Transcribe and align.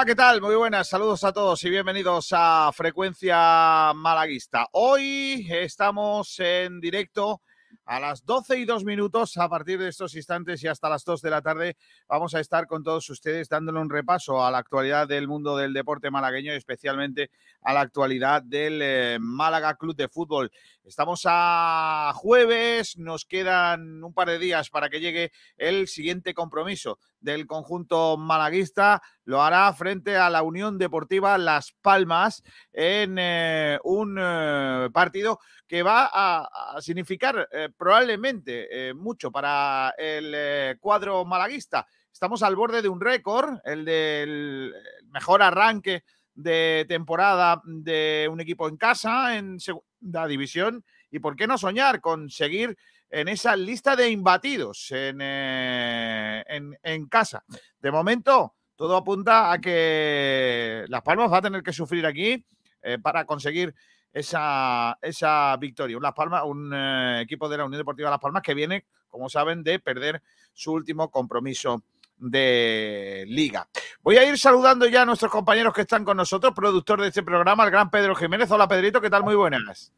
Hola, 0.00 0.06
¿qué 0.06 0.14
tal? 0.14 0.40
Muy 0.40 0.54
buenas, 0.54 0.88
saludos 0.88 1.24
a 1.24 1.32
todos 1.34 1.62
y 1.62 1.68
bienvenidos 1.68 2.28
a 2.32 2.70
Frecuencia 2.72 3.92
Malaguista. 3.94 4.66
Hoy 4.72 5.46
estamos 5.50 6.40
en 6.40 6.80
directo 6.80 7.42
a 7.84 8.00
las 8.00 8.24
12 8.24 8.60
y 8.60 8.64
2 8.64 8.84
minutos, 8.84 9.36
a 9.36 9.46
partir 9.50 9.78
de 9.78 9.88
estos 9.88 10.14
instantes 10.14 10.64
y 10.64 10.68
hasta 10.68 10.88
las 10.88 11.04
2 11.04 11.20
de 11.20 11.30
la 11.30 11.42
tarde, 11.42 11.76
vamos 12.08 12.34
a 12.34 12.40
estar 12.40 12.66
con 12.66 12.82
todos 12.82 13.10
ustedes 13.10 13.50
dándole 13.50 13.78
un 13.78 13.90
repaso 13.90 14.42
a 14.42 14.50
la 14.50 14.56
actualidad 14.56 15.06
del 15.06 15.28
mundo 15.28 15.54
del 15.54 15.74
deporte 15.74 16.10
malagueño 16.10 16.54
y 16.54 16.56
especialmente 16.56 17.30
a 17.60 17.74
la 17.74 17.82
actualidad 17.82 18.42
del 18.42 18.80
eh, 18.80 19.18
Málaga 19.20 19.74
Club 19.74 19.94
de 19.96 20.08
Fútbol. 20.08 20.50
Estamos 20.84 21.22
a 21.26 22.12
jueves, 22.16 22.96
nos 22.96 23.26
quedan 23.26 24.02
un 24.02 24.14
par 24.14 24.28
de 24.28 24.38
días 24.38 24.70
para 24.70 24.88
que 24.88 24.98
llegue 24.98 25.30
el 25.56 25.88
siguiente 25.88 26.32
compromiso 26.32 26.98
del 27.20 27.46
conjunto 27.46 28.16
malaguista. 28.16 29.02
Lo 29.24 29.42
hará 29.42 29.72
frente 29.74 30.16
a 30.16 30.30
la 30.30 30.42
Unión 30.42 30.78
Deportiva 30.78 31.36
Las 31.36 31.72
Palmas 31.82 32.42
en 32.72 33.16
eh, 33.18 33.78
un 33.84 34.16
eh, 34.18 34.88
partido 34.92 35.38
que 35.66 35.82
va 35.82 36.10
a, 36.12 36.80
significar 36.80 37.48
eh, 37.52 37.68
probablemente 37.76 38.92
mucho 38.94 39.30
para 39.30 39.94
el 39.98 40.78
cuadro 40.80 41.24
malaguista. 41.24 41.86
Estamos 42.10 42.42
al 42.42 42.56
borde 42.56 42.82
de 42.82 42.88
un 42.88 43.00
récord, 43.00 43.58
el 43.64 43.84
del 43.84 44.74
mejor 45.10 45.42
arranque 45.42 46.04
de 46.42 46.84
temporada 46.88 47.60
de 47.64 48.28
un 48.30 48.40
equipo 48.40 48.68
en 48.68 48.76
casa, 48.76 49.36
en 49.36 49.60
segunda 49.60 50.26
división. 50.26 50.84
¿Y 51.10 51.18
por 51.18 51.36
qué 51.36 51.46
no 51.46 51.58
soñar 51.58 52.00
con 52.00 52.30
seguir 52.30 52.76
en 53.10 53.28
esa 53.28 53.56
lista 53.56 53.96
de 53.96 54.10
imbatidos 54.10 54.90
en, 54.92 55.18
eh, 55.20 56.44
en, 56.82 57.06
casa? 57.06 57.44
De 57.80 57.90
momento, 57.90 58.54
todo 58.76 58.96
apunta 58.96 59.52
a 59.52 59.60
que 59.60 60.84
Las 60.88 61.02
Palmas 61.02 61.32
va 61.32 61.38
a 61.38 61.42
tener 61.42 61.62
que 61.62 61.72
sufrir 61.72 62.06
aquí 62.06 62.44
eh, 62.82 62.98
para 62.98 63.24
conseguir 63.24 63.74
esa, 64.12 64.98
esa 65.02 65.56
victoria. 65.58 65.98
Las 66.00 66.14
Palmas, 66.14 66.42
un 66.44 66.72
eh, 66.72 67.20
equipo 67.22 67.48
de 67.48 67.58
la 67.58 67.64
Unión 67.64 67.80
Deportiva 67.80 68.10
Las 68.10 68.20
Palmas 68.20 68.42
que 68.42 68.54
viene, 68.54 68.86
como 69.08 69.28
saben, 69.28 69.62
de 69.62 69.78
perder 69.78 70.22
su 70.52 70.72
último 70.72 71.10
compromiso 71.10 71.82
de 72.20 73.24
liga. 73.28 73.68
Voy 74.02 74.16
a 74.16 74.28
ir 74.28 74.38
saludando 74.38 74.86
ya 74.86 75.02
a 75.02 75.06
nuestros 75.06 75.32
compañeros 75.32 75.72
que 75.74 75.82
están 75.82 76.04
con 76.04 76.16
nosotros, 76.16 76.52
productor 76.54 77.00
de 77.00 77.08
este 77.08 77.22
programa, 77.22 77.64
el 77.64 77.70
gran 77.70 77.90
Pedro 77.90 78.14
Jiménez. 78.14 78.50
Hola 78.50 78.68
Pedrito, 78.68 79.00
¿qué 79.00 79.10
tal? 79.10 79.24
Muy 79.24 79.34
buenas. 79.34 79.92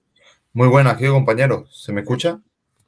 Muy 0.53 0.69
buenas, 0.69 0.97
¿qué 0.97 1.09
compañero? 1.09 1.67
¿Se 1.71 1.93
me 1.93 2.03
escucha? 2.03 2.41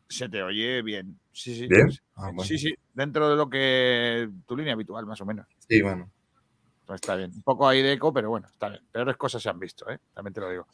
Se 0.09 0.29
te 0.29 0.43
oye 0.43 0.83
bien. 0.83 1.19
Sí, 1.33 1.55
sí. 1.55 1.67
¿Bien? 1.67 1.89
Ah, 2.15 2.31
sí, 2.45 2.59
sí, 2.59 2.73
dentro 2.93 3.29
de 3.29 3.37
lo 3.37 3.51
que 3.51 4.29
tu 4.47 4.57
línea 4.57 4.75
habitual, 4.75 5.05
más 5.07 5.21
o 5.21 5.27
menos. 5.27 5.47
Sí, 5.69 5.83
bueno. 5.83 6.11
Pues 6.87 7.01
está 7.01 7.17
bien. 7.17 7.31
Un 7.35 7.43
poco 7.43 7.67
ahí 7.67 7.81
de 7.81 7.95
eco, 7.95 8.13
pero 8.13 8.29
bueno, 8.29 8.47
está 8.47 8.69
bien. 8.69 8.83
Peores 8.93 9.17
cosas 9.17 9.43
se 9.43 9.49
han 9.49 9.59
visto, 9.59 9.89
¿eh? 9.91 9.99
También 10.13 10.35
te 10.35 10.41
lo 10.41 10.51
digo. 10.51 10.67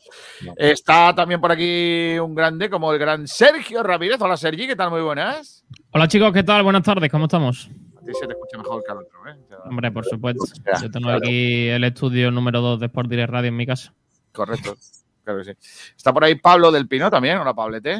Está 0.56 1.14
también 1.14 1.40
por 1.40 1.52
aquí 1.52 2.18
un 2.18 2.34
grande 2.34 2.68
como 2.68 2.92
el 2.92 2.98
gran 2.98 3.28
Sergio 3.28 3.82
Ramírez. 3.82 4.20
Hola, 4.20 4.36
Sergi, 4.36 4.66
¿qué 4.66 4.74
tal? 4.74 4.90
Muy 4.90 5.02
buenas. 5.02 5.64
Hola, 5.92 6.08
chicos, 6.08 6.32
¿qué 6.32 6.42
tal? 6.42 6.64
Buenas 6.64 6.82
tardes, 6.82 7.10
¿cómo 7.10 7.26
estamos? 7.26 7.70
Se 8.04 8.26
te 8.26 8.32
escucha 8.32 8.58
mejor 8.58 8.82
que 8.84 8.92
al 8.92 8.98
otro, 8.98 9.28
¿eh? 9.28 9.36
Hombre, 9.64 9.90
por 9.90 10.04
supuesto. 10.04 10.44
Yo 10.80 10.90
tengo 10.90 11.10
aquí 11.10 11.68
el 11.68 11.84
estudio 11.84 12.30
número 12.30 12.60
2 12.60 12.80
de 12.80 12.86
Sport 12.86 13.08
Direct 13.08 13.30
Radio 13.30 13.48
en 13.48 13.56
mi 13.56 13.66
casa. 13.66 13.92
Correcto, 14.32 14.76
claro 15.24 15.40
que 15.40 15.44
sí. 15.44 15.52
Está 15.96 16.12
por 16.12 16.24
ahí 16.24 16.34
Pablo 16.36 16.70
del 16.70 16.88
Pino 16.88 17.10
también. 17.10 17.38
Hola, 17.38 17.54
Pablete. 17.54 17.98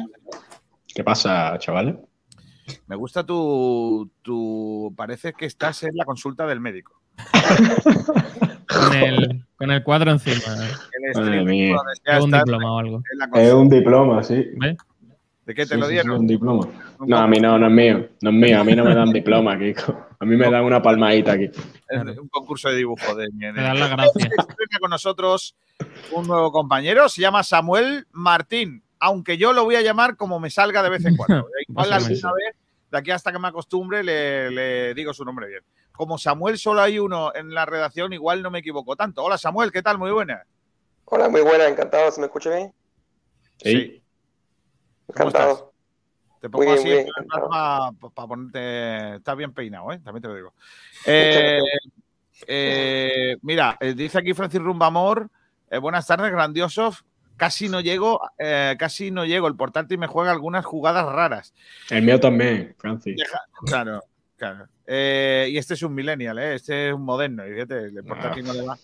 ¿Qué 0.93 1.03
pasa, 1.03 1.57
chavales? 1.59 1.95
Me 2.87 2.95
gusta 2.95 3.25
tu, 3.25 4.09
tu... 4.21 4.93
Parece 4.95 5.33
que 5.33 5.45
estás 5.45 5.83
en 5.83 5.95
la 5.95 6.05
consulta 6.05 6.45
del 6.45 6.59
médico. 6.59 7.01
con, 8.67 8.93
el, 8.93 9.45
con 9.55 9.71
el 9.71 9.83
cuadro 9.83 10.11
encima. 10.11 10.55
es 11.13 12.23
un 12.23 12.31
diploma 12.31 12.73
o 12.73 12.79
algo. 12.79 13.03
Es 13.35 13.53
un 13.53 13.69
diploma, 13.69 14.23
sí. 14.23 14.45
¿Ves? 14.55 14.77
¿De 15.51 15.55
qué 15.55 15.65
te 15.65 15.75
lo 15.75 15.85
dieron? 15.85 16.11
un 16.11 16.27
diploma. 16.27 16.65
No, 17.05 17.17
a 17.17 17.27
mí 17.27 17.37
no, 17.37 17.59
no 17.59 17.67
es 17.67 17.73
mío. 17.73 18.07
No 18.21 18.29
es 18.29 18.35
mío. 18.37 18.61
A 18.61 18.63
mí 18.63 18.73
no 18.73 18.85
me 18.85 18.95
dan 18.95 19.09
diploma, 19.11 19.59
Kiko. 19.59 20.07
A 20.17 20.23
mí 20.23 20.37
me 20.37 20.49
dan 20.49 20.63
una 20.63 20.81
palmadita 20.81 21.33
aquí. 21.33 21.49
Es 21.89 22.17
un 22.17 22.29
concurso 22.29 22.69
de 22.69 22.77
dibujo. 22.77 23.13
De, 23.15 23.27
de... 23.33 23.51
Me 23.51 23.61
dan 23.61 23.77
la 23.77 23.89
gracia. 23.89 24.29
con 24.79 24.89
nosotros 24.89 25.57
un 26.13 26.25
nuevo 26.25 26.53
compañero. 26.53 27.09
Se 27.09 27.19
llama 27.19 27.43
Samuel 27.43 28.07
Martín. 28.13 28.81
Aunque 28.97 29.37
yo 29.37 29.51
lo 29.51 29.65
voy 29.65 29.75
a 29.75 29.81
llamar 29.81 30.15
como 30.15 30.39
me 30.39 30.49
salga 30.49 30.81
de 30.83 30.89
vez 30.89 31.03
en 31.03 31.17
cuando. 31.17 31.45
Igual 31.67 31.91
alguna 31.91 32.31
vez, 32.31 32.55
de 32.89 32.97
aquí 32.97 33.11
hasta 33.11 33.33
que 33.33 33.39
me 33.39 33.49
acostumbre, 33.49 34.05
le, 34.05 34.51
le 34.51 34.93
digo 34.93 35.13
su 35.13 35.25
nombre 35.25 35.49
bien. 35.49 35.63
Como 35.91 36.17
Samuel 36.17 36.57
solo 36.59 36.79
hay 36.79 36.97
uno 36.97 37.35
en 37.35 37.53
la 37.53 37.65
redacción, 37.65 38.13
igual 38.13 38.41
no 38.41 38.51
me 38.51 38.59
equivoco 38.59 38.95
tanto. 38.95 39.21
Hola 39.21 39.37
Samuel, 39.37 39.73
¿qué 39.73 39.81
tal? 39.81 39.97
Muy 39.97 40.11
buena. 40.11 40.43
Hola, 41.03 41.27
muy 41.27 41.41
buena, 41.41 41.67
encantado. 41.67 42.09
¿Se 42.09 42.21
me 42.21 42.27
escucha 42.27 42.55
bien? 42.55 42.73
sí. 43.57 44.00
Encantado. 45.11 45.71
Te 46.41 46.49
pongo 46.49 46.73
así 46.73 46.89
para, 47.29 47.91
ponerte. 48.27 49.15
Estás 49.17 49.37
bien 49.37 49.53
peinado, 49.53 49.91
¿eh? 49.91 49.99
También 50.03 50.23
te 50.23 50.27
lo 50.27 50.35
digo. 50.35 50.53
Eh, 51.05 51.61
eh, 52.47 53.37
mira, 53.43 53.77
eh, 53.79 53.93
dice 53.93 54.17
aquí 54.17 54.33
Francis 54.33 54.59
Rumbamor. 54.59 55.29
buenas 55.79 56.07
tardes, 56.07 56.31
grandiosos. 56.31 57.05
Casi 57.37 57.69
no 57.69 57.79
llego, 57.81 58.19
casi 58.77 59.11
no 59.11 59.25
llego. 59.25 59.47
El 59.47 59.55
portátil 59.55 59.99
me 59.99 60.07
juega 60.07 60.31
algunas 60.31 60.65
jugadas 60.65 61.05
raras. 61.05 61.53
El 61.89 62.03
mío 62.03 62.19
también, 62.19 62.75
Francis. 62.77 63.21
claro, 63.65 64.03
claro. 64.35 64.67
y 64.87 65.57
este 65.57 65.75
es 65.75 65.83
un 65.83 65.93
millennial, 65.93 66.39
¿eh? 66.39 66.55
Este 66.55 66.89
es 66.89 66.93
un 66.93 67.03
moderno. 67.03 67.47
Y 67.47 67.53
fíjate, 67.53 67.85
el 67.85 68.03
portátil 68.03 68.45
no 68.45 68.53
le 68.53 68.61
va. 68.63 68.77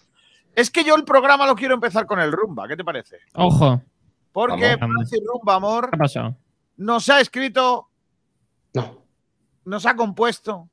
Es 0.56 0.72
que 0.72 0.84
yo 0.84 0.96
el 0.96 1.04
programa 1.04 1.46
lo 1.46 1.56
quiero 1.56 1.76
empezar 1.76 2.08
con 2.08 2.20
el 2.20 2.32
rumba. 2.32 2.68
¿Qué 2.68 2.76
te 2.76 2.84
parece? 2.84 3.18
Ojo. 3.34 3.82
Porque 4.38 4.78
Francis 4.78 5.20
Rumba, 5.26 5.56
amor, 5.56 5.90
¿Qué 5.90 5.98
pasó? 5.98 6.38
nos 6.76 7.10
ha 7.10 7.22
escrito, 7.22 7.90
no. 8.72 9.04
nos 9.66 9.84
ha 9.88 9.96
compuesto, 9.96 10.70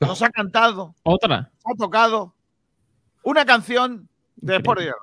nos 0.00 0.20
ha 0.20 0.28
cantado, 0.28 0.94
otra, 1.02 1.50
nos 1.50 1.64
ha 1.64 1.78
tocado 1.78 2.34
una 3.22 3.46
canción 3.46 4.06
de 4.36 4.56
Sport 4.56 4.80
Radio. 4.80 4.96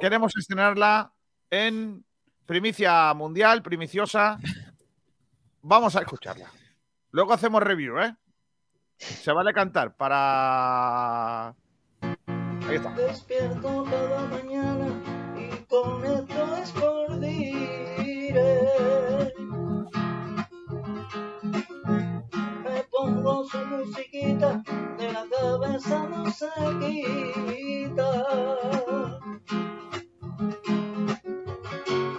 Queremos 0.00 0.36
estrenarla 0.36 1.12
en 1.50 2.04
primicia 2.46 3.14
mundial, 3.14 3.62
primiciosa. 3.62 4.36
Vamos 5.62 5.94
a 5.94 6.00
escucharla. 6.00 6.50
Luego 7.12 7.32
hacemos 7.32 7.62
review, 7.62 8.00
¿eh? 8.00 8.16
Se 8.96 9.30
vale 9.30 9.52
cantar 9.52 9.94
para. 9.94 11.50
Ahí 12.66 12.74
está. 12.74 12.90
Despierto 12.90 13.84
cada 13.88 14.26
mañana 14.26 14.93
con 15.74 16.04
esto 16.04 16.56
es 16.62 16.70
por 16.72 17.18
dire. 17.18 18.68
Me 22.62 22.84
pongo 22.92 23.44
su 23.48 23.58
musiquita, 23.58 24.62
de 24.98 25.12
la 25.12 25.26
cabeza 25.28 26.08
no 26.08 26.30
se 26.30 26.48
quita. 26.80 28.10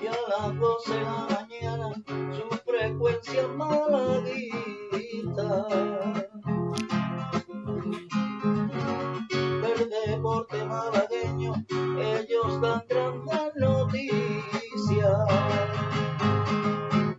Y 0.01 0.07
a 0.07 0.17
las 0.29 0.59
12 0.59 0.93
de 0.93 1.01
la 1.01 1.27
mañana 1.29 1.93
su 2.35 2.57
frecuencia 2.69 3.47
maladita. 3.47 4.97
El 9.63 9.89
deporte 9.89 10.65
malagueño, 10.65 11.53
ellos 11.97 12.61
dan 12.61 12.83
grandes 12.89 13.44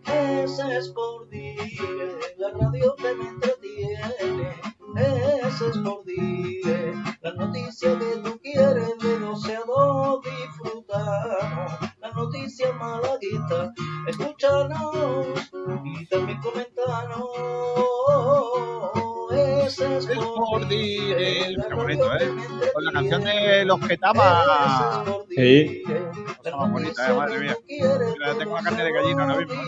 ese 0.05 0.77
es 0.77 0.89
por 0.89 1.29
dire, 1.29 2.17
la 2.37 2.49
radio 2.51 2.95
que 2.95 3.15
me 3.15 3.27
entretiene. 3.29 4.61
Ese 5.45 5.67
es 5.69 5.77
por 5.77 6.03
dire, 6.05 6.93
la 7.21 7.33
noticia 7.33 7.97
que 7.99 8.17
tú 8.23 8.39
quieres 8.41 8.97
de 8.99 9.19
doceado 9.19 10.21
disfrutar. 10.21 11.95
La 11.99 12.11
noticia 12.11 12.71
malaguita, 12.73 13.73
escúchanos 14.07 15.36
Dire, 20.67 21.55
qué 21.67 21.73
bonito, 21.75 22.13
¿eh? 22.15 22.31
Con 22.73 22.85
la 22.85 22.91
canción 22.91 23.23
de 23.23 23.65
los 23.65 23.79
Ketama. 23.87 25.05
Sí 25.35 25.83
más 26.55 26.71
bonita, 26.71 27.09
eh, 27.09 27.13
madre 27.13 27.39
mía. 27.39 27.57
Mira, 27.67 28.35
tengo 28.37 28.53
una 28.53 28.63
carne 28.63 28.83
de 28.83 28.91
gallina 28.91 29.23
ahora 29.23 29.45
mismo. 29.45 29.63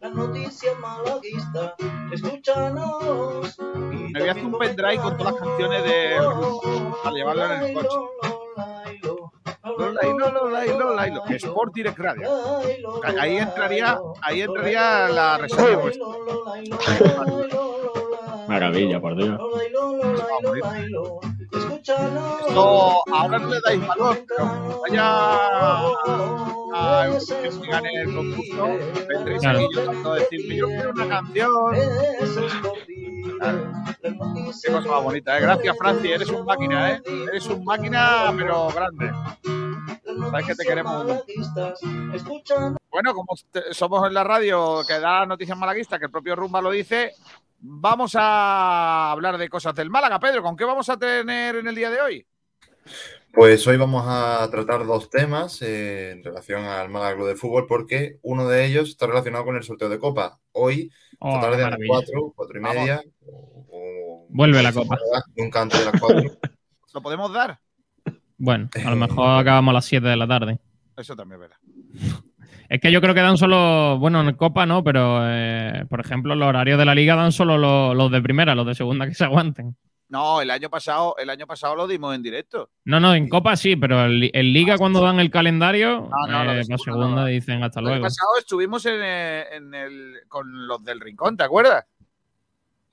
La 0.00 0.08
noticia 0.10 0.74
malaguista, 0.76 1.74
escúchanos. 2.12 3.58
Me 3.58 4.20
voy 4.20 4.28
a 4.28 4.32
hacer 4.32 4.44
un 4.44 4.58
pendrive 4.58 4.98
con 4.98 5.16
todas 5.16 5.34
las 5.34 5.42
canciones 5.42 5.84
de 5.84 6.16
para 7.02 7.14
llevarlo 7.14 7.44
en 7.44 7.62
el 7.62 7.74
coche. 7.74 7.96
Lailo, 10.02 10.94
Lailo, 10.94 11.24
Sport 11.26 11.74
Direct 11.74 11.98
Radio. 11.98 12.30
Ahí 13.20 13.36
entraría, 13.36 13.98
ahí 14.22 14.42
entraría 14.42 15.08
la 15.08 15.38
reseña 15.38 15.78
Maravilla, 18.48 19.00
por 19.00 19.16
Dios. 19.16 19.38
Esto 21.52 23.02
ahora 23.12 23.38
no 23.38 23.48
le 23.48 23.60
dais 23.60 23.86
valor, 23.86 24.24
pero 24.26 24.80
vaya 24.82 25.04
a 26.74 27.18
que 27.18 27.68
gane 27.68 27.92
el 28.02 28.14
concurso, 28.14 28.66
vendréis 29.08 29.40
Claro. 29.40 29.58
aquí 29.58 29.68
yo 29.74 29.84
tanto 29.84 30.14
decirme, 30.14 30.56
yo 30.56 30.66
quiero 30.66 30.90
una 30.90 31.08
canción. 31.08 31.50
Noticias 34.02 34.62
Qué 34.62 34.72
cosa 34.72 34.88
más 34.88 35.02
bonita, 35.02 35.38
¿eh? 35.38 35.40
Gracias, 35.40 35.76
Franci, 35.78 36.10
eres 36.10 36.28
un 36.30 36.44
máquina, 36.44 36.92
¿eh? 36.92 37.02
Eres 37.28 37.46
un 37.46 37.64
máquina, 37.64 38.32
pero 38.36 38.68
grande. 38.68 39.10
Sabes 40.30 40.46
que 40.46 40.54
te 40.54 40.64
queremos 40.64 41.06
Bueno, 42.90 43.14
como 43.14 43.34
somos 43.72 44.06
en 44.06 44.14
la 44.14 44.24
radio 44.24 44.82
que 44.86 44.98
da 44.98 45.26
noticias 45.26 45.56
malaguistas, 45.56 45.98
que 45.98 46.06
el 46.06 46.10
propio 46.10 46.34
Rumba 46.36 46.60
lo 46.60 46.70
dice, 46.70 47.12
vamos 47.58 48.12
a 48.16 49.10
hablar 49.12 49.38
de 49.38 49.48
cosas 49.48 49.74
del 49.74 49.90
Málaga. 49.90 50.18
Pedro, 50.20 50.42
¿con 50.42 50.56
qué 50.56 50.64
vamos 50.64 50.88
a 50.88 50.96
tener 50.98 51.56
en 51.56 51.68
el 51.68 51.74
día 51.74 51.90
de 51.90 52.00
hoy? 52.00 52.26
Pues 53.32 53.66
hoy 53.66 53.76
vamos 53.76 54.04
a 54.06 54.48
tratar 54.50 54.86
dos 54.86 55.10
temas 55.10 55.60
eh, 55.62 56.12
en 56.12 56.24
relación 56.24 56.64
al 56.64 56.88
Málaga 56.88 57.16
Club 57.16 57.28
de 57.28 57.36
Fútbol 57.36 57.66
porque 57.66 58.18
uno 58.22 58.48
de 58.48 58.64
ellos 58.64 58.88
está 58.88 59.06
relacionado 59.06 59.44
con 59.44 59.56
el 59.56 59.62
sorteo 59.62 59.88
de 59.88 59.98
Copa. 59.98 60.38
Hoy, 60.52 60.90
Oh, 61.20 61.30
esta 61.34 61.40
tarde 61.40 61.56
a 61.64 61.70
las 61.70 61.78
maravilla. 61.80 61.94
4, 62.12 62.32
4 62.36 62.58
y 62.58 62.62
media. 62.62 63.02
o- 63.26 63.66
o- 63.70 64.26
Vuelve 64.30 64.62
la 64.62 64.72
Copa. 64.72 64.96
Nunca 65.36 65.62
antes 65.62 65.80
de 65.80 65.84
las 65.90 66.00
4. 66.00 66.22
¿Lo 66.94 67.02
podemos 67.02 67.32
dar? 67.32 67.58
Bueno, 68.36 68.68
a 68.84 68.90
lo 68.90 68.96
mejor 68.96 69.28
acabamos 69.40 69.72
a 69.72 69.74
las 69.74 69.84
7 69.86 70.06
de 70.06 70.16
la 70.16 70.28
tarde. 70.28 70.58
Eso 70.96 71.16
también 71.16 71.40
verdad. 71.40 71.56
Es 72.68 72.80
que 72.80 72.92
yo 72.92 73.00
creo 73.00 73.14
que 73.14 73.20
dan 73.20 73.38
solo, 73.38 73.98
bueno, 73.98 74.20
en 74.20 74.34
Copa 74.36 74.66
no, 74.66 74.84
pero 74.84 75.20
eh, 75.24 75.84
por 75.88 76.00
ejemplo, 76.00 76.34
los 76.34 76.48
horarios 76.48 76.78
de 76.78 76.84
la 76.84 76.94
liga 76.94 77.14
dan 77.16 77.32
solo 77.32 77.56
los, 77.56 77.96
los 77.96 78.10
de 78.10 78.20
primera, 78.20 78.54
los 78.54 78.66
de 78.66 78.74
segunda 78.74 79.06
que 79.06 79.14
se 79.14 79.24
aguanten. 79.24 79.74
No, 80.10 80.40
el 80.40 80.50
año 80.50 80.70
pasado, 80.70 81.16
el 81.18 81.28
año 81.28 81.46
pasado 81.46 81.76
lo 81.76 81.86
dimos 81.86 82.14
en 82.14 82.22
directo. 82.22 82.70
No, 82.84 82.98
no, 82.98 83.14
en 83.14 83.28
Copa 83.28 83.56
sí, 83.56 83.76
pero 83.76 84.06
en, 84.06 84.30
en 84.32 84.52
Liga 84.52 84.78
cuando 84.78 85.02
dan 85.02 85.20
el 85.20 85.30
calendario, 85.30 86.08
No, 86.10 86.26
no, 86.32 86.44
lo 86.44 86.52
de 86.52 86.60
eh, 86.60 86.64
para 86.66 86.78
segunda 86.78 86.84
segunda 86.84 87.20
no. 87.22 87.26
dicen 87.26 87.62
hasta 87.62 87.80
El 87.80 87.86
año 87.86 87.94
luego. 87.96 88.04
pasado 88.06 88.30
estuvimos 88.38 88.86
en, 88.86 89.00
eh, 89.02 89.44
en 89.52 89.74
el, 89.74 90.14
con 90.28 90.66
los 90.66 90.82
del 90.84 91.00
Rincón, 91.00 91.36
¿te 91.36 91.44
acuerdas? 91.44 91.84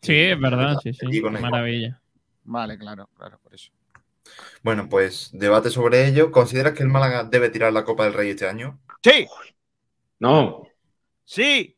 Sí, 0.02 0.14
es 0.14 0.40
verdad, 0.40 0.78
sí, 0.84 0.94
sí. 0.94 1.22
Maravilla. 1.22 2.00
Vale, 2.44 2.78
claro, 2.78 3.10
claro, 3.18 3.40
por 3.42 3.56
eso. 3.56 3.72
Bueno, 4.62 4.88
pues 4.90 5.30
debate 5.34 5.70
sobre 5.70 6.08
ello. 6.08 6.32
¿Consideras 6.32 6.74
que 6.74 6.84
el 6.84 6.90
Málaga 6.90 7.24
debe 7.24 7.50
tirar 7.50 7.72
la 7.74 7.86
Copa 7.86 8.04
del 8.04 8.14
Rey 8.14 8.30
este 8.32 8.48
año? 8.48 8.80
Sí, 9.04 9.26
No, 10.20 10.64
sí, 11.24 11.78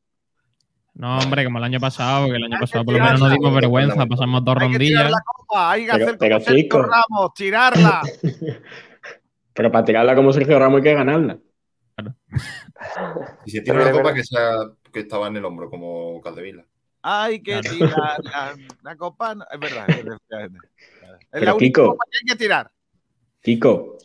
No, 0.93 1.17
hombre, 1.19 1.43
como 1.45 1.57
el 1.59 1.63
año 1.63 1.79
pasado, 1.79 2.27
que 2.29 2.35
el 2.37 2.43
año 2.43 2.57
pasado 2.59 2.83
por 2.85 2.93
lo 2.95 3.03
menos 3.03 3.19
nos 3.19 3.31
dimos 3.31 3.53
vergüenza, 3.53 4.05
pasamos 4.07 4.43
dos 4.43 4.57
hay 4.59 4.71
que 4.71 4.77
tirar 4.79 5.03
rondillas. 5.05 5.11
la 5.11 5.21
copa, 5.25 5.71
hay 5.71 5.85
que 5.85 5.91
Pero- 5.91 6.03
hacer 6.05 6.17
pero, 6.17 6.39
Sergio. 6.39 6.81
Ramos, 6.83 7.33
tirarla. 7.35 8.01
pero 9.53 9.71
para 9.71 9.85
tirarla 9.85 10.15
como 10.15 10.33
Sergio 10.33 10.57
Ramos 10.59 10.77
hay 10.77 10.83
que 10.83 10.93
ganarla. 10.93 11.37
Y 13.45 13.51
si 13.51 13.61
la 13.61 13.83
es 13.89 13.91
Copa 13.91 14.13
que 14.13 14.23
sea 14.23 14.51
que 14.93 14.99
estaba 14.99 15.27
en 15.27 15.37
el 15.37 15.45
hombro, 15.45 15.69
como 15.69 16.21
Caldevila. 16.21 16.63
Hay 17.01 17.41
que 17.41 17.59
Claro. 17.59 17.75
tirar 17.75 18.23
la, 18.23 18.55
la 18.83 18.95
copa. 18.95 19.33
no- 19.35 19.45
Es 19.51 19.59
verdad, 19.59 19.89
es 19.89 20.03
verdad. 20.03 20.19
Es 20.29 20.51
Pero, 21.31 21.45
la 21.45 21.53
única 21.55 21.65
Kiko. 21.81 21.87
copa 21.91 22.05
que 22.11 22.17
hay 22.17 22.25
que 22.27 22.35
tirar. 22.43 22.71
Kiko, 23.41 23.97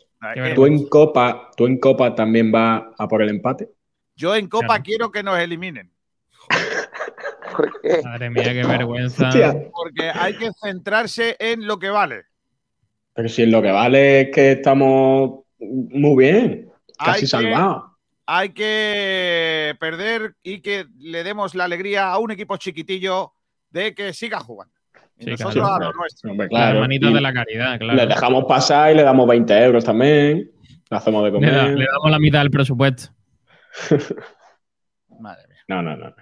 ¿tú 0.55 0.65
en 0.65 0.87
Copa, 0.87 1.51
tú 1.55 1.65
en 1.67 1.77
Copa 1.79 2.15
también 2.15 2.51
vas 2.51 2.83
a 2.97 3.07
por 3.07 3.21
el 3.21 3.29
empate? 3.29 3.69
Yo 4.15 4.35
en 4.35 4.47
copa 4.47 4.67
Claro. 4.67 4.83
quiero 4.83 5.11
que 5.11 5.23
nos 5.23 5.37
eliminen. 5.39 5.91
¿Por 7.55 7.81
qué? 7.81 8.01
Madre 8.03 8.29
mía, 8.29 8.43
qué 8.53 8.63
vergüenza. 8.65 9.27
Hostia. 9.27 9.53
Porque 9.73 10.09
hay 10.13 10.35
que 10.37 10.49
centrarse 10.61 11.35
en 11.39 11.65
lo 11.67 11.77
que 11.79 11.89
vale. 11.89 12.23
Pero 13.13 13.29
si 13.29 13.45
lo 13.45 13.61
que 13.61 13.71
vale 13.71 14.21
es 14.21 14.29
que 14.31 14.51
estamos 14.53 15.41
muy 15.59 16.23
bien, 16.23 16.71
Hay 16.97 17.05
casi 17.05 17.21
que- 17.21 17.27
salvados. 17.27 17.83
Hay 18.25 18.49
que 18.53 19.75
perder 19.81 20.35
y 20.43 20.61
que 20.61 20.85
le 20.97 21.25
demos 21.25 21.55
la 21.55 21.65
alegría 21.65 22.09
a 22.09 22.17
un 22.19 22.31
equipo 22.31 22.55
chiquitillo 22.55 23.33
de 23.69 23.93
que 23.93 24.13
siga 24.13 24.39
jugando. 24.39 24.73
Y 25.17 25.25
Sí, 25.25 25.31
nosotros 25.31 25.55
claro. 25.55 25.75
a 25.75 25.79
lo 25.89 25.93
nuestro. 25.93 26.31
Hombre, 26.31 26.47
Las 26.49 26.71
claro. 26.71 26.87
de 26.87 27.21
la 27.21 27.33
caridad, 27.33 27.71
Le 27.73 27.77
claro. 27.79 28.07
dejamos 28.07 28.45
pasar 28.45 28.93
y 28.93 28.95
le 28.95 29.03
damos 29.03 29.27
20 29.27 29.53
euros 29.65 29.83
también. 29.83 30.49
Le 30.89 30.97
hacemos 30.97 31.23
de 31.25 31.31
Le, 31.39 31.51
da- 31.51 31.61
comer. 31.63 31.77
le 31.79 31.85
damos 31.85 32.11
la 32.11 32.19
mitad 32.19 32.39
del 32.39 32.49
presupuesto. 32.49 33.09
Madre 35.19 35.47
mía. 35.47 35.59
No, 35.67 35.81
no, 35.81 35.95
no. 35.95 36.13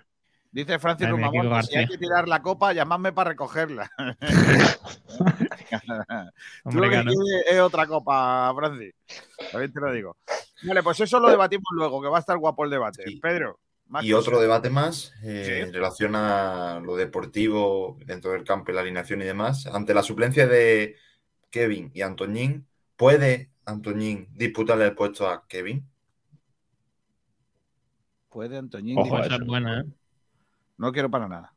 Dice 0.51 0.79
Francis 0.79 1.09
Rumamón 1.09 1.63
si 1.63 1.77
hay 1.77 1.87
que 1.87 1.97
tirar 1.97 2.27
la 2.27 2.41
copa, 2.41 2.73
llamadme 2.73 3.13
para 3.13 3.29
recogerla. 3.29 3.89
Tú 6.69 6.77
lo 6.77 6.89
que 6.89 7.01
quieres 7.01 7.15
es 7.49 7.59
otra 7.59 7.87
copa, 7.87 8.53
Francis. 8.55 8.93
También 9.51 9.71
te 9.71 9.79
lo 9.79 9.91
digo. 9.93 10.17
Vale, 10.63 10.83
pues 10.83 10.99
eso 10.99 11.19
lo 11.19 11.29
debatimos 11.29 11.67
luego, 11.73 12.01
que 12.01 12.09
va 12.09 12.17
a 12.17 12.19
estar 12.19 12.37
guapo 12.37 12.65
el 12.65 12.69
debate. 12.69 13.03
Sí. 13.05 13.15
Pedro. 13.21 13.59
más 13.87 14.03
Y 14.03 14.11
otro 14.13 14.39
debate 14.41 14.69
más 14.69 15.13
eh, 15.23 15.43
Sí. 15.45 15.53
en 15.67 15.73
relación 15.73 16.15
a 16.15 16.81
lo 16.83 16.95
deportivo 16.97 17.97
dentro 18.05 18.31
del 18.31 18.43
campo 18.43 18.71
y 18.71 18.75
la 18.75 18.81
alineación 18.81 19.21
y 19.21 19.25
demás. 19.25 19.67
Ante 19.67 19.93
la 19.93 20.03
suplencia 20.03 20.47
de 20.47 20.97
Kevin 21.49 21.91
y 21.93 22.01
Antoñín, 22.01 22.67
¿puede 22.97 23.51
Antoñín 23.65 24.27
disputarle 24.31 24.85
el 24.85 24.95
puesto 24.95 25.29
a 25.29 25.47
Kevin? 25.47 25.89
Puede 28.31 28.57
Antoñín. 28.57 28.97
Ojo, 28.97 29.17
dice, 29.17 29.27
Esa 29.27 29.35
es 29.35 29.45
buena, 29.45 29.81
¿eh? 29.81 29.83
No 30.77 30.91
quiero 30.91 31.11
para 31.11 31.27
nada. 31.27 31.53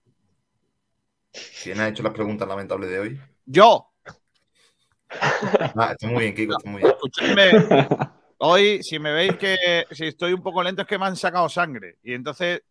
¿Quién 1.62 1.81
ha 1.81 1.88
hecho 1.88 2.03
las 2.03 2.12
preguntas 2.12 2.47
lamentables 2.47 2.91
de 2.91 2.99
hoy? 2.99 3.21
Yo, 3.47 3.90
Ah, 5.76 5.93
está 5.93 6.09
muy 6.09 6.23
bien, 6.25 6.35
Kiko, 6.35 6.57
está 6.57 6.69
muy 6.69 6.83
bien. 6.83 6.93
escuchadme. 6.93 7.88
Hoy, 8.38 8.83
si 8.83 8.99
me 8.99 9.12
veis 9.12 9.37
que 9.37 9.87
si 9.93 10.07
estoy 10.07 10.33
un 10.33 10.43
poco 10.43 10.62
lento, 10.62 10.83
es 10.83 10.88
que 10.88 10.99
me 10.99 11.07
han 11.07 11.16
sacado 11.16 11.49
sangre. 11.49 11.99
Y 12.02 12.14
entonces, 12.14 12.62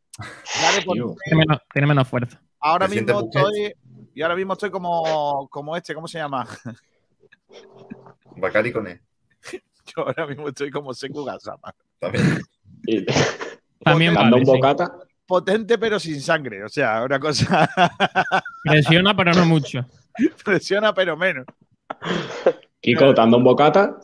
sí, 0.44 0.84
Tiene 0.84 1.38
menos, 1.38 1.60
tiene 1.72 1.88
menos 1.88 2.08
fuerza. 2.08 2.42
ahora 2.60 2.88
¿Te 2.88 2.94
sientes 2.94 3.16
mismo 3.16 3.30
estoy. 3.34 3.74
Y 4.14 4.22
ahora 4.22 4.36
mismo 4.36 4.54
estoy 4.54 4.70
como, 4.70 5.48
como 5.50 5.76
este, 5.78 5.96
¿cómo 5.96 6.08
se 6.08 6.18
llama? 6.20 6.46
Bacari 8.36 8.74
con 8.74 8.88
él. 8.88 9.02
Yo 9.96 10.06
ahora 10.08 10.28
mismo 10.28 10.50
estoy 10.50 10.70
como 10.70 10.94
Seku 10.94 11.24
Gasama. 11.24 11.74
También. 12.00 12.42
También 13.84 14.14
dando 14.14 14.32
vale, 14.38 14.42
un 14.42 14.46
sí. 14.46 14.52
bocata. 14.52 14.92
Potente 15.26 15.78
pero 15.78 16.00
sin 16.00 16.22
sangre. 16.22 16.64
O 16.64 16.70
sea, 16.70 17.04
una 17.04 17.20
cosa 17.20 17.70
Presiona, 18.64 19.16
pero 19.16 19.34
no 19.34 19.46
mucho. 19.46 19.86
presiona 20.44 20.94
pero 20.94 21.16
menos. 21.18 21.46
Kiko, 22.82 23.14
dando 23.14 23.38
un 23.38 23.44
bocata. 23.44 23.98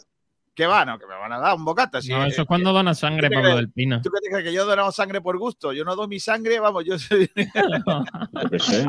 ¿Qué 0.56 0.66
va? 0.66 0.84
No, 0.84 1.00
que 1.00 1.06
me 1.06 1.14
van 1.16 1.32
a 1.32 1.40
dar 1.40 1.56
un 1.56 1.64
bocata. 1.64 2.02
si- 2.02 2.10
No, 2.10 2.26
eso 2.26 2.42
es 2.42 2.48
cuando 2.48 2.74
dona 2.74 2.94
sangre, 2.94 3.30
¿Qué 3.30 3.36
te 3.36 3.42
Pablo 3.42 3.56
del 3.56 3.72
Pino. 3.72 4.02
¿Tú 4.02 4.10
qué 4.10 4.20
te 4.22 4.30
crees 4.30 4.44
que 4.46 4.54
yo 4.54 4.64
he 4.64 4.66
donado 4.66 4.92
sangre 4.92 5.22
por 5.22 5.38
gusto? 5.38 5.72
Yo 5.72 5.86
no 5.86 5.96
doy 5.96 6.08
mi 6.10 6.20
sangre, 6.20 6.60
vamos, 6.60 6.84
yo 6.86 7.00
soy. 7.00 7.28
Qué 8.52 8.60
sé. 8.60 8.86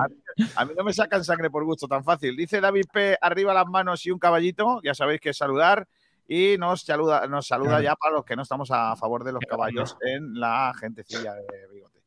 A 0.56 0.64
mí 0.64 0.73
no 0.76 0.82
me 0.82 0.92
sacan 0.92 1.23
sangre 1.25 1.49
por 1.50 1.64
gusto 1.64 1.87
tan 1.87 2.02
fácil. 2.02 2.37
Dice 2.37 2.61
David 2.61 2.87
P. 2.92 3.16
arriba 3.20 3.54
las 3.54 3.66
manos 3.66 4.04
y 4.06 4.11
un 4.11 4.18
caballito. 4.18 4.80
Ya 4.82 4.94
sabéis 4.94 5.20
que 5.20 5.30
es 5.30 5.37
saludar. 5.37 5.87
Y 6.32 6.56
nos 6.58 6.82
saluda, 6.82 7.26
nos 7.26 7.49
saluda 7.49 7.82
ya 7.82 7.96
para 7.96 8.14
los 8.14 8.25
que 8.25 8.37
no 8.37 8.42
estamos 8.42 8.70
a 8.70 8.94
favor 8.94 9.25
de 9.25 9.32
los 9.32 9.42
caballos 9.49 9.96
en 10.00 10.38
la 10.38 10.72
gentecilla 10.78 11.34
de 11.34 11.66
bigote. 11.72 12.04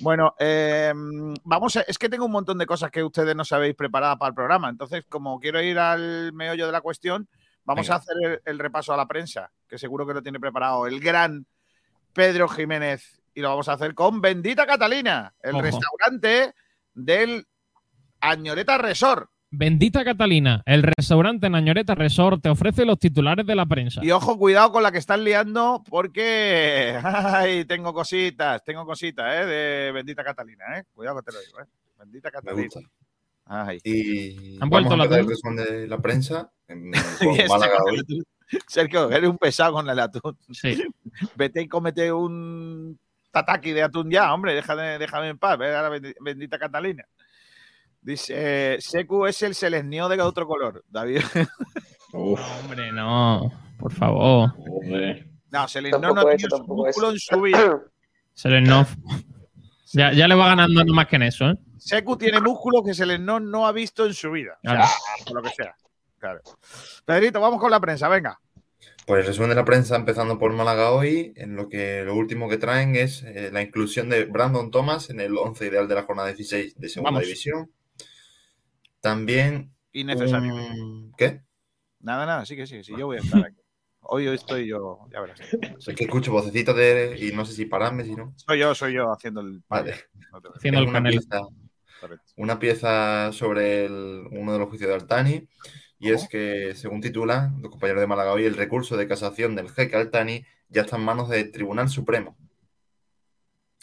Bueno, 0.00 0.34
eh, 0.38 0.92
vamos 1.44 1.76
a, 1.76 1.80
es 1.80 1.96
que 1.96 2.10
tengo 2.10 2.26
un 2.26 2.32
montón 2.32 2.58
de 2.58 2.66
cosas 2.66 2.90
que 2.90 3.02
ustedes 3.02 3.34
no 3.34 3.46
sabéis 3.46 3.74
preparadas 3.74 4.18
para 4.18 4.28
el 4.28 4.34
programa. 4.34 4.68
Entonces, 4.68 5.06
como 5.08 5.40
quiero 5.40 5.58
ir 5.62 5.78
al 5.78 6.34
meollo 6.34 6.66
de 6.66 6.72
la 6.72 6.82
cuestión, 6.82 7.26
vamos 7.64 7.86
Venga. 7.86 7.94
a 7.94 7.98
hacer 8.00 8.16
el, 8.22 8.42
el 8.44 8.58
repaso 8.58 8.92
a 8.92 8.96
la 8.98 9.08
prensa, 9.08 9.50
que 9.66 9.78
seguro 9.78 10.06
que 10.06 10.12
lo 10.12 10.22
tiene 10.22 10.38
preparado 10.38 10.86
el 10.86 11.00
gran 11.00 11.46
Pedro 12.12 12.48
Jiménez. 12.48 13.22
Y 13.32 13.40
lo 13.40 13.48
vamos 13.48 13.70
a 13.70 13.72
hacer 13.72 13.94
con 13.94 14.20
Bendita 14.20 14.66
Catalina, 14.66 15.32
el 15.42 15.54
Ojo. 15.54 15.62
restaurante 15.62 16.54
del 16.92 17.46
Añoreta 18.20 18.76
Resort. 18.76 19.30
Bendita 19.54 20.02
Catalina, 20.02 20.62
el 20.64 20.82
restaurante 20.82 21.50
Nañoreta 21.50 21.94
Resort 21.94 22.42
te 22.42 22.48
ofrece 22.48 22.86
los 22.86 22.98
titulares 22.98 23.44
de 23.46 23.54
la 23.54 23.66
prensa. 23.66 24.00
Y 24.02 24.10
ojo, 24.10 24.38
cuidado 24.38 24.72
con 24.72 24.82
la 24.82 24.90
que 24.90 24.96
están 24.96 25.22
liando, 25.24 25.84
porque 25.90 26.98
ay, 27.04 27.66
tengo 27.66 27.92
cositas, 27.92 28.64
tengo 28.64 28.86
cositas, 28.86 29.26
¿eh? 29.30 29.46
De 29.46 29.92
Bendita 29.92 30.24
Catalina, 30.24 30.78
¿eh? 30.78 30.84
Cuidado 30.94 31.18
que 31.18 31.24
te 31.30 31.32
lo 31.32 31.40
digo, 31.44 31.60
¿eh? 31.60 31.64
Bendita 31.98 32.28
Me 32.28 32.32
Catalina. 32.32 32.62
gusta. 32.64 32.80
Ay. 33.44 33.78
Y 33.84 34.54
¿Han 34.54 34.70
vamos 34.70 34.70
vuelto 34.88 34.94
a 34.94 34.96
la 35.06 35.22
resumen 35.22 35.56
de 35.56 35.86
la 35.86 35.98
prensa. 35.98 36.50
En, 36.68 36.94
este 36.94 37.46
Málaga 37.48 37.76
hoy. 37.84 38.22
Sergio, 38.66 39.10
eres 39.10 39.28
un 39.28 39.36
pesado 39.36 39.74
con 39.74 39.88
el 39.90 39.98
atún. 39.98 40.36
Sí. 40.50 40.82
Vete 41.36 41.60
y 41.60 41.68
cómete 41.68 42.10
un 42.10 42.98
tataki 43.30 43.72
de 43.72 43.82
atún 43.82 44.10
ya, 44.10 44.32
hombre, 44.32 44.54
déjame, 44.54 44.98
déjame 44.98 45.28
en 45.28 45.38
paz, 45.38 45.58
ve 45.58 45.74
a 45.74 45.82
la 45.82 45.90
bendi- 45.90 46.14
bendita 46.20 46.58
Catalina. 46.58 47.04
Dice, 48.02 48.34
eh, 48.74 48.76
Secu 48.80 49.26
es 49.26 49.40
el 49.42 49.54
selesnio 49.54 50.08
de 50.08 50.20
otro 50.20 50.46
color, 50.46 50.84
David. 50.88 51.20
Uf, 52.12 52.40
Hombre, 52.60 52.92
no. 52.92 53.50
Por 53.78 53.92
favor. 53.92 54.52
No, 55.50 55.68
selesnio 55.68 56.12
no 56.12 56.24
tenido 56.24 56.56
su 56.58 56.64
músculo 56.64 57.10
en 57.12 57.18
su 57.18 57.40
vida. 57.40 57.80
Selenov. 58.34 58.86
Ya, 59.92 60.12
ya 60.12 60.26
le 60.26 60.34
va 60.34 60.48
ganando 60.48 60.84
no 60.84 60.94
más 60.94 61.06
que 61.06 61.16
en 61.16 61.22
eso, 61.24 61.50
¿eh? 61.50 61.54
Secu 61.76 62.16
tiene 62.16 62.40
músculos 62.40 62.82
que 62.84 62.94
Selenón 62.94 63.50
no 63.50 63.66
ha 63.66 63.72
visto 63.72 64.06
en 64.06 64.14
su 64.14 64.30
vida. 64.30 64.58
O 64.64 64.68
sea, 64.68 64.76
Claro. 64.76 64.90
por 65.26 65.34
lo 65.36 65.42
que 65.42 65.50
sea. 65.50 65.74
Claro. 66.18 66.40
Pedrito, 67.04 67.40
vamos 67.40 67.60
con 67.60 67.70
la 67.70 67.80
prensa, 67.80 68.08
venga. 68.08 68.38
Pues 69.06 69.20
el 69.20 69.26
resumen 69.26 69.50
de 69.50 69.56
la 69.56 69.64
prensa, 69.64 69.96
empezando 69.96 70.38
por 70.38 70.52
Málaga 70.52 70.92
hoy, 70.92 71.32
en 71.36 71.56
lo 71.56 71.68
que 71.68 72.02
lo 72.04 72.14
último 72.14 72.48
que 72.48 72.56
traen 72.56 72.94
es 72.94 73.22
eh, 73.24 73.50
la 73.52 73.60
inclusión 73.62 74.08
de 74.08 74.24
Brandon 74.24 74.70
Thomas 74.70 75.10
en 75.10 75.20
el 75.20 75.36
11 75.36 75.66
ideal 75.66 75.88
de 75.88 75.94
la 75.96 76.04
jornada 76.04 76.28
16 76.28 76.76
de 76.78 76.88
Segunda 76.88 77.10
Vamos. 77.10 77.24
División. 77.24 77.70
También. 79.02 79.74
Innecesario. 79.92 80.54
un- 80.54 81.12
¿Qué? 81.18 81.42
Nada, 82.00 82.24
nada, 82.24 82.46
sí 82.46 82.56
que 82.56 82.66
sí, 82.66 82.82
sí, 82.82 82.94
yo 82.96 83.06
voy 83.06 83.18
a 83.18 83.20
estar 83.20 83.44
aquí. 83.44 83.56
Hoy 84.00 84.26
estoy 84.28 84.66
yo, 84.66 85.06
ya 85.12 85.20
verás. 85.20 85.40
Es 85.40 85.94
que 85.94 86.04
escucho 86.04 86.32
vocecitas 86.32 86.74
de. 86.74 87.16
y 87.20 87.32
no 87.36 87.44
sé 87.44 87.52
si 87.52 87.66
pararme, 87.66 88.04
si 88.04 88.16
no. 88.16 88.32
Soy 88.36 88.58
yo, 88.58 88.74
soy 88.74 88.94
yo 88.94 89.12
haciendo 89.12 89.40
el. 89.42 89.62
Vale. 89.68 89.94
No. 90.32 90.40
Haciendo 90.54 90.80
el 90.80 90.88
una 90.88 91.02
pieza, 91.02 91.40
una 92.36 92.58
pieza 92.58 93.32
sobre 93.32 93.84
el- 93.84 94.26
uno 94.32 94.52
de 94.54 94.58
los 94.58 94.68
juicios 94.68 94.88
de 94.88 94.94
Altani. 94.94 95.48
Y 96.00 96.10
es 96.10 96.26
que, 96.28 96.74
según 96.74 97.00
titulan 97.00 97.62
los 97.62 97.70
compañeros 97.70 98.00
de 98.00 98.08
Málaga 98.08 98.32
hoy, 98.32 98.44
el 98.44 98.56
recurso 98.56 98.96
de 98.96 99.06
casación 99.06 99.54
del 99.54 99.70
jeque 99.70 99.94
Altani 99.94 100.44
ya 100.68 100.82
está 100.82 100.96
en 100.96 101.04
manos 101.04 101.28
del 101.28 101.52
Tribunal 101.52 101.88
Supremo. 101.88 102.36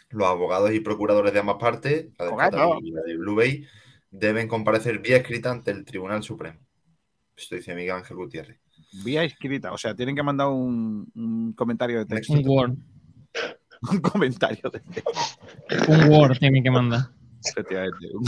Los 0.09 0.27
abogados 0.27 0.73
y 0.73 0.81
procuradores 0.81 1.31
de 1.31 1.39
ambas 1.39 1.55
partes, 1.61 2.07
la 2.17 2.25
de 2.25 2.79
y 2.81 2.91
la 2.91 3.01
de 3.03 3.15
Blue 3.15 3.35
Bay, 3.35 3.65
deben 4.11 4.47
comparecer 4.47 4.99
vía 4.99 5.17
escrita 5.17 5.51
ante 5.51 5.71
el 5.71 5.85
Tribunal 5.85 6.23
Supremo. 6.23 6.59
Esto 7.35 7.55
dice 7.55 7.73
Miguel 7.75 7.95
Ángel 7.95 8.17
Gutiérrez. 8.17 8.59
Vía 9.03 9.23
escrita, 9.23 9.71
o 9.71 9.77
sea, 9.77 9.95
tienen 9.95 10.15
que 10.15 10.23
mandar 10.23 10.47
un, 10.47 11.09
un 11.15 11.53
comentario 11.53 11.99
de 11.99 12.05
texto. 12.05 12.33
Un 12.33 12.43
Word. 12.47 12.73
Un 13.91 14.01
comentario 14.01 14.69
de 14.73 14.79
texto. 14.81 15.11
Un 15.87 16.09
Word 16.11 16.37
tiene 16.37 16.61
que 16.61 16.69
mandar. 16.69 17.11
efectivamente. 17.45 18.07
Un- 18.13 18.25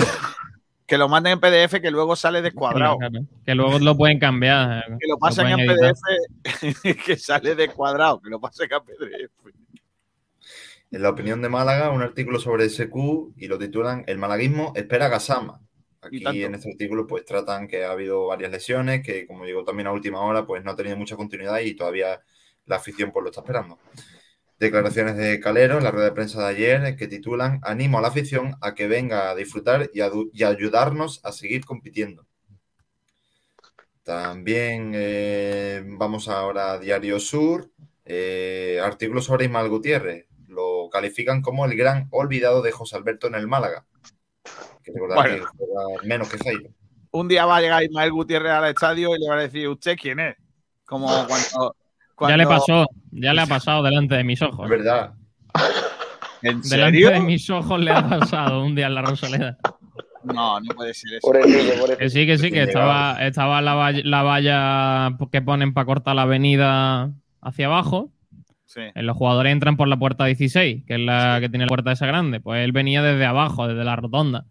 Que 0.87 0.97
lo 0.97 1.09
manden 1.09 1.33
en 1.33 1.39
PDF 1.41 1.81
que 1.81 1.91
luego 1.91 2.15
sale 2.15 2.41
descuadrado. 2.41 2.97
Claro, 2.97 3.25
Que 3.45 3.53
luego 3.55 3.79
lo 3.79 3.97
pueden 3.97 4.17
cambiar. 4.19 4.79
eh, 4.89 4.97
Que 4.99 5.07
lo 5.09 5.17
pasen 5.17 5.47
pueden 5.47 5.59
en 5.59 5.69
editar. 5.71 5.93
PDF 6.83 7.03
que 7.05 7.17
sale 7.17 7.55
descuadrado. 7.55 8.21
Que 8.21 8.29
lo 8.29 8.39
pasen 8.39 8.71
a 8.73 8.79
PDF. 8.81 9.31
En 10.91 11.01
la 11.01 11.09
opinión 11.09 11.41
de 11.41 11.49
Málaga, 11.49 11.89
un 11.91 12.01
artículo 12.01 12.39
sobre 12.39 12.69
SQ 12.69 12.95
y 13.37 13.47
lo 13.47 13.57
titulan 13.57 14.03
El 14.07 14.17
malaguismo 14.19 14.71
espera 14.75 15.05
a 15.07 15.09
Gasama. 15.09 15.59
Aquí 16.01 16.43
en 16.43 16.55
este 16.55 16.71
artículo 16.71 17.05
pues 17.05 17.25
tratan 17.25 17.67
que 17.67 17.83
ha 17.83 17.91
habido 17.91 18.27
varias 18.27 18.51
lesiones, 18.51 19.03
que 19.03 19.27
como 19.27 19.45
llegó 19.45 19.63
también 19.63 19.87
a 19.87 19.91
última 19.91 20.21
hora 20.21 20.45
pues 20.45 20.63
no 20.63 20.71
ha 20.71 20.75
tenido 20.75 20.97
mucha 20.97 21.15
continuidad 21.15 21.59
y 21.59 21.75
todavía 21.75 22.21
la 22.65 22.77
afición 22.77 23.11
pues 23.11 23.23
lo 23.23 23.29
está 23.29 23.41
esperando. 23.41 23.77
Declaraciones 24.59 25.17
de 25.17 25.39
Calero 25.39 25.77
en 25.77 25.83
la 25.83 25.91
rueda 25.91 26.05
de 26.05 26.11
prensa 26.11 26.41
de 26.41 26.49
ayer 26.49 26.95
que 26.95 27.07
titulan 27.07 27.59
Animo 27.63 27.99
a 27.99 28.01
la 28.01 28.09
afición 28.09 28.55
a 28.61 28.75
que 28.75 28.87
venga 28.87 29.29
a 29.29 29.35
disfrutar 29.35 29.89
y, 29.93 30.01
a, 30.01 30.11
y 30.33 30.43
a 30.43 30.49
ayudarnos 30.49 31.19
a 31.23 31.31
seguir 31.31 31.65
compitiendo. 31.65 32.25
También 34.03 34.93
eh, 34.95 35.83
vamos 35.85 36.27
ahora 36.27 36.73
a 36.73 36.79
Diario 36.79 37.19
Sur, 37.19 37.69
eh, 38.05 38.79
artículo 38.83 39.21
sobre 39.21 39.45
Ismael 39.45 39.69
Gutiérrez. 39.69 40.25
Lo 40.47 40.89
califican 40.91 41.41
como 41.41 41.65
el 41.65 41.77
gran 41.77 42.07
olvidado 42.11 42.61
de 42.61 42.71
José 42.71 42.95
Alberto 42.95 43.27
en 43.27 43.35
el 43.35 43.47
Málaga. 43.47 43.85
Que 44.83 44.91
recordar 44.93 45.17
Bueno. 45.17 45.45
que 45.45 45.51
juega 45.57 46.03
menos 46.03 46.29
que 46.29 46.37
Jairo. 46.37 46.69
Un 47.11 47.27
día 47.27 47.45
va 47.45 47.57
a 47.57 47.61
llegar 47.61 47.83
Ismael 47.83 48.11
Gutiérrez 48.11 48.51
al 48.51 48.69
estadio 48.69 49.15
y 49.15 49.19
le 49.19 49.27
va 49.29 49.35
a 49.35 49.41
decir, 49.41 49.67
¿usted 49.67 49.95
quién 50.01 50.19
es? 50.19 50.35
Como 50.85 51.07
cuando. 51.27 51.75
Ya 52.29 52.37
le 52.37 52.45
pasó, 52.45 52.85
ya 53.11 53.33
le 53.33 53.41
ha 53.41 53.45
pasado 53.47 53.83
delante 53.83 54.15
de 54.15 54.23
mis 54.23 54.41
ojos. 54.41 54.63
Es 54.65 54.69
verdad. 54.69 55.13
¿En 56.43 56.61
Delante 56.61 56.67
serio? 56.69 57.09
de 57.11 57.19
mis 57.19 57.49
ojos 57.49 57.79
le 57.79 57.91
ha 57.91 58.07
pasado 58.07 58.63
un 58.63 58.75
día 58.75 58.87
en 58.87 58.95
la 58.95 59.01
Rosaleda. 59.03 59.57
No, 60.23 60.59
no 60.59 60.73
puede 60.75 60.93
ser 60.93 61.13
eso. 61.15 61.27
Por 61.27 61.37
el 61.37 61.47
niño, 61.49 61.71
por 61.79 61.91
el 61.91 61.97
Que 61.97 62.09
sí, 62.09 62.25
que 62.25 62.37
sí, 62.37 62.51
que 62.51 62.63
estaba, 62.63 63.17
estaba 63.25 63.61
la, 63.61 63.73
valla, 63.73 64.01
la 64.03 64.21
valla 64.23 65.17
que 65.31 65.41
ponen 65.41 65.73
para 65.73 65.85
cortar 65.85 66.15
la 66.15 66.23
avenida 66.23 67.11
hacia 67.41 67.65
abajo. 67.67 68.11
Sí. 68.65 68.81
Eh, 68.95 69.01
Los 69.03 69.17
jugadores 69.17 69.51
entran 69.51 69.77
por 69.77 69.87
la 69.87 69.97
puerta 69.97 70.25
16, 70.25 70.83
que 70.85 70.93
es 70.93 70.99
la 70.99 71.37
que 71.41 71.49
tiene 71.49 71.65
la 71.65 71.69
puerta 71.69 71.91
esa 71.91 72.05
grande. 72.05 72.39
Pues 72.39 72.63
él 72.63 72.71
venía 72.71 73.01
desde 73.01 73.25
abajo, 73.25 73.67
desde 73.67 73.83
la 73.83 73.95
rotonda. 73.95 74.45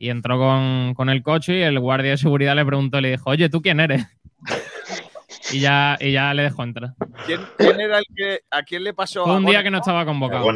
Y 0.00 0.10
entró 0.10 0.38
con, 0.38 0.94
con 0.94 1.08
el 1.08 1.22
coche 1.22 1.58
y 1.58 1.62
el 1.62 1.80
guardia 1.80 2.12
de 2.12 2.18
seguridad 2.18 2.54
le 2.54 2.64
preguntó, 2.64 3.00
le 3.00 3.10
dijo, 3.10 3.30
oye, 3.30 3.48
¿tú 3.48 3.60
quién 3.60 3.80
eres? 3.80 4.06
y, 5.52 5.60
ya, 5.60 5.96
y 6.00 6.12
ya 6.12 6.32
le 6.34 6.44
dejó 6.44 6.62
entrar. 6.62 6.94
¿Quién, 7.26 7.40
quién 7.56 7.80
era 7.80 7.98
el 7.98 8.04
que. 8.14 8.40
¿A 8.50 8.62
quién 8.62 8.84
le 8.84 8.94
pasó? 8.94 9.24
Fue 9.24 9.36
un 9.36 9.46
día 9.46 9.62
que 9.62 9.70
no 9.70 9.78
estaba 9.78 10.04
convocado. 10.04 10.48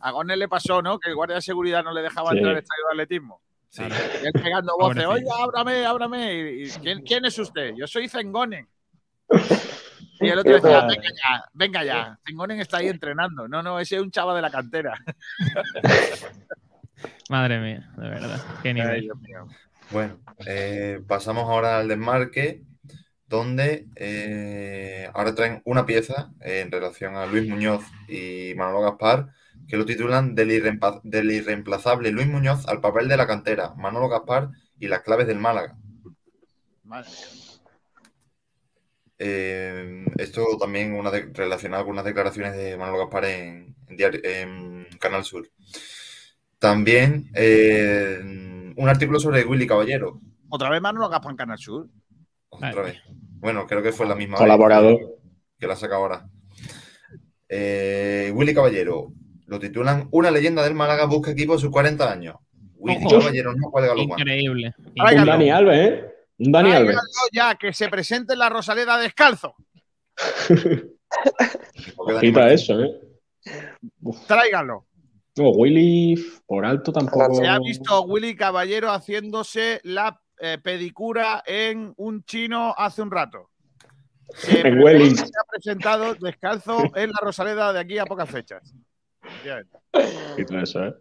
A 0.00 0.10
Gómez 0.10 0.36
le 0.36 0.48
pasó, 0.48 0.82
¿no? 0.82 0.98
Que 0.98 1.10
el 1.10 1.14
guardia 1.14 1.36
de 1.36 1.42
seguridad 1.42 1.84
no 1.84 1.92
le 1.92 2.02
dejaba 2.02 2.30
Sí. 2.32 2.38
entrar 2.38 2.56
al 2.56 2.62
estadio 2.62 2.84
de 2.86 2.92
atletismo. 2.92 3.40
Sí. 3.68 3.82
Y 4.22 4.26
él 4.26 4.32
pegando 4.32 4.74
voces, 4.76 5.06
oye, 5.06 5.24
ábrame, 5.40 5.86
ábrame. 5.86 6.34
Y, 6.34 6.64
y, 6.64 6.70
¿quién, 6.70 7.02
quién 7.02 7.24
es 7.24 7.38
usted? 7.38 7.74
Yo 7.76 7.86
soy 7.86 8.08
Zengonen. 8.08 8.68
Y 10.20 10.28
el 10.28 10.38
otro 10.38 10.52
decía, 10.52 10.82
venga 10.82 11.02
ya, 11.02 11.44
venga 11.52 11.84
ya. 11.84 12.18
Zengonen 12.24 12.60
está 12.60 12.76
ahí 12.76 12.86
entrenando. 12.86 13.48
No, 13.48 13.60
no, 13.60 13.80
ese 13.80 13.96
es 13.96 14.02
un 14.02 14.12
chava 14.12 14.36
de 14.36 14.42
la 14.42 14.50
cantera. 14.50 14.96
Madre 17.28 17.60
mía, 17.60 17.90
de 17.96 18.08
verdad. 18.08 18.40
Qué 18.62 18.68
Ay, 18.68 18.74
nivel. 18.74 19.00
Dios 19.02 19.20
mío. 19.20 19.46
Bueno, 19.90 20.18
eh, 20.46 21.00
pasamos 21.06 21.44
ahora 21.44 21.78
al 21.78 21.88
desmarque, 21.88 22.62
donde 23.26 23.86
eh, 23.96 25.08
ahora 25.14 25.34
traen 25.34 25.62
una 25.64 25.86
pieza 25.86 26.30
eh, 26.40 26.60
en 26.60 26.70
relación 26.70 27.16
a 27.16 27.26
Luis 27.26 27.48
Muñoz 27.48 27.84
y 28.08 28.54
Manolo 28.56 28.82
Gaspar, 28.82 29.28
que 29.68 29.76
lo 29.76 29.84
titulan 29.86 30.34
del, 30.34 30.50
irreemplazable 30.50 32.10
Luis 32.10 32.26
Muñoz 32.26 32.66
al 32.68 32.80
papel 32.80 33.08
de 33.08 33.16
la 33.16 33.26
cantera, 33.26 33.74
Manolo 33.76 34.08
Gaspar 34.08 34.50
y 34.78 34.88
las 34.88 35.00
claves 35.02 35.26
del 35.26 35.38
Málaga. 35.38 35.76
Madre 36.84 37.08
mía. 37.10 37.18
Eh, 39.18 40.04
esto 40.18 40.44
también 40.58 40.94
una 40.94 41.10
de- 41.10 41.30
relacionado 41.32 41.84
con 41.84 41.92
unas 41.92 42.04
declaraciones 42.04 42.56
de 42.56 42.76
Manolo 42.76 42.98
Gaspar 42.98 43.24
en, 43.26 43.76
en 43.88 43.96
diario- 43.96 44.20
en 44.24 44.86
Canal 44.98 45.22
Sur. 45.24 45.48
También 46.62 47.28
eh, 47.34 48.20
un 48.76 48.88
artículo 48.88 49.18
sobre 49.18 49.44
Willy 49.44 49.66
Caballero, 49.66 50.20
Otra 50.48 50.70
vez 50.70 50.80
Manolo 50.80 51.08
Gaspar 51.08 51.32
en 51.32 51.36
Canal 51.36 51.58
Sur. 51.58 51.88
otra 52.50 52.82
vez. 52.82 52.98
Bueno, 53.40 53.66
creo 53.66 53.82
que 53.82 53.90
fue 53.90 54.06
la 54.06 54.14
misma 54.14 54.34
vez 54.34 54.42
Colaborador. 54.42 55.00
que 55.58 55.66
la 55.66 55.74
saca 55.74 55.96
ahora. 55.96 56.24
Eh, 57.48 58.30
Willy 58.32 58.54
Caballero, 58.54 59.12
lo 59.46 59.58
titulan 59.58 60.06
Una 60.12 60.30
leyenda 60.30 60.62
del 60.62 60.74
Málaga 60.74 61.06
busca 61.06 61.32
equipo 61.32 61.54
a 61.54 61.58
sus 61.58 61.72
40 61.72 62.08
años. 62.08 62.36
Willy 62.76 63.06
Ojo. 63.06 63.18
Caballero 63.18 63.54
no 63.56 63.68
cuelga 63.68 63.96
los. 63.96 64.04
Increíble. 64.04 64.72
Un. 64.78 65.26
Dani 65.26 65.50
Alves, 65.50 65.78
¿eh? 65.80 66.14
Un 66.38 66.52
Dani 66.52 66.70
Alves. 66.70 66.96
Ya, 67.32 67.56
que 67.56 67.72
se 67.72 67.88
presente 67.88 68.34
en 68.34 68.38
la 68.38 68.48
Rosaleda 68.48 68.98
descalzo. 68.98 69.56
Quita 72.20 72.52
eso, 72.52 72.84
¿eh? 72.84 73.00
Tráigalo. 74.28 74.86
No, 75.36 75.50
Willy 75.50 76.14
por 76.46 76.64
alto 76.64 76.92
tampoco. 76.92 77.34
Se 77.34 77.46
ha 77.46 77.58
visto 77.58 77.94
a 77.94 78.00
Willy 78.00 78.34
Caballero 78.36 78.90
haciéndose 78.90 79.80
la 79.84 80.20
eh, 80.38 80.58
pedicura 80.62 81.42
en 81.46 81.94
un 81.96 82.24
chino 82.24 82.74
hace 82.76 83.00
un 83.02 83.10
rato. 83.10 83.50
Se 84.34 84.60
En 84.66 84.80
Welling. 84.80 85.10
que 85.16 85.16
Se 85.16 85.24
ha 85.24 85.44
presentado 85.50 86.14
descalzo 86.14 86.82
en 86.96 87.10
la 87.10 87.18
Rosaleda 87.22 87.72
de 87.72 87.80
aquí 87.80 87.98
a 87.98 88.04
pocas 88.04 88.28
fechas. 88.30 88.74
Quita 90.36 90.62
eso, 90.62 90.84
¿eh? 90.86 90.94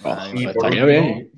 Y 0.00 0.06
Oh, 0.06 0.16
por 0.16 0.36
estaría 0.36 0.84
último, 0.84 0.86
bien. 0.86 1.30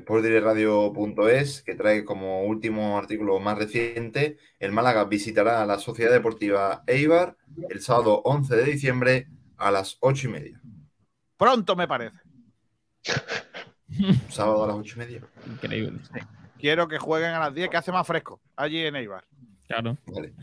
sportdireradio.es, 0.00 1.62
que 1.62 1.74
trae 1.74 2.04
como 2.04 2.44
último 2.44 2.96
artículo 2.98 3.38
más 3.38 3.58
reciente, 3.58 4.38
el 4.58 4.72
Málaga 4.72 5.04
visitará 5.04 5.62
a 5.62 5.66
la 5.66 5.78
Sociedad 5.78 6.10
Deportiva 6.12 6.82
Eibar 6.86 7.36
el 7.68 7.80
sábado 7.82 8.22
11 8.24 8.56
de 8.56 8.64
diciembre 8.64 9.26
a 9.58 9.70
las 9.70 9.98
8 10.00 10.28
y 10.28 10.30
media. 10.30 10.61
Pronto 11.42 11.74
me 11.74 11.88
parece. 11.88 12.16
Sábado 14.30 14.62
a 14.62 14.66
las 14.68 14.76
8 14.76 14.94
y 14.94 14.98
media. 15.00 15.22
Increíble. 15.44 15.98
Quiero 16.56 16.86
que 16.86 16.98
jueguen 16.98 17.30
a 17.30 17.40
las 17.40 17.52
10, 17.52 17.68
que 17.68 17.76
hace 17.76 17.90
más 17.90 18.06
fresco, 18.06 18.40
allí 18.54 18.78
en 18.86 18.94
Eibar. 18.94 19.24
Claro. 19.66 19.98
Vale. 20.06 20.34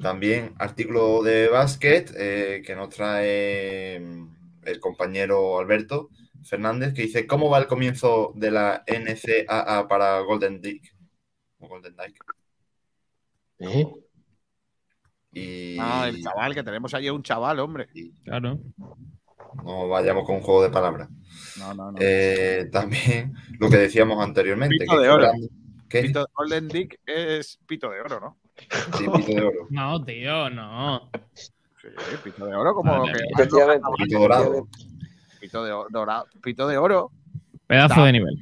También 0.00 0.54
artículo 0.60 1.20
de 1.24 1.48
básquet 1.48 2.12
eh, 2.16 2.62
que 2.64 2.76
nos 2.76 2.90
trae 2.90 3.98
mm, 3.98 4.36
el 4.62 4.78
compañero 4.78 5.58
Alberto 5.58 6.10
Fernández, 6.44 6.94
que 6.94 7.02
dice 7.02 7.26
¿Cómo 7.26 7.50
va 7.50 7.58
el 7.58 7.66
comienzo 7.66 8.32
de 8.36 8.52
la 8.52 8.84
NCAA 8.86 9.88
para 9.88 10.20
Golden 10.20 10.60
Dyke? 10.60 10.94
O 11.58 11.66
Golden 11.66 11.96
Dyke. 11.96 12.20
¿Eh? 13.58 13.86
Y 15.32 15.76
Ah, 15.80 16.06
el 16.08 16.22
chaval, 16.22 16.54
que 16.54 16.62
tenemos 16.62 16.94
allí 16.94 17.10
un 17.10 17.24
chaval, 17.24 17.58
hombre. 17.58 17.88
Claro. 18.22 18.60
No 19.62 19.88
vayamos 19.88 20.24
con 20.24 20.36
un 20.36 20.42
juego 20.42 20.62
de 20.62 20.70
palabras. 20.70 21.08
No, 21.58 21.74
no, 21.74 21.92
no. 21.92 21.98
Eh, 22.00 22.68
también 22.72 23.34
lo 23.58 23.68
que 23.70 23.76
decíamos 23.76 24.22
anteriormente. 24.22 24.76
Pito 24.78 24.96
que 24.96 25.02
de 25.02 25.08
oro. 25.10 25.30
¿Qué? 25.88 26.02
Pito, 26.02 26.26
Golden 26.34 26.68
Dick 26.68 27.00
es 27.06 27.58
pito 27.66 27.90
de 27.90 28.00
oro, 28.00 28.20
¿no? 28.20 28.36
Sí, 28.98 29.06
pito 29.16 29.32
de 29.32 29.46
oro. 29.46 29.66
No, 29.70 30.04
tío, 30.04 30.50
no. 30.50 31.10
Sí, 31.34 31.88
pito 32.24 32.46
de 32.46 32.54
oro, 32.54 32.74
como 32.74 32.96
Madre 32.98 33.12
que. 33.36 33.44
Pito 33.44 34.18
dorado. 34.18 34.68
Pito 35.40 35.64
de 35.64 35.72
oro, 35.72 35.88
dorado, 35.90 36.26
pito 36.42 36.66
de 36.66 36.78
oro. 36.78 37.10
Pedazo 37.66 38.04
de 38.04 38.12
nivel. 38.12 38.34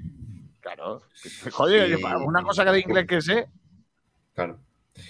Claro. 0.61 1.02
Joder, 1.50 1.97
Sí. 1.97 2.04
una 2.25 2.42
cosa 2.42 2.64
que 2.64 2.71
de 2.71 2.81
inglés 2.81 3.07
que 3.07 3.21
sé. 3.21 3.47
Claro. 4.35 4.59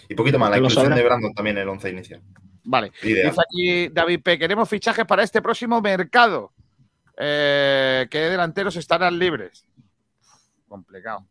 Y 0.09 0.15
poquito 0.15 0.39
más, 0.39 0.51
la 0.51 0.57
inclusión 0.59 0.95
de 0.95 1.03
Brandon 1.03 1.35
también 1.35 1.57
en 1.59 1.63
el 1.63 1.69
once 1.69 1.91
inicial. 1.91 2.23
Vale. 2.65 2.93
Ideal. 3.03 3.31
Dice 3.31 3.41
aquí 3.43 3.89
David 3.89 4.23
P. 4.23 4.39
Queremos 4.39 4.69
fichajes 4.69 5.05
para 5.05 5.23
este 5.23 5.43
próximo 5.43 5.81
mercado. 5.81 6.53
Eh, 7.17 8.07
¿Qué 8.11 8.19
delanteros 8.19 8.77
estarán 8.77 9.19
libres? 9.19 9.65
Complicado. 10.69 11.27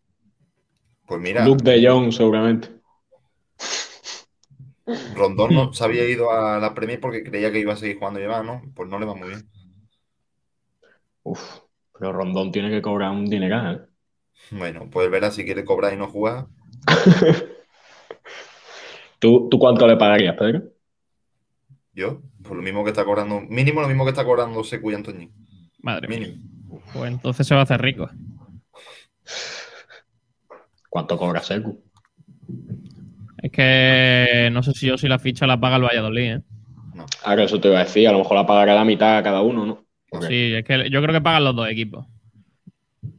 Pues 1.06 1.20
mira, 1.20 1.46
Luke 1.46 1.64
de 1.64 1.88
Jong, 1.88 2.12
seguramente. 2.12 2.70
Rondón 5.16 5.54
no 5.54 5.74
se 5.74 5.84
había 5.84 6.06
ido 6.06 6.32
a 6.32 6.60
la 6.60 6.74
Premier 6.74 7.00
porque 7.00 7.24
creía 7.24 7.52
que 7.52 7.60
iba 7.60 7.74
a 7.74 7.78
seguir 7.78 7.98
jugando 7.98 8.20
y 8.20 8.24
demás, 8.24 8.46
¿no? 8.46 8.62
Pues 8.76 8.90
no 8.90 9.00
le 9.00 9.06
va 9.06 9.16
muy 9.16 9.30
bien. 9.30 9.50
Uf, 11.24 11.60
pero 11.98 12.14
Rondón 12.14 12.52
tiene 12.52 12.70
que 12.70 12.82
cobrar 12.82 13.12
un 13.12 13.26
dineral. 13.26 13.90
Bueno, 14.50 14.90
pues 14.90 15.10
verá 15.10 15.32
si 15.32 15.46
quiere 15.46 15.64
cobrar 15.64 15.94
y 15.94 15.98
no 15.98 16.08
jugar. 16.08 16.48
¿Tú, 19.20 19.48
¿Tú 19.50 19.60
cuánto 19.60 19.88
le 19.88 19.98
pagarías, 19.98 20.36
Pedro? 20.36 20.71
Yo, 21.94 22.22
pues 22.42 22.56
lo 22.56 22.62
mismo 22.62 22.84
que 22.84 22.92
está 22.92 23.04
cobrando, 23.04 23.42
mínimo 23.42 23.82
lo 23.82 23.88
mismo 23.88 24.06
que 24.06 24.12
está 24.12 24.24
cobrando 24.24 24.64
Secu 24.64 24.92
y 24.92 24.96
Antoñín. 24.96 25.32
Madre 25.80 26.08
mía. 26.08 26.20
Mínimo. 26.20 26.82
Pues 26.94 27.12
entonces 27.12 27.46
se 27.46 27.54
va 27.54 27.62
a 27.62 27.64
hacer 27.64 27.82
rico. 27.82 28.10
¿Cuánto 30.90 31.18
cobra 31.18 31.42
Secu? 31.42 31.84
Es 33.42 33.52
que 33.52 34.50
no 34.52 34.64
sé 34.64 34.72
si 34.74 34.88
yo 34.88 34.98
si 34.98 35.08
la 35.08 35.20
ficha 35.20 35.48
la 35.48 35.60
paga 35.60 35.78
el 35.78 35.84
Valladolid, 35.84 36.34
¿eh? 36.34 36.42
Ahora 37.24 37.44
eso 37.44 37.60
te 37.60 37.68
iba 37.68 37.80
a 37.80 37.84
decir, 37.84 38.08
a 38.08 38.12
lo 38.12 38.20
mejor 38.20 38.38
la 38.38 38.46
pagará 38.46 38.76
la 38.76 38.86
mitad 38.86 39.18
a 39.18 39.24
cada 39.24 39.42
uno, 39.42 39.66
¿no? 39.66 39.86
Sí, 40.28 40.54
es 40.54 40.66
que 40.66 40.90
yo 40.90 41.02
creo 41.02 41.14
que 41.14 41.22
pagan 41.22 41.44
los 41.44 41.56
dos 41.56 41.70
equipos. 41.70 42.06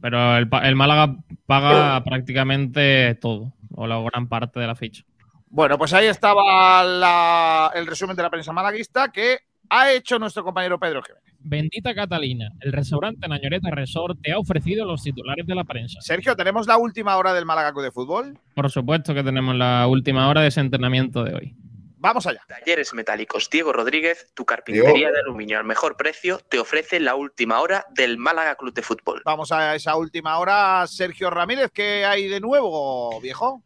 Pero 0.00 0.36
el, 0.36 0.48
el 0.62 0.76
Málaga 0.76 1.16
paga 1.46 2.02
prácticamente 2.04 3.16
todo, 3.16 3.52
o 3.74 3.86
la 3.86 4.00
gran 4.00 4.28
parte 4.28 4.60
de 4.60 4.66
la 4.66 4.76
ficha. 4.76 5.04
Bueno, 5.54 5.76
pues 5.76 5.92
ahí 5.92 6.06
estaba 6.06 6.82
la- 6.82 7.70
el 7.74 7.86
resumen 7.86 8.16
de 8.16 8.22
la 8.22 8.30
prensa 8.30 8.52
malaguista 8.52 9.12
que 9.12 9.38
ha 9.68 9.92
hecho 9.92 10.18
nuestro 10.18 10.42
compañero 10.42 10.78
Pedro 10.80 11.02
Jiménez. 11.02 11.30
Bendita 11.40 11.94
Catalina, 11.94 12.48
el 12.60 12.72
restaurante 12.72 13.28
Nañoreta 13.28 13.68
Resort 13.70 14.18
te 14.22 14.32
ha 14.32 14.38
ofrecido 14.38 14.86
los 14.86 15.02
titulares 15.02 15.46
de 15.46 15.54
la 15.54 15.64
prensa. 15.64 16.00
Sergio, 16.00 16.34
¿tenemos 16.36 16.66
la 16.66 16.78
última 16.78 17.18
hora 17.18 17.34
del 17.34 17.44
Málaga 17.44 17.72
Club 17.72 17.84
de 17.84 17.90
Fútbol? 17.90 18.38
Por 18.54 18.70
supuesto 18.70 19.12
que 19.12 19.22
tenemos 19.22 19.54
la 19.54 19.86
última 19.88 20.26
hora 20.28 20.40
de 20.40 20.48
ese 20.48 20.60
entrenamiento 20.60 21.22
de 21.22 21.34
hoy. 21.34 21.54
Vamos 21.98 22.26
allá. 22.26 22.40
Talleres 22.48 22.94
Metálicos 22.94 23.50
Diego 23.50 23.74
Rodríguez, 23.74 24.32
tu 24.34 24.44
carpintería 24.46 25.10
de 25.10 25.20
aluminio 25.20 25.58
al 25.58 25.64
mejor 25.64 25.96
precio, 25.98 26.38
te 26.48 26.58
ofrece 26.60 26.98
la 26.98 27.14
última 27.14 27.60
hora 27.60 27.84
del 27.90 28.16
Málaga 28.16 28.54
Club 28.56 28.72
de 28.72 28.82
Fútbol. 28.82 29.20
Vamos 29.24 29.52
a 29.52 29.74
esa 29.74 29.96
última 29.96 30.38
hora. 30.38 30.86
Sergio 30.86 31.28
Ramírez, 31.28 31.70
¿qué 31.74 32.04
hay 32.06 32.26
de 32.28 32.40
nuevo, 32.40 33.20
viejo? 33.20 33.62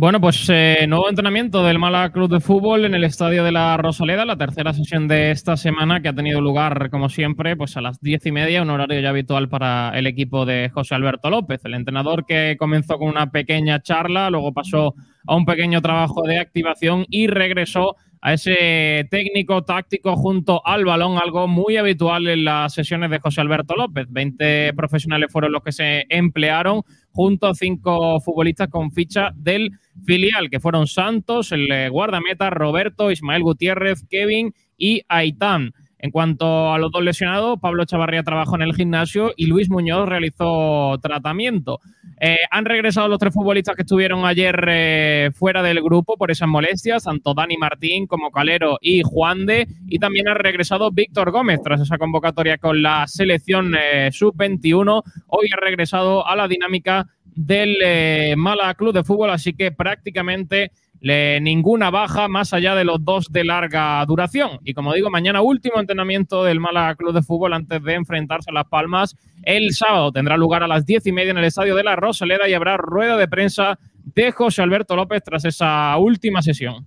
Bueno, 0.00 0.20
pues 0.20 0.48
eh, 0.48 0.86
nuevo 0.88 1.08
entrenamiento 1.08 1.64
del 1.64 1.80
Málaga 1.80 2.12
Club 2.12 2.30
de 2.30 2.38
Fútbol 2.38 2.84
en 2.84 2.94
el 2.94 3.02
estadio 3.02 3.42
de 3.42 3.50
la 3.50 3.76
Rosaleda, 3.76 4.24
la 4.24 4.36
tercera 4.36 4.72
sesión 4.72 5.08
de 5.08 5.32
esta 5.32 5.56
semana 5.56 6.00
que 6.00 6.08
ha 6.08 6.12
tenido 6.12 6.40
lugar, 6.40 6.88
como 6.90 7.08
siempre, 7.08 7.56
pues 7.56 7.76
a 7.76 7.80
las 7.80 7.98
diez 8.00 8.24
y 8.24 8.30
media, 8.30 8.62
un 8.62 8.70
horario 8.70 9.00
ya 9.00 9.08
habitual 9.08 9.48
para 9.48 9.90
el 9.98 10.06
equipo 10.06 10.46
de 10.46 10.70
José 10.72 10.94
Alberto 10.94 11.30
López, 11.30 11.62
el 11.64 11.74
entrenador 11.74 12.26
que 12.26 12.54
comenzó 12.60 12.96
con 12.96 13.08
una 13.08 13.32
pequeña 13.32 13.82
charla, 13.82 14.30
luego 14.30 14.52
pasó 14.52 14.94
a 15.26 15.34
un 15.34 15.44
pequeño 15.44 15.82
trabajo 15.82 16.22
de 16.22 16.38
activación 16.38 17.04
y 17.10 17.26
regresó 17.26 17.96
a 18.20 18.34
ese 18.34 19.06
técnico 19.10 19.62
táctico 19.62 20.16
junto 20.16 20.66
al 20.66 20.84
balón, 20.84 21.18
algo 21.18 21.46
muy 21.46 21.76
habitual 21.76 22.28
en 22.28 22.44
las 22.44 22.74
sesiones 22.74 23.10
de 23.10 23.18
José 23.18 23.40
Alberto 23.40 23.74
López. 23.76 24.06
20 24.10 24.72
profesionales 24.74 25.30
fueron 25.30 25.52
los 25.52 25.62
que 25.62 25.72
se 25.72 26.06
emplearon 26.08 26.82
junto 27.10 27.46
a 27.46 27.54
cinco 27.54 28.20
futbolistas 28.20 28.68
con 28.68 28.92
ficha 28.92 29.30
del 29.34 29.72
filial, 30.04 30.50
que 30.50 30.60
fueron 30.60 30.86
Santos, 30.86 31.52
el 31.52 31.70
eh, 31.70 31.88
guardameta, 31.88 32.50
Roberto, 32.50 33.10
Ismael 33.10 33.42
Gutiérrez, 33.42 34.04
Kevin 34.08 34.52
y 34.76 35.02
Aitán. 35.08 35.72
En 35.98 36.10
cuanto 36.12 36.72
a 36.72 36.78
los 36.78 36.92
dos 36.92 37.02
lesionados, 37.02 37.58
Pablo 37.60 37.84
Chavarría 37.84 38.22
trabajó 38.22 38.54
en 38.54 38.62
el 38.62 38.74
gimnasio 38.74 39.32
y 39.36 39.46
Luis 39.46 39.68
Muñoz 39.68 40.08
realizó 40.08 40.96
tratamiento. 41.02 41.80
Eh, 42.20 42.38
han 42.50 42.64
regresado 42.64 43.08
los 43.08 43.18
tres 43.18 43.34
futbolistas 43.34 43.76
que 43.76 43.82
estuvieron 43.82 44.24
ayer 44.24 44.64
eh, 44.68 45.30
fuera 45.34 45.62
del 45.62 45.80
grupo 45.82 46.16
por 46.16 46.30
esas 46.30 46.48
molestias, 46.48 47.04
tanto 47.04 47.34
Dani 47.34 47.56
Martín 47.56 48.06
como 48.06 48.30
Calero 48.30 48.78
y 48.80 49.02
Juan 49.02 49.46
de, 49.46 49.68
y 49.88 49.98
también 49.98 50.28
ha 50.28 50.34
regresado 50.34 50.90
Víctor 50.90 51.30
Gómez 51.30 51.60
tras 51.62 51.80
esa 51.80 51.98
convocatoria 51.98 52.58
con 52.58 52.82
la 52.82 53.06
selección 53.06 53.74
eh, 53.76 54.10
sub-21. 54.12 55.02
Hoy 55.28 55.48
ha 55.52 55.60
regresado 55.60 56.26
a 56.26 56.34
la 56.34 56.48
dinámica 56.48 57.06
del 57.40 57.76
eh, 57.84 58.34
Málaga 58.36 58.74
Club 58.74 58.92
de 58.92 59.04
Fútbol, 59.04 59.30
así 59.30 59.52
que 59.54 59.70
prácticamente 59.70 60.72
le- 61.00 61.40
ninguna 61.40 61.88
baja 61.90 62.26
más 62.26 62.52
allá 62.52 62.74
de 62.74 62.82
los 62.84 63.04
dos 63.04 63.28
de 63.30 63.44
larga 63.44 64.04
duración. 64.06 64.58
Y 64.64 64.74
como 64.74 64.92
digo, 64.92 65.08
mañana 65.08 65.40
último 65.40 65.78
entrenamiento 65.78 66.42
del 66.42 66.58
Málaga 66.58 66.96
Club 66.96 67.14
de 67.14 67.22
Fútbol 67.22 67.52
antes 67.52 67.80
de 67.84 67.94
enfrentarse 67.94 68.50
a 68.50 68.54
Las 68.54 68.66
Palmas. 68.66 69.14
El 69.44 69.72
sábado 69.72 70.10
tendrá 70.10 70.36
lugar 70.36 70.64
a 70.64 70.66
las 70.66 70.84
diez 70.84 71.06
y 71.06 71.12
media 71.12 71.30
en 71.30 71.38
el 71.38 71.44
Estadio 71.44 71.76
de 71.76 71.84
la 71.84 71.94
Rosaleda 71.94 72.48
y 72.48 72.54
habrá 72.54 72.76
rueda 72.76 73.16
de 73.16 73.28
prensa 73.28 73.78
de 74.04 74.32
José 74.32 74.62
Alberto 74.62 74.96
López 74.96 75.22
tras 75.22 75.44
esa 75.44 75.96
última 75.96 76.42
sesión. 76.42 76.86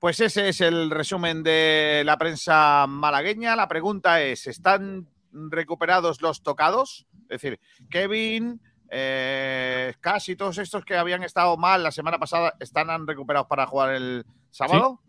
Pues 0.00 0.18
ese 0.18 0.48
es 0.48 0.60
el 0.60 0.90
resumen 0.90 1.44
de 1.44 2.02
la 2.04 2.18
prensa 2.18 2.86
malagueña. 2.88 3.54
La 3.54 3.68
pregunta 3.68 4.20
es, 4.20 4.48
¿están 4.48 5.06
recuperados 5.32 6.20
los 6.20 6.42
tocados? 6.42 7.06
Es 7.30 7.40
decir, 7.40 7.60
Kevin, 7.88 8.60
eh, 8.94 9.94
casi 10.00 10.36
todos 10.36 10.58
estos 10.58 10.84
que 10.84 10.94
habían 10.96 11.22
estado 11.22 11.56
mal 11.56 11.82
la 11.82 11.90
semana 11.90 12.18
pasada, 12.18 12.52
¿están 12.60 13.06
recuperados 13.06 13.48
para 13.48 13.66
jugar 13.66 13.94
el 13.94 14.26
sábado? 14.50 15.00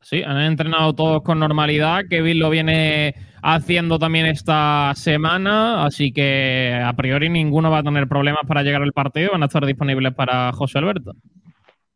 Sí, 0.00 0.22
han 0.22 0.40
entrenado 0.42 0.94
todos 0.94 1.22
con 1.22 1.40
normalidad. 1.40 2.04
Kevin 2.08 2.38
lo 2.38 2.50
viene 2.50 3.16
haciendo 3.42 3.98
también 3.98 4.26
esta 4.26 4.92
semana, 4.94 5.84
así 5.84 6.12
que 6.12 6.80
a 6.84 6.92
priori 6.92 7.28
ninguno 7.30 7.68
va 7.68 7.78
a 7.78 7.82
tener 7.82 8.06
problemas 8.06 8.42
para 8.46 8.62
llegar 8.62 8.82
al 8.82 8.92
partido. 8.92 9.32
Van 9.32 9.42
a 9.42 9.46
estar 9.46 9.66
disponibles 9.66 10.14
para 10.14 10.52
José 10.52 10.78
Alberto. 10.78 11.16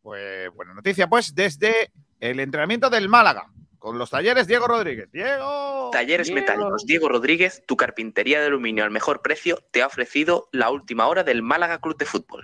Pues 0.01 0.53
buena 0.53 0.73
noticia, 0.73 1.07
pues 1.07 1.33
desde 1.33 1.91
el 2.19 2.41
entrenamiento 2.41 2.89
del 2.89 3.07
Málaga, 3.07 3.45
con 3.87 3.97
los 3.97 4.09
talleres 4.09 4.47
Diego 4.47 4.67
Rodríguez. 4.67 5.09
Diego. 5.13 5.91
Talleres 5.93 6.27
Diego. 6.27 6.41
Metálicos 6.41 6.85
Diego 6.85 7.07
Rodríguez, 7.07 7.63
tu 7.65 7.77
carpintería 7.77 8.41
de 8.41 8.47
aluminio 8.47 8.83
al 8.83 8.91
mejor 8.91 9.21
precio, 9.21 9.59
te 9.71 9.81
ha 9.81 9.87
ofrecido 9.87 10.49
la 10.51 10.69
última 10.69 11.07
hora 11.07 11.23
del 11.23 11.41
Málaga 11.41 11.79
Club 11.79 11.97
de 11.97 12.05
Fútbol. 12.05 12.43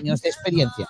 de 0.03 0.29
experiencia. 0.29 0.87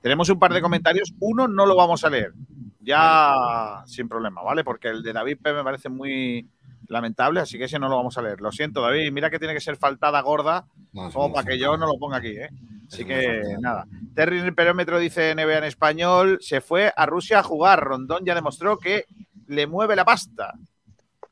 Tenemos 0.00 0.28
un 0.28 0.38
par 0.38 0.52
de 0.52 0.62
comentarios. 0.62 1.12
Uno 1.20 1.48
no 1.48 1.66
lo 1.66 1.76
vamos 1.76 2.04
a 2.04 2.10
leer. 2.10 2.32
Ya 2.80 3.82
sin 3.86 4.08
problema, 4.08 4.42
¿vale? 4.42 4.64
Porque 4.64 4.88
el 4.88 5.02
de 5.02 5.12
David 5.12 5.38
P 5.42 5.52
me 5.52 5.64
parece 5.64 5.88
muy 5.88 6.48
lamentable, 6.86 7.40
así 7.40 7.58
que 7.58 7.64
ese 7.64 7.78
no 7.78 7.88
lo 7.88 7.96
vamos 7.96 8.16
a 8.16 8.22
leer. 8.22 8.40
Lo 8.40 8.50
siento, 8.50 8.80
David. 8.80 9.12
Mira 9.12 9.30
que 9.30 9.38
tiene 9.38 9.52
que 9.52 9.60
ser 9.60 9.76
faltada 9.76 10.20
gorda 10.22 10.66
No, 10.92 11.10
como 11.10 11.28
no 11.28 11.34
para 11.34 11.46
que 11.46 11.58
yo 11.58 11.76
no 11.76 11.86
lo 11.86 11.98
ponga 11.98 12.16
aquí, 12.16 12.30
¿eh? 12.30 12.48
Así 12.90 13.04
que 13.04 13.42
nada. 13.60 13.86
Terry 14.14 14.38
en 14.38 14.46
el 14.46 14.54
perímetro 14.54 14.98
dice 14.98 15.34
NBA 15.34 15.58
en 15.58 15.64
español. 15.64 16.38
Se 16.40 16.62
fue 16.62 16.90
a 16.96 17.04
Rusia 17.04 17.40
a 17.40 17.42
jugar. 17.42 17.80
Rondón 17.80 18.24
ya 18.24 18.34
demostró 18.34 18.78
que 18.78 19.04
le 19.46 19.66
mueve 19.66 19.94
la 19.94 20.06
pasta. 20.06 20.54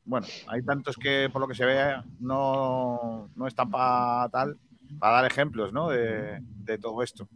Bueno, 0.07 0.25
hay 0.47 0.63
tantos 0.63 0.95
que 0.95 1.29
por 1.31 1.41
lo 1.41 1.49
que 1.49 1.53
se 1.53 1.65
ve 1.65 2.01
no, 2.21 3.29
no 3.35 3.45
están 3.45 3.69
para 3.69 4.29
tal, 4.29 4.57
para 4.97 5.17
dar 5.17 5.25
ejemplos, 5.25 5.73
¿no? 5.73 5.89
De, 5.89 6.41
todo 6.81 7.03
esto. 7.03 7.27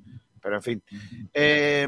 Pero 0.42 0.56
en 0.56 0.62
fin. 0.62 0.84
Eh, 1.34 1.88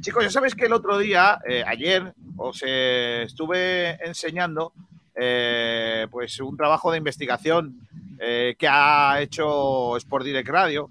chicos, 0.00 0.22
ya 0.22 0.30
sabéis 0.30 0.54
que 0.54 0.66
el 0.66 0.72
otro 0.72 0.98
día, 0.98 1.40
eh, 1.46 1.64
ayer, 1.66 2.14
os 2.36 2.62
eh, 2.64 3.24
estuve 3.26 3.98
enseñando 4.06 4.72
eh, 5.16 6.06
pues 6.10 6.40
un 6.40 6.56
trabajo 6.56 6.90
de 6.90 6.98
investigación 6.98 7.80
que 8.16 8.68
ha 8.70 9.20
hecho 9.20 9.98
Sport 9.98 10.24
Direct 10.24 10.48
Radio 10.48 10.88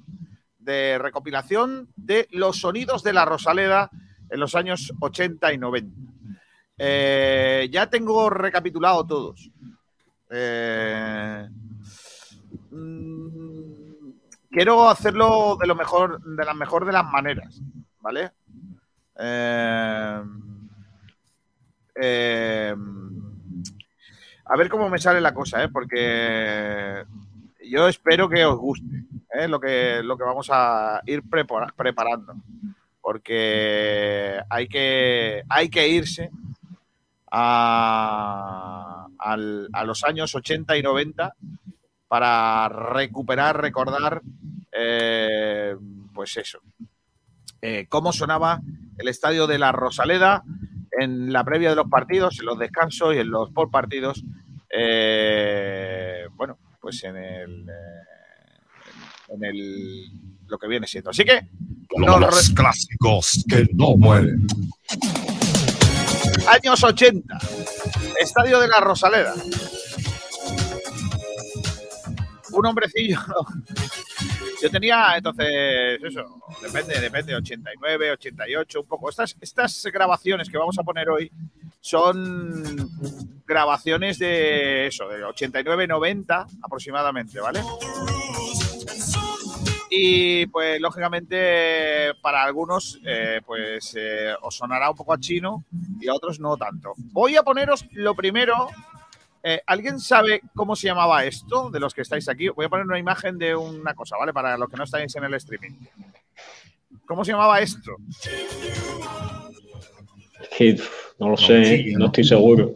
de 0.60 1.00
recopilación 1.00 1.88
de 1.96 2.28
los 2.30 2.60
sonidos 2.60 3.02
de 3.02 3.14
la 3.14 3.26
Rosaleda 3.26 3.90
en 4.30 4.40
los 4.40 4.54
años 4.54 4.94
80 5.00 5.52
y 5.54 5.58
90. 5.58 6.13
Eh, 6.78 7.70
ya 7.72 7.90
tengo 7.90 8.30
recapitulado 8.30 9.06
todos. 9.06 9.50
Eh, 10.32 11.48
mm, 12.72 14.10
quiero 14.50 14.90
hacerlo 14.90 15.56
de 15.60 15.68
lo 15.68 15.76
mejor, 15.76 16.22
de 16.24 16.46
la 16.46 16.54
mejor 16.54 16.86
de 16.86 16.92
las 16.92 17.06
maneras, 17.06 17.62
¿vale? 18.00 18.32
Eh, 19.20 20.24
a 24.46 24.58
ver 24.58 24.70
cómo 24.70 24.90
me 24.90 24.98
sale 24.98 25.22
la 25.22 25.34
cosa. 25.34 25.68
Porque 25.70 27.04
yo 27.70 27.88
espero 27.88 28.28
que 28.28 28.44
os 28.46 28.58
guste 28.58 29.06
lo, 29.48 29.60
que, 29.60 30.02
lo 30.04 30.18
que 30.18 30.24
vamos 30.24 30.50
a 30.52 31.02
ir 31.06 31.22
prepara- 31.24 31.74
preparando. 31.76 32.34
Porque 33.02 34.40
hay 34.50 34.68
que, 34.68 35.44
hay 35.50 35.70
que 35.70 35.88
irse 35.88 36.32
a, 37.36 39.08
al- 39.20 39.70
a 39.74 39.84
los 39.84 40.04
años 40.04 40.34
80 40.36 40.78
y 40.78 40.82
90 40.84 41.34
para 42.08 42.70
recuperar, 42.70 43.60
recordar, 43.60 44.22
eh, 44.72 45.76
pues 46.14 46.38
eso, 46.38 46.60
eh, 47.62 47.88
cómo 47.90 48.14
sonaba 48.14 48.60
el 48.98 49.08
estadio 49.08 49.48
de 49.48 49.58
la 49.58 49.72
Rosaleda 49.72 50.44
en 51.00 51.34
la 51.34 51.44
previa 51.44 51.70
de 51.72 51.76
los 51.76 51.90
partidos, 51.90 52.40
en 52.40 52.46
los 52.46 52.60
descansos 52.60 53.16
y 53.16 53.20
en 53.20 53.32
los 53.32 53.50
por 53.52 53.72
partidos. 53.72 54.24
eh, 54.70 56.26
bueno, 56.36 56.58
pues 56.80 57.04
en 57.04 57.16
el, 57.18 57.66
en 59.30 59.44
el 59.44 60.12
lo 60.48 60.58
que 60.60 60.68
viene 60.68 60.86
siendo. 60.86 61.10
Así 61.10 61.24
que 61.24 61.48
re- 62.20 62.54
clásicos 62.56 63.44
que 63.50 63.68
no 63.74 63.96
mueren. 63.98 64.46
Años 66.48 66.84
80, 66.84 67.38
estadio 68.20 68.60
de 68.60 68.68
la 68.68 68.80
Rosaleda. 68.80 69.34
Un 72.52 72.66
hombrecillo. 72.66 73.20
Yo 74.62 74.70
tenía 74.72 75.18
entonces, 75.18 76.02
eso, 76.02 76.42
depende, 76.62 77.00
depende, 77.02 77.36
89, 77.36 78.12
88, 78.12 78.80
un 78.80 78.88
poco. 78.88 79.10
Estas, 79.10 79.36
estas 79.42 79.86
grabaciones 79.92 80.50
que 80.50 80.58
vamos 80.58 80.78
a 80.80 80.84
poner 80.84 81.10
hoy 81.10 81.30
son 81.82 82.90
grabaciones 83.46 84.20
de 84.20 84.88
eso, 84.88 85.10
de 85.10 85.22
89, 85.26 85.88
90 85.88 86.48
aproximadamente, 86.62 87.42
¿vale? 87.42 87.62
Y 89.96 90.48
pues 90.48 90.82
lógicamente 90.82 92.16
para 92.20 92.42
algunos 92.42 93.00
eh, 93.06 93.42
pues 93.46 93.96
eh, 93.96 94.34
os 94.42 94.56
sonará 94.56 94.90
un 94.90 94.96
poco 94.96 95.14
a 95.14 95.20
chino 95.20 95.66
y 96.02 96.08
a 96.08 96.16
otros 96.16 96.40
no 96.40 96.58
tanto. 96.58 96.94
Voy 96.98 97.36
a 97.36 97.44
poneros 97.44 97.86
lo 97.92 98.16
primero. 98.16 98.70
eh, 99.44 99.62
¿Alguien 99.68 100.00
sabe 100.00 100.42
cómo 100.56 100.76
se 100.76 100.88
llamaba 100.88 101.26
esto 101.26 101.70
de 101.70 101.80
los 101.80 101.94
que 101.94 102.02
estáis 102.02 102.28
aquí? 102.28 102.50
Voy 102.50 102.66
a 102.66 102.70
poner 102.70 102.88
una 102.88 102.98
imagen 102.98 103.38
de 103.38 103.56
una 103.56 103.94
cosa, 103.94 104.18
¿vale? 104.18 104.34
Para 104.34 104.58
los 104.58 104.68
que 104.68 104.78
no 104.78 104.86
estáis 104.86 105.16
en 105.16 105.26
el 105.26 105.36
streaming. 105.36 105.74
¿Cómo 107.06 107.24
se 107.24 107.34
llamaba 107.34 107.60
esto? 107.60 107.92
No 111.20 111.30
lo 111.30 111.38
sé, 111.38 111.94
no 111.98 112.08
estoy 112.08 112.24
seguro. 112.24 112.72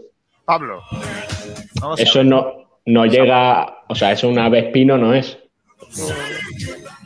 Pablo. 0.45 0.83
No 1.81 1.89
lo 1.89 1.97
Eso 1.97 2.23
no, 2.23 2.79
no 2.85 3.05
llega, 3.07 3.85
o 3.87 3.95
sea, 3.95 4.11
eso 4.11 4.29
una 4.29 4.49
Vespino 4.49 4.99
no 4.99 5.15
es. 5.15 5.35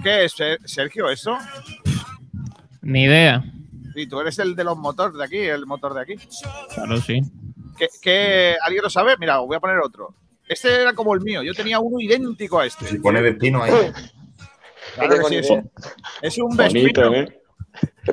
¿Qué 0.04 0.26
es, 0.26 0.34
Ser- 0.34 0.60
Sergio, 0.66 1.10
eso? 1.10 1.38
Ni 2.82 3.04
idea. 3.04 3.44
Y 3.96 4.08
tú 4.08 4.20
eres 4.20 4.40
el 4.40 4.56
de 4.56 4.64
los 4.64 4.78
motores 4.78 5.16
de 5.18 5.24
aquí, 5.24 5.38
el 5.38 5.66
motor 5.66 5.94
de 5.94 6.02
aquí. 6.02 6.16
Claro, 6.74 6.98
sí. 7.02 7.22
¿Qué, 7.78 7.88
qué- 8.02 8.56
alguien 8.64 8.84
lo 8.84 8.90
sabe? 8.90 9.16
Mira, 9.20 9.42
os 9.42 9.48
voy 9.48 9.58
a 9.58 9.60
poner 9.60 9.78
otro. 9.80 10.16
Este 10.48 10.82
era 10.82 10.94
como 10.94 11.14
el 11.14 11.22
mío. 11.22 11.44
Yo 11.44 11.54
tenía 11.54 11.80
uno 11.80 12.00
idéntico 12.00 12.60
a 12.60 12.66
este. 12.66 12.86
Si 12.88 12.98
pone 13.00 13.22
Vespino 13.22 13.62
ahí. 13.64 13.72
Claro 14.96 15.16
que 15.20 15.24
sí, 15.26 15.36
es, 15.36 15.50
idea. 15.50 15.64
es 16.22 16.38
un 16.38 16.56
Bonito, 16.58 17.02
Vespino. 17.12 17.14
¿eh? 17.14 17.42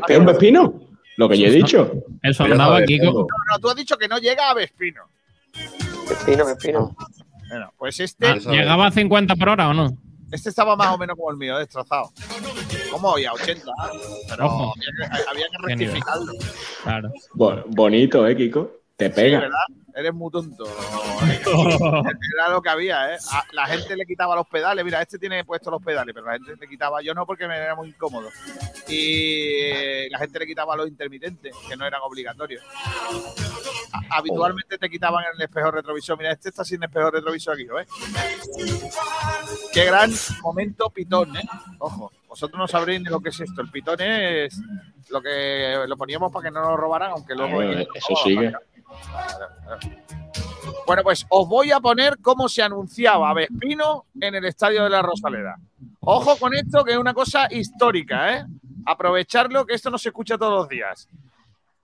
¿Es 0.09 0.19
un 0.19 0.27
Vespino? 0.27 0.81
Lo 1.17 1.29
que 1.29 1.39
yo 1.39 1.47
he 1.47 1.51
dicho. 1.51 1.93
Eso 2.23 2.45
andaba, 2.45 2.83
Kiko. 2.85 3.07
No, 3.07 3.27
no, 3.51 3.59
tú 3.61 3.69
has 3.71 3.77
dicho 3.77 3.97
que 3.97 4.07
no 4.07 4.19
llega 4.19 4.51
a 4.51 4.55
Vespino. 4.55 5.03
Pepino, 6.09 6.45
pepino. 6.47 6.97
Bueno, 7.49 7.73
pues 7.77 7.99
este, 8.01 8.29
Ah, 8.29 8.35
¿Llegaba 8.37 8.87
a 8.87 8.91
50 8.93 9.35
por 9.37 9.49
hora 9.49 9.69
o 9.71 9.75
no? 9.75 9.97
Este 10.33 10.49
estaba 10.51 10.77
más 10.77 10.95
o 10.95 10.99
menos 10.99 11.17
como 11.17 11.31
el 11.31 11.37
mío, 11.37 11.59
destrozado. 11.59 12.11
¿Cómo 12.91 13.11
hoy? 13.13 13.25
A 13.25 13.33
80. 13.33 13.65
Pero 14.29 14.47
Ojo. 14.47 14.75
había 14.75 14.87
que, 15.25 15.31
había 15.31 15.47
rectificarlo. 15.63 16.33
Claro. 16.83 17.13
Bo- 17.35 17.65
bonito, 17.69 18.27
¿eh, 18.27 18.37
Kiko? 18.37 18.71
Te 18.97 19.09
Sí, 19.09 19.13
pega. 19.15 19.41
¿verdad? 19.41 19.59
Eres 19.99 20.15
muy 20.15 20.31
tonto. 20.31 20.65
Era 22.35 22.49
lo 22.51 22.63
que 22.63 22.69
había, 22.69 23.15
¿eh? 23.15 23.19
A- 23.33 23.45
la 23.53 23.67
gente 23.67 23.97
le 23.97 24.07
quitaba 24.07 24.37
los 24.37 24.47
pedales. 24.47 24.85
Mira, 24.85 25.03
este 25.03 25.19
tiene 25.19 25.45
puestos 25.45 25.73
los 25.73 25.83
pedales, 25.83 26.15
pero 26.15 26.27
la 26.27 26.35
gente 26.35 26.55
le 26.57 26.69
quitaba. 26.69 27.03
Yo 27.03 27.15
no, 27.15 27.27
porque 27.27 27.49
me 27.49 27.57
era 27.57 27.75
muy 27.75 27.89
incómodo. 27.89 28.29
Y 28.89 30.09
la 30.11 30.19
gente 30.19 30.39
le 30.39 30.47
quitaba 30.47 30.77
los 30.77 30.87
intermitentes, 30.89 31.55
que 31.69 31.77
no 31.77 31.85
eran 31.85 32.01
obligatorios. 32.03 32.63
A- 33.93 34.19
habitualmente 34.19 34.79
te 34.79 34.89
quitaban 34.89 35.25
el 35.35 35.43
espejo 35.43 35.71
retrovisor. 35.73 36.17
Mira, 36.17 36.33
este 36.33 36.51
está 36.51 36.65
sin 36.65 36.83
espejo 36.83 37.11
retrovisor 37.11 37.55
aquí, 37.55 37.65
¿lo 37.65 37.75
ves? 37.77 37.89
Qué 39.73 39.85
gran 39.85 40.13
momento 40.43 40.91
pitón, 40.91 41.37
¿eh? 41.37 41.43
Ojo, 41.79 42.13
vosotros 42.29 42.59
no 42.59 42.69
sabréis 42.69 43.01
ni 43.03 43.09
lo 43.11 43.21
que 43.21 43.31
es 43.31 43.41
esto. 43.41 43.61
El 43.63 43.71
pitón 43.71 44.01
es 44.01 44.61
lo 45.11 45.21
que 45.21 45.85
lo 45.89 45.97
poníamos 45.97 46.31
para 46.33 46.45
que 46.45 46.51
no 46.51 46.63
nos 46.63 46.79
robaran, 46.79 47.11
aunque 47.11 47.35
luego. 47.35 47.59
Claro, 47.59 47.89
eso 47.95 48.07
sigue. 48.25 48.53
Bueno, 50.87 51.03
pues 51.03 51.27
os 51.29 51.49
voy 51.49 51.71
a 51.71 51.81
poner 51.81 52.19
cómo 52.21 52.49
se 52.49 52.63
anunciaba 52.63 53.33
Vespino 53.35 54.07
en 54.21 54.35
el 54.35 54.45
estadio 54.45 54.85
de 54.85 54.91
la 54.91 55.03
Rosaleda. 55.03 55.57
Ojo 56.01 56.37
con 56.39 56.55
esto, 56.55 56.85
que 56.85 56.93
es 56.93 56.99
una 56.99 57.15
cosa 57.15 57.47
histórica, 57.51 58.35
¿eh? 58.37 58.45
Aprovecharlo, 58.87 59.67
que 59.67 59.75
esto 59.75 59.91
no 59.91 59.99
se 59.99 60.09
escucha 60.09 60.39
todos 60.39 60.53
los 60.61 60.69
días. 60.69 61.09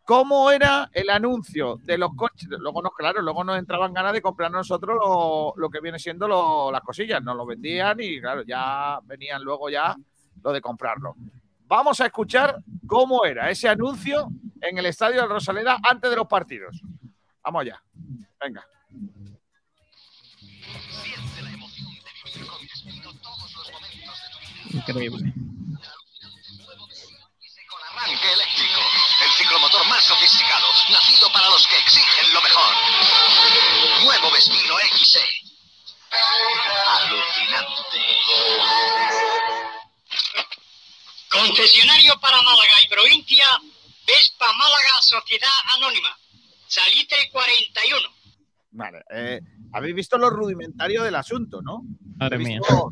¿Cómo 0.04 0.50
era 0.50 0.90
el 0.92 1.08
anuncio 1.10 1.78
de 1.82 1.96
los 1.98 2.14
coches? 2.14 2.48
Luego 2.48 2.82
nos, 2.82 2.94
claro, 2.94 3.22
luego 3.22 3.42
nos 3.44 3.58
entraban 3.58 3.92
ganas 3.92 4.12
de 4.12 4.20
comprar 4.22 4.50
nosotros 4.50 4.98
lo, 5.56 5.70
que 5.70 5.80
viene 5.80 5.98
siendo 5.98 6.28
lo- 6.28 6.70
las 6.70 6.82
cosillas. 6.82 7.22
Nos 7.22 7.36
lo 7.36 7.46
vendían 7.46 7.98
y, 8.00 8.20
claro, 8.20 8.42
ya 8.42 8.98
venían 9.04 9.42
luego 9.42 9.68
ya 9.70 9.96
lo 10.42 10.52
de 10.52 10.60
comprarlo. 10.60 11.14
Vamos 11.66 12.00
a 12.00 12.06
escuchar 12.06 12.58
cómo 12.86 13.24
era 13.24 13.50
ese 13.50 13.68
anuncio 13.68 14.28
en 14.60 14.78
el 14.78 14.86
estadio 14.86 15.22
de 15.22 15.28
Rosaleda 15.28 15.78
antes 15.82 16.10
de 16.10 16.16
los 16.16 16.26
partidos. 16.26 16.80
Vamos 17.42 17.62
allá. 17.62 17.82
Venga. 18.40 18.66
Increíble. 24.70 25.32
con 27.68 27.80
arranque 27.82 28.32
eléctrico. 28.32 28.80
El 29.24 29.30
ciclomotor 29.32 29.86
más 29.88 30.04
sofisticado, 30.04 30.66
nacido 30.90 31.32
para 31.32 31.48
los 31.48 31.66
que 31.66 31.78
exigen 31.78 32.34
lo 32.34 32.42
mejor. 32.42 32.74
Nuevo 34.04 34.30
Vespino 34.32 34.74
XE. 34.92 35.20
Alucinante. 36.88 38.00
Concesionario 41.34 42.12
para 42.20 42.36
Málaga 42.42 42.72
y 42.84 42.88
provincia, 42.88 43.44
Vespa 44.06 44.46
Málaga 44.52 44.92
Sociedad 45.00 45.48
Anónima, 45.76 46.08
Salitre 46.66 47.16
41. 47.32 48.08
Vale. 48.72 49.02
eh, 49.10 49.40
Habéis 49.72 49.94
visto 49.94 50.16
lo 50.18 50.30
rudimentario 50.30 51.02
del 51.02 51.14
asunto, 51.16 51.60
¿no? 51.62 51.82
Madre 52.16 52.36
Habéis 52.36 52.48
mía. 52.48 52.58
visto 52.60 52.90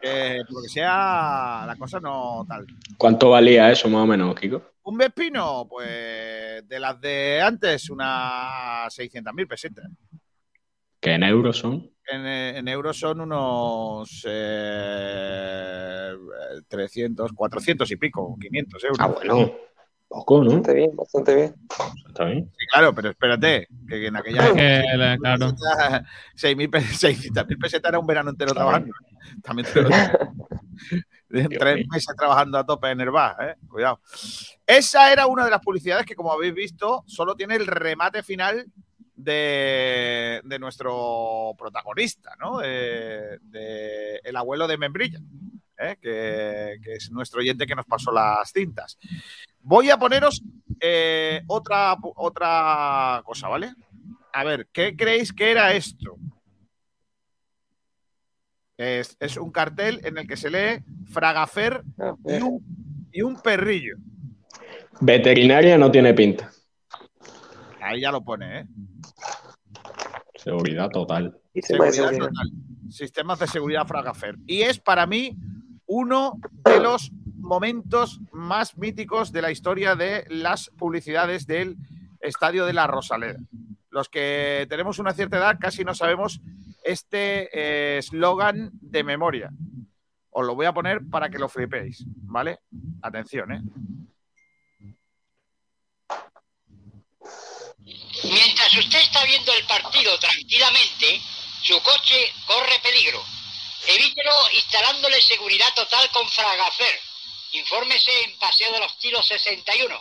que 0.00 0.42
por 0.46 0.56
lo 0.56 0.62
que 0.62 0.68
sea 0.68 1.64
la 1.66 1.76
cosa 1.78 2.00
no 2.00 2.44
tal. 2.48 2.66
¿Cuánto 2.96 3.30
valía 3.30 3.70
eso 3.70 3.88
más 3.88 4.02
o 4.02 4.06
menos, 4.06 4.34
Kiko? 4.38 4.62
Un 4.84 4.96
Vespino, 4.98 5.66
pues 5.68 6.66
de 6.68 6.80
las 6.80 7.00
de 7.00 7.40
antes, 7.40 7.88
unas 7.90 8.92
600.000 8.98 9.46
pesetas. 9.46 9.84
Que 11.02 11.12
en 11.14 11.22
euros 11.24 11.58
son. 11.58 11.90
En, 12.06 12.24
eh, 12.26 12.58
en 12.58 12.68
euros 12.68 12.96
son 12.98 13.20
unos 13.20 14.24
eh, 14.28 16.12
300, 16.68 17.32
400 17.32 17.90
y 17.90 17.96
pico, 17.96 18.36
500 18.40 18.84
euros. 18.84 18.98
Ah, 19.00 19.08
bueno. 19.08 19.52
Poco, 20.08 20.38
¿no? 20.44 20.50
Bastante 20.50 20.74
bien, 20.74 20.94
bastante 20.94 21.34
bien. 21.34 21.54
Está 22.06 22.24
bien. 22.26 22.50
Sí, 22.58 22.66
claro, 22.70 22.94
pero 22.94 23.08
espérate, 23.10 23.66
que 23.88 24.06
en 24.06 24.14
aquella 24.16 24.52
que, 24.52 24.82
la- 24.96 25.16
claro. 25.16 25.48
6.000 26.36 26.70
pe- 26.70 26.80
600.000 26.80 27.58
pesetas 27.58 27.88
era 27.88 27.98
un 27.98 28.06
verano 28.06 28.28
entero 28.30 28.52
trabajando. 28.52 28.92
También 29.42 29.66
te 29.72 29.80
lo 29.82 29.88
digo. 29.88 31.08
Tres 31.58 31.86
meses 31.88 32.14
trabajando 32.14 32.58
a 32.58 32.66
tope 32.66 32.90
en 32.90 33.00
el 33.00 33.10
bar, 33.10 33.36
¿eh? 33.40 33.54
Cuidado. 33.66 34.00
Esa 34.66 35.10
era 35.10 35.26
una 35.26 35.46
de 35.46 35.50
las 35.50 35.60
publicidades 35.60 36.04
que, 36.04 36.14
como 36.14 36.30
habéis 36.30 36.52
visto, 36.54 37.04
solo 37.06 37.34
tiene 37.34 37.56
el 37.56 37.66
remate 37.66 38.22
final 38.22 38.66
de, 39.22 40.40
de 40.44 40.58
nuestro 40.58 41.54
protagonista, 41.58 42.36
¿no? 42.40 42.58
De, 42.58 43.38
de 43.42 44.20
el 44.24 44.36
abuelo 44.36 44.66
de 44.66 44.78
Membrilla. 44.78 45.20
¿eh? 45.82 45.96
que, 46.00 46.78
que 46.82 46.94
es 46.94 47.10
nuestro 47.10 47.40
oyente 47.40 47.66
que 47.66 47.74
nos 47.74 47.86
pasó 47.86 48.12
las 48.12 48.50
cintas. 48.52 48.98
Voy 49.60 49.90
a 49.90 49.98
poneros 49.98 50.42
eh, 50.80 51.42
otra, 51.46 51.96
otra 52.16 53.22
cosa, 53.24 53.48
¿vale? 53.48 53.72
A 54.32 54.44
ver, 54.44 54.68
¿qué 54.72 54.96
creéis 54.96 55.32
que 55.32 55.50
era 55.50 55.72
esto? 55.74 56.16
Es, 58.76 59.16
es 59.20 59.36
un 59.36 59.52
cartel 59.52 60.00
en 60.04 60.18
el 60.18 60.26
que 60.26 60.36
se 60.36 60.50
lee 60.50 60.82
Fragafer 61.12 61.82
y 62.26 62.42
un, 62.42 63.08
y 63.12 63.22
un 63.22 63.40
perrillo. 63.40 63.96
Veterinaria 65.00 65.76
no 65.78 65.90
tiene 65.90 66.14
pinta. 66.14 66.50
Ahí 67.82 68.00
ya 68.00 68.12
lo 68.12 68.22
pone, 68.22 68.60
¿eh? 68.60 68.66
Seguridad 70.36 70.88
total. 70.88 71.38
Seguridad 71.60 72.10
total. 72.10 72.52
Sistemas 72.88 73.38
de 73.38 73.46
seguridad 73.46 73.86
Fragafer. 73.86 74.36
Y 74.46 74.62
es 74.62 74.78
para 74.78 75.06
mí 75.06 75.36
uno 75.86 76.38
de 76.64 76.80
los 76.80 77.10
momentos 77.36 78.20
más 78.32 78.76
míticos 78.78 79.32
de 79.32 79.42
la 79.42 79.50
historia 79.50 79.94
de 79.96 80.24
las 80.28 80.70
publicidades 80.70 81.46
del 81.46 81.76
Estadio 82.20 82.66
de 82.66 82.72
la 82.72 82.86
Rosaleda. 82.86 83.38
Los 83.90 84.08
que 84.08 84.66
tenemos 84.70 84.98
una 84.98 85.12
cierta 85.12 85.36
edad 85.36 85.58
casi 85.60 85.84
no 85.84 85.94
sabemos 85.94 86.40
este 86.84 87.48
eh, 87.52 87.98
eslogan 87.98 88.70
de 88.80 89.04
memoria. 89.04 89.50
Os 90.30 90.46
lo 90.46 90.54
voy 90.54 90.66
a 90.66 90.72
poner 90.72 91.02
para 91.10 91.28
que 91.28 91.38
lo 91.38 91.48
flipéis, 91.48 92.04
¿vale? 92.22 92.60
Atención, 93.02 93.52
¿eh? 93.52 93.62
Mientras 98.24 98.76
usted 98.76 99.00
está 99.00 99.24
viendo 99.24 99.52
el 99.52 99.64
partido 99.66 100.18
tranquilamente, 100.18 101.20
su 101.62 101.80
coche 101.82 102.32
corre 102.46 102.78
peligro. 102.82 103.22
Evítelo 103.86 104.32
instalándole 104.54 105.20
seguridad 105.20 105.68
total 105.74 106.08
con 106.12 106.28
Fragafer. 106.28 106.94
Infórmese 107.52 108.10
en 108.24 108.38
Paseo 108.38 108.72
de 108.72 108.80
los 108.80 108.98
Tilos 108.98 109.26
61. 109.26 109.94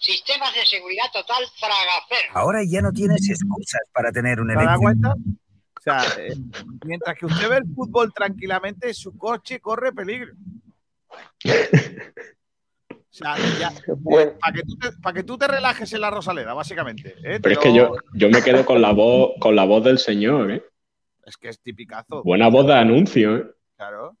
Sistemas 0.00 0.54
de 0.54 0.66
seguridad 0.66 1.10
total 1.12 1.44
Fragafer. 1.58 2.30
Ahora 2.34 2.60
ya 2.68 2.80
no 2.80 2.92
tienes 2.92 3.28
excusas 3.28 3.82
para 3.92 4.10
tener 4.12 4.40
un 4.40 4.48
¿Se 4.48 4.54
da 4.54 4.60
eléctrico. 4.60 4.82
cuenta? 4.82 5.12
O 5.12 5.80
sea, 5.80 6.04
eh, 6.18 6.34
mientras 6.84 7.16
que 7.18 7.26
usted 7.26 7.48
ve 7.48 7.56
el 7.58 7.74
fútbol 7.74 8.12
tranquilamente, 8.12 8.92
su 8.94 9.16
coche 9.16 9.60
corre 9.60 9.92
peligro. 9.92 10.32
Sea, 13.18 13.36
ya, 13.58 13.72
para, 14.40 14.52
que 14.52 14.62
tú 14.62 14.76
te, 14.76 14.92
pa' 14.92 15.12
que 15.12 15.22
tú 15.24 15.36
te 15.36 15.48
relajes 15.48 15.92
en 15.92 16.00
la 16.00 16.10
Rosaleda, 16.10 16.54
básicamente. 16.54 17.16
¿eh? 17.24 17.40
Pero 17.42 17.52
es 17.52 17.58
que 17.58 17.74
yo, 17.74 17.96
yo 18.14 18.28
me 18.30 18.42
quedo 18.42 18.64
con 18.64 18.80
la 18.80 18.92
voz, 18.92 19.32
con 19.40 19.56
la 19.56 19.64
voz 19.64 19.82
del 19.84 19.98
señor, 19.98 20.52
¿eh? 20.52 20.62
Es 21.26 21.36
que 21.36 21.48
es 21.48 21.60
tipicazo. 21.60 22.22
Buena 22.22 22.48
voz 22.48 22.66
de 22.66 22.74
anuncio, 22.74 23.36
¿eh? 23.36 23.50
Claro. 23.76 24.16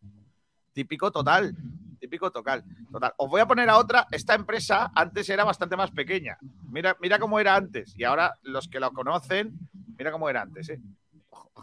Típico 0.72 1.10
total. 1.10 1.54
Típico 1.98 2.30
total. 2.30 2.64
Total. 2.90 3.12
Os 3.16 3.30
voy 3.30 3.40
a 3.40 3.46
poner 3.46 3.68
a 3.70 3.78
otra. 3.78 4.06
Esta 4.10 4.34
empresa 4.34 4.90
antes 4.94 5.28
era 5.30 5.44
bastante 5.44 5.76
más 5.76 5.90
pequeña. 5.90 6.36
Mira, 6.70 6.96
mira 7.00 7.18
cómo 7.18 7.40
era 7.40 7.56
antes. 7.56 7.94
Y 7.96 8.04
ahora 8.04 8.34
los 8.42 8.68
que 8.68 8.80
lo 8.80 8.92
conocen, 8.92 9.52
mira 9.96 10.12
cómo 10.12 10.28
era 10.28 10.42
antes. 10.42 10.68
¿eh? 10.70 10.80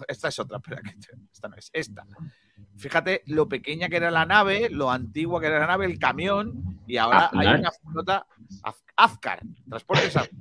Esta 0.07 0.27
es 0.27 0.39
otra, 0.39 0.57
espera, 0.57 0.81
que 0.81 0.95
esta 1.31 1.47
no 1.47 1.55
es. 1.55 1.69
Esta. 1.73 2.05
Fíjate 2.77 3.23
lo 3.27 3.47
pequeña 3.47 3.87
que 3.89 3.95
era 3.97 4.11
la 4.11 4.25
nave, 4.25 4.69
lo 4.69 4.91
antigua 4.91 5.39
que 5.39 5.47
era 5.47 5.59
la 5.59 5.67
nave, 5.67 5.85
el 5.85 5.97
camión, 5.99 6.81
y 6.87 6.97
ahora 6.97 7.29
hay 7.33 7.47
una 7.47 7.71
flota 7.71 8.27
Az- 8.63 8.83
Azcar, 8.97 9.39
transportes 9.69 10.15
Azcar. 10.17 10.39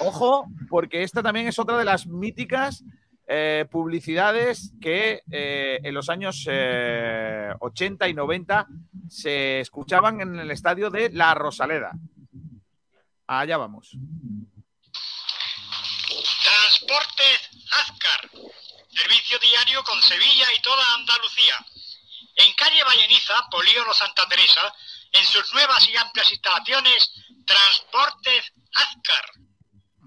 Ojo, 0.00 0.46
porque 0.68 1.02
esta 1.02 1.22
también 1.22 1.46
es 1.48 1.58
otra 1.58 1.76
de 1.78 1.84
las 1.84 2.06
míticas 2.06 2.84
eh, 3.26 3.66
publicidades 3.70 4.72
que 4.80 5.22
eh, 5.30 5.80
en 5.82 5.94
los 5.94 6.08
años 6.08 6.46
eh, 6.48 7.50
80 7.58 8.08
y 8.08 8.14
90 8.14 8.66
se 9.08 9.60
escuchaban 9.60 10.20
en 10.20 10.38
el 10.38 10.50
estadio 10.52 10.90
de 10.90 11.10
La 11.10 11.34
Rosaleda. 11.34 11.92
Allá 13.26 13.56
vamos. 13.56 13.96
Transportes 16.06 17.55
Azcar. 17.70 18.30
Servicio 18.88 19.38
diario 19.38 19.82
con 19.84 20.00
Sevilla 20.00 20.46
y 20.56 20.62
toda 20.62 20.82
Andalucía. 20.94 21.54
En 22.36 22.54
calle 22.54 22.84
Valleniza, 22.84 23.34
Polígono 23.50 23.92
Santa 23.94 24.26
Teresa, 24.28 24.72
en 25.12 25.24
sus 25.24 25.52
nuevas 25.54 25.88
y 25.88 25.96
amplias 25.96 26.30
instalaciones, 26.30 27.12
Transportes 27.46 28.52
Azcar. 28.74 29.24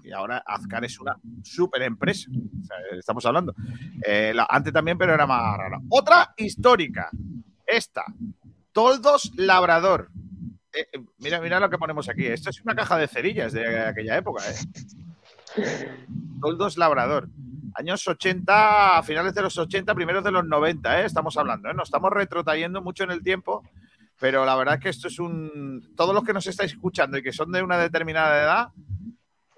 Y 0.02 0.12
ahora 0.12 0.42
Azcar 0.46 0.84
es 0.84 0.98
una 0.98 1.16
super 1.44 1.82
empresa. 1.82 2.30
Estamos 2.92 3.24
hablando. 3.26 3.54
Eh, 4.06 4.34
antes 4.48 4.72
también, 4.72 4.96
pero 4.96 5.14
era 5.14 5.26
más 5.26 5.56
rara. 5.56 5.78
Otra 5.90 6.34
histórica. 6.36 7.10
Esta. 7.66 8.04
Toldos 8.72 9.32
Labrador. 9.36 10.10
Eh, 10.72 10.86
eh, 10.92 11.00
mira, 11.18 11.40
mira 11.40 11.60
lo 11.60 11.68
que 11.68 11.78
ponemos 11.78 12.08
aquí. 12.08 12.26
Esto 12.26 12.50
es 12.50 12.60
una 12.62 12.74
caja 12.74 12.96
de 12.96 13.08
cerillas 13.08 13.52
de 13.52 13.80
aquella 13.80 14.16
época. 14.16 14.42
¿eh? 14.50 14.54
Toldos 16.40 16.76
Labrador. 16.76 17.28
Años 17.74 18.06
80, 18.06 18.98
a 18.98 19.02
finales 19.02 19.34
de 19.34 19.42
los 19.42 19.56
80, 19.56 19.94
primeros 19.94 20.24
de 20.24 20.32
los 20.32 20.44
90, 20.44 21.00
¿eh? 21.00 21.06
estamos 21.06 21.36
hablando. 21.36 21.70
¿eh? 21.70 21.74
Nos 21.74 21.88
estamos 21.88 22.10
retrotrayendo 22.10 22.82
mucho 22.82 23.04
en 23.04 23.12
el 23.12 23.22
tiempo, 23.22 23.62
pero 24.18 24.44
la 24.44 24.56
verdad 24.56 24.74
es 24.74 24.80
que 24.80 24.88
esto 24.88 25.08
es 25.08 25.18
un. 25.18 25.94
Todos 25.96 26.14
los 26.14 26.24
que 26.24 26.32
nos 26.32 26.46
estáis 26.46 26.72
escuchando 26.72 27.16
y 27.16 27.22
que 27.22 27.32
son 27.32 27.52
de 27.52 27.62
una 27.62 27.78
determinada 27.78 28.42
edad, 28.42 28.68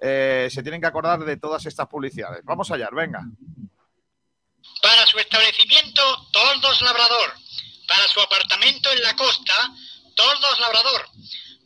eh, 0.00 0.48
se 0.50 0.62
tienen 0.62 0.80
que 0.80 0.86
acordar 0.86 1.20
de 1.24 1.36
todas 1.36 1.64
estas 1.66 1.88
publicidades. 1.88 2.44
Vamos 2.44 2.70
allá, 2.70 2.88
venga. 2.92 3.22
Para 4.82 5.06
su 5.06 5.18
establecimiento, 5.18 6.02
Toldos 6.32 6.82
Labrador. 6.82 7.32
Para 7.88 8.08
su 8.08 8.20
apartamento 8.20 8.90
en 8.92 9.02
la 9.02 9.16
costa, 9.16 9.54
Toldos 10.14 10.60
Labrador. 10.60 11.08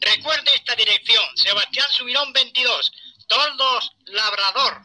Recuerde 0.00 0.50
esta 0.54 0.74
dirección, 0.74 1.24
Sebastián 1.34 1.86
Subirón 1.90 2.32
22, 2.32 2.92
Toldos 3.26 3.96
Labrador. 4.06 4.82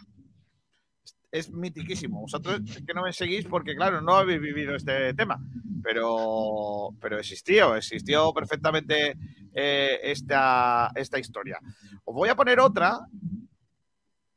Es 1.32 1.50
mitiquísimo. 1.50 2.22
Vosotros 2.22 2.62
es 2.66 2.84
que 2.86 2.94
no 2.94 3.04
me 3.04 3.14
seguís 3.14 3.46
porque, 3.46 3.76
claro, 3.76 4.02
no 4.02 4.16
habéis 4.16 4.42
vivido 4.42 4.76
este 4.76 5.14
tema, 5.14 5.40
pero, 5.82 6.90
pero 7.00 7.20
existió, 7.20 7.76
existió 7.76 8.34
perfectamente 8.34 9.18
eh, 9.54 10.00
esta, 10.04 10.92
esta 10.96 11.20
historia. 11.20 11.60
Os 12.04 12.14
voy 12.14 12.30
a 12.30 12.36
poner 12.36 12.60
otra 12.60 13.00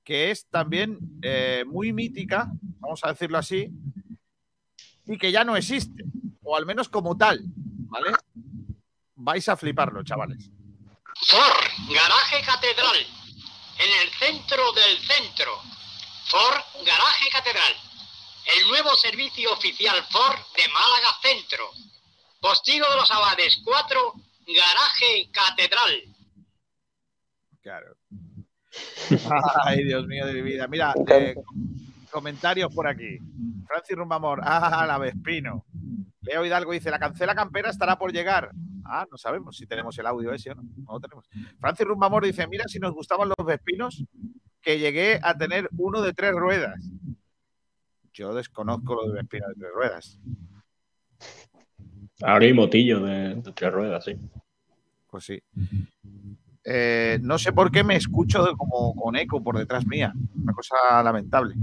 que 0.05 0.31
es 0.31 0.47
también 0.51 0.99
eh, 1.23 1.65
muy 1.67 1.93
mítica, 1.93 2.51
vamos 2.79 3.01
a 3.03 3.09
decirlo 3.09 3.39
así, 3.39 3.71
y 5.07 5.17
que 5.17 5.33
ya 5.33 5.45
no 5.45 5.57
existe, 5.57 6.05
o 6.43 6.57
al 6.57 6.67
menos 6.67 6.91
como 6.91 7.17
tal, 7.17 7.41
¿vale? 7.89 8.13
Vais 9.17 9.49
a 9.49 9.57
fliparlo, 9.57 10.05
chavales. 10.05 10.51
Ford, 11.27 11.95
Garaje 11.95 12.45
Catedral. 12.45 13.24
En 13.79 13.91
el 14.03 14.11
centro 14.19 14.73
del 14.73 14.99
centro. 14.99 15.61
Ford, 16.27 16.87
Garaje 16.87 17.29
Catedral. 17.31 17.75
El 18.57 18.69
nuevo 18.69 18.95
servicio 18.97 19.53
oficial 19.53 19.97
Ford 20.11 20.39
de 20.57 20.69
Málaga 20.69 21.09
Centro. 21.23 21.71
Postigo 22.41 22.87
de 22.91 22.97
los 22.97 23.11
Abades 23.11 23.61
4, 23.65 24.15
Garaje 24.47 25.31
Catedral. 25.33 26.03
Claro. 27.63 27.97
Ay, 29.65 29.85
Dios 29.85 30.07
mío 30.07 30.27
de 30.27 30.35
mi 30.35 30.43
vida. 30.43 30.67
Mira, 30.67 30.95
eh, 31.09 31.35
comentarios 32.11 32.73
por 32.75 32.87
aquí. 32.87 33.19
Francis 33.67 33.97
Rumbamor, 33.97 34.41
ah, 34.45 34.85
la 34.87 34.99
Vespino. 34.99 35.65
Leo 36.21 36.45
Hidalgo 36.45 36.73
dice, 36.73 36.91
la 36.91 36.99
cancela 36.99 37.35
campera 37.35 37.71
estará 37.71 37.97
por 37.97 38.13
llegar. 38.13 38.51
Ah, 38.85 39.07
no 39.11 39.17
sabemos 39.17 39.57
si 39.57 39.67
tenemos 39.67 39.97
el 39.99 40.07
audio 40.07 40.33
ese 40.33 40.51
o 40.51 40.55
no. 40.57 40.63
No 40.63 40.93
lo 40.95 41.01
tenemos. 41.01 41.29
Francis 41.59 41.87
Rumbamor 41.87 42.25
dice, 42.25 42.47
mira 42.47 42.65
si 42.69 42.79
nos 42.79 42.93
gustaban 42.93 43.29
los 43.29 43.47
Vespinos, 43.47 44.05
que 44.61 44.79
llegué 44.79 45.19
a 45.23 45.37
tener 45.37 45.69
uno 45.77 46.03
de 46.03 46.13
tres 46.13 46.33
ruedas. 46.33 46.89
Yo 48.13 48.35
desconozco 48.35 48.95
lo 48.95 49.09
de 49.09 49.15
Vespino 49.15 49.49
de 49.49 49.55
tres 49.55 49.71
ruedas. 49.75 50.21
Ahora 52.23 52.45
hay 52.45 52.53
motillo 52.53 53.01
de, 53.01 53.35
de 53.37 53.53
tres 53.53 53.73
ruedas, 53.73 54.05
sí. 54.05 54.17
Pues 55.11 55.25
sí. 55.25 55.43
Eh, 56.65 57.19
no 57.21 57.39
sé 57.39 57.53
por 57.53 57.71
qué 57.71 57.85
me 57.85 57.97
escucho 57.97 58.43
de- 58.45 58.55
como 58.57 58.95
con 58.95 59.17
eco 59.17 59.43
por 59.43 59.59
detrás 59.59 59.87
mía. 59.87 60.13
Una 60.35 60.53
cosa 60.55 61.03
lamentable. 61.03 61.55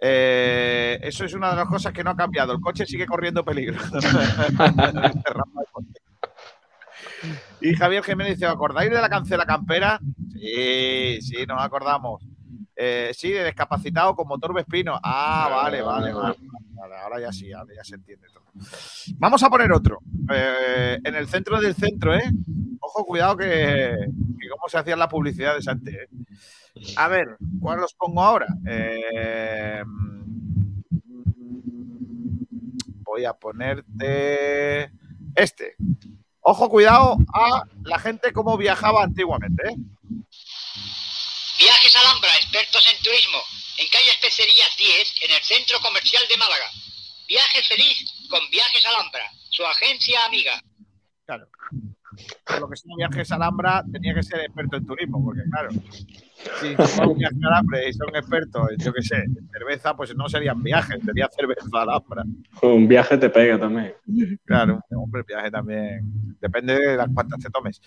Eh, 0.00 0.98
eso 1.02 1.24
es 1.24 1.34
una 1.34 1.50
de 1.50 1.56
las 1.56 1.66
cosas 1.66 1.92
que 1.92 2.04
no 2.04 2.10
ha 2.10 2.16
cambiado. 2.16 2.52
El 2.52 2.60
coche 2.60 2.86
sigue 2.86 3.06
corriendo 3.06 3.44
peligro. 3.44 3.78
y 7.60 7.74
Javier 7.74 8.02
Jiménez 8.02 8.34
dice: 8.34 8.46
¿Os 8.46 8.52
acordáis 8.52 8.90
de 8.90 9.00
la 9.00 9.08
cancela 9.08 9.44
campera? 9.44 10.00
Sí, 10.32 11.20
sí, 11.20 11.46
nos 11.46 11.62
acordamos. 11.62 12.22
Eh, 12.76 13.12
sí, 13.14 13.30
de 13.30 13.44
discapacitado 13.44 14.14
con 14.14 14.26
motor 14.26 14.52
Vespino. 14.54 14.98
Ah, 15.02 15.48
vale, 15.50 15.82
vale, 15.82 16.12
vale. 16.12 16.36
Ahora 17.02 17.20
ya 17.20 17.32
sí, 17.32 17.52
ahora 17.52 17.72
ya 17.74 17.84
se 17.84 17.94
entiende 17.94 18.26
todo. 18.32 18.44
Vamos 19.16 19.42
a 19.42 19.50
poner 19.50 19.72
otro. 19.72 20.00
Eh, 20.30 20.98
en 21.02 21.14
el 21.14 21.28
centro 21.28 21.60
del 21.60 21.74
centro, 21.74 22.14
¿eh? 22.14 22.30
Ojo, 22.80 23.04
cuidado 23.04 23.36
que, 23.36 23.96
que 24.40 24.48
cómo 24.48 24.68
se 24.68 24.78
hacían 24.78 24.98
las 24.98 25.08
publicidades 25.08 25.66
antes. 25.68 25.94
¿eh? 25.94 26.08
A 26.96 27.08
ver, 27.08 27.36
¿cuál 27.60 27.80
los 27.80 27.94
pongo 27.94 28.22
ahora? 28.22 28.46
Voy 33.04 33.24
a 33.24 33.32
ponerte 33.32 34.90
Este. 35.34 35.76
Ojo, 36.46 36.68
cuidado 36.68 37.16
a 37.32 37.62
la 37.84 37.98
gente 37.98 38.30
cómo 38.34 38.58
viajaba 38.58 39.02
antiguamente. 39.02 39.62
¿eh? 39.66 39.74
Viajes 41.58 41.96
Alhambra, 41.96 42.36
expertos 42.36 42.86
en 42.92 43.02
turismo, 43.02 43.38
en 43.78 43.88
calle 43.88 44.10
Especerías 44.10 44.76
10, 44.76 45.14
en 45.22 45.30
el 45.36 45.42
centro 45.42 45.80
comercial 45.80 46.22
de 46.28 46.36
Málaga. 46.36 46.66
Viaje 47.26 47.62
feliz 47.62 48.28
con 48.28 48.40
Viajes 48.50 48.84
Alhambra, 48.84 49.32
su 49.48 49.64
agencia 49.64 50.26
amiga. 50.26 50.62
Claro. 51.24 51.48
Por 52.44 52.60
lo 52.60 52.68
que 52.68 52.76
sea 52.76 52.92
viajes 52.94 53.32
Alhambra, 53.32 53.82
tenía 53.90 54.12
que 54.14 54.22
ser 54.22 54.40
experto 54.40 54.76
en 54.76 54.86
turismo, 54.86 55.24
porque 55.24 55.44
claro, 55.50 55.70
si 56.60 56.74
son 56.96 57.16
viajes 57.18 57.38
a 57.42 57.48
Alhambra 57.48 57.88
y 57.88 57.92
son 57.92 58.14
expertos 58.14 58.62
en, 58.70 58.78
yo 58.78 58.92
qué 58.92 59.02
sé, 59.02 59.16
en 59.16 59.48
cerveza, 59.50 59.96
pues 59.96 60.14
no 60.16 60.28
serían 60.28 60.62
viajes, 60.62 60.98
sería 61.04 61.28
cerveza 61.36 61.64
a 61.72 61.82
Alhambra. 61.82 62.24
Un 62.62 62.88
viaje 62.88 63.18
te 63.18 63.30
pega 63.30 63.58
también. 63.58 63.94
Claro, 64.44 64.80
hombre, 64.90 65.20
el 65.20 65.26
viaje 65.26 65.50
también 65.50 66.36
depende 66.40 66.78
de 66.78 66.96
las 66.96 67.08
cuantas 67.08 67.40
te 67.40 67.50
tomes. 67.50 67.80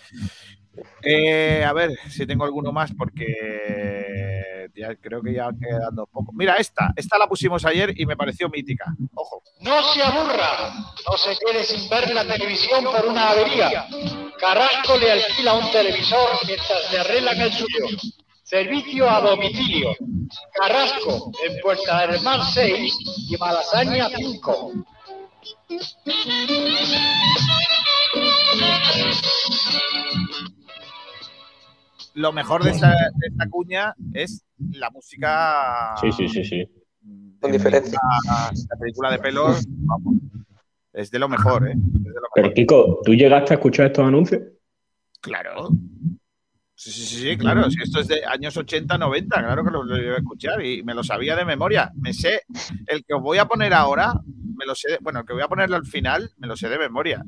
Eh, 1.01 1.63
a 1.63 1.73
ver 1.73 1.91
si 2.09 2.25
tengo 2.25 2.45
alguno 2.45 2.71
más, 2.71 2.93
porque 2.93 4.67
ya 4.75 4.95
creo 4.95 5.21
que 5.21 5.33
ya 5.33 5.49
quedando 5.59 6.05
poco. 6.07 6.31
Mira, 6.33 6.55
esta, 6.55 6.93
esta 6.95 7.17
la 7.17 7.27
pusimos 7.27 7.65
ayer 7.65 7.93
y 7.95 8.05
me 8.05 8.15
pareció 8.15 8.49
mítica. 8.49 8.85
Ojo. 9.13 9.41
No 9.61 9.81
se 9.93 10.03
aburra, 10.03 10.69
no 11.09 11.17
se 11.17 11.35
quede 11.37 11.63
sin 11.63 11.89
ver 11.89 12.13
la 12.13 12.25
televisión 12.25 12.83
por 12.83 13.05
una 13.05 13.31
avería. 13.31 13.87
Carrasco 14.39 14.97
le 14.97 15.11
alquila 15.11 15.53
un 15.53 15.71
televisor 15.71 16.29
mientras 16.45 16.91
le 16.91 16.99
arreglan 16.99 17.41
el 17.41 17.51
suyo. 17.51 17.85
Servicio 18.47 19.09
a 19.09 19.19
domicilio. 19.19 19.89
Carrasco 20.53 21.33
en 21.45 21.59
Puerta 21.61 22.07
del 22.07 22.21
Mar 22.21 22.39
6 22.53 22.97
y 23.29 23.35
Malasaña 23.35 24.07
5. 24.07 24.71
Lo 32.13 32.31
mejor 32.31 32.63
de 32.63 32.69
esta, 32.69 32.87
de 32.87 33.27
esta 33.27 33.49
cuña 33.49 33.93
es 34.13 34.45
la 34.71 34.91
música. 34.91 35.95
Sí, 35.99 36.13
sí, 36.13 36.29
sí, 36.29 36.45
sí. 36.45 36.71
Con 37.41 37.51
diferencia. 37.51 37.99
La, 38.27 38.49
la 38.53 38.79
película 38.79 39.11
de 39.11 39.19
pelos, 39.19 39.65
vamos, 39.67 40.15
es 40.93 41.11
de 41.11 41.19
lo 41.19 41.27
mejor, 41.27 41.67
¿eh? 41.67 41.73
Es 41.73 42.01
de 42.01 42.09
lo 42.11 42.29
Pero 42.33 42.47
mejor. 42.47 42.53
Kiko, 42.53 43.01
¿tú 43.03 43.13
llegaste 43.13 43.55
a 43.55 43.57
escuchar 43.57 43.87
estos 43.87 44.05
anuncios? 44.05 44.41
Claro. 45.19 45.67
Sí, 46.79 46.91
sí, 46.91 47.05
sí, 47.07 47.15
sí, 47.21 47.37
claro. 47.37 47.71
Si 47.71 47.81
esto 47.81 47.99
es 47.99 48.07
de 48.07 48.23
años 48.23 48.55
80, 48.55 48.99
90, 48.99 49.35
claro 49.35 49.63
que 49.63 49.71
lo, 49.71 49.83
lo 49.83 49.97
iba 49.97 50.13
a 50.13 50.19
escuchar 50.19 50.63
y 50.63 50.83
me 50.83 50.93
lo 50.93 51.03
sabía 51.03 51.35
de 51.35 51.43
memoria. 51.43 51.91
Me 51.95 52.13
sé, 52.13 52.43
el 52.85 53.03
que 53.03 53.15
os 53.15 53.21
voy 53.23 53.39
a 53.39 53.47
poner 53.47 53.73
ahora, 53.73 54.13
me 54.55 54.63
lo 54.63 54.75
sé, 54.75 54.99
bueno, 55.01 55.21
el 55.21 55.25
que 55.25 55.33
voy 55.33 55.41
a 55.41 55.47
ponerlo 55.47 55.75
al 55.75 55.87
final, 55.87 56.31
me 56.37 56.45
lo 56.45 56.55
sé 56.55 56.69
de 56.69 56.77
memoria. 56.77 57.23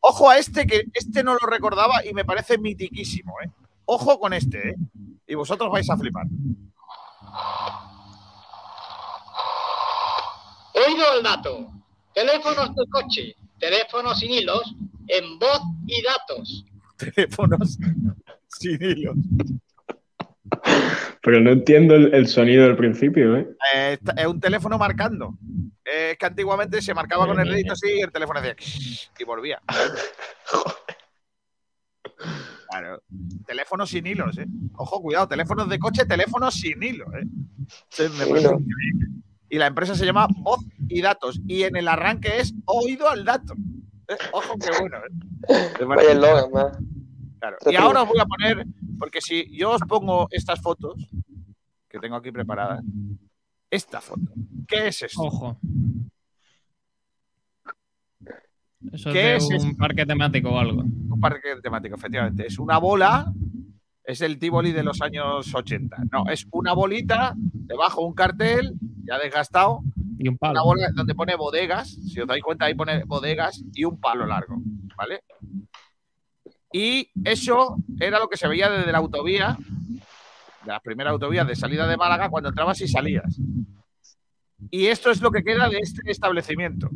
Ojo 0.00 0.30
a 0.30 0.38
este, 0.38 0.66
que 0.66 0.84
este 0.94 1.22
no 1.22 1.34
lo 1.34 1.46
recordaba 1.46 2.06
y 2.06 2.14
me 2.14 2.24
parece 2.24 2.56
mitiquísimo, 2.56 3.34
¿eh? 3.44 3.50
Ojo 3.84 4.18
con 4.18 4.32
este, 4.32 4.70
¿eh? 4.70 4.76
Y 5.26 5.34
vosotros 5.34 5.70
vais 5.70 5.90
a 5.90 5.98
flipar. 5.98 6.24
Oído 10.72 11.04
el 11.18 11.22
dato. 11.22 11.70
Teléfonos 12.14 12.74
de 12.74 12.84
coche, 12.90 13.36
teléfonos 13.58 14.18
sin 14.18 14.30
hilos, 14.30 14.74
en 15.08 15.38
voz 15.38 15.60
y 15.86 16.02
datos. 16.02 16.64
Teléfonos 16.96 17.76
sin 18.58 18.82
hilos. 18.82 19.16
Pero 21.22 21.40
no 21.40 21.50
entiendo 21.50 21.94
el, 21.94 22.14
el 22.14 22.28
sonido 22.28 22.64
del 22.64 22.76
principio, 22.76 23.36
¿eh? 23.36 23.48
Eh, 23.74 23.98
es 24.16 24.26
un 24.26 24.40
teléfono 24.40 24.78
marcando. 24.78 25.36
Eh, 25.84 26.10
es 26.12 26.18
que 26.18 26.26
antiguamente 26.26 26.80
se 26.80 26.94
marcaba 26.94 27.26
con 27.26 27.40
el 27.40 27.48
dedito 27.48 27.72
así 27.72 27.88
y 27.98 28.00
el 28.00 28.12
teléfono 28.12 28.40
hacía 28.40 28.56
y 29.18 29.24
volvía. 29.24 29.60
Claro. 32.68 33.00
Teléfonos 33.46 33.90
sin 33.90 34.06
hilos, 34.06 34.36
¿eh? 34.38 34.46
Ojo, 34.74 35.00
cuidado, 35.00 35.28
teléfonos 35.28 35.68
de 35.68 35.78
coche, 35.78 36.04
teléfonos 36.04 36.54
sin 36.54 36.82
hilo, 36.82 37.06
¿eh? 37.14 37.24
Sí, 37.88 38.04
me 38.18 38.26
parece 38.26 38.48
increíble. 38.48 39.06
Y 39.48 39.58
la 39.58 39.68
empresa 39.68 39.94
se 39.94 40.04
llama 40.04 40.26
Voz 40.38 40.60
y 40.88 41.00
Datos. 41.00 41.40
Y 41.46 41.62
en 41.62 41.76
el 41.76 41.88
arranque 41.88 42.40
es 42.40 42.52
Oído 42.64 43.08
al 43.08 43.24
Dato. 43.24 43.54
Eh, 44.08 44.16
Ojo, 44.32 44.56
qué 44.58 44.70
bueno, 44.80 44.98
¿eh? 44.98 45.84
Vaya 45.84 46.12
eslogan, 46.12 46.50
más. 46.52 46.78
Claro. 47.48 47.58
Y 47.70 47.76
ahora 47.76 48.02
os 48.02 48.08
voy 48.08 48.18
a 48.20 48.26
poner, 48.26 48.64
porque 48.98 49.20
si 49.20 49.56
yo 49.56 49.70
os 49.72 49.82
pongo 49.82 50.26
estas 50.30 50.60
fotos 50.60 50.94
que 51.88 51.98
tengo 51.98 52.16
aquí 52.16 52.32
preparadas, 52.32 52.82
esta 53.70 54.00
foto, 54.00 54.32
¿qué 54.66 54.88
es 54.88 55.02
esto? 55.02 55.22
Ojo. 55.22 55.58
Eso 58.92 59.10
¿Qué 59.12 59.36
es 59.36 59.42
es 59.44 59.48
de 59.48 59.56
esto? 59.56 59.68
un 59.68 59.76
parque 59.76 60.06
temático 60.06 60.50
o 60.50 60.58
algo. 60.58 60.82
Un 60.82 61.20
parque 61.20 61.56
temático, 61.62 61.96
efectivamente. 61.96 62.46
Es 62.46 62.58
una 62.58 62.78
bola, 62.78 63.32
es 64.04 64.20
el 64.20 64.38
Tivoli 64.38 64.72
de 64.72 64.82
los 64.84 65.00
años 65.02 65.52
80. 65.54 65.96
No, 66.12 66.28
es 66.30 66.46
una 66.52 66.72
bolita, 66.72 67.34
debajo 67.36 68.02
un 68.02 68.14
cartel, 68.14 68.74
ya 69.04 69.18
desgastado, 69.18 69.80
Y 70.18 70.28
un 70.28 70.36
palo. 70.38 70.52
una 70.52 70.62
bola 70.62 70.88
donde 70.94 71.14
pone 71.14 71.34
bodegas, 71.36 71.88
si 71.90 72.20
os 72.20 72.26
dais 72.28 72.42
cuenta 72.42 72.66
ahí 72.66 72.74
pone 72.74 73.02
bodegas 73.04 73.62
y 73.74 73.84
un 73.84 73.98
palo 73.98 74.26
largo, 74.26 74.56
¿vale? 74.96 75.22
Y 76.72 77.10
eso 77.24 77.76
era 77.98 78.18
lo 78.18 78.28
que 78.28 78.36
se 78.36 78.48
veía 78.48 78.68
desde 78.68 78.92
la 78.92 78.98
autovía, 78.98 79.56
de 80.64 80.72
las 80.72 80.82
primeras 80.82 81.12
autovías 81.12 81.46
de 81.46 81.56
salida 81.56 81.86
de 81.86 81.96
Málaga, 81.96 82.28
cuando 82.28 82.48
entrabas 82.48 82.80
y 82.80 82.88
salías. 82.88 83.40
Y 84.70 84.86
esto 84.86 85.10
es 85.10 85.20
lo 85.20 85.30
que 85.30 85.44
queda 85.44 85.68
de 85.68 85.78
este 85.78 86.10
establecimiento. 86.10 86.88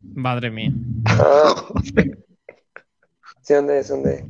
Madre 0.00 0.50
mía. 0.50 0.72
Sí, 3.46 3.54
¿dónde 3.54 3.78
es? 3.78 3.86
¿Dónde 3.86 4.14
es? 4.16 4.24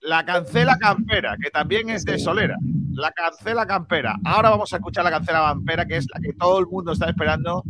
La 0.00 0.22
cancela 0.22 0.76
campera, 0.76 1.34
que 1.42 1.50
también 1.50 1.88
es 1.88 2.04
de 2.04 2.18
Solera. 2.18 2.58
La 2.90 3.10
cancela 3.10 3.66
campera. 3.66 4.16
Ahora 4.22 4.50
vamos 4.50 4.70
a 4.70 4.76
escuchar 4.76 5.02
la 5.02 5.10
cancela 5.10 5.46
campera, 5.46 5.86
que 5.86 5.96
es 5.96 6.06
la 6.12 6.20
que 6.20 6.34
todo 6.34 6.58
el 6.58 6.66
mundo 6.66 6.92
está 6.92 7.08
esperando, 7.08 7.64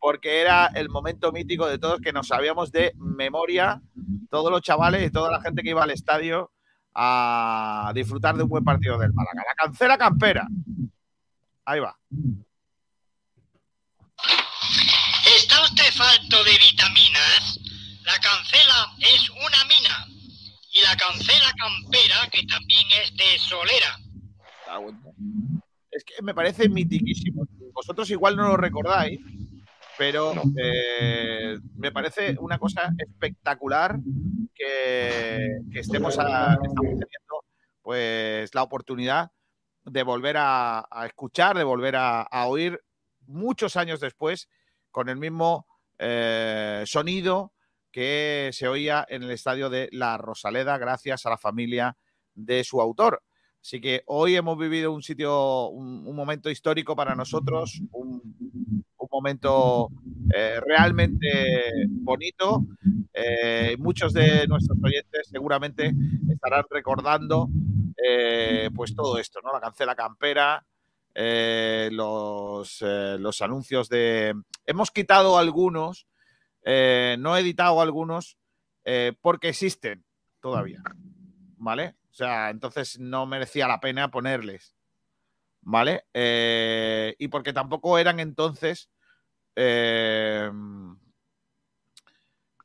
porque 0.00 0.40
era 0.40 0.66
el 0.74 0.88
momento 0.88 1.30
mítico 1.30 1.66
de 1.66 1.78
todos 1.78 2.00
que 2.00 2.12
nos 2.12 2.28
sabíamos 2.28 2.72
de 2.72 2.94
memoria, 2.96 3.82
todos 4.30 4.50
los 4.50 4.62
chavales 4.62 5.06
y 5.06 5.12
toda 5.12 5.30
la 5.30 5.42
gente 5.42 5.62
que 5.62 5.70
iba 5.70 5.82
al 5.82 5.90
estadio 5.90 6.50
a 6.94 7.92
disfrutar 7.94 8.36
de 8.36 8.42
un 8.44 8.48
buen 8.48 8.64
partido 8.64 8.98
del 8.98 9.12
Málaga. 9.12 9.44
La 9.46 9.54
cancela 9.54 9.98
campera. 9.98 10.48
Ahí 11.66 11.80
va. 11.80 11.96
¿Está 15.36 15.62
usted 15.62 15.92
falto 15.92 16.44
de 16.44 16.52
vitaminas? 16.58 17.60
La 18.04 18.18
cancela 18.18 18.92
es 18.98 19.28
una 19.30 19.64
mina. 19.66 20.06
Y 20.72 20.80
la 20.82 20.96
cancela 20.96 21.52
campera, 21.58 22.28
que 22.32 22.42
también 22.46 22.86
es 23.02 23.16
de 23.16 23.38
solera. 23.38 23.98
Es 25.90 26.04
que 26.04 26.22
me 26.22 26.34
parece 26.34 26.68
mitiquísimo. 26.68 27.46
Vosotros 27.72 28.08
igual 28.10 28.36
no 28.36 28.48
lo 28.48 28.56
recordáis, 28.56 29.20
pero 30.00 30.32
eh, 30.56 31.58
me 31.76 31.92
parece 31.92 32.34
una 32.40 32.58
cosa 32.58 32.90
espectacular 32.96 33.98
que, 34.54 35.58
que 35.70 35.78
estemos, 35.80 36.18
a- 36.18 36.54
estamos 36.54 36.74
teniendo 36.92 37.44
pues 37.82 38.54
la 38.54 38.62
oportunidad 38.62 39.30
de 39.84 40.02
volver 40.02 40.38
a, 40.38 40.86
a 40.90 41.04
escuchar, 41.04 41.58
de 41.58 41.64
volver 41.64 41.96
a, 41.96 42.22
a 42.22 42.46
oír 42.46 42.80
muchos 43.26 43.76
años 43.76 44.00
después 44.00 44.48
con 44.90 45.10
el 45.10 45.18
mismo 45.18 45.66
eh, 45.98 46.82
sonido 46.86 47.52
que 47.92 48.48
se 48.54 48.68
oía 48.68 49.04
en 49.06 49.22
el 49.24 49.32
estadio 49.32 49.68
de 49.68 49.90
La 49.92 50.16
Rosaleda 50.16 50.78
gracias 50.78 51.26
a 51.26 51.30
la 51.30 51.36
familia 51.36 51.98
de 52.34 52.64
su 52.64 52.80
autor. 52.80 53.22
Así 53.62 53.82
que 53.82 54.02
hoy 54.06 54.34
hemos 54.34 54.56
vivido 54.56 54.92
un 54.92 55.02
sitio, 55.02 55.68
un, 55.68 56.06
un 56.06 56.16
momento 56.16 56.48
histórico 56.48 56.96
para 56.96 57.14
nosotros, 57.14 57.82
un 57.92 58.82
momento 59.10 59.90
eh, 60.32 60.60
realmente 60.64 61.86
bonito. 61.88 62.64
Eh, 63.12 63.76
muchos 63.78 64.12
de 64.12 64.46
nuestros 64.46 64.78
oyentes 64.82 65.28
seguramente 65.28 65.92
estarán 66.30 66.64
recordando 66.70 67.48
eh, 68.02 68.70
pues 68.74 68.94
todo 68.94 69.18
esto, 69.18 69.40
¿no? 69.42 69.52
La 69.52 69.60
cancela 69.60 69.94
campera, 69.94 70.64
los, 71.90 72.82
los 72.82 73.42
anuncios 73.42 73.88
de... 73.88 74.34
Hemos 74.64 74.90
quitado 74.90 75.36
algunos, 75.36 76.06
no 76.64 77.36
he 77.36 77.40
editado 77.40 77.80
algunos, 77.80 78.38
porque 79.20 79.48
existen 79.48 80.04
todavía, 80.40 80.82
¿vale? 81.56 81.96
O 82.10 82.14
sea, 82.14 82.50
entonces 82.50 82.98
no 82.98 83.26
merecía 83.26 83.68
la 83.68 83.80
pena 83.80 84.10
ponerles, 84.10 84.76
¿vale? 85.60 86.04
Y 87.18 87.28
porque 87.28 87.52
tampoco 87.52 87.98
eran 87.98 88.20
entonces... 88.20 88.88
eh, 89.56 90.50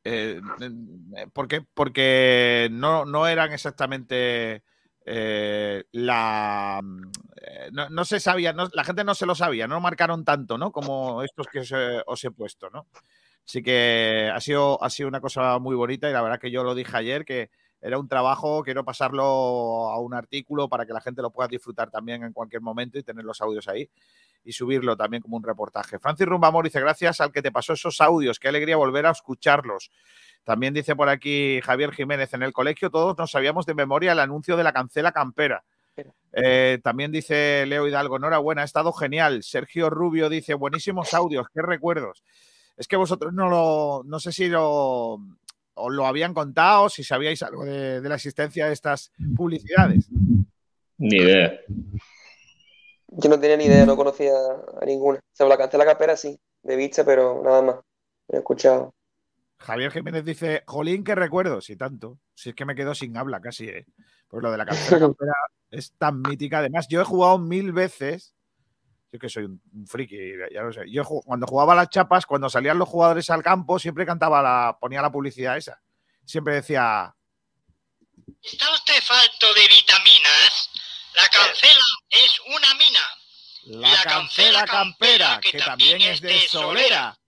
eh, 0.08 0.40
eh, 1.16 1.26
porque, 1.74 2.68
no, 2.70 3.04
no 3.04 3.26
eran 3.26 3.52
exactamente 3.52 4.62
eh, 5.04 5.84
la 5.90 6.80
eh, 7.42 7.70
no, 7.72 7.90
no 7.90 8.04
se 8.04 8.20
sabía, 8.20 8.52
la 8.52 8.84
gente 8.84 9.02
no 9.02 9.16
se 9.16 9.26
lo 9.26 9.34
sabía, 9.34 9.66
no 9.66 9.80
marcaron 9.80 10.24
tanto, 10.24 10.58
¿no? 10.58 10.70
Como 10.70 11.24
estos 11.24 11.48
que 11.48 11.58
os, 11.60 11.72
os 12.06 12.24
he 12.24 12.30
puesto, 12.30 12.70
¿no? 12.70 12.86
Así 13.44 13.62
que 13.64 14.30
ha 14.32 14.40
sido, 14.40 14.82
ha 14.82 14.90
sido 14.90 15.08
una 15.08 15.20
cosa 15.20 15.58
muy 15.58 15.74
bonita 15.74 16.08
y 16.08 16.12
la 16.12 16.22
verdad 16.22 16.38
que 16.38 16.52
yo 16.52 16.62
lo 16.62 16.76
dije 16.76 16.96
ayer 16.96 17.24
que 17.24 17.50
era 17.80 17.98
un 17.98 18.08
trabajo, 18.08 18.62
quiero 18.62 18.84
pasarlo 18.84 19.22
a 19.90 19.98
un 19.98 20.14
artículo 20.14 20.68
para 20.68 20.86
que 20.86 20.92
la 20.92 21.00
gente 21.00 21.22
lo 21.22 21.30
pueda 21.30 21.48
disfrutar 21.48 21.90
también 21.90 22.22
en 22.22 22.32
cualquier 22.32 22.62
momento 22.62 22.98
y 22.98 23.02
tener 23.02 23.24
los 23.24 23.40
audios 23.40 23.66
ahí 23.68 23.88
y 24.46 24.52
subirlo 24.52 24.96
también 24.96 25.22
como 25.22 25.36
un 25.36 25.42
reportaje. 25.42 25.98
Francis 25.98 26.26
Rumbamor 26.26 26.64
dice, 26.64 26.80
gracias 26.80 27.20
al 27.20 27.32
que 27.32 27.42
te 27.42 27.50
pasó 27.50 27.72
esos 27.72 28.00
audios, 28.00 28.38
qué 28.38 28.48
alegría 28.48 28.76
volver 28.76 29.04
a 29.06 29.10
escucharlos. 29.10 29.90
También 30.44 30.72
dice 30.72 30.94
por 30.94 31.08
aquí 31.08 31.60
Javier 31.62 31.92
Jiménez, 31.92 32.32
en 32.32 32.44
el 32.44 32.52
colegio 32.52 32.88
todos 32.88 33.18
nos 33.18 33.32
sabíamos 33.32 33.66
de 33.66 33.74
memoria 33.74 34.12
el 34.12 34.20
anuncio 34.20 34.56
de 34.56 34.62
la 34.62 34.72
cancela 34.72 35.10
campera. 35.10 35.64
Eh, 36.32 36.78
también 36.84 37.10
dice 37.10 37.64
Leo 37.66 37.88
Hidalgo, 37.88 38.18
enhorabuena, 38.18 38.62
ha 38.62 38.64
estado 38.64 38.92
genial. 38.92 39.42
Sergio 39.42 39.90
Rubio 39.90 40.28
dice, 40.28 40.54
buenísimos 40.54 41.12
audios, 41.12 41.48
qué 41.52 41.62
recuerdos. 41.62 42.22
Es 42.76 42.86
que 42.86 42.96
vosotros 42.96 43.32
no 43.32 43.48
lo, 43.48 44.02
no 44.04 44.20
sé 44.20 44.30
si 44.30 44.48
lo, 44.48 45.14
os 45.74 45.92
lo 45.92 46.06
habían 46.06 46.34
contado, 46.34 46.88
si 46.88 47.02
sabíais 47.02 47.42
algo 47.42 47.64
de, 47.64 48.00
de 48.00 48.08
la 48.08 48.14
existencia 48.14 48.66
de 48.66 48.74
estas 48.74 49.10
publicidades. 49.34 50.08
Ni 50.98 51.16
idea. 51.16 51.58
Yo 53.18 53.30
no 53.30 53.40
tenía 53.40 53.56
ni 53.56 53.64
idea, 53.64 53.86
no 53.86 53.96
conocía 53.96 54.32
a 54.80 54.84
ninguna. 54.84 55.18
O 55.18 55.22
sea, 55.32 55.46
la 55.46 55.56
cancela 55.56 55.84
capera 55.84 56.16
sí, 56.16 56.38
de 56.62 56.76
vista, 56.76 57.04
pero 57.04 57.42
nada 57.42 57.62
más. 57.62 57.76
No 58.28 58.36
he 58.36 58.38
escuchado. 58.38 58.94
Javier 59.58 59.90
Jiménez 59.90 60.24
dice, 60.24 60.62
jolín, 60.66 61.02
qué 61.02 61.14
recuerdos, 61.14 61.70
y 61.70 61.76
tanto. 61.76 62.18
Si 62.34 62.50
es 62.50 62.54
que 62.54 62.64
me 62.64 62.74
quedo 62.74 62.94
sin 62.94 63.16
habla 63.16 63.40
casi, 63.40 63.68
¿eh? 63.68 63.86
Pues 64.28 64.42
lo 64.42 64.50
de 64.50 64.58
la 64.58 64.66
cancela 64.66 64.98
campera 65.00 65.32
es 65.70 65.92
tan 65.96 66.20
mítica. 66.20 66.58
Además, 66.58 66.86
yo 66.88 67.00
he 67.00 67.04
jugado 67.04 67.38
mil 67.38 67.72
veces. 67.72 68.34
Yo 69.12 69.18
que 69.18 69.28
soy 69.28 69.44
un, 69.44 69.62
un 69.72 69.86
friki, 69.86 70.16
ya 70.52 70.62
lo 70.62 70.72
sé. 70.72 70.90
Yo 70.90 71.04
cuando 71.04 71.46
jugaba 71.46 71.74
las 71.74 71.88
chapas, 71.88 72.26
cuando 72.26 72.50
salían 72.50 72.78
los 72.78 72.88
jugadores 72.88 73.30
al 73.30 73.42
campo, 73.42 73.78
siempre 73.78 74.04
cantaba 74.04 74.42
la, 74.42 74.76
ponía 74.78 75.00
la 75.00 75.12
publicidad 75.12 75.56
esa. 75.56 75.80
Siempre 76.24 76.56
decía, 76.56 77.16
¿Está 78.42 78.72
usted 78.72 79.00
falto 79.02 79.54
de 79.54 79.68
vitaminas? 79.68 80.70
La 81.16 81.28
cancela 81.28 81.84
es 82.10 82.40
una 82.46 82.74
mina. 82.74 83.80
la 83.88 84.02
cancela 84.04 84.64
campera, 84.66 85.40
que 85.40 85.58
también 85.58 86.00
es 86.02 86.20
de 86.20 86.38
Solera. 86.40 87.18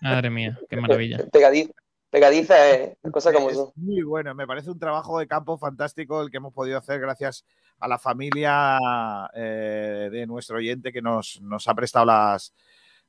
Madre 0.00 0.30
mía, 0.30 0.58
qué 0.68 0.76
maravilla. 0.76 1.18
Pegadiza, 1.32 1.72
pegadiza 2.10 2.70
es 2.70 2.96
las 3.02 3.12
cosas 3.12 3.32
como 3.32 3.50
Es 3.50 3.56
son. 3.56 3.70
muy 3.76 4.02
bueno, 4.02 4.34
me 4.34 4.46
parece 4.46 4.70
un 4.70 4.78
trabajo 4.78 5.18
de 5.18 5.28
campo 5.28 5.56
fantástico 5.56 6.20
el 6.20 6.30
que 6.30 6.38
hemos 6.38 6.52
podido 6.52 6.78
hacer 6.78 7.00
gracias 7.00 7.44
a 7.78 7.86
la 7.86 7.98
familia 7.98 8.78
eh, 9.34 10.08
de 10.10 10.26
nuestro 10.26 10.56
oyente 10.56 10.92
que 10.92 11.00
nos, 11.02 11.40
nos 11.42 11.68
ha 11.68 11.74
prestado 11.74 12.06
las, 12.06 12.52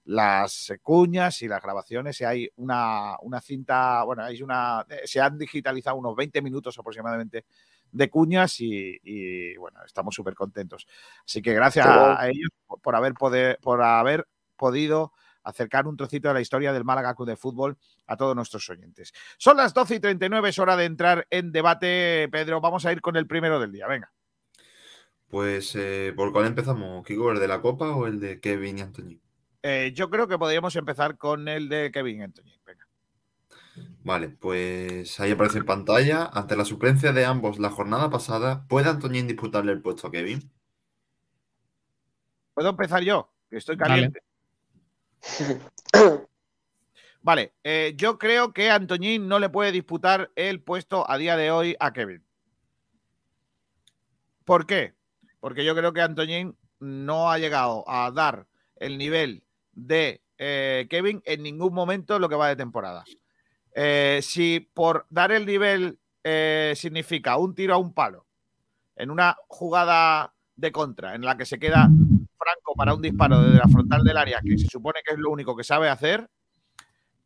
las 0.06 0.74
cuñas 0.82 1.42
y 1.42 1.48
las 1.48 1.62
grabaciones. 1.62 2.22
Y 2.22 2.26
hay 2.26 2.50
una, 2.58 3.18
una 3.22 3.42
cinta, 3.42 4.04
bueno, 4.04 4.24
hay 4.24 4.42
una, 4.44 4.86
eh, 4.90 5.02
se 5.06 5.22
han 5.22 5.38
digitalizado 5.38 5.96
unos 5.96 6.16
20 6.16 6.42
minutos 6.42 6.78
aproximadamente 6.78 7.46
de 7.94 8.10
cuñas 8.10 8.60
y, 8.60 9.00
y, 9.04 9.56
bueno, 9.58 9.80
estamos 9.86 10.14
súper 10.14 10.34
contentos. 10.34 10.86
Así 11.26 11.42
que 11.42 11.54
gracias 11.54 11.88
a 11.88 12.28
ellos 12.28 12.50
por- 12.82 12.96
haber, 12.96 13.14
poder, 13.14 13.60
por 13.62 13.82
haber 13.82 14.28
podido 14.58 15.14
acercar 15.44 15.88
un 15.88 15.98
trocito 15.98 16.30
de 16.30 16.34
la 16.34 16.42
historia 16.42 16.72
del 16.74 16.86
Málaga 16.86 17.16
Club 17.16 17.28
de 17.28 17.36
Fútbol 17.36 17.78
a 18.08 18.16
todos 18.18 18.36
nuestros 18.36 18.70
oyentes. 18.70 19.14
Son 19.38 19.58
las 19.58 19.74
12 19.74 19.96
y 19.96 20.00
39, 20.00 20.50
es 20.50 20.60
hora 20.60 20.76
de 20.76 20.86
entrar 20.86 21.28
en 21.30 21.52
debate. 21.52 22.30
Pedro, 22.32 22.62
vamos 22.62 22.86
a 22.86 22.92
ir 22.92 23.02
con 23.02 23.16
el 23.16 23.28
primero 23.28 23.60
del 23.60 23.72
día. 23.72 23.88
Venga. 23.88 24.12
Pues, 25.28 25.76
eh, 25.76 26.14
¿por 26.16 26.32
cuál 26.32 26.46
empezamos, 26.46 27.06
Kiko? 27.06 27.32
¿El 27.32 27.40
de 27.40 27.48
la 27.48 27.60
Copa 27.62 27.96
o 27.96 28.08
el 28.08 28.20
de 28.20 28.40
Kevin 28.40 28.78
y 28.78 28.82
Anthony? 28.82 29.20
Eh, 29.64 29.92
yo 29.96 30.10
creo 30.10 30.28
que 30.28 30.38
podríamos 30.38 30.76
empezar 30.76 31.18
con 31.18 31.48
el 31.48 31.70
de 31.70 31.92
Kevin 31.92 32.22
Anthony. 32.22 32.52
Venga. 32.66 32.88
Vale, 34.04 34.30
pues 34.30 35.20
ahí 35.20 35.32
aparece 35.32 35.60
en 35.60 35.66
pantalla. 35.66 36.26
Ante 36.26 36.56
la 36.56 36.66
suplencia 36.66 37.12
de 37.12 37.26
ambos 37.26 37.60
la 37.60 37.70
jornada 37.70 38.10
pasada, 38.10 38.66
¿puede 38.68 38.90
Antoñín 38.90 39.28
disputarle 39.28 39.72
el 39.72 39.82
puesto 39.82 40.08
a 40.08 40.12
Kevin? 40.12 40.52
¿Puedo 42.54 42.70
empezar 42.70 43.02
yo? 43.02 43.32
Que 43.50 43.58
estoy 43.58 43.78
caliente. 43.78 44.22
Vale, 47.22 47.54
eh, 47.64 47.94
yo 47.96 48.18
creo 48.18 48.54
que 48.54 48.70
Antoñín 48.70 49.30
no 49.30 49.40
le 49.40 49.50
puede 49.50 49.72
disputar 49.72 50.32
el 50.36 50.62
puesto 50.62 51.10
a 51.10 51.18
día 51.18 51.38
de 51.38 51.52
hoy 51.52 51.76
a 51.80 51.94
Kevin. 51.94 52.22
¿Por 54.44 54.66
qué? 54.68 54.94
Porque 55.40 55.64
yo 55.64 55.74
creo 55.74 55.94
que 55.94 56.02
Antoñín 56.02 56.58
no 56.80 57.32
ha 57.32 57.38
llegado 57.38 57.86
a 57.88 58.12
dar 58.12 58.46
el 58.76 58.98
nivel 58.98 59.44
de 59.72 60.22
eh, 60.38 60.88
Kevin 60.90 61.22
en 61.26 61.44
ningún 61.44 61.74
momento 61.74 62.16
en 62.16 62.22
lo 62.22 62.28
que 62.28 62.36
va 62.36 62.50
de 62.50 62.58
temporada. 62.58 63.06
Eh, 63.76 64.20
si 64.22 64.60
por 64.60 65.06
dar 65.10 65.32
el 65.32 65.46
nivel 65.46 65.98
eh, 66.24 66.74
significa 66.76 67.38
un 67.38 67.56
tiro 67.56 67.74
a 67.74 67.78
un 67.78 67.94
palo 67.94 68.26
en 68.96 69.10
una 69.10 69.36
jugada 69.48 70.34
de 70.56 70.72
contra 70.72 71.16
en 71.16 71.26
la 71.26 71.36
que 71.36 71.46
se 71.46 71.58
queda 71.58 71.90
Franco 72.38 72.76
para 72.76 72.94
un 72.94 73.02
disparo 73.02 73.42
desde 73.42 73.58
la 73.58 73.68
frontal 73.68 74.04
del 74.04 74.18
área, 74.18 74.42
que 74.42 74.58
se 74.58 74.68
supone 74.68 75.00
que 75.06 75.14
es 75.14 75.20
lo 75.20 75.32
único 75.32 75.56
que 75.56 75.64
sabe 75.64 75.90
hacer, 75.90 76.30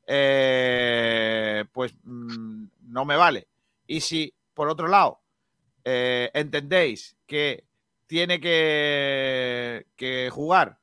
eh, 0.06 1.66
pues 1.74 1.94
mm, 2.04 2.66
no 2.84 3.06
me 3.06 3.18
vale. 3.18 3.48
Y 3.86 4.00
si, 4.00 4.34
por 4.54 4.70
otro 4.70 4.88
lado, 4.88 5.20
entendéis 5.84 7.18
que 7.26 7.66
tiene 8.08 8.40
que 8.40 10.30
jugar 10.32 10.80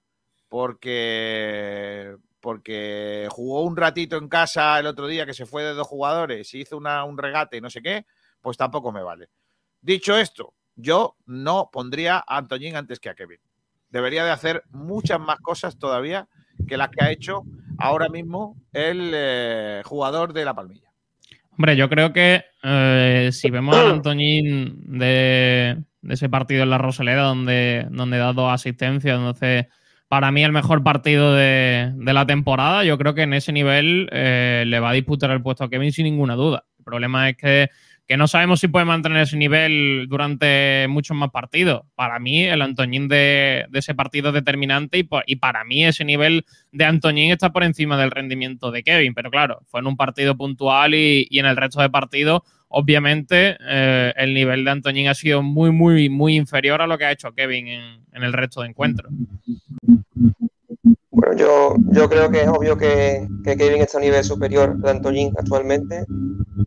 porque, 0.55 2.17
porque 2.45 3.27
jugó 3.31 3.63
un 3.63 3.75
ratito 3.75 4.19
en 4.19 4.29
casa 4.29 4.79
el 4.79 4.85
otro 4.87 5.07
día 5.07 5.25
que 5.25 5.33
se 5.33 5.47
fue 5.47 5.63
de 5.65 5.73
dos 5.73 5.87
jugadores 5.87 6.53
y 6.53 6.61
hizo 6.61 6.77
una- 6.77 7.03
un 7.05 7.17
regate 7.17 7.57
y 7.57 7.63
no 7.63 7.71
sé 7.71 7.81
qué, 7.81 8.05
pues 8.43 8.59
tampoco 8.59 8.93
me 8.93 9.03
vale. 9.03 9.31
Dicho 9.81 10.15
esto, 10.19 10.53
yo 10.77 11.17
no 11.25 11.71
pondría 11.73 12.19
a 12.19 12.37
Antoñín 12.37 12.77
antes 12.77 13.01
que 13.01 13.09
a 13.09 13.15
Kevin. 13.15 13.39
Debería 13.89 14.27
de 14.27 14.31
hacer 14.31 14.63
muchas 14.73 15.19
más 15.19 15.39
cosas 15.41 15.79
todavía 15.79 16.29
que 16.69 16.77
las 16.77 16.91
que 16.91 17.03
ha 17.03 17.11
hecho 17.11 17.45
ahora 17.79 18.11
mismo 18.11 18.57
el 18.75 19.13
eh, 19.15 19.81
jugador 19.87 20.35
de 20.35 20.45
la 20.45 20.53
Palmilla. 20.55 20.91
Hombre, 21.57 21.77
yo 21.77 21.89
creo 21.89 22.13
que 22.13 22.45
eh, 22.63 23.31
si 23.33 23.51
vemos 23.51 23.75
al 23.75 23.91
Antoñín 24.03 24.99
de, 24.99 25.83
de 26.03 26.15
ese 26.15 26.29
partido 26.29 26.63
en 26.65 26.71
la 26.71 26.77
Rosaleda 26.79 27.23
donde, 27.23 27.87
donde 27.91 28.19
da 28.19 28.35
dos 28.35 28.53
asistencias, 28.53 29.17
entonces 29.17 29.67
para 30.15 30.31
mí 30.31 30.45
el 30.45 30.53
mejor 30.53 30.85
partido 30.85 31.35
de, 31.35 31.93
la 31.99 32.25
temporada, 32.25 32.85
yo 32.85 32.97
creo 32.99 33.15
que 33.17 33.23
en 33.23 33.35
ese 33.35 33.51
nivel 33.51 34.09
eh, 34.13 34.63
le 34.65 34.79
va 34.79 34.91
a 34.91 34.93
disputar 34.93 35.29
el 35.33 35.43
puesto 35.43 35.65
a 35.65 35.69
Kevin 35.69 35.91
sin 35.91 36.05
ninguna 36.05 36.37
duda. 36.37 36.67
El 36.79 36.85
problema 36.85 37.29
es 37.29 37.37
que, 37.37 37.69
no 38.17 38.29
sabemos 38.29 38.61
si 38.61 38.69
puede 38.69 38.85
mantener 38.85 39.23
ese 39.23 39.37
nivel 39.37 40.07
durante 40.09 40.87
muchos 40.89 41.17
más 41.17 41.31
partidos. 41.33 41.83
Para 41.97 42.21
mí 42.21 42.45
el 42.45 42.63
Antoñín 42.63 43.09
de, 43.09 43.67
ese 43.73 43.97
partido 43.97 44.29
es 44.29 44.35
determinante 44.35 45.05
y, 45.27 45.35
para 45.35 45.65
mí 45.65 45.85
ese 45.85 46.05
nivel 46.05 46.47
de 46.71 46.85
Antoñín 46.85 47.33
está 47.33 47.51
por 47.51 47.65
encima 47.65 47.99
del 47.99 48.13
rendimiento 48.13 48.71
de 48.71 48.85
Kevin, 48.85 49.15
pero 49.15 49.33
claro, 49.33 49.63
fue 49.67 49.81
en 49.81 49.89
un 49.89 49.97
partido 49.97 50.37
puntual 50.37 50.95
y 50.95 51.27
en 51.33 51.47
el 51.47 51.57
resto 51.57 51.83
de 51.83 51.91
partidos, 51.91 52.43
obviamente, 52.75 53.57
eh, 53.61 54.13
el 54.17 54.35
nivel 54.35 54.65
de 54.65 54.71
Antoñín 54.71 55.09
ha 55.09 55.15
sido 55.15 55.43
muy, 55.43 55.71
muy, 55.71 56.09
muy 56.09 56.37
inferior 56.37 56.83
a 56.83 56.87
lo 56.87 56.99
que 56.99 57.05
ha 57.05 57.13
hecho 57.13 57.33
Kevin 57.33 57.69
en, 57.69 58.23
el 58.23 58.33
resto 58.33 58.63
de 58.63 58.69
encuentros. 58.69 59.13
Bueno, 61.11 61.37
yo, 61.37 61.77
yo 61.93 62.09
creo 62.09 62.31
que 62.31 62.43
es 62.43 62.49
obvio 62.49 62.77
que, 62.77 63.27
que 63.45 63.57
Kevin 63.57 63.83
está 63.83 63.99
a 63.99 64.01
un 64.01 64.07
nivel 64.07 64.25
superior 64.25 64.77
de 64.77 64.91
Antoñín 64.91 65.33
actualmente 65.39 66.05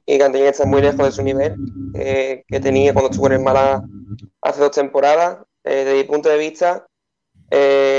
y 0.06 0.18
que 0.18 0.24
Antoñín 0.24 0.48
está 0.48 0.66
muy 0.66 0.82
lejos 0.82 1.06
de 1.06 1.12
su 1.12 1.24
nivel 1.24 1.56
eh, 1.94 2.44
que 2.48 2.60
tenía 2.60 2.94
cuando 2.94 3.12
estuvo 3.12 3.28
en 3.28 3.34
el 3.34 3.42
Málaga 3.42 3.84
hace 4.42 4.62
dos 4.62 4.72
temporadas. 4.72 5.40
Eh, 5.66 5.84
desde 5.84 5.98
mi 5.98 6.04
punto 6.06 6.30
de 6.30 6.38
vista, 6.38 6.88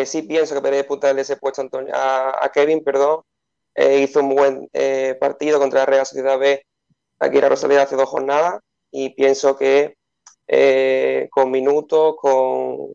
sí 0.05 0.23
pienso 0.23 0.55
que 0.55 0.61
podría 0.63 0.79
disputarle 0.79 1.21
ese 1.21 1.37
puesto 1.37 1.61
a, 1.61 1.65
Antonio- 1.65 1.95
a, 1.95 2.45
a 2.45 2.49
Kevin, 2.51 2.83
perdón. 2.83 3.21
Hizo 3.77 4.21
un 4.21 4.35
buen 4.35 4.69
partido 5.21 5.61
contra 5.61 5.81
la 5.81 5.87
Real 5.87 6.07
Sociedad 6.07 6.39
B 6.39 6.65
aquí 7.19 7.37
en 7.37 7.43
la 7.43 7.49
Rosalía 7.49 7.83
hace 7.83 7.97
dos 7.97 8.09
jornadas 8.09 8.61
y 8.91 9.11
pienso 9.11 9.57
que 9.57 9.97
eh, 10.47 11.29
con 11.31 11.51
minutos, 11.51 12.17
con 12.21 12.93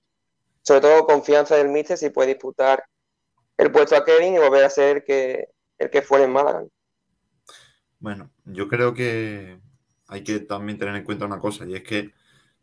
sobre 0.62 0.82
todo 0.82 1.06
confianza 1.06 1.56
del 1.58 1.70
míster, 1.70 1.98
si 1.98 2.10
puede 2.10 2.30
disputar 2.30 2.84
el 3.58 3.72
puesto 3.72 3.96
a 3.96 4.06
Kevin 4.06 4.36
y 4.36 4.40
volver 4.40 4.64
a 4.64 4.70
ser 4.70 4.98
el 4.98 5.04
que, 5.04 5.48
el 5.78 5.90
que 5.90 6.02
fue 6.02 6.24
en 6.24 6.32
Málaga. 6.32 6.64
Bueno, 8.00 8.32
yo 8.46 8.68
creo 8.68 8.94
que 8.94 9.60
hay 10.08 10.24
que 10.24 10.40
también 10.40 10.78
tener 10.78 10.96
en 10.96 11.04
cuenta 11.04 11.26
una 11.26 11.40
cosa, 11.40 11.66
y 11.66 11.76
es 11.76 11.84
que 11.84 12.12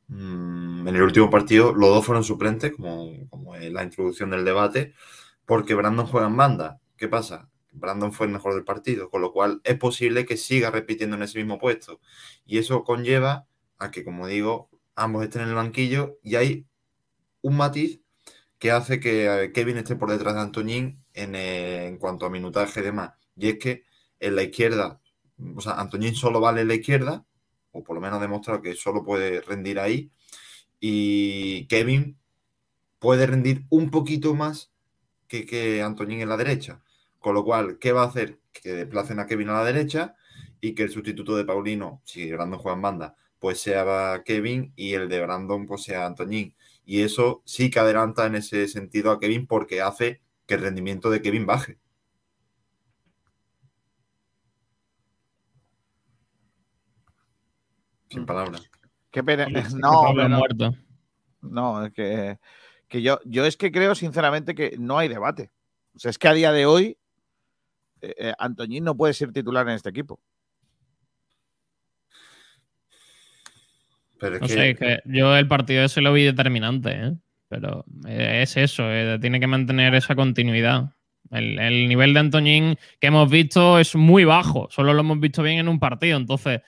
mm, 0.09 0.89
en 0.89 0.97
el 0.97 1.03
último 1.03 1.31
partido 1.31 1.73
los 1.73 1.91
dos 1.91 2.05
fueron 2.05 2.25
suplentes, 2.25 2.73
como, 2.75 3.29
como 3.29 3.57
la 3.57 3.85
introducción 3.85 4.31
del 4.31 4.45
debate, 4.45 4.95
porque 5.45 5.75
Brandon 5.75 6.07
juega 6.07 6.27
en 6.27 6.37
banda. 6.37 6.81
¿Qué 6.97 7.09
pasa? 7.09 7.50
Brandon 7.73 8.13
fue 8.13 8.27
el 8.27 8.33
mejor 8.33 8.55
del 8.55 8.65
partido, 8.65 9.11
con 9.11 9.23
lo 9.23 9.33
cual 9.33 9.61
es 9.65 9.77
posible 9.79 10.27
que 10.27 10.37
siga 10.37 10.71
repitiendo 10.71 11.17
en 11.17 11.23
ese 11.23 11.39
mismo 11.39 11.59
puesto. 11.59 12.01
Y 12.47 12.59
eso 12.59 12.85
conlleva 12.85 13.47
a 13.79 13.91
que, 13.91 14.05
como 14.05 14.27
digo, 14.27 14.71
ambos 14.95 15.25
estén 15.25 15.43
en 15.43 15.49
el 15.49 15.55
banquillo 15.55 16.19
y 16.23 16.37
hay 16.37 16.67
un 17.43 17.57
matiz 17.57 18.01
que 18.59 18.71
hace 18.71 19.01
que 19.01 19.45
eh, 19.45 19.53
Kevin 19.53 19.79
esté 19.79 19.97
por 19.97 20.11
detrás 20.11 20.35
de 20.35 20.41
Antoñín 20.41 21.03
en, 21.15 21.35
eh, 21.35 21.87
en 21.87 21.99
cuanto 21.99 22.27
a 22.27 22.31
minutaje 22.31 22.81
y 22.81 22.83
demás. 22.85 23.13
Y 23.37 23.49
es 23.49 23.59
que 23.59 23.85
en 24.21 24.37
la 24.37 24.43
izquierda, 24.43 25.01
o 25.57 25.61
sea, 25.61 25.81
Antoñín 25.81 26.15
solo 26.15 26.41
vale 26.41 26.61
en 26.63 26.69
la 26.69 26.75
izquierda, 26.75 27.25
o 27.73 27.83
por 27.83 27.95
lo 27.95 28.01
menos 28.01 28.19
ha 28.19 28.23
demostrado 28.23 28.61
que 28.63 28.75
solo 28.75 29.05
puede 29.05 29.41
rendir 29.41 29.81
ahí, 29.81 30.11
y 30.79 31.67
Kevin 31.69 32.19
puede 32.99 33.27
rendir 33.27 33.65
un 33.71 33.91
poquito 33.91 34.35
más 34.35 34.73
que, 35.27 35.47
que 35.47 35.81
en 35.81 36.29
la 36.29 36.37
derecha. 36.37 36.83
Con 37.21 37.35
lo 37.35 37.45
cual, 37.45 37.79
¿qué 37.79 37.93
va 37.93 38.03
a 38.03 38.07
hacer? 38.07 38.41
Que 38.53 38.73
desplacen 38.73 39.21
a 39.21 39.27
Kevin 39.27 39.51
a 39.51 39.55
la 39.55 39.65
derecha 39.65 40.17
y 40.61 40.75
que 40.75 40.85
el 40.85 40.91
sustituto 40.91 41.37
de 41.37 41.45
Paulino, 41.45 42.01
si 42.05 42.33
Brandon 42.33 42.59
juega 42.59 42.77
en 42.77 42.83
banda, 42.83 43.17
pues 43.39 43.61
sea 43.61 44.23
Kevin 44.25 44.73
y 44.77 44.95
el 44.95 45.09
de 45.09 45.21
Brandon 45.21 45.67
pues 45.67 45.83
sea 45.83 46.07
Antoñín. 46.07 46.55
Y 46.85 47.03
eso 47.03 47.43
sí 47.45 47.71
que 47.71 47.79
adelanta 47.79 48.27
en 48.27 48.35
ese 48.35 48.69
sentido 48.69 49.11
a 49.11 49.21
Kevin 49.21 49.47
porque 49.47 49.81
hace 49.81 50.21
que 50.47 50.55
el 50.55 50.63
rendimiento 50.63 51.11
de 51.11 51.23
Kevin 51.23 51.47
baje. 51.47 51.79
Sin 58.09 58.27
palabras. 58.27 58.69
Qué 59.11 59.23
pena. 59.23 59.47
No, 59.75 60.13
muerto. 60.13 60.75
No, 61.43 61.87
es 61.87 61.93
que, 61.93 62.39
que 62.89 63.03
yo, 63.03 63.19
yo 63.25 63.47
es 63.47 63.57
que 63.57 63.73
creo 63.73 63.95
sinceramente 63.95 64.55
que 64.55 64.77
no 64.79 64.99
hay 64.99 65.09
debate. 65.09 65.51
O 65.95 65.99
sea, 65.99 66.11
es 66.11 66.19
que 66.19 66.29
a 66.29 66.35
día 66.35 66.53
de 66.53 66.67
hoy 66.67 66.99
eh, 68.03 68.15
eh, 68.19 68.33
Antoñín 68.39 68.85
no 68.85 68.97
puede 68.97 69.15
ser 69.15 69.33
titular 69.33 69.69
en 69.69 69.75
este 69.75 69.91
equipo. 69.91 70.21
Pero 74.19 74.35
es 74.37 74.41
No 74.43 74.47
que, 74.49 74.53
sé, 74.53 74.71
es 74.71 74.79
que 74.79 75.01
yo 75.07 75.37
el 75.37 75.49
partido 75.49 75.85
ese 75.85 76.01
lo 76.01 76.13
vi 76.13 76.25
determinante, 76.25 76.91
¿eh? 76.93 77.13
pero 77.49 77.85
eh, 78.07 78.41
es 78.43 78.57
eso, 78.57 78.85
eh, 78.93 79.19
tiene 79.21 79.41
que 79.41 79.47
mantener 79.47 79.95
esa 79.95 80.15
continuidad. 80.15 80.91
El, 81.31 81.59
el 81.59 81.89
nivel 81.89 82.13
de 82.13 82.21
Antoñín 82.21 82.77
que 83.01 83.07
hemos 83.07 83.31
visto 83.31 83.79
es 83.79 83.95
muy 83.95 84.25
bajo, 84.25 84.69
solo 84.71 84.93
lo 84.93 85.01
hemos 85.01 85.21
visto 85.21 85.43
bien 85.43 85.59
en 85.59 85.69
un 85.69 85.79
partido, 85.79 86.17
entonces 86.19 86.61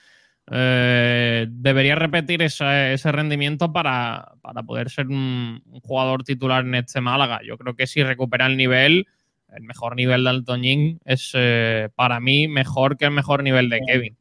eh, 0.51 1.45
debería 1.49 1.95
repetir 1.95 2.41
esa- 2.41 2.91
ese 2.91 3.11
rendimiento 3.11 3.71
para, 3.71 4.33
para 4.41 4.63
poder 4.63 4.89
ser 4.89 5.07
un, 5.07 5.61
un 5.65 5.79
jugador 5.81 6.23
titular 6.23 6.65
en 6.65 6.75
este 6.75 7.01
Málaga. 7.01 7.41
Yo 7.45 7.57
creo 7.57 7.75
que 7.75 7.87
si 7.87 8.03
recupera 8.03 8.45
el 8.47 8.57
nivel, 8.57 9.07
el 9.55 9.63
mejor 9.63 9.95
nivel 9.95 10.23
de 10.23 10.29
Antoñín 10.29 10.99
es 11.05 11.31
eh, 11.35 11.89
para 11.95 12.19
mí 12.19 12.47
mejor 12.47 12.97
que 12.97 13.05
el 13.05 13.11
mejor 13.11 13.43
nivel 13.43 13.69
de 13.69 13.79
Kevin. 13.85 14.17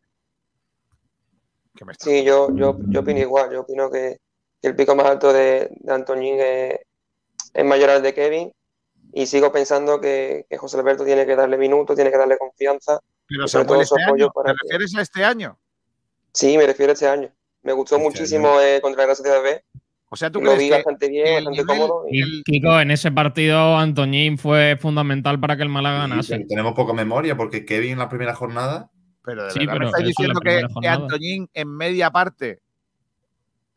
Sí, 1.98 2.22
yo, 2.24 2.54
yo, 2.54 2.76
yo 2.88 3.00
opino 3.00 3.18
igual. 3.20 3.50
Yo 3.52 3.60
opino 3.62 3.90
que, 3.90 4.18
que 4.60 4.68
el 4.68 4.76
pico 4.76 4.94
más 4.94 5.06
alto 5.06 5.32
de, 5.32 5.68
de 5.80 5.92
Antoñín 5.92 6.36
es, 6.38 6.78
es 7.54 7.64
mayor 7.64 7.90
al 7.90 8.02
de 8.02 8.14
Kevin. 8.14 8.52
Y 9.14 9.26
sigo 9.26 9.52
pensando 9.52 10.00
que, 10.00 10.46
que 10.48 10.56
José 10.56 10.78
Alberto 10.78 11.04
tiene 11.04 11.26
que 11.26 11.36
darle 11.36 11.58
minutos, 11.58 11.96
tiene 11.96 12.10
que 12.10 12.16
darle 12.18 12.38
confianza. 12.38 13.00
Pero 13.26 13.48
sobre 13.48 13.66
todo 13.66 13.84
su 13.84 13.94
este 13.96 14.04
apoyo 14.04 14.24
año, 14.26 14.32
para 14.32 14.52
¿te 14.52 14.56
que- 14.56 14.58
refieres 14.64 14.94
a 14.96 15.02
este 15.02 15.24
año? 15.24 15.58
Sí, 16.32 16.56
me 16.56 16.66
refiero 16.66 16.92
a 16.92 16.94
este 16.94 17.08
año. 17.08 17.30
Me 17.62 17.72
gustó 17.72 17.96
Este 17.96 18.08
muchísimo 18.08 18.60
eh, 18.60 18.80
contra 18.80 19.06
la 19.06 19.14
Sociedad 19.14 19.42
B. 19.42 19.62
O 20.14 20.16
sea, 20.16 20.30
¿tú 20.30 20.40
Lo 20.40 20.50
crees 20.52 20.58
vi 20.58 20.68
que 20.68 20.74
bastante 20.74 21.08
bien, 21.08 21.44
bastante 21.46 21.62
nivel- 21.72 21.88
cómodo. 21.88 22.04
y- 22.10 22.42
Kiko, 22.42 22.78
en 22.80 22.90
ese 22.90 23.10
partido 23.12 23.78
Antoñín 23.78 24.36
fue 24.36 24.76
fundamental 24.78 25.40
para 25.40 25.56
que 25.56 25.62
el 25.62 25.70
Málaga 25.70 26.00
ganase. 26.00 26.34
pero 26.36 26.48
tenemos 26.48 26.74
poca 26.74 26.92
memoria 26.92 27.34
porque 27.34 27.64
Kevin 27.64 27.92
en 27.92 27.98
la 27.98 28.10
primera 28.10 28.34
jornada 28.34 28.90
Pero 29.24 29.44
de 29.44 29.50
Sí, 29.52 29.60
verdad 29.60 29.72
pero 29.72 29.84
me 29.84 29.86
estáis 29.86 30.06
diciendo 30.08 30.40
que, 30.40 30.62
que. 30.82 30.88
Antoñín 30.88 31.48
en 31.54 31.68
media 31.74 32.10
parte, 32.10 32.60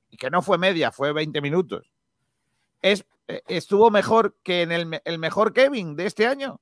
y 0.10 0.18
que 0.18 0.30
no 0.30 0.42
fue 0.42 0.58
media, 0.58 0.92
fue 0.92 1.14
20 1.14 1.40
minutos, 1.40 1.90
es, 2.82 3.06
eh, 3.30 3.42
estuvo 3.48 3.90
mejor 3.90 4.36
que 4.44 4.64
en 4.64 4.74
el, 4.74 5.02
el 5.06 5.20
mejor 5.20 5.54
Kevin 5.54 5.96
de 5.96 6.06
este 6.06 6.28
año. 6.28 6.60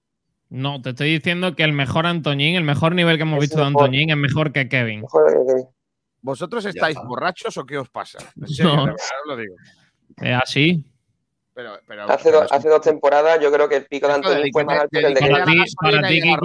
No, 0.50 0.84
te 0.84 0.92
estoy 0.92 1.14
diciendo 1.14 1.56
que 1.56 1.64
el 1.64 1.74
mejor 1.74 2.06
Antoñín, 2.06 2.56
el 2.56 2.64
mejor 2.64 2.94
nivel 2.94 3.16
que 3.18 3.24
hemos 3.24 3.38
Es 3.38 3.50
visto 3.50 3.58
de. 3.62 3.66
Antoñín 3.66 4.12
es 4.12 4.18
mejor 4.18 4.52
que 4.52 4.70
Kevin. 4.70 5.02
Mejor 5.02 5.26
que 5.32 5.40
Kevin. 5.52 5.66
¿Vosotros 6.24 6.66
estáis 6.66 6.96
está. 6.96 7.08
borrachos 7.08 7.56
o 7.58 7.66
qué 7.66 7.78
os 7.78 7.90
pasa? 7.90 8.18
En 8.42 8.48
serio, 8.48 8.76
No. 8.76 8.86
de 8.86 8.92
verdad 8.92 9.08
os 9.24 9.28
lo 9.28 9.36
digo. 9.38 9.56
Es 10.22 10.40
así. 10.42 10.86
Pero, 11.54 11.78
pero, 11.86 12.04
Hace, 12.10 12.24
pero 12.32 12.42
do- 12.42 12.48
hace 12.52 12.68
dos 12.70 12.82
temporadas 12.82 13.40
yo 13.40 13.52
creo 13.52 13.70
que 13.70 13.76
el 13.76 13.86
pico 13.86 14.08
de 14.08 14.14
Antoñín 14.14 14.52
fue 14.52 14.66
más 14.66 14.80
alto 14.80 14.90
que 15.00 15.06
el 15.06 15.14
de 15.14 15.20
Para 15.20 15.46
ti, 15.46 15.64
para 15.80 16.08
ti 16.08 16.22
mejor, 16.22 16.40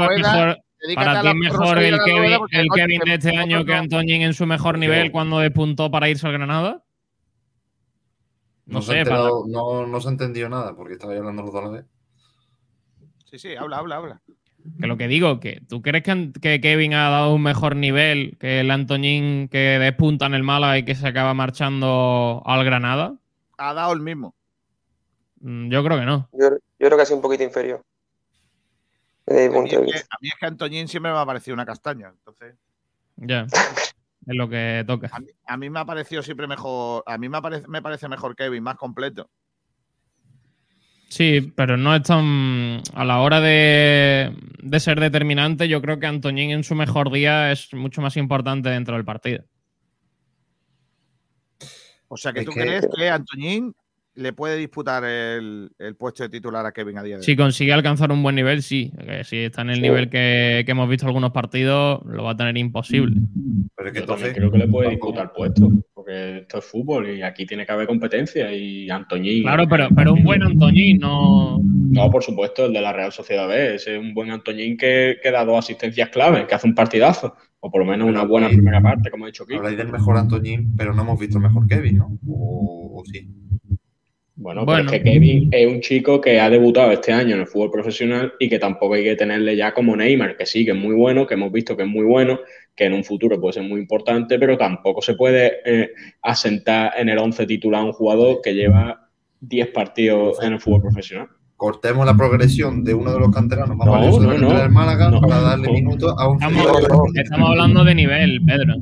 para 0.95 1.23
ti 1.23 1.35
mejor 1.39 1.79
el 1.79 1.99
Kevin, 2.05 2.37
porque 2.39 2.61
el 2.61 2.67
no- 2.67 2.75
Kevin 2.75 3.01
de 3.07 3.15
este 3.15 3.37
año 3.37 3.65
que 3.65 3.73
Antoñín 3.75 4.23
en 4.23 4.35
su 4.35 4.45
mejor 4.47 4.77
nivel 4.79 5.11
cuando 5.11 5.39
despuntó 5.39 5.91
para 5.91 6.09
irse 6.11 6.27
al 6.27 6.35
Granada. 6.35 6.85
no, 8.67 8.83
sé, 8.83 8.99
enterado- 8.99 9.45
no, 9.49 9.87
no 9.87 10.01
se 10.01 10.09
ha 10.09 10.11
entendido 10.11 10.49
nada 10.51 10.75
porque 10.77 10.93
estaba 10.95 11.15
hablando 11.15 11.43
los 11.43 11.53
dos 11.55 11.63
a 11.63 11.67
la 11.69 11.73
vez. 11.73 11.87
Sí, 13.31 13.39
sí, 13.39 13.57
habla, 13.57 13.79
habla, 13.79 13.97
habla. 13.97 14.23
Que 14.81 14.87
lo 14.87 14.97
que 14.97 15.09
digo, 15.09 15.41
que 15.41 15.61
tú 15.69 15.83
crees 15.83 16.03
que, 16.05 16.33
que 16.41 16.61
Kevin 16.61 16.95
ha 16.95 17.09
dado 17.11 17.35
un 17.35 17.43
mejor 17.43 17.77
nivel 17.77 18.37
que 18.39 18.61
el 18.61 18.71
Antoñín 18.71 19.49
que 19.49 19.79
despunta 19.79 20.27
en 20.27 20.35
el 20.35 20.43
Málaga 20.43 20.79
y 20.79 20.85
que 20.85 20.95
se 20.95 21.07
acaba 21.07 21.33
marchando 21.35 22.43
al 22.45 22.65
Granada. 22.65 23.15
Ha 23.57 23.75
dado 23.75 23.93
el 23.93 24.01
mismo. 24.01 24.35
Mm, 25.41 25.71
Yo 25.71 25.85
creo 25.85 25.99
que 25.99 26.05
no. 26.07 26.29
Yo, 26.33 26.51
yo 26.51 26.59
creo 26.79 26.97
que 26.97 27.03
ha 27.03 27.07
sido 27.07 27.17
un 27.17 27.23
poquito 27.23 27.45
inferior. 27.45 27.83
Desde 29.27 29.51
mi 29.51 29.57
A 29.59 29.61
mí, 29.63 29.69
de 29.71 29.77
es 29.77 29.81
que, 29.81 29.85
vista. 29.93 30.09
a 30.11 30.19
mí 30.21 30.29
es 30.29 30.35
que 30.41 30.47
Antoñín 30.47 30.89
siempre 30.89 31.13
me 31.13 31.19
ha 31.19 31.27
parecido 31.27 31.55
una 31.55 31.67
castaña. 31.67 32.09
Entonces, 32.09 32.55
Ya. 33.17 33.47
es 33.47 34.35
lo 34.35 34.49
que 34.49 34.85
toca. 34.87 35.09
a 35.13 35.21
mí, 35.21 35.27
a 35.47 35.57
mí 35.57 35.71
me 35.71 35.81
ha 35.81 35.85
parecido 35.85 36.23
siempre 36.23 36.47
mejor. 36.47 37.03
A 37.07 37.19
mí 37.19 37.29
me 37.29 37.41
parece, 37.43 37.67
me 37.69 37.83
parece 37.83 38.09
mejor 38.09 38.35
Kevin, 38.37 38.63
más 38.63 38.77
completo. 38.77 39.29
Sí, 41.09 41.53
pero 41.57 41.77
no 41.79 41.95
es 41.95 42.03
tan. 42.03 42.83
A 42.95 43.05
la 43.05 43.21
hora 43.21 43.41
de, 43.41 44.31
de 44.63 44.81
ser 44.81 45.01
determinante, 45.01 45.67
yo 45.67 45.81
creo 45.81 45.99
que 45.99 46.07
Antoñín 46.07 46.51
en 46.51 46.65
su 46.65 46.75
mejor 46.75 47.11
día 47.11 47.51
es 47.51 47.73
mucho 47.73 48.03
más 48.03 48.17
importante 48.19 48.69
dentro 48.69 48.95
del 48.95 49.05
partido. 49.07 49.45
O 52.09 52.17
sea, 52.17 52.33
que 52.33 52.41
Es 52.41 52.47
tú 52.47 52.53
que- 52.53 52.61
crees 52.61 52.89
que 52.95 53.09
Antoñín 53.09 53.75
le 54.19 54.33
puede 54.33 54.57
disputar 54.57 55.05
el, 55.05 55.71
el 55.79 55.95
puesto 55.97 56.23
de 56.25 56.29
titular 56.29 56.67
a 56.67 56.73
Kevin 56.73 56.99
a 56.99 57.03
día 57.03 57.15
de 57.15 57.21
hoy. 57.21 57.25
Si 57.25 57.37
consigue 57.37 57.73
alcanzar 57.73 58.11
un 58.13 58.23
buen 58.23 58.35
nivel, 58.35 58.63
sí. 58.63 58.93
Que 58.99 59.23
si 59.25 59.39
está 59.39 59.63
en 59.63 59.71
el 59.71 59.77
Sí. 59.77 59.83
nivel 59.83 60.11
que, 60.11 60.63
que 60.67 60.73
hemos 60.73 60.89
visto 60.89 61.07
algunos 61.07 61.31
partidos, 61.31 62.01
lo 62.05 62.25
va 62.25 62.33
a 62.33 62.37
tener 62.37 62.57
imposible. 62.59 63.21
Pero 63.77 63.89
es 63.89 63.93
que 63.93 63.99
Yo 64.01 64.05
entonces. 64.05 64.35
creo 64.35 64.51
que 64.51 64.59
le 64.59 64.67
puede 64.69 64.91
disputar 64.91 65.33
puesto, 65.33 65.71
porque 65.95 66.39
esto 66.39 66.59
es 66.59 66.65
fútbol 66.65 67.09
y 67.11 67.23
aquí 67.23 67.47
tiene 67.47 67.65
que 67.65 67.73
haber 67.73 67.87
competencia 67.87 68.53
y 68.53 68.91
Antoñín. 68.91 69.43
Claro, 69.43 69.67
pero, 69.69 69.89
pero 69.95 70.13
un 70.15 70.25
buen 70.25 70.43
Antoñín 70.43 70.99
no. 70.99 71.59
No, 71.63 72.11
por 72.11 72.23
supuesto, 72.23 72.67
el 72.67 72.73
de 72.73 72.81
la 72.83 72.93
Real 72.93 73.13
Sociedad 73.13 73.49
B. 73.49 73.77
Ese 73.77 73.95
es 73.97 74.01
un 74.01 74.13
buen 74.15 74.31
Antoñín 74.31 74.77
que, 74.77 75.17
que 75.23 75.31
da 75.31 75.45
dos 75.45 75.59
asistencias 75.59 76.09
clave, 76.11 76.47
que 76.47 76.55
hace 76.55 76.67
un 76.67 76.75
partidazo. 76.75 77.35
O 77.61 77.71
por 77.73 77.81
lo 77.85 77.91
menos 77.91 78.07
una 78.09 78.23
buena 78.25 78.49
primera 78.49 78.81
parte, 78.81 79.11
como 79.11 79.25
ha 79.25 79.29
dicho 79.29 79.45
Kiko. 79.47 79.59
Habláis 79.59 79.77
del 79.79 79.89
mejor 79.91 80.17
Antoñín, 80.17 80.75
pero 80.77 80.93
no 80.95 81.03
hemos 81.03 81.19
visto 81.19 81.39
el 81.39 81.43
mejor 81.45 81.67
Kevin, 81.67 81.99
¿no? 81.99 82.19
O, 82.29 83.01
o 83.01 83.05
sí. 83.05 83.29
Bueno, 84.41 84.65
Bueno. 84.65 84.85
pero 84.89 84.97
es 84.97 85.03
que 85.03 85.11
Kevin 85.11 85.49
es 85.51 85.67
un 85.67 85.81
chico 85.81 86.21
que 86.21 86.39
ha 86.41 86.49
debutado 86.49 86.93
este 86.93 87.13
año 87.13 87.35
en 87.35 87.41
el 87.41 87.47
fútbol 87.49 87.73
profesional 87.73 88.33
y 88.39 88.49
que 88.49 88.61
tampoco 88.61 88.95
hay 88.95 89.03
que 89.03 89.17
tenerle 89.17 89.57
ya 89.57 89.75
como 89.75 89.97
Neymar, 89.97 90.37
que 90.37 90.47
sí, 90.47 90.65
que 90.65 90.71
es 90.71 90.77
muy 90.77 90.95
bueno, 90.95 91.27
que 91.27 91.35
hemos 91.35 91.51
visto 91.51 91.77
que 91.77 91.83
es 91.83 91.89
muy 91.89 92.05
bueno, 92.07 92.39
que 92.77 92.85
en 92.85 92.93
un 92.93 93.03
futuro 93.03 93.41
puede 93.41 93.55
ser 93.55 93.65
muy 93.65 93.81
importante, 93.81 94.39
pero 94.39 94.57
tampoco 94.57 95.03
se 95.03 95.15
puede 95.15 95.55
eh, 95.65 95.91
asentar 96.23 96.93
en 96.97 97.09
el 97.09 97.19
11 97.19 97.47
titular 97.47 97.81
a 97.81 97.85
un 97.85 97.93
jugador 97.93 98.39
que 98.41 98.55
lleva 98.55 99.09
10 99.41 99.69
partidos 99.69 100.41
en 100.43 100.53
el 100.53 100.61
fútbol 100.61 100.83
profesional. 100.83 101.27
Cortemos 101.57 102.07
la 102.07 102.15
progresión 102.17 102.85
de 102.85 102.95
uno 102.95 103.13
de 103.13 103.19
los 103.19 103.33
canteranos 103.35 103.77
más 103.77 103.87
No, 103.87 103.93
valiosos 103.95 104.23
no, 104.25 104.39
no. 104.39 104.57
del 104.61 104.71
Málaga 104.71 105.11
No. 105.11 105.21
para 105.21 105.41
darle 105.41 105.73
minutos 105.73 106.15
a 106.17 106.29
un 106.29 106.37
Estamos, 106.37 107.11
estamos 107.17 107.51
hablando 107.51 107.83
de 107.83 107.95
nivel, 107.97 108.41
Pedro. 108.47 108.75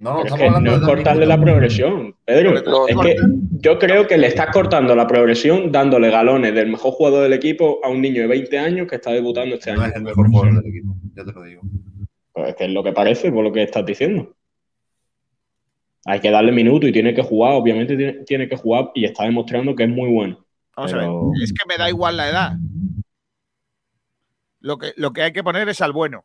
No, 0.00 0.20
es 0.20 0.26
estamos 0.26 0.46
hablando 0.46 0.70
no 0.70 0.78
de 0.78 0.86
cortarle 0.86 1.26
la 1.26 1.40
progresión, 1.40 2.14
Pedro. 2.24 2.52
No, 2.62 2.86
es 2.86 2.94
no. 2.94 3.02
que 3.02 3.16
yo 3.60 3.78
creo 3.80 4.06
que 4.06 4.16
le 4.16 4.28
estás 4.28 4.46
cortando 4.52 4.94
la 4.94 5.06
progresión 5.08 5.72
dándole 5.72 6.08
galones 6.10 6.54
del 6.54 6.68
mejor 6.68 6.92
jugador 6.92 7.24
del 7.24 7.32
equipo 7.32 7.80
a 7.82 7.88
un 7.88 8.00
niño 8.00 8.20
de 8.22 8.28
20 8.28 8.58
años 8.58 8.86
que 8.86 8.94
está 8.96 9.10
debutando 9.10 9.56
este 9.56 9.72
No 9.72 9.80
año. 9.82 9.90
es 9.90 9.96
el 9.96 10.02
mejor 10.04 10.28
jugador 10.30 10.62
del 10.62 10.66
equipo, 10.72 10.94
ya 11.16 11.24
te 11.24 11.32
lo 11.32 11.42
digo. 11.42 11.62
Pues 12.32 12.48
es 12.50 12.54
que 12.54 12.64
es 12.66 12.70
lo 12.70 12.84
que 12.84 12.92
parece 12.92 13.32
por 13.32 13.42
lo 13.42 13.52
que 13.52 13.64
estás 13.64 13.84
diciendo. 13.84 14.36
Hay 16.04 16.20
que 16.20 16.30
darle 16.30 16.52
minutos 16.52 16.88
y 16.88 16.92
tiene 16.92 17.12
que 17.12 17.22
jugar, 17.22 17.54
obviamente 17.54 17.96
tiene, 17.96 18.12
tiene 18.24 18.48
que 18.48 18.56
jugar 18.56 18.92
y 18.94 19.04
está 19.04 19.24
demostrando 19.24 19.74
que 19.74 19.82
es 19.82 19.90
muy 19.90 20.08
bueno. 20.10 20.44
Vamos 20.76 20.92
Pero- 20.92 21.02
a 21.04 21.32
ver, 21.32 21.42
es 21.42 21.52
que 21.52 21.66
me 21.68 21.76
da 21.76 21.88
igual 21.90 22.16
la 22.16 22.28
edad. 22.30 22.52
Lo 24.60 24.78
que, 24.78 24.92
lo 24.96 25.12
que 25.12 25.22
hay 25.22 25.32
que 25.32 25.42
poner 25.42 25.68
es 25.68 25.80
al 25.80 25.92
bueno. 25.92 26.24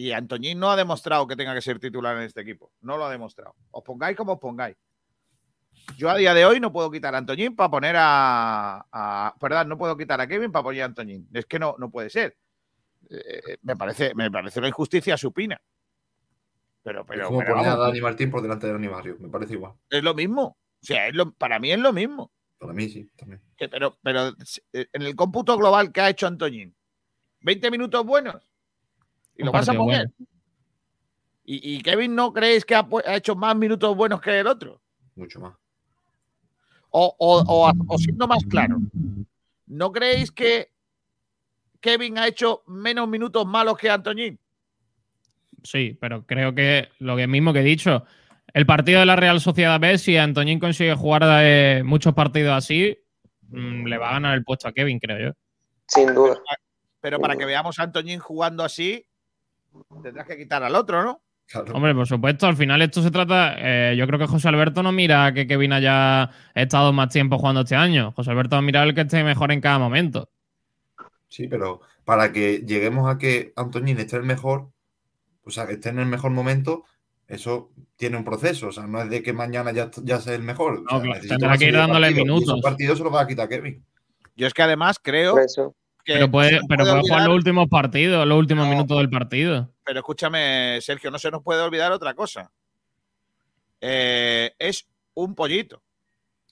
Y 0.00 0.12
Antoñín 0.12 0.60
no 0.60 0.70
ha 0.70 0.76
demostrado 0.76 1.26
que 1.26 1.34
tenga 1.34 1.52
que 1.54 1.60
ser 1.60 1.80
titular 1.80 2.16
en 2.16 2.22
este 2.22 2.40
equipo. 2.40 2.70
No 2.82 2.96
lo 2.96 3.04
ha 3.06 3.10
demostrado. 3.10 3.56
Os 3.72 3.82
pongáis 3.82 4.16
como 4.16 4.34
os 4.34 4.38
pongáis. 4.38 4.76
Yo 5.96 6.08
a 6.08 6.14
día 6.16 6.34
de 6.34 6.46
hoy 6.46 6.60
no 6.60 6.72
puedo 6.72 6.88
quitar 6.88 7.14
a 7.14 7.18
Antoñín 7.18 7.56
para 7.56 7.68
poner 7.68 7.96
a, 7.98 8.86
a- 8.92 9.34
Perdón, 9.40 9.68
no 9.68 9.76
puedo 9.76 9.96
quitar 9.96 10.20
a 10.20 10.28
Kevin 10.28 10.52
para 10.52 10.62
poner 10.62 10.82
a 10.82 10.84
Antoñín. 10.86 11.28
Es 11.32 11.46
que 11.46 11.58
no, 11.58 11.74
no 11.78 11.90
puede 11.90 12.10
ser. 12.10 12.36
Eh, 13.10 13.56
me, 13.62 13.74
parece, 13.74 14.14
me 14.14 14.30
parece 14.30 14.60
una 14.60 14.68
injusticia 14.68 15.16
supina. 15.16 15.60
Pero, 16.84 17.00
Es 17.00 17.06
pero, 17.08 17.26
como 17.26 17.40
pero 17.40 17.54
poner 17.56 17.68
a 17.70 17.76
Dani 17.76 18.00
Martín 18.00 18.30
por 18.30 18.40
delante 18.40 18.66
de 18.68 18.74
Dani 18.74 18.86
Barrio, 18.86 19.16
me 19.18 19.28
parece 19.28 19.54
igual. 19.54 19.72
es 19.90 20.02
lo 20.04 20.14
mismo. 20.14 20.56
O 20.80 20.84
sea, 20.86 21.08
es 21.08 21.14
lo- 21.14 21.32
para 21.32 21.58
mí 21.58 21.72
es 21.72 21.78
lo 21.80 21.92
mismo. 21.92 22.30
Para 22.58 22.72
mí 22.72 22.88
sí, 22.88 23.10
también. 23.16 23.40
Que- 23.56 23.68
pero, 23.68 23.98
pero 24.02 24.28
eh, 24.72 24.86
en 24.92 25.02
el 25.02 25.16
cómputo 25.16 25.56
global 25.56 25.90
que 25.92 26.00
ha 26.02 26.10
hecho 26.10 26.28
Antoñín, 26.28 26.76
20 27.40 27.70
minutos 27.72 28.04
buenos. 28.06 28.48
Y 29.38 29.44
lo 29.44 29.52
muy 29.52 29.76
bueno. 29.76 30.12
bien. 30.18 30.28
¿Y, 31.44 31.76
y 31.76 31.80
Kevin 31.80 32.14
no 32.14 32.32
creéis 32.32 32.64
que 32.64 32.74
ha, 32.74 32.86
hecho 33.14 33.34
más 33.34 33.56
minutos 33.56 33.96
buenos 33.96 34.20
que 34.20 34.38
el 34.40 34.46
otro? 34.46 34.82
Mucho 35.14 35.40
más. 35.40 35.54
O, 36.90 37.14
o- 37.18 37.44
o- 37.46 37.72
o 37.86 37.98
siendo 37.98 38.26
más 38.26 38.44
claro, 38.44 38.80
¿no 39.66 39.92
creéis 39.92 40.32
que 40.32 40.70
Kevin 41.80 42.18
ha 42.18 42.26
hecho 42.26 42.62
menos 42.66 43.08
minutos 43.08 43.46
malos 43.46 43.78
que 43.78 43.88
Antoñín? 43.88 44.38
Sí, 45.62 45.96
pero 46.00 46.26
creo 46.26 46.54
que 46.54 46.88
lo 46.98 47.16
que 47.16 47.26
mismo 47.26 47.52
que 47.52 47.60
he 47.60 47.64
dicho, 47.64 48.04
el 48.52 48.66
partido 48.66 49.00
de 49.00 49.06
la 49.06 49.16
Real 49.16 49.40
Sociedad 49.40 49.78
B, 49.78 49.98
si 49.98 50.16
Antoñín 50.16 50.58
consigue 50.58 50.94
jugar 50.94 51.22
muchos 51.84 52.14
partidos 52.14 52.52
así, 52.56 52.98
mm, 53.48 53.86
le 53.86 53.98
va 53.98 54.10
a 54.10 54.12
ganar 54.14 54.34
el 54.34 54.44
puesto 54.44 54.68
a 54.68 54.72
Kevin, 54.72 54.98
creo 54.98 55.30
yo. 55.30 55.38
Sin 55.86 56.14
duda. 56.14 56.40
Pero 57.00 57.20
para 57.20 57.36
que 57.36 57.44
veamos 57.44 57.78
a 57.78 57.84
Antoñín 57.84 58.18
jugando 58.18 58.64
así, 58.64 59.06
tendrás 60.02 60.26
que 60.26 60.36
quitar 60.36 60.62
al 60.62 60.74
otro, 60.74 61.02
¿no? 61.02 61.22
Hombre, 61.72 61.94
por 61.94 62.06
supuesto, 62.06 62.46
al 62.46 62.56
final 62.56 62.82
esto 62.82 63.02
se 63.02 63.10
trata. 63.10 63.54
eh, 63.58 63.96
yo 63.96 64.06
creo 64.06 64.18
que 64.18 64.26
José 64.26 64.48
Alberto 64.48 64.82
no 64.82 64.92
mira 64.92 65.32
que 65.32 65.46
Kevin 65.46 65.72
haya 65.72 66.30
estado 66.54 66.92
más 66.92 67.08
tiempo 67.08 67.38
jugando 67.38 67.62
este 67.62 67.74
año. 67.74 68.12
José 68.12 68.30
Alberto 68.32 68.56
va 68.56 68.58
a 68.58 68.62
mirar 68.62 68.86
el 68.86 68.94
que 68.94 69.00
esté 69.00 69.24
mejor 69.24 69.50
en 69.50 69.62
cada 69.62 69.78
momento. 69.78 70.28
Sí, 71.26 71.48
pero 71.48 71.80
para 72.04 72.32
que 72.32 72.64
lleguemos 72.66 73.08
a 73.08 73.16
que 73.16 73.52
Antoñín 73.56 73.98
esté 73.98 74.16
el 74.16 74.24
mejor, 74.24 74.68
o 75.44 75.50
sea, 75.50 75.66
que 75.66 75.74
esté 75.74 75.88
en 75.88 76.00
el 76.00 76.06
mejor 76.06 76.32
momento, 76.32 76.84
eso 77.26 77.70
tiene 77.96 78.18
un 78.18 78.24
proceso. 78.24 78.68
O 78.68 78.72
sea, 78.72 78.86
no 78.86 79.00
es 79.00 79.08
de 79.08 79.22
que 79.22 79.32
mañana 79.32 79.72
ya, 79.72 79.90
ya 80.02 80.20
sea 80.20 80.34
el 80.34 80.42
mejor. 80.42 80.74
O 80.74 80.82
No, 80.82 80.88
sea, 80.90 81.00
claro, 81.00 81.08
necesita 81.08 81.36
tendrá 81.38 81.56
que 81.56 81.64
ir 81.64 81.74
dándole 81.74 82.06
partidos, 82.08 82.20
y 82.20 82.24
minutos. 82.28 82.48
Esos 82.48 82.60
partidos 82.62 82.98
se 82.98 83.04
los 83.04 83.14
va 83.14 83.20
a 83.22 83.26
quitar 83.26 83.48
Kevin. 83.48 83.84
Yo 84.36 84.46
es 84.46 84.52
que 84.52 84.62
además 84.62 84.98
creo 85.02 85.38
eso. 85.38 85.74
Que. 86.08 86.14
Pero 86.14 86.30
puede, 86.30 86.50
pero 86.68 86.84
puede 86.84 86.90
puede 86.92 87.00
jugar 87.02 87.26
los 87.26 87.34
últimos 87.36 87.68
partidos, 87.68 88.26
los 88.26 88.38
últimos 88.38 88.64
No. 88.66 88.72
minutos 88.72 88.96
del 88.98 89.10
partido. 89.10 89.70
Pero 89.84 89.98
escúchame, 90.00 90.78
Sergio, 90.80 91.10
no 91.10 91.18
se 91.18 91.30
nos 91.30 91.42
puede 91.42 91.60
olvidar 91.62 91.92
otra 91.92 92.14
cosa. 92.14 92.50
Eh, 93.80 94.52
es 94.58 94.86
un 95.14 95.34
pollito. 95.34 95.82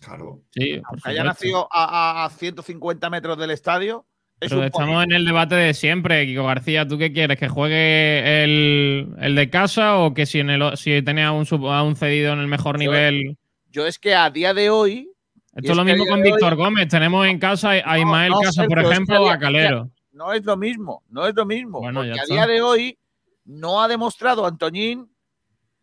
Claro. 0.00 0.42
Sí, 0.50 0.80
Aunque 0.84 1.10
haya 1.10 1.24
nacido 1.24 1.68
a, 1.72 2.20
a- 2.22 2.24
a 2.26 2.30
150 2.30 3.08
metros 3.10 3.38
del 3.38 3.50
estadio, 3.50 4.04
es 4.40 4.50
Pero 4.50 4.60
un 4.60 4.66
estamos 4.66 4.88
pollito. 4.94 5.02
en 5.02 5.12
el 5.12 5.24
debate 5.24 5.54
de 5.54 5.74
siempre, 5.74 6.26
Kiko 6.26 6.44
García. 6.44 6.86
¿Tú 6.86 6.98
qué 6.98 7.12
quieres? 7.12 7.38
¿Que 7.38 7.48
juegue 7.48 8.44
el, 8.44 9.14
el 9.18 9.34
de 9.34 9.48
casa 9.50 9.96
o 9.96 10.12
que 10.12 10.26
si, 10.26 10.40
en 10.40 10.50
el, 10.50 10.76
si 10.76 11.00
tenía 11.02 11.32
un, 11.32 11.46
sub- 11.46 11.68
a 11.68 11.82
un 11.82 11.96
cedido 11.96 12.32
en 12.34 12.40
el 12.40 12.46
mejor 12.46 12.76
Yo- 12.76 12.78
nivel? 12.80 13.38
Yo 13.70 13.86
es 13.86 13.98
que 13.98 14.14
a 14.14 14.30
día 14.30 14.54
de 14.54 14.70
hoy. 14.70 15.10
Esto 15.56 15.72
es 15.72 15.76
lo 15.76 15.82
a 15.82 15.84
mismo 15.86 16.04
con 16.06 16.20
hoy 16.20 16.30
Víctor 16.30 16.54
Gómez. 16.54 16.88
Tenemos 16.88 17.26
en 17.26 17.38
casa 17.38 17.70
a 17.70 17.98
Ismael 17.98 18.30
no, 18.30 18.40
Casa, 18.40 18.64
por 18.64 18.78
Sergio, 18.78 18.82
es 18.82 18.88
que 18.88 18.92
ejemplo, 18.92 19.28
a 19.28 19.32
a 19.32 19.38
Calero. 19.38 19.90
No 20.12 20.32
es 20.32 20.44
lo 20.44 20.56
mismo, 20.56 21.02
no 21.08 21.26
es 21.26 21.34
lo 21.34 21.46
mismo. 21.46 21.80
Bueno, 21.80 22.00
porque 22.00 22.20
a 22.20 22.24
día 22.26 22.46
de 22.46 22.60
hoy 22.60 22.98
no 23.44 23.82
ha 23.82 23.88
demostrado 23.88 24.44
Antoñín 24.44 25.10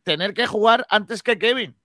tener 0.03 0.35
que 0.35 0.45
jugar 0.45 0.85
antes 0.89 1.23
que 1.23 1.39
Kevin. 1.39 1.75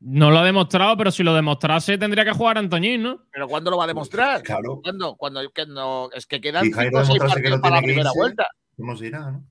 No 0.00 0.30
lo 0.30 0.38
ha 0.38 0.44
demostrado, 0.44 0.96
pero 0.96 1.10
si 1.12 1.22
lo 1.22 1.34
demostrase 1.34 1.96
tendría 1.98 2.24
que 2.24 2.32
jugar 2.32 2.58
Antoñín, 2.58 3.04
¿no? 3.04 3.22
Pero 3.30 3.48
¿cuándo 3.48 3.70
lo 3.70 3.78
va 3.78 3.84
a 3.84 3.88
demostrar? 3.88 4.42
Claro. 4.42 4.80
¿Cuándo? 4.82 5.14
Cuando 5.16 5.40
que 5.52 5.66
no, 5.66 6.10
es 6.12 6.26
que 6.26 6.40
quedan 6.40 6.66
Y 6.66 6.68
5 6.68 6.76
Jairo 6.78 6.98
o 6.98 7.04
6 7.04 7.14
demostrase 7.14 7.42
que 7.42 7.48
partidos 7.48 7.56
no 7.58 7.62
para 7.62 7.76
la 7.76 7.82
primera 7.82 8.08
irse. 8.08 8.18
vuelta. 8.18 8.46
¿Cómo 8.76 8.96
se 8.96 9.06
irá, 9.06 9.30
no? 9.30 9.44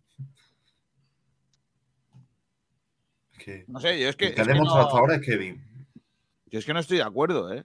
Es 3.32 3.38
que, 3.46 3.66
No 3.68 3.80
sé, 3.80 4.00
yo 4.00 4.10
es 4.10 4.16
que, 4.16 4.28
el 4.28 4.36
que 4.36 4.42
ha 4.42 4.46
demostrado 4.46 4.82
no, 4.82 4.88
hasta 4.88 5.00
ahora 5.00 5.16
es 5.16 5.22
Kevin. 5.22 5.73
Yo 6.54 6.60
es 6.60 6.66
que 6.66 6.74
no 6.74 6.82
estoy 6.82 6.98
de 6.98 7.04
acuerdo, 7.04 7.52
¿eh? 7.52 7.64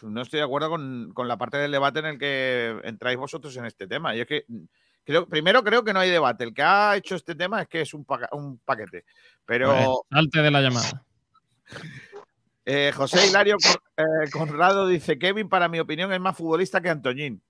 No 0.00 0.22
estoy 0.22 0.38
de 0.38 0.44
acuerdo 0.44 0.70
con, 0.70 1.12
con 1.12 1.28
la 1.28 1.36
parte 1.36 1.58
del 1.58 1.70
debate 1.70 1.98
en 1.98 2.06
el 2.06 2.18
que 2.18 2.80
entráis 2.84 3.18
vosotros 3.18 3.54
en 3.58 3.66
este 3.66 3.86
tema. 3.86 4.14
Yo 4.14 4.22
es 4.22 4.26
que 4.26 4.46
creo, 5.04 5.28
primero 5.28 5.62
creo 5.62 5.84
que 5.84 5.92
no 5.92 6.00
hay 6.00 6.08
debate. 6.08 6.44
El 6.44 6.54
que 6.54 6.62
ha 6.62 6.96
hecho 6.96 7.14
este 7.14 7.34
tema 7.34 7.60
es 7.60 7.68
que 7.68 7.82
es 7.82 7.92
un, 7.92 8.06
paquete. 8.64 9.04
Pero 9.44 9.68
Pues, 9.68 9.98
salte 10.10 10.40
de 10.40 10.50
la 10.50 10.62
llamada. 10.62 11.04
Eh, 12.64 12.92
José 12.94 13.26
Hilario 13.26 13.56
eh, 13.96 14.30
Conrado 14.30 14.86
dice: 14.86 15.18
Kevin, 15.18 15.48
para 15.48 15.66
mi 15.66 15.80
opinión, 15.80 16.12
es 16.12 16.20
más 16.20 16.36
futbolista 16.36 16.80
que 16.80 16.90
Antoñín. 16.90 17.42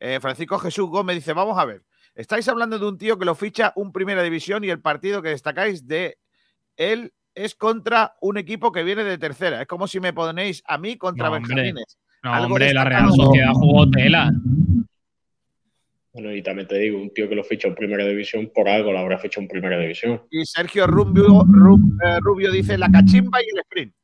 Eh, 0.00 0.18
Francisco 0.18 0.58
Jesús 0.58 0.88
Gómez 0.88 1.16
dice: 1.16 1.34
Vamos 1.34 1.58
a 1.58 1.66
ver. 1.66 1.84
Estáis 2.14 2.48
hablando 2.48 2.78
de 2.78 2.86
un 2.86 2.96
tío 2.96 3.18
que 3.18 3.26
lo 3.26 3.34
ficha 3.34 3.74
un 3.76 3.92
primera 3.92 4.22
división 4.22 4.64
y 4.64 4.70
el 4.70 4.80
partido 4.80 5.20
que 5.20 5.28
destacáis 5.28 5.86
de 5.86 6.18
él 6.76 7.12
es 7.34 7.54
contra 7.54 8.16
un 8.20 8.36
equipo 8.38 8.70
que 8.72 8.82
viene 8.82 9.04
de 9.04 9.18
tercera. 9.18 9.62
Es 9.62 9.66
como 9.68 9.86
si 9.86 10.00
me 10.00 10.12
ponéis 10.12 10.62
a 10.66 10.78
mí 10.78 10.96
contra 10.96 11.28
No, 11.30 11.36
hombre. 11.36 11.54
Benjamines. 11.54 11.98
No, 12.22 12.32
Algo 12.34 12.46
hombre, 12.46 12.72
la 12.72 12.84
Real. 12.84 13.10
Sociedad 13.14 13.52
jugó 13.52 13.90
tela. 13.90 14.30
Bueno, 16.12 16.30
y 16.34 16.42
también 16.42 16.68
te 16.68 16.76
digo, 16.78 17.00
un 17.00 17.12
tío 17.12 17.26
que 17.28 17.34
lo 17.34 17.42
ficha 17.42 17.68
en 17.68 17.74
primera 17.74 18.04
división, 18.04 18.50
por 18.54 18.68
algo 18.68 18.92
lo 18.92 18.98
habrá 18.98 19.18
fichado 19.18 19.42
en 19.42 19.48
primera 19.48 19.78
división. 19.78 20.22
Y 20.30 20.44
Sergio 20.44 20.86
Rubio, 20.86 21.24
Ru- 21.44 21.98
eh, 22.04 22.18
Rubio 22.20 22.50
dice 22.52 22.76
la 22.76 22.90
cachimba 22.90 23.40
y 23.42 23.46
el 23.54 23.60
sprint. 23.60 23.94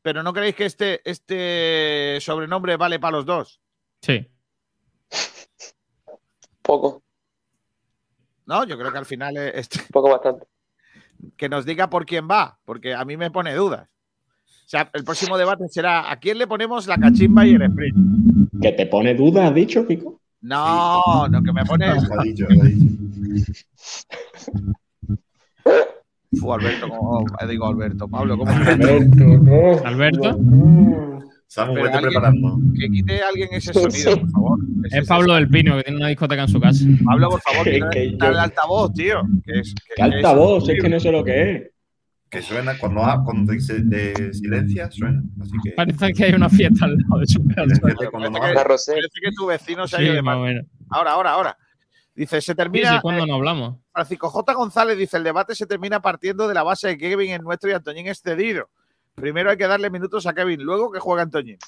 Pero 0.00 0.22
¿no 0.22 0.32
creéis 0.32 0.54
que 0.54 0.64
este, 0.64 1.00
este 1.08 2.18
sobrenombre 2.20 2.76
vale 2.78 2.98
para 2.98 3.16
los 3.18 3.26
dos? 3.26 3.60
Sí. 4.00 4.26
Poco, 6.62 7.02
No, 8.46 8.64
yo 8.64 8.78
creo 8.78 8.90
que 8.92 8.98
al 8.98 9.06
final 9.06 9.36
es 9.36 9.54
este- 9.54 9.80
poco 9.92 10.10
bastante. 10.10 10.46
Que 11.36 11.48
nos 11.48 11.64
diga 11.66 11.88
por 11.90 12.06
quién 12.06 12.28
va, 12.30 12.58
porque 12.64 12.94
a 12.94 13.04
mí 13.04 13.16
me 13.16 13.30
pone 13.30 13.54
dudas. 13.54 13.88
O 14.48 14.68
sea, 14.68 14.90
el 14.94 15.04
próximo 15.04 15.38
debate 15.38 15.64
será 15.68 16.10
¿a 16.10 16.16
quién 16.18 16.38
le 16.38 16.46
ponemos 16.46 16.86
la 16.88 16.96
cachimba 16.98 17.46
y 17.46 17.54
el 17.54 17.62
sprint? 17.62 18.50
¿Que 18.60 18.72
te 18.72 18.86
pone 18.86 19.14
duda, 19.14 19.46
has 19.48 19.54
dicho, 19.54 19.86
Kiko? 19.86 20.20
No, 20.40 21.28
no, 21.28 21.42
que 21.42 21.52
me 21.52 21.64
pone. 21.64 21.86
Lo 21.94 22.22
dicho, 22.22 22.46
dicho. 22.48 23.64
Alberto, 26.52 26.88
¿cómo- 26.88 27.24
eh, 27.40 27.46
digo 27.48 27.66
Alberto, 27.66 28.08
Pablo, 28.08 28.36
¿cómo 28.36 28.50
Alberto, 28.50 29.24
no. 29.24 29.78
¿Alberto? 29.86 30.38
Samu, 31.48 31.74
Pero 31.74 31.84
vete 31.84 31.96
alguien- 31.96 32.12
preparando. 32.12 32.58
que 32.78 32.88
quite 32.90 33.22
a 33.22 33.28
alguien 33.28 33.48
ese 33.52 33.72
sonido, 33.72 34.20
por 34.20 34.30
favor? 34.30 34.58
Ese- 34.84 34.98
Es 34.98 35.06
Pablo 35.08 35.34
del 35.34 35.48
Pino, 35.48 35.76
que 35.76 35.82
tiene 35.84 35.98
una 35.98 36.08
discoteca 36.08 36.42
en 36.42 36.48
su 36.48 36.60
casa. 36.60 36.84
Pablo, 37.04 37.28
por 37.30 37.40
favor, 37.40 37.64
Que- 37.64 37.80
que 37.92 38.10
quita 38.10 38.28
el 38.28 38.34
yo- 38.34 38.40
altavoz, 38.40 38.92
tío. 38.94 39.22
Que 39.44 39.60
es, 39.60 39.74
que- 39.74 39.82
¿Qué 39.86 39.94
que 39.96 40.08
es 40.08 40.14
altavoz? 40.16 40.68
Es 40.68 40.82
que 40.82 40.88
no 40.88 41.00
sé 41.00 41.12
lo 41.12 41.22
que 41.24 41.52
es. 41.52 41.70
Que 42.28 42.42
suena 42.42 42.76
cuando, 42.76 43.52
dice 43.52 43.78
de 43.84 44.34
silencia, 44.34 44.90
suena. 44.90 45.22
Así 45.40 45.52
que 45.62 45.70
Parece 45.70 46.12
que 46.12 46.24
hay 46.24 46.32
una 46.34 46.48
fiesta 46.48 46.84
al 46.86 46.96
lado 46.98 47.20
de 47.20 47.26
su 47.28 47.46
casa. 47.46 47.80
Parece 47.80 49.20
que 49.22 49.32
tu 49.36 49.46
vecino 49.46 49.86
se 49.86 49.96
ha 49.96 49.98
Sí, 50.00 50.04
ido 50.06 50.14
de 50.14 50.22
mal. 50.22 50.66
Ahora, 50.90 51.12
ahora, 51.12 51.30
ahora. 51.30 51.56
Dice, 52.14 52.40
se 52.40 52.54
termina. 52.54 52.94
sí, 52.94 52.98
cuando 53.02 53.26
no 53.26 53.34
hablamos. 53.34 53.76
Francisco 53.92 54.28
J. 54.30 54.52
González 54.54 54.96
dice: 54.98 55.18
el 55.18 55.24
debate 55.24 55.54
se 55.54 55.66
termina 55.66 56.00
partiendo 56.00 56.48
de 56.48 56.54
la 56.54 56.62
base 56.62 56.88
de 56.88 56.98
que 56.98 57.10
Kevin 57.10 57.30
es 57.32 57.42
nuestro 57.42 57.70
y 57.70 57.74
Antoñín 57.74 58.06
es 58.08 58.20
cedido. 58.22 58.70
Primero 59.16 59.50
hay 59.50 59.56
que 59.56 59.66
darle 59.66 59.90
minutos 59.90 60.26
a 60.26 60.34
Kevin, 60.34 60.62
luego 60.62 60.92
que 60.92 61.00
juegue 61.00 61.22
Antoñín. 61.22 61.58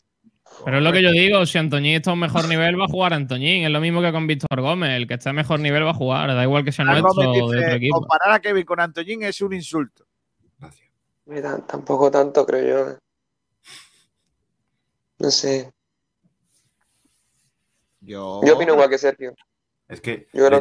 Pero 0.64 0.78
es 0.78 0.82
lo 0.82 0.92
que 0.92 1.02
yo 1.02 1.10
digo, 1.10 1.46
si 1.46 1.56
Antoñín 1.58 1.96
está 1.96 2.10
a 2.10 2.14
un 2.14 2.20
mejor 2.20 2.46
nivel, 2.46 2.78
va 2.78 2.84
a 2.84 2.88
jugar 2.88 3.14
Antoñín. 3.14 3.64
Es 3.64 3.70
lo 3.70 3.80
mismo 3.80 4.02
que 4.02 4.12
con 4.12 4.26
Víctor 4.26 4.60
Gómez. 4.60 4.90
El 4.90 5.06
que 5.06 5.14
está 5.14 5.30
a 5.30 5.32
mejor 5.32 5.60
nivel 5.60 5.84
va 5.84 5.90
a 5.90 5.94
jugar. 5.94 6.28
Da 6.28 6.42
igual 6.42 6.64
que 6.64 6.72
sea 6.72 6.84
nuestro 6.84 7.10
o 7.10 7.50
de 7.50 7.62
otro 7.62 7.76
equipo. 7.76 8.00
comparar 8.00 8.32
a 8.34 8.40
Kevin 8.40 8.64
con 8.64 8.80
Antoñín 8.80 9.22
es 9.22 9.40
un 9.40 9.54
insulto. 9.54 10.06
Gracias. 10.58 10.90
Mira, 11.26 11.58
tampoco 11.66 12.10
tanto, 12.10 12.44
creo 12.44 12.86
yo. 12.86 12.90
eh. 12.92 12.98
No 15.18 15.30
sé. 15.30 15.72
Yo, 18.00 18.40
Yo 18.44 18.56
opino 18.56 18.74
igual 18.74 18.88
que 18.90 18.98
Sergio. 18.98 19.34
Es 19.88 20.02
que 20.02 20.28
Yo 20.34 20.46
creo 20.48 20.60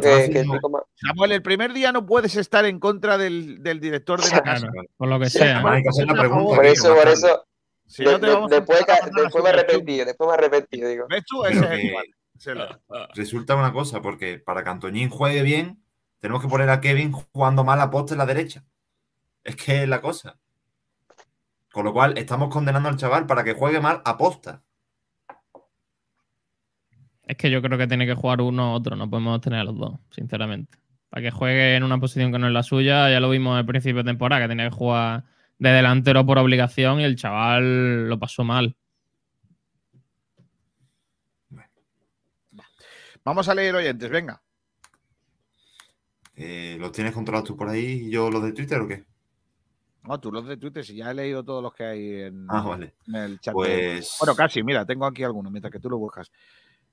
Samuel, 0.96 1.32
el 1.34 1.42
primer 1.42 1.74
día 1.74 1.92
no 1.92 2.06
puedes 2.06 2.36
estar 2.38 2.64
en 2.66 2.80
contra 2.80 3.18
del, 3.18 3.62
del 3.62 3.82
director 3.82 4.22
de 4.22 4.30
la 4.30 4.42
casa. 4.42 4.68
Claro, 4.70 4.88
por 4.96 5.08
lo 5.10 5.20
que 5.20 5.30
Sí, 5.30 5.40
sea. 5.40 5.56
Además, 5.56 5.76
hay 5.76 5.84
que 5.84 5.90
hacer 5.90 6.08
la 6.08 6.14
pregunta. 6.14 6.56
Por 6.56 6.66
eso, 6.66 6.96
por 6.96 7.08
eso. 7.10 7.44
Si 7.86 8.04
de- 8.06 8.12
no 8.14 8.20
te 8.20 8.26
de- 8.28 8.34
vamos 8.34 8.52
a 8.52 8.56
después, 8.56 8.86
me 9.44 9.50
arrepentí, 9.50 9.98
después 9.98 10.28
me 10.30 10.34
arrepentí, 10.34 10.82
digo. 10.82 11.06
¿Ves 11.10 11.26
tú? 11.26 11.42
Pero 11.44 11.62
Ese 11.66 11.76
es 11.76 11.84
igual. 11.84 12.06
Resulta 13.16 13.56
una 13.56 13.74
cosa, 13.74 14.02
porque 14.02 14.40
para 14.40 14.64
que 14.64 14.70
Antoñín 14.70 15.10
juegue 15.10 15.42
bien, 15.42 15.84
tenemos 16.20 16.42
que 16.42 16.48
poner 16.48 16.70
a 16.70 16.80
Kevin 16.80 17.12
jugando 17.12 17.64
mal 17.66 17.82
a 17.82 17.90
poste 17.92 18.14
en 18.14 18.20
la 18.20 18.26
derecha. 18.26 18.64
Es 19.44 19.56
que 19.58 19.84
es 19.84 19.90
la 19.90 20.00
cosa. 20.02 20.38
Con 21.72 21.84
lo 21.86 21.94
cual, 21.94 22.18
estamos 22.18 22.50
condenando 22.50 22.88
al 22.90 22.98
chaval 22.98 23.26
para 23.26 23.44
que 23.44 23.54
juegue 23.54 23.82
mal 23.82 24.02
a 24.06 24.18
posta. 24.18 24.64
Es 27.28 27.36
que 27.38 27.52
yo 27.52 27.62
creo 27.62 27.78
que 27.78 27.88
tiene 27.88 28.06
que 28.06 28.16
jugar 28.16 28.40
uno 28.42 28.72
u 28.72 28.76
otro. 28.76 28.96
No 28.96 29.10
podemos 29.10 29.40
tener 29.42 29.60
a 29.60 29.64
los 29.66 29.78
dos, 29.78 30.00
sinceramente. 30.12 30.78
Para 31.10 31.22
que 31.24 31.32
juegue 31.32 31.76
en 31.76 31.84
una 31.84 32.00
posición 32.00 32.32
que 32.32 32.40
no 32.40 32.48
es 32.48 32.54
la 32.54 32.64
suya, 32.64 33.10
ya 33.10 33.20
lo 33.20 33.30
vimos 33.30 33.58
al 33.58 33.66
principio 33.66 33.98
de 34.04 34.10
temporada, 34.10 34.42
que 34.44 34.48
tenía 34.48 34.70
que 34.70 34.76
jugar 34.76 35.24
de 35.60 35.70
delantero 35.70 36.26
por 36.26 36.38
obligación 36.38 37.02
y 37.02 37.04
el 37.04 37.16
chaval 37.18 38.08
lo 38.08 38.18
pasó 38.18 38.44
mal. 38.44 38.76
Vamos 43.24 43.50
a 43.50 43.56
leer 43.56 43.76
oyentes, 43.76 44.10
venga. 44.10 44.42
Eh, 46.36 46.78
¿Los 46.80 46.92
tienes 46.92 47.14
controlados 47.14 47.48
tú 47.48 47.58
por 47.58 47.68
ahí 47.68 48.04
y 48.06 48.10
yo 48.12 48.30
los 48.30 48.44
de 48.44 48.54
Twitter 48.54 48.80
o 48.80 48.88
qué? 48.88 49.04
No, 50.04 50.18
tú 50.20 50.32
los 50.32 50.48
de 50.48 50.56
Twitter, 50.56 50.86
si 50.86 50.96
ya 50.96 51.12
he 51.12 51.14
leído 51.14 51.44
todos 51.44 51.62
los 51.62 51.74
que 51.74 51.84
hay 51.84 52.22
en, 52.22 52.46
Ah, 52.48 52.62
vale. 52.62 52.94
en 53.08 53.16
el 53.16 53.40
chat. 53.42 53.54
de- 53.54 53.60
Pues. 53.96 54.16
Bueno, 54.20 54.36
casi, 54.36 54.64
mira, 54.64 54.86
tengo 54.86 55.06
aquí 55.06 55.24
algunos 55.24 55.52
mientras 55.52 55.72
que 55.74 55.80
tú 55.80 55.90
lo 55.90 55.98
buscas. 55.98 56.32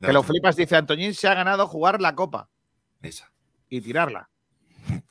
Que 0.00 0.12
lo 0.12 0.22
flipas, 0.22 0.56
dice 0.56 0.76
Antoñín 0.76 1.14
se 1.14 1.28
ha 1.28 1.34
ganado 1.34 1.66
jugar 1.66 2.00
la 2.00 2.14
copa. 2.14 2.50
Esa. 3.02 3.32
y 3.68 3.80
tirarla. 3.80 4.30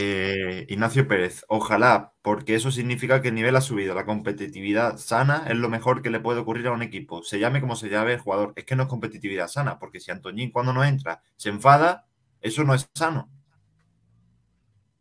Eh, 0.00 0.66
Ignacio 0.68 1.08
Pérez, 1.08 1.44
ojalá, 1.48 2.12
porque 2.22 2.54
eso 2.54 2.70
significa 2.70 3.22
que 3.22 3.28
el 3.28 3.34
nivel 3.34 3.56
ha 3.56 3.60
subido. 3.60 3.94
La 3.94 4.04
competitividad 4.04 4.96
sana 4.98 5.44
es 5.48 5.56
lo 5.56 5.68
mejor 5.68 6.02
que 6.02 6.10
le 6.10 6.20
puede 6.20 6.40
ocurrir 6.40 6.66
a 6.68 6.72
un 6.72 6.82
equipo. 6.82 7.22
Se 7.22 7.40
llame 7.40 7.60
como 7.60 7.74
se 7.74 7.88
llame 7.88 8.12
el 8.12 8.20
jugador. 8.20 8.52
Es 8.54 8.64
que 8.64 8.76
no 8.76 8.84
es 8.84 8.88
competitividad 8.88 9.48
sana, 9.48 9.78
porque 9.78 9.98
si 9.98 10.10
Antoñín 10.10 10.52
cuando 10.52 10.72
no 10.72 10.84
entra 10.84 11.22
se 11.36 11.48
enfada, 11.48 12.06
eso 12.40 12.64
no 12.64 12.74
es 12.74 12.88
sano. 12.94 13.30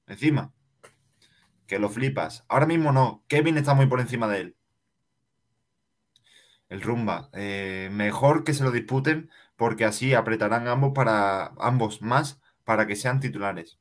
Encima, 0.07 0.53
que 1.67 1.79
lo 1.79 1.89
flipas. 1.89 2.45
Ahora 2.47 2.65
mismo 2.65 2.91
no. 2.91 3.23
Kevin 3.27 3.57
está 3.57 3.73
muy 3.73 3.87
por 3.87 3.99
encima 3.99 4.27
de 4.27 4.41
él. 4.41 4.56
El 6.69 6.81
rumba. 6.81 7.29
eh, 7.33 7.89
mejor 7.91 8.43
que 8.43 8.53
se 8.53 8.63
lo 8.63 8.71
disputen, 8.71 9.29
porque 9.55 9.85
así 9.85 10.13
apretarán 10.13 10.67
ambos 10.67 10.91
para 10.93 11.47
ambos 11.59 12.01
más 12.01 12.41
para 12.65 12.85
que 12.87 12.95
sean 12.95 13.19
titulares. 13.19 13.79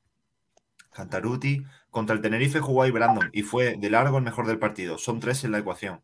Cantaruti 0.93 1.64
contra 1.91 2.14
el 2.16 2.22
Tenerife 2.22 2.61
jugó 2.61 2.82
ahí 2.82 2.91
Brandon 2.91 3.30
y 3.32 3.43
fue 3.43 3.76
de 3.76 3.91
largo 3.91 4.18
el 4.18 4.24
mejor 4.24 4.47
del 4.47 4.59
partido. 4.59 4.99
Son 4.99 5.20
tres 5.20 5.45
en 5.45 5.53
la 5.53 5.59
ecuación. 5.59 6.03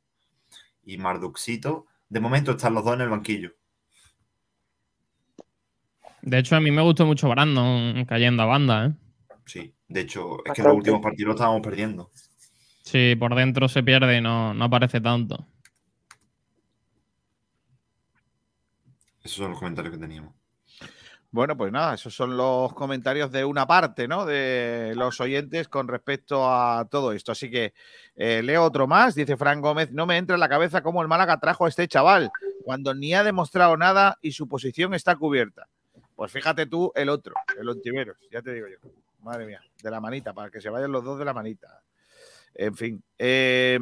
Y 0.85 0.99
Marduxito, 0.99 1.87
de 2.09 2.21
momento 2.21 2.53
están 2.53 2.75
los 2.75 2.85
dos 2.85 2.95
en 2.95 3.01
el 3.03 3.09
banquillo. 3.11 3.53
De 6.23 6.39
hecho, 6.39 6.57
a 6.57 6.61
mí 6.61 6.71
me 6.71 6.83
gustó 6.83 7.05
mucho 7.07 7.29
Brandon 7.29 8.05
cayendo 8.07 8.43
a 8.43 8.47
banda, 8.47 8.87
¿eh? 8.87 8.93
Sí, 9.45 9.75
de 9.89 10.01
hecho, 10.01 10.45
es 10.45 10.53
que 10.53 10.63
Bastante. 10.63 10.69
los 10.69 10.77
últimos 10.77 11.01
partidos 11.01 11.29
lo 11.29 11.35
estábamos 11.35 11.63
perdiendo. 11.63 12.11
Sí, 12.85 13.17
por 13.19 13.35
dentro 13.35 13.69
se 13.69 13.83
pierde 13.83 14.19
y 14.19 14.21
no, 14.21 14.55
no 14.55 14.65
aparece 14.65 15.01
tanto. 15.01 15.47
Esos 19.23 19.39
son 19.39 19.51
los 19.51 19.59
comentarios 19.59 19.95
que 19.95 20.01
teníamos. 20.01 20.35
Bueno, 21.33 21.57
pues 21.57 21.73
nada, 21.73 21.95
esos 21.95 22.15
son 22.15 22.37
los 22.37 22.75
comentarios 22.75 23.33
de 23.33 23.47
una 23.47 23.67
parte, 23.67 24.07
¿no? 24.07 24.27
De 24.27 24.93
los 24.97 25.19
oyentes 25.19 25.67
con 25.67 25.89
respecto 25.89 26.47
a 26.47 26.87
todo 26.91 27.13
esto. 27.13 27.33
Así 27.33 27.51
que 27.51 27.73
eh, 28.17 28.43
leo 28.43 28.63
otro 28.63 28.87
más. 28.87 29.15
Dice 29.15 29.39
Fran 29.39 29.63
Gómez, 29.63 29.91
no 29.93 30.05
me 30.05 30.19
entra 30.19 30.35
en 30.37 30.41
la 30.41 30.51
cabeza 30.51 30.83
cómo 30.83 31.01
el 31.01 31.09
Málaga 31.09 31.41
trajo 31.41 31.65
a 31.65 31.71
este 31.71 31.89
chaval 31.89 32.31
cuando 32.63 32.95
ni 32.95 33.15
ha 33.15 33.25
demostrado 33.25 33.79
nada 33.79 34.19
y 34.21 34.33
su 34.33 34.47
posición 34.47 34.93
está 34.93 35.17
cubierta. 35.17 35.69
Pues 36.15 36.31
fíjate 36.31 36.67
tú 36.67 36.93
el 36.95 37.09
otro, 37.09 37.35
el 37.59 37.67
Ontiveros, 37.67 38.19
ya 38.31 38.43
te 38.43 38.53
digo 38.53 38.67
yo. 38.69 38.77
Madre 39.21 39.47
mía, 39.47 39.63
de 39.83 39.91
la 39.91 40.01
manita, 40.01 40.35
para 40.35 40.51
que 40.51 40.61
se 40.61 40.69
vayan 40.69 40.93
los 40.93 41.03
dos 41.03 41.19
de 41.19 41.25
la 41.25 41.33
manita. 41.33 41.83
En 42.55 42.77
fin, 42.77 43.03
eh, 43.19 43.79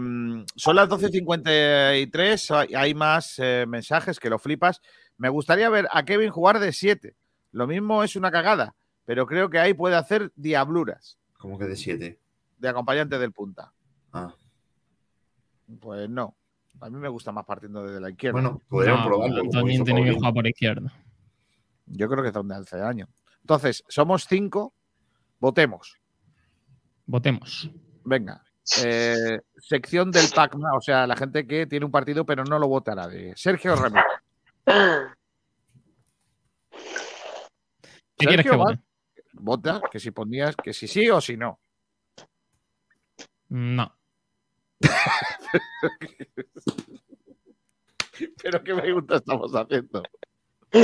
son 0.54 0.76
las 0.76 0.88
12.53, 0.88 2.56
hay, 2.56 2.74
hay 2.76 2.94
más 2.94 3.34
eh, 3.38 3.64
mensajes 3.66 4.20
que 4.20 4.30
lo 4.30 4.38
flipas. 4.38 4.80
Me 5.20 5.28
gustaría 5.28 5.68
ver 5.68 5.86
a 5.92 6.02
Kevin 6.04 6.30
jugar 6.30 6.58
de 6.60 6.72
7. 6.72 7.14
Lo 7.52 7.66
mismo 7.66 8.02
es 8.02 8.16
una 8.16 8.30
cagada, 8.30 8.74
pero 9.04 9.26
creo 9.26 9.50
que 9.50 9.58
ahí 9.58 9.74
puede 9.74 9.94
hacer 9.96 10.32
diabluras 10.34 11.18
¿Cómo 11.38 11.58
que 11.58 11.66
de 11.66 11.76
7? 11.76 12.18
de 12.58 12.68
acompañante 12.68 13.18
del 13.18 13.30
punta. 13.30 13.70
Ah, 14.14 14.34
Pues 15.78 16.08
no, 16.08 16.34
a 16.80 16.88
mí 16.88 16.96
me 16.98 17.08
gusta 17.08 17.32
más 17.32 17.44
partiendo 17.44 17.84
desde 17.86 18.00
la 18.00 18.08
izquierda. 18.10 18.32
bueno, 18.40 18.60
podríamos 18.68 19.02
No, 19.02 19.06
probarlo. 19.08 19.44
hizo 19.68 19.84
tiene 19.84 20.04
que 20.04 20.14
jugar 20.14 20.32
por 20.32 20.46
izquierda. 20.46 20.90
Yo 21.86 22.08
creo 22.08 22.22
que 22.22 22.28
es 22.28 22.34
donde 22.34 22.54
hace 22.54 22.80
año. 22.80 23.06
Entonces, 23.42 23.84
somos 23.88 24.24
cinco, 24.26 24.72
votemos. 25.38 25.98
Votemos. 27.06 27.70
Venga. 28.04 28.42
eh, 28.84 29.40
sección 29.58 30.10
del 30.10 30.26
PACMA, 30.34 30.68
o 30.76 30.80
sea, 30.80 31.06
la 31.06 31.16
gente 31.16 31.46
que 31.46 31.66
tiene 31.66 31.84
un 31.84 31.90
partido 31.92 32.24
pero 32.24 32.44
no 32.44 32.58
lo 32.58 32.68
vota 32.68 32.94
nadie. 32.94 33.34
Sergio 33.36 33.74
Ramírez. 33.76 34.04
¿Qué 34.64 34.74
quieres 38.26 38.46
que 38.46 38.56
vote? 38.56 38.74
va- 38.74 38.80
Vota, 39.32 39.80
que 39.90 40.00
si 40.00 40.10
ponías, 40.10 40.54
que 40.56 40.72
si 40.74 40.86
sí 40.88 41.08
o 41.08 41.20
si 41.20 41.36
no. 41.36 41.60
No. 43.48 43.96
Pero 48.42 48.62
qué 48.62 48.74
pregunta 48.74 49.16
estamos 49.16 49.52
haciendo. 49.54 50.02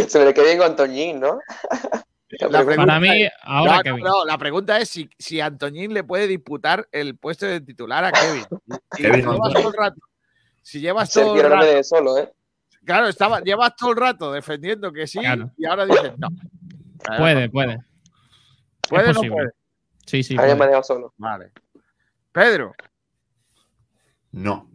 Se 0.08 0.24
le 0.24 0.32
quedó 0.32 0.44
bien 0.46 0.58
con 0.58 0.68
Antoñín, 0.68 1.20
¿no? 1.20 1.38
La 2.40 2.64
pregunta 2.64 2.86
Para 2.86 2.98
mí, 3.00 3.22
es- 3.24 3.32
ahora 3.42 3.72
no, 3.72 3.76
no, 3.76 3.82
Kevin. 3.82 4.04
no, 4.04 4.24
la 4.24 4.38
pregunta 4.38 4.78
es 4.78 4.88
si, 4.88 5.08
si 5.18 5.40
Antoñín 5.40 5.92
le 5.94 6.02
puede 6.02 6.26
disputar 6.26 6.88
el 6.92 7.16
puesto 7.16 7.46
de 7.46 7.60
titular 7.60 8.04
a 8.04 8.12
Kevin. 8.12 8.44
Y 8.98 9.02
Kevin 9.02 9.20
llevas 9.20 9.34
Antoñín. 9.36 9.54
todo 9.54 9.68
el 9.68 9.74
rato. 9.76 10.00
Si 10.62 10.80
llevas 10.80 11.12
todo 11.12 11.36
el 11.36 11.42
no 11.42 11.48
rato. 11.50 11.66
de 11.66 11.84
solo, 11.84 12.18
¿eh? 12.18 12.32
Claro, 12.86 13.08
estaba, 13.08 13.40
llevas 13.40 13.74
todo 13.76 13.90
el 13.90 13.96
rato 13.96 14.32
defendiendo 14.32 14.92
que 14.92 15.06
sí 15.06 15.18
Claro. 15.18 15.50
y 15.58 15.66
ahora 15.66 15.84
dices 15.86 16.12
no. 16.18 16.28
Claro, 17.02 17.20
Puede, 17.22 17.46
no. 17.46 17.52
puede. 17.52 17.78
¿Puede 18.88 19.10
o 19.10 19.12
no 19.12 19.20
puede? 19.34 19.50
Sí, 20.06 20.22
sí. 20.22 20.34
Ha 20.34 20.42
puede. 20.42 20.54
dejado 20.54 20.82
solo. 20.84 21.14
Vale. 21.16 21.50
Pedro, 22.32 22.74
No. 24.32 24.70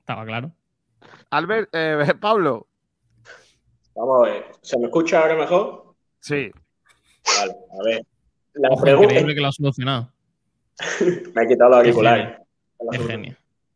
Estaba 0.00 0.24
claro. 0.26 0.52
Albert, 1.30 1.70
eh, 1.72 2.14
Pablo. 2.20 2.66
Vamos 3.94 4.20
a 4.26 4.30
ver. 4.30 4.46
¿Se 4.62 4.78
me 4.78 4.84
escucha 4.86 5.20
ahora 5.20 5.36
mejor? 5.36 5.94
Sí. 6.20 6.50
Vale, 7.38 7.52
a 7.52 7.84
ver. 7.84 8.06
La 8.54 8.68
Ojo, 8.70 8.82
pregunta. 8.82 9.04
increíble 9.12 9.34
que 9.34 9.40
lo 9.40 9.48
ha 9.48 9.52
solucionado. 9.52 10.12
Me 11.34 11.42
he 11.44 11.48
quitado 11.48 11.70
los 11.70 11.78
auriculares. 11.78 12.38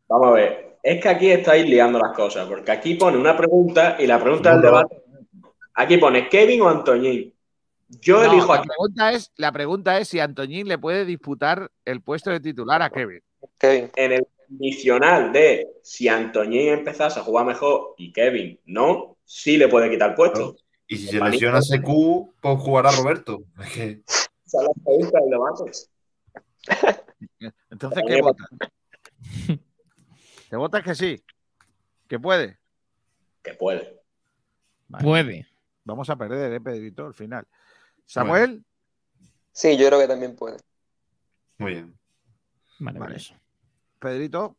Vamos 0.08 0.26
a 0.28 0.30
ver. 0.32 0.65
Es 0.86 1.02
que 1.02 1.08
aquí 1.08 1.32
estáis 1.32 1.68
liando 1.68 1.98
las 1.98 2.14
cosas, 2.14 2.46
porque 2.46 2.70
aquí 2.70 2.94
pone 2.94 3.18
una 3.18 3.36
pregunta 3.36 3.96
y 3.98 4.06
la 4.06 4.22
pregunta 4.22 4.52
del 4.52 4.62
debate. 4.62 5.02
Aquí 5.74 5.96
pone 5.96 6.28
Kevin 6.28 6.60
o 6.62 6.68
Antoñín. 6.68 7.34
Yo 7.88 8.22
No, 8.22 8.32
elijo 8.32 8.54
la, 8.54 8.60
aquí. 8.60 8.68
pregunta 8.68 9.12
es, 9.12 9.32
la 9.34 9.50
pregunta 9.50 9.98
es 9.98 10.06
si 10.06 10.20
Antoñín 10.20 10.68
le 10.68 10.78
puede 10.78 11.04
disputar 11.04 11.72
el 11.84 12.02
puesto 12.02 12.30
de 12.30 12.38
titular 12.38 12.82
a 12.82 12.90
Kevin. 12.90 13.20
Kevin. 13.58 13.90
En 13.96 14.12
el 14.12 14.28
condicional 14.46 15.32
de 15.32 15.66
si 15.82 16.06
Antoñín 16.06 16.68
empezase 16.68 17.18
a 17.18 17.24
jugar 17.24 17.46
mejor 17.46 17.94
y 17.98 18.12
Kevin 18.12 18.60
no, 18.66 19.16
sí 19.24 19.56
le 19.56 19.66
puede 19.66 19.90
quitar 19.90 20.10
el 20.10 20.14
puesto. 20.14 20.54
Y 20.86 20.98
si 20.98 21.08
se 21.08 21.18
lesiona 21.18 21.58
CQ, 21.58 22.30
pues 22.40 22.58
jugará 22.60 22.92
Roberto. 22.92 23.42
Es 23.60 23.72
que 23.72 24.02
Esa 24.06 24.28
es 24.44 24.68
la 24.68 24.84
pregunta 24.84 25.18
del 25.18 25.30
debate. 25.30 25.72
Entonces, 27.70 28.04
¿qué 28.06 28.22
votas? 28.22 28.46
¿Te 30.56 30.58
votas 30.58 30.82
que 30.82 30.94
sí? 30.94 31.22
¿Que 32.08 32.18
puede? 32.18 32.56
Que 33.42 33.52
puede. 33.52 34.00
Vale. 34.88 35.04
Puede. 35.04 35.46
Vamos 35.84 36.08
a 36.08 36.16
perder, 36.16 36.50
¿eh, 36.54 36.60
Pedrito? 36.62 37.04
Al 37.04 37.12
final. 37.12 37.46
Samuel, 38.06 38.64
Sí, 39.52 39.76
yo 39.76 39.86
creo 39.88 40.00
que 40.00 40.08
también 40.08 40.34
puede. 40.34 40.56
muy 41.58 41.72
bien. 41.74 41.98
Maravilloso. 42.78 43.34
Pedrito, 43.98 44.56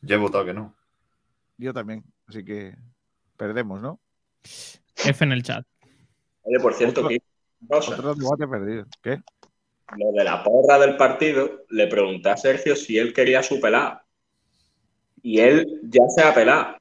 Ya 0.00 0.16
he 0.16 0.18
votado 0.18 0.44
que 0.44 0.54
no. 0.54 0.74
yo 1.56 1.72
también. 1.72 2.02
Así 2.26 2.44
que 2.44 2.74
perdemos, 3.36 3.80
¿no? 3.80 4.00
F 4.42 5.24
en 5.24 5.30
el 5.30 5.44
chat. 5.44 5.64
Oye, 6.42 6.58
por 6.58 6.74
cierto, 6.74 7.02
Otro- 7.02 7.10
que 7.10 7.22
Otro 7.92 8.14
debate 8.16 8.48
perdido. 8.48 8.86
¿Qué? 9.00 9.20
lo 9.98 10.10
de 10.10 10.24
la 10.24 10.42
porra 10.42 10.80
del 10.80 10.96
partido, 10.96 11.64
le 11.70 11.86
pregunté 11.86 12.28
a 12.28 12.36
Sergio 12.36 12.74
si 12.74 12.98
él 12.98 13.12
quería 13.14 13.44
su 13.44 13.60
pelado. 13.60 14.00
Y 15.26 15.40
él 15.40 15.80
ya 15.82 16.04
se 16.14 16.22
ha 16.22 16.32
pelado. 16.32 16.76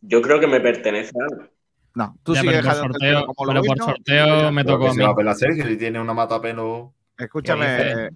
Yo 0.00 0.22
creo 0.22 0.40
que 0.40 0.46
me 0.46 0.58
pertenece 0.58 1.12
a 1.20 1.24
él. 1.42 1.50
No, 1.94 2.16
tú 2.22 2.32
Ya, 2.34 2.40
sigues 2.40 2.62
pero 2.62 2.64
por 2.64 2.78
dejando 2.78 2.86
el 2.86 2.92
sorteo, 2.92 3.20
pelo 3.20 3.26
como 3.26 3.46
pero 3.52 3.60
lo 3.60 3.66
por 3.66 3.78
sorteo 3.78 4.52
me 4.52 4.64
tocó 4.64 4.86
a 4.88 4.92
se 4.92 4.98
mí. 4.98 5.04
va 5.04 5.10
a 5.10 5.14
pelar 5.14 5.34
Sergio 5.36 5.66
si 5.66 5.76
tiene 5.76 6.00
una 6.00 6.14
mata 6.14 6.40
pelo. 6.40 6.94
Escúchame, 7.18 7.66
Eh, 8.06 8.10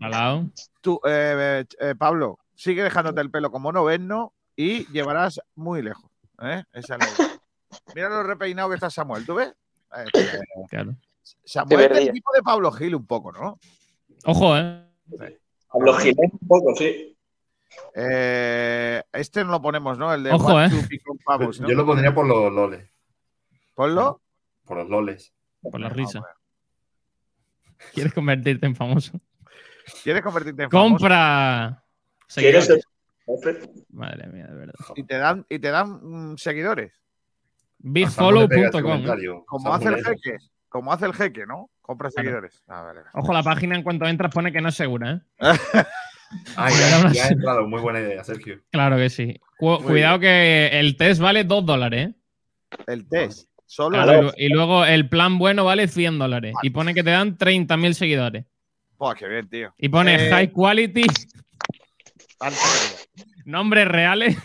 tú, 0.81 0.99
eh, 1.07 1.65
eh, 1.81 1.95
Pablo, 1.99 2.39
sigue 2.55 2.83
dejándote 2.83 3.21
el 3.21 3.31
pelo 3.31 3.51
como 3.51 3.73
noveno 3.73 4.33
y 4.57 4.87
llevarás 4.91 5.39
muy 5.55 5.83
lejos. 5.83 6.11
¿eh? 6.41 6.63
Esa 6.73 6.97
es 6.97 7.19
la. 7.19 7.41
Mira 7.95 8.09
lo 8.09 8.23
repeinado 8.23 8.71
que 8.71 8.77
está 8.77 8.89
Samuel, 8.89 9.27
¿tú 9.27 9.35
ves? 9.35 9.53
Está. 10.07 10.39
Claro. 10.71 10.95
Samuel 11.45 11.81
es 11.83 11.89
perdía. 11.89 12.13
tipo 12.13 12.31
de 12.35 12.43
Pablo 12.43 12.73
Gil 12.73 12.95
un 12.95 13.07
poco, 13.07 13.33
¿no? 13.33 13.59
Ojo, 14.25 14.57
¿eh? 14.57 14.83
Pablo 15.71 15.93
Jiménez 15.95 16.33
un 16.41 16.49
poco, 16.49 16.75
sí. 16.77 17.12
Eh, 17.95 19.03
este 19.13 19.45
no 19.45 19.51
lo 19.53 19.63
ponemos, 19.63 19.99
¿no? 19.99 20.13
El 20.15 20.23
de 20.25 20.31
Ojo, 20.33 20.55
One, 20.55 20.67
¿eh? 20.67 20.71
Two, 20.71 20.89
Pick 20.89 21.11
on 21.11 21.19
Pavos, 21.19 21.61
¿no? 21.61 21.69
Yo 21.69 21.75
lo 21.75 21.85
pondría 21.87 22.15
por 22.15 22.27
los 22.27 22.53
loles. 22.53 22.89
Ponlo. 23.75 24.21
Por 24.65 24.79
los 24.79 24.89
loles. 24.89 25.33
Por 25.61 25.81
la 25.81 25.89
No, 25.89 25.95
risa. 25.95 26.21
bueno. 26.21 26.35
¿Quieres 27.93 28.13
convertirte 28.15 28.67
en 28.67 28.77
famoso? 28.77 29.21
¿Quieres 30.03 30.23
convertirte 30.23 30.63
en 30.65 30.71
famoso? 30.71 30.89
Compra. 30.91 31.83
¿Quieres 32.35 32.67
ser? 32.67 32.81
Madre 33.91 34.27
mía, 34.29 34.47
de 34.47 34.55
verdad. 34.55 34.75
Y 34.97 35.05
te 35.05 35.17
dan, 35.19 35.47
y 35.49 35.59
te 35.59 35.71
dan 35.71 36.33
mm, 36.33 36.37
seguidores. 36.39 36.93
Bigfollow.com. 37.79 39.45
Como 39.47 39.75
hace 39.75 39.89
el 39.89 40.05
jeque. 40.05 40.37
Como 40.69 40.93
hace 40.93 41.07
el 41.07 41.15
jeque, 41.15 41.47
¿no? 41.47 41.71
Compra 41.81 42.11
Claro. 42.11 42.25
seguidores. 42.25 42.63
Ah, 42.69 42.83
vale, 42.83 43.01
vale. 43.01 43.11
Ojo, 43.15 43.33
la 43.33 43.43
página 43.43 43.77
en 43.77 43.83
cuanto 43.83 44.07
entras 44.07 44.33
pone 44.33 44.53
que 44.53 44.61
no 44.61 44.69
es 44.69 44.75
segura, 44.75 45.13
¿eh? 45.13 45.21
Ah, 46.57 46.71
Era 46.71 47.13
ya, 47.13 47.25
ha 47.27 47.29
entrado. 47.29 47.67
Muy 47.67 47.81
buena 47.81 48.01
idea, 48.01 48.23
Sergio. 48.25 48.61
Claro 48.71 48.97
que 48.97 49.11
sí. 49.11 49.41
Cu- 49.59 49.79
Muy 49.81 49.83
cuidado 49.85 50.19
que 50.21 50.69
el 50.79 50.97
test 50.97 51.21
vale 51.21 51.45
2 51.45 51.65
dólares, 51.67 52.09
¿eh? 52.09 52.15
El 52.87 53.09
test. 53.09 53.49
Solo 53.67 54.03
Claro, 54.03 54.19
y 54.19 54.23
lu- 54.23 54.33
y 54.37 54.49
luego 54.51 54.85
el 54.85 55.09
plan 55.09 55.39
bueno 55.39 55.65
vale 55.65 55.89
100 55.89 56.19
dólares. 56.19 56.55
Y 56.63 56.71
pone 56.71 56.93
que 56.95 57.03
te 57.03 57.11
dan 57.11 57.37
30.000 57.39 57.95
seguidores. 57.95 58.45
Buah, 58.99 59.15
qué 59.15 59.27
bien, 59.29 59.49
tío. 59.49 59.75
Y 59.79 59.89
pone 59.89 60.15
Eh, 60.27 60.31
high 60.31 60.51
quality, 60.53 61.05
nombres 63.45 63.89
reales 63.89 64.37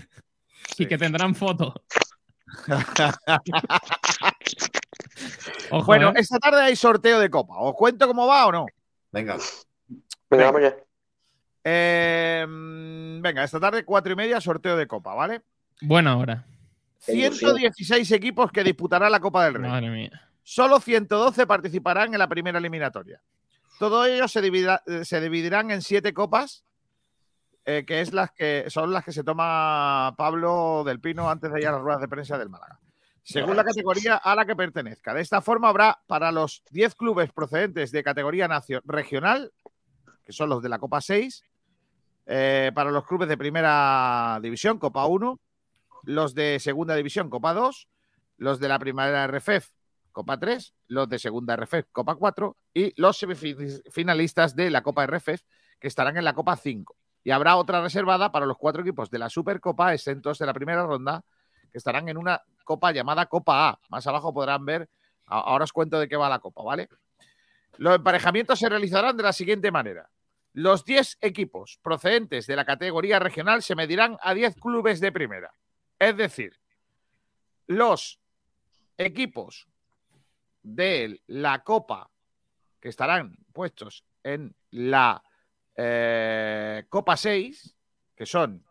y 0.78 0.86
que 0.86 0.98
tendrán 0.98 1.36
fotos. 1.36 1.74
Ojo, 5.70 5.86
bueno, 5.86 6.10
¿eh? 6.10 6.14
esta 6.18 6.40
tarde 6.40 6.62
hay 6.62 6.76
sorteo 6.76 7.20
de 7.20 7.30
copa. 7.30 7.56
¿Os 7.58 7.74
cuento 7.76 8.08
cómo 8.08 8.26
va 8.28 8.46
o 8.48 8.52
no? 8.52 8.66
Venga. 9.12 9.38
Venga, 10.30 10.46
vamos 10.52 10.62
ya. 10.62 10.76
Eh, 11.70 12.46
mm, 12.48 13.22
venga, 13.22 13.44
esta 13.44 13.60
tarde, 13.60 13.84
cuatro 13.84 14.14
y 14.14 14.16
media, 14.16 14.40
sorteo 14.40 14.78
de 14.78 14.88
copa, 14.88 15.14
¿vale? 15.14 15.42
Buena 15.82 16.16
hora. 16.16 16.46
116 17.00 18.10
equipos 18.12 18.54
que 18.54 18.64
disputarán 18.64 19.12
la 19.12 19.20
Copa 19.20 19.44
del 19.44 19.56
Rey. 19.56 19.70
Madre 19.70 19.90
mía. 19.90 20.30
Solo 20.44 20.80
112 20.80 21.46
participarán 21.46 22.14
en 22.14 22.20
la 22.20 22.30
primera 22.30 22.58
eliminatoria. 22.58 23.22
Todos 23.80 24.08
ellos 24.08 24.32
se, 24.32 24.40
eh, 24.48 25.04
se 25.04 25.20
dividirán 25.20 25.70
en 25.72 25.82
siete 25.82 26.14
copas, 26.14 26.64
eh, 27.66 27.84
que 27.86 28.00
es 28.00 28.14
las 28.14 28.32
que 28.32 28.70
son 28.70 28.94
las 28.94 29.04
que 29.04 29.12
se 29.12 29.26
toma 29.26 30.16
Pablo 30.18 30.84
del 30.86 31.02
Pino 31.02 31.30
antes 31.30 31.52
de 31.52 31.60
ir 31.60 31.68
a 31.68 31.74
las 31.74 31.82
ruedas 31.82 32.00
de 32.00 32.08
prensa 32.08 32.38
del 32.38 32.48
Málaga. 32.48 32.80
Según 33.24 33.58
la 33.58 33.66
categoría 33.66 34.16
a 34.16 34.36
la 34.36 34.46
que 34.46 34.56
pertenezca. 34.56 35.14
De 35.14 35.20
esta 35.20 35.42
forma 35.42 35.68
habrá 35.68 36.00
para 36.08 36.32
los 36.32 36.64
10 36.72 36.96
clubes 36.96 37.30
procedentes 37.34 37.92
de 37.92 38.04
categoría 38.04 38.48
regional, 38.86 39.52
que 40.24 40.32
son 40.32 40.48
los 40.48 40.64
de 40.64 40.70
la 40.70 40.80
Copa 40.80 41.02
6, 41.02 41.44
eh, 42.28 42.72
para 42.76 42.92
los 42.92 43.06
clubes 43.06 43.30
de 43.30 43.38
primera 43.38 44.38
división, 44.42 44.80
Copa 44.80 45.06
1, 45.06 45.40
los 46.04 46.36
de 46.36 46.60
segunda 46.60 46.94
división, 46.96 47.30
Copa 47.30 47.54
2, 47.54 47.88
los 48.38 48.60
de 48.60 48.68
la 48.68 48.78
primera 48.80 49.26
RFEF, 49.28 49.70
Copa 50.12 50.38
3, 50.38 50.74
los 50.88 51.08
de 51.08 51.20
segunda 51.20 51.56
RFEF, 51.56 51.88
Copa 51.92 52.16
4 52.16 52.58
y 52.74 52.94
los 53.02 53.18
semifinalistas 53.18 54.56
de 54.56 54.70
la 54.70 54.82
Copa 54.82 55.08
RFEF 55.08 55.42
que 55.80 55.88
estarán 55.88 56.18
en 56.18 56.26
la 56.26 56.34
Copa 56.34 56.58
5. 56.58 56.96
Y 57.24 57.32
habrá 57.32 57.56
otra 57.56 57.82
reservada 57.82 58.32
para 58.32 58.46
los 58.46 58.58
cuatro 58.58 58.82
equipos 58.82 59.10
de 59.10 59.20
la 59.20 59.30
Supercopa 59.30 59.94
exentos 59.94 60.38
de 60.40 60.46
la 60.46 60.54
primera 60.54 60.86
ronda 60.86 61.24
que 61.72 61.78
estarán 61.78 62.10
en 62.10 62.18
una 62.18 62.42
copa 62.64 62.92
llamada 62.92 63.26
Copa 63.26 63.70
A. 63.70 63.80
Más 63.90 64.08
abajo 64.08 64.34
podrán 64.34 64.66
ver, 64.66 64.90
ahora 65.26 65.64
os 65.64 65.74
cuento 65.74 66.00
de 66.00 66.08
qué 66.08 66.16
va 66.16 66.30
la 66.30 66.40
copa, 66.40 66.64
¿vale? 66.64 66.90
Los 67.78 67.96
emparejamientos 67.96 68.60
se 68.60 68.70
realizarán 68.70 69.16
de 69.18 69.24
la 69.24 69.34
siguiente 69.34 69.72
manera. 69.72 70.10
Los 70.58 70.86
10 70.86 71.20
equipos 71.22 71.80
procedentes 71.84 72.48
de 72.48 72.56
la 72.56 72.66
categoría 72.66 73.20
regional 73.20 73.62
se 73.62 73.76
medirán 73.76 74.18
a 74.24 74.34
10 74.34 74.56
clubes 74.56 75.00
de 75.00 75.12
primera. 75.12 75.54
Es 76.00 76.18
decir, 76.18 76.60
los 77.68 78.20
equipos 78.98 79.68
de 80.64 81.22
la 81.28 81.64
Copa 81.64 82.10
que 82.80 82.90
estarán 82.90 83.38
puestos 83.54 84.04
en 84.24 84.56
la 84.72 85.22
eh, 85.76 86.86
Copa 86.90 87.16
6, 87.18 87.76
que 88.16 88.26
son 88.26 88.66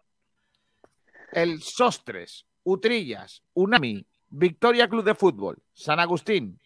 el 1.30 1.62
Sostres, 1.62 2.46
Utrillas, 2.64 3.44
Unami, 3.54 4.04
Victoria 4.28 4.88
Club 4.88 5.04
de 5.04 5.14
Fútbol, 5.14 5.62
San 5.72 6.00
Agustín, 6.00 6.60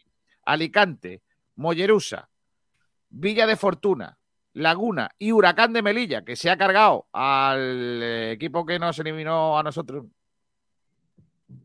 Alicante, 0.46 1.22
Mollerusa, 1.56 2.30
Villa 3.10 3.46
de 3.46 3.56
Fortuna, 3.56 4.16
Laguna 4.54 5.10
y 5.18 5.32
Huracán 5.32 5.72
de 5.72 5.82
Melilla, 5.82 6.22
que 6.24 6.34
se 6.36 6.50
ha 6.50 6.56
cargado 6.56 7.06
al 7.12 8.00
eh, 8.02 8.32
equipo 8.32 8.66
que 8.66 8.78
nos 8.78 8.98
eliminó 8.98 9.58
a 9.58 9.62
nosotros, 9.62 10.06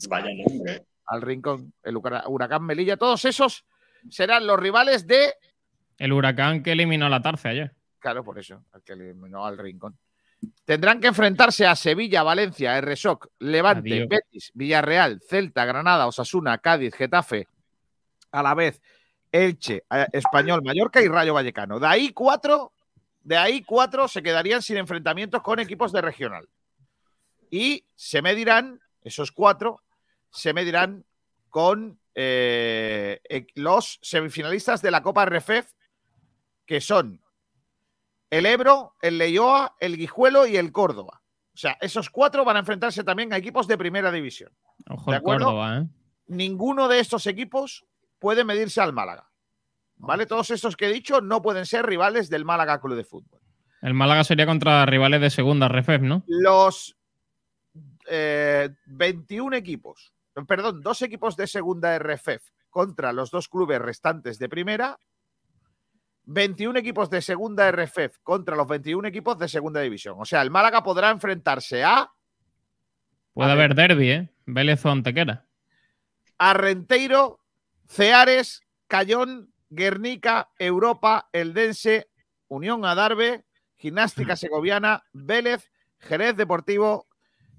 Vaya 0.09 0.29
nombre. 0.47 0.86
al 1.07 1.21
Rincón, 1.21 1.73
el 1.83 1.95
Hura- 1.97 2.23
Huracán 2.27 2.63
Melilla, 2.63 2.97
todos 2.97 3.25
esos 3.25 3.65
serán 4.09 4.45
los 4.47 4.59
rivales 4.59 5.05
de. 5.07 5.33
El 5.97 6.11
huracán 6.13 6.61
que 6.63 6.73
eliminó 6.73 7.07
la 7.09 7.21
Tarce 7.21 7.49
ayer. 7.49 7.71
Claro, 7.99 8.23
por 8.23 8.38
eso, 8.38 8.63
al 8.71 8.83
que 8.83 8.93
eliminó 8.93 9.45
al 9.45 9.57
Rincón. 9.57 9.97
Tendrán 10.63 10.99
que 10.99 11.07
enfrentarse 11.07 11.65
a 11.65 11.75
Sevilla, 11.75 12.21
Valencia, 12.21 12.79
RSOC, 12.81 13.29
Levante, 13.39 13.93
Adiós. 13.93 14.09
Betis, 14.09 14.51
Villarreal, 14.53 15.21
Celta, 15.27 15.65
Granada, 15.65 16.05
Osasuna, 16.05 16.57
Cádiz, 16.59 16.93
Getafe, 16.93 17.47
a 18.31 18.43
la 18.43 18.53
vez 18.53 18.79
Elche, 19.31 19.86
eh, 19.89 20.07
Español, 20.11 20.61
Mallorca 20.63 21.01
y 21.01 21.07
Rayo 21.07 21.33
Vallecano. 21.33 21.79
De 21.79 21.88
ahí 21.88 22.09
cuatro, 22.11 22.73
de 23.26 23.38
ahí 23.38 23.63
cuatro 23.63 24.07
se 24.07 24.21
quedarían 24.21 24.61
sin 24.61 24.78
enfrentamientos 24.78 25.41
con 25.41 25.59
equipos 25.59 25.91
de 25.91 25.99
regional. 25.99 26.47
Y 27.49 27.88
se 27.95 28.21
medirán, 28.21 28.80
esos 29.01 29.32
cuatro, 29.32 29.82
se 30.30 30.53
medirán 30.53 31.05
con 31.49 31.99
eh, 32.13 33.19
los 33.55 33.97
semifinalistas 34.03 34.84
de 34.84 34.91
la 34.91 35.01
Copa 35.01 35.26
RFEF, 35.26 35.71
que 36.67 36.80
son 36.80 37.19
el 38.30 38.45
Ebro, 38.45 38.93
el 39.01 39.17
Leioa, 39.17 39.76
el 39.80 39.97
Guijuelo 39.97 40.45
y 40.45 40.57
el 40.57 40.71
Córdoba. 40.71 41.23
O 41.51 41.57
sea, 41.57 41.78
esos 41.82 42.11
cuatro 42.11 42.45
van 42.45 42.57
a 42.57 42.59
enfrentarse 42.59 43.03
también 43.03 43.34
a 43.34 43.38
equipos 43.38 43.67
de 43.67 43.78
primera 43.78 44.11
división. 44.11 44.51
Ojo 44.88 45.09
¿De 45.09 45.17
acuerdo? 45.17 45.45
Córdoba, 45.45 45.80
¿eh? 45.80 45.88
Ninguno 46.28 46.88
de 46.88 46.99
estos 46.99 47.26
equipos 47.26 47.88
puede 48.19 48.43
medirse 48.43 48.82
al 48.82 48.93
Málaga. 48.93 49.32
¿Vale? 49.97 50.25
Todos 50.25 50.51
estos 50.51 50.75
que 50.75 50.87
he 50.87 50.93
dicho 50.93 51.21
no 51.21 51.41
pueden 51.41 51.65
ser 51.65 51.85
rivales 51.85 52.29
del 52.29 52.45
Málaga 52.45 52.79
Club 52.81 52.95
de 52.95 53.03
Fútbol. 53.03 53.39
El 53.81 53.93
Málaga 53.93 54.23
sería 54.23 54.45
contra 54.45 54.85
rivales 54.85 55.21
de 55.21 55.29
segunda 55.29 55.67
RFEF, 55.67 56.01
¿no? 56.01 56.23
Los 56.27 56.97
eh, 58.07 58.69
21 58.85 59.55
equipos, 59.55 60.13
perdón, 60.47 60.81
dos 60.81 61.01
equipos 61.01 61.35
de 61.35 61.47
segunda 61.47 61.97
RFEF 61.99 62.43
contra 62.69 63.13
los 63.13 63.31
dos 63.31 63.47
clubes 63.47 63.79
restantes 63.81 64.37
de 64.39 64.49
primera. 64.49 64.97
21 66.27 66.79
equipos 66.79 67.09
de 67.11 67.21
segunda 67.21 67.71
RFEF 67.71 68.17
contra 68.23 68.55
los 68.55 68.67
21 68.67 69.07
equipos 69.07 69.37
de 69.37 69.47
segunda 69.47 69.79
división. 69.81 70.15
O 70.19 70.25
sea, 70.25 70.41
el 70.41 70.49
Málaga 70.49 70.83
podrá 70.83 71.11
enfrentarse 71.11 71.83
a 71.83 72.11
Puede 73.33 73.51
A 73.51 73.55
ver. 73.55 73.65
haber 73.65 73.75
derby, 73.75 74.09
¿eh? 74.11 74.29
Vélez 74.45 74.83
o 74.85 74.89
Antequera. 74.89 75.45
Arrenteiro, 76.37 77.39
Ceares, 77.87 78.61
Cayón, 78.87 79.53
Guernica, 79.76 80.49
Europa, 80.57 81.30
Eldense, 81.34 82.09
Unión 82.47 82.86
Adarve, 82.86 83.45
Gimnástica 83.76 84.36
Segoviana, 84.36 85.03
Vélez, 85.13 85.71
Jerez 85.99 86.36
Deportivo, 86.38 87.07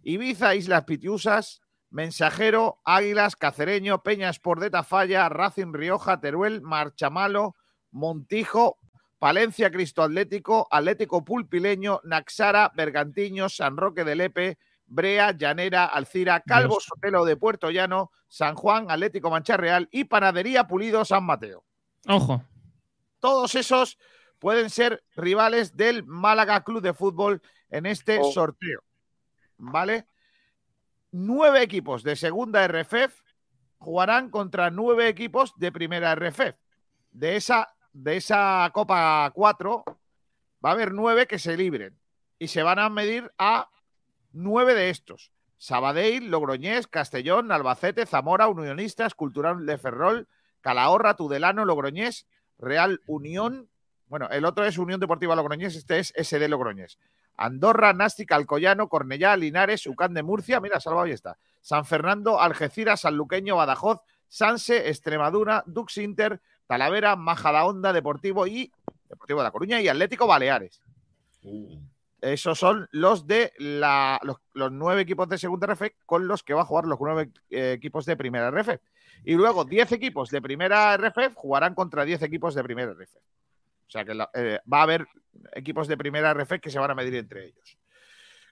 Ibiza, 0.03 0.55
Islas 0.55 0.85
Pitiusas, 0.85 1.63
Mensajero, 1.91 2.81
Águilas, 2.85 3.37
Cacereño, 3.37 4.03
Peña 4.03 4.31
Sport 4.31 4.61
de 4.61 4.71
Tafalla, 4.71 5.29
Racing 5.29 5.73
Rioja, 5.73 6.21
Teruel, 6.21 6.63
Marchamalo, 6.63 7.57
Montijo, 7.91 8.79
Palencia 9.19 9.71
Cristo 9.71 10.03
Atlético, 10.03 10.69
Atlético 10.71 11.25
Pulpileño, 11.25 12.01
Naxara, 12.05 12.71
Bergantiño, 12.75 13.49
San 13.49 13.77
Roque 13.77 14.05
de 14.05 14.15
Lepe, 14.15 14.59
Brea, 14.87 15.33
Llanera, 15.33 15.87
Alcira, 15.87 16.41
Calvo. 16.41 16.81
Sotelo 16.81 17.25
de 17.25 17.37
Puerto 17.37 17.71
Llano, 17.71 18.13
San 18.29 18.55
Juan, 18.55 18.91
Atlético 18.91 19.31
Mancha 19.31 19.57
Real 19.57 19.89
y 19.91 20.05
Panadería 20.05 20.67
Pulido 20.67 21.05
San 21.05 21.25
Mateo. 21.25 21.65
Ojo. 22.09 22.43
Todos 23.21 23.55
esos 23.55 23.99
pueden 24.39 24.71
ser 24.71 25.03
rivales 25.17 25.77
del 25.77 26.05
Málaga 26.05 26.63
Club 26.63 26.83
de 26.83 26.95
Fútbol 26.95 27.43
en 27.71 27.87
este 27.87 28.19
Oh. 28.21 28.33
sorteo. 28.33 28.81
¿Vale? 29.59 30.07
Nueve 31.11 31.63
equipos 31.63 32.03
de 32.03 32.17
segunda 32.17 32.67
RFEF 32.69 33.23
jugarán 33.79 34.31
contra 34.31 34.71
nueve 34.71 35.09
equipos 35.09 35.55
de 35.57 35.73
primera 35.73 36.15
RFEF. 36.15 36.57
De 37.11 37.37
esa, 37.37 37.75
de 37.93 38.17
esa 38.17 38.71
Copa 38.75 39.31
4 39.35 39.85
va 40.65 40.71
a 40.71 40.73
haber 40.73 40.93
nueve 40.93 41.27
que 41.27 41.39
se 41.39 41.57
libren 41.57 41.99
y 42.39 42.49
se 42.49 42.63
van 42.63 42.79
a 42.79 42.91
medir 42.91 43.33
a 43.39 43.71
nueve 44.33 44.75
de 44.75 44.91
estos. 44.91 45.33
Sabadell, 45.57 46.31
Logroñés, 46.31 46.87
Castellón, 46.87 47.51
Albacete, 47.51 48.05
Zamora, 48.05 48.49
Unionistas, 48.49 49.15
Cultural 49.15 49.65
de 49.65 49.79
Ferrol, 49.79 50.29
Calahorra, 50.67 51.15
Tudelano, 51.15 51.65
Logroñés, 51.65 52.27
Real 52.59 53.01
Unión. 53.07 53.69
Bueno, 54.09 54.29
el 54.31 54.45
otro 54.45 54.65
es 54.65 54.79
Unión 54.79 54.99
Deportiva 54.99 55.37
Logroñés, 55.37 55.77
este 55.77 56.01
es 56.01 56.13
SD 56.17 56.49
Logroñés. 56.49 56.99
Andorra, 57.37 57.93
Nástica, 57.93 58.35
Alcoyano, 58.35 58.89
Cornellá, 58.89 59.37
Linares, 59.37 59.87
Ucán 59.87 60.13
de 60.13 60.25
Murcia, 60.25 60.59
mira, 60.59 60.81
salva 60.81 61.05
ahí 61.05 61.13
está. 61.13 61.39
San 61.61 61.85
Fernando, 61.85 62.41
Algeciras, 62.41 63.03
Sanluqueño, 63.03 63.55
Badajoz, 63.55 64.01
Sanse, 64.27 64.89
Extremadura, 64.89 65.63
Dux 65.67 65.99
Inter, 65.99 66.41
Talavera, 66.67 67.15
Majadahonda, 67.15 67.93
Deportivo 67.93 68.49
y 68.49 68.73
Deportivo 69.09 69.39
de 69.39 69.45
La 69.45 69.53
Coruña 69.53 69.81
y 69.81 69.87
Atlético 69.87 70.27
Baleares. 70.27 70.81
Esos 72.21 72.59
son 72.59 72.89
los 72.91 73.29
de 73.29 73.53
la, 73.59 74.19
los, 74.25 74.39
los 74.53 74.73
nueve 74.73 75.03
equipos 75.03 75.29
de 75.29 75.39
segunda 75.39 75.69
RF 75.69 75.93
con 76.07 76.27
los 76.27 76.43
que 76.43 76.55
va 76.55 76.63
a 76.63 76.67
jugar 76.67 76.87
los 76.87 76.99
nueve 77.01 77.31
eh, 77.51 77.71
equipos 77.71 78.05
de 78.05 78.17
primera 78.17 78.51
RF. 78.51 78.81
Y 79.25 79.35
luego 79.35 79.65
10 79.65 79.93
equipos 79.93 80.31
de 80.31 80.41
primera 80.41 80.95
RF 80.97 81.35
jugarán 81.35 81.75
contra 81.75 82.05
10 82.05 82.23
equipos 82.23 82.55
de 82.55 82.63
primera 82.63 82.93
RF. 82.93 83.17
O 83.17 83.91
sea 83.91 84.05
que 84.05 84.15
la- 84.15 84.31
eh, 84.35 84.61
va 84.73 84.81
a 84.81 84.83
haber 84.83 85.07
equipos 85.53 85.89
de 85.89 85.97
primera 85.97 86.31
RF 86.33 86.61
que 86.61 86.71
se 86.71 86.79
van 86.79 86.91
a 86.91 86.95
medir 86.95 87.15
entre 87.17 87.47
ellos. 87.47 87.79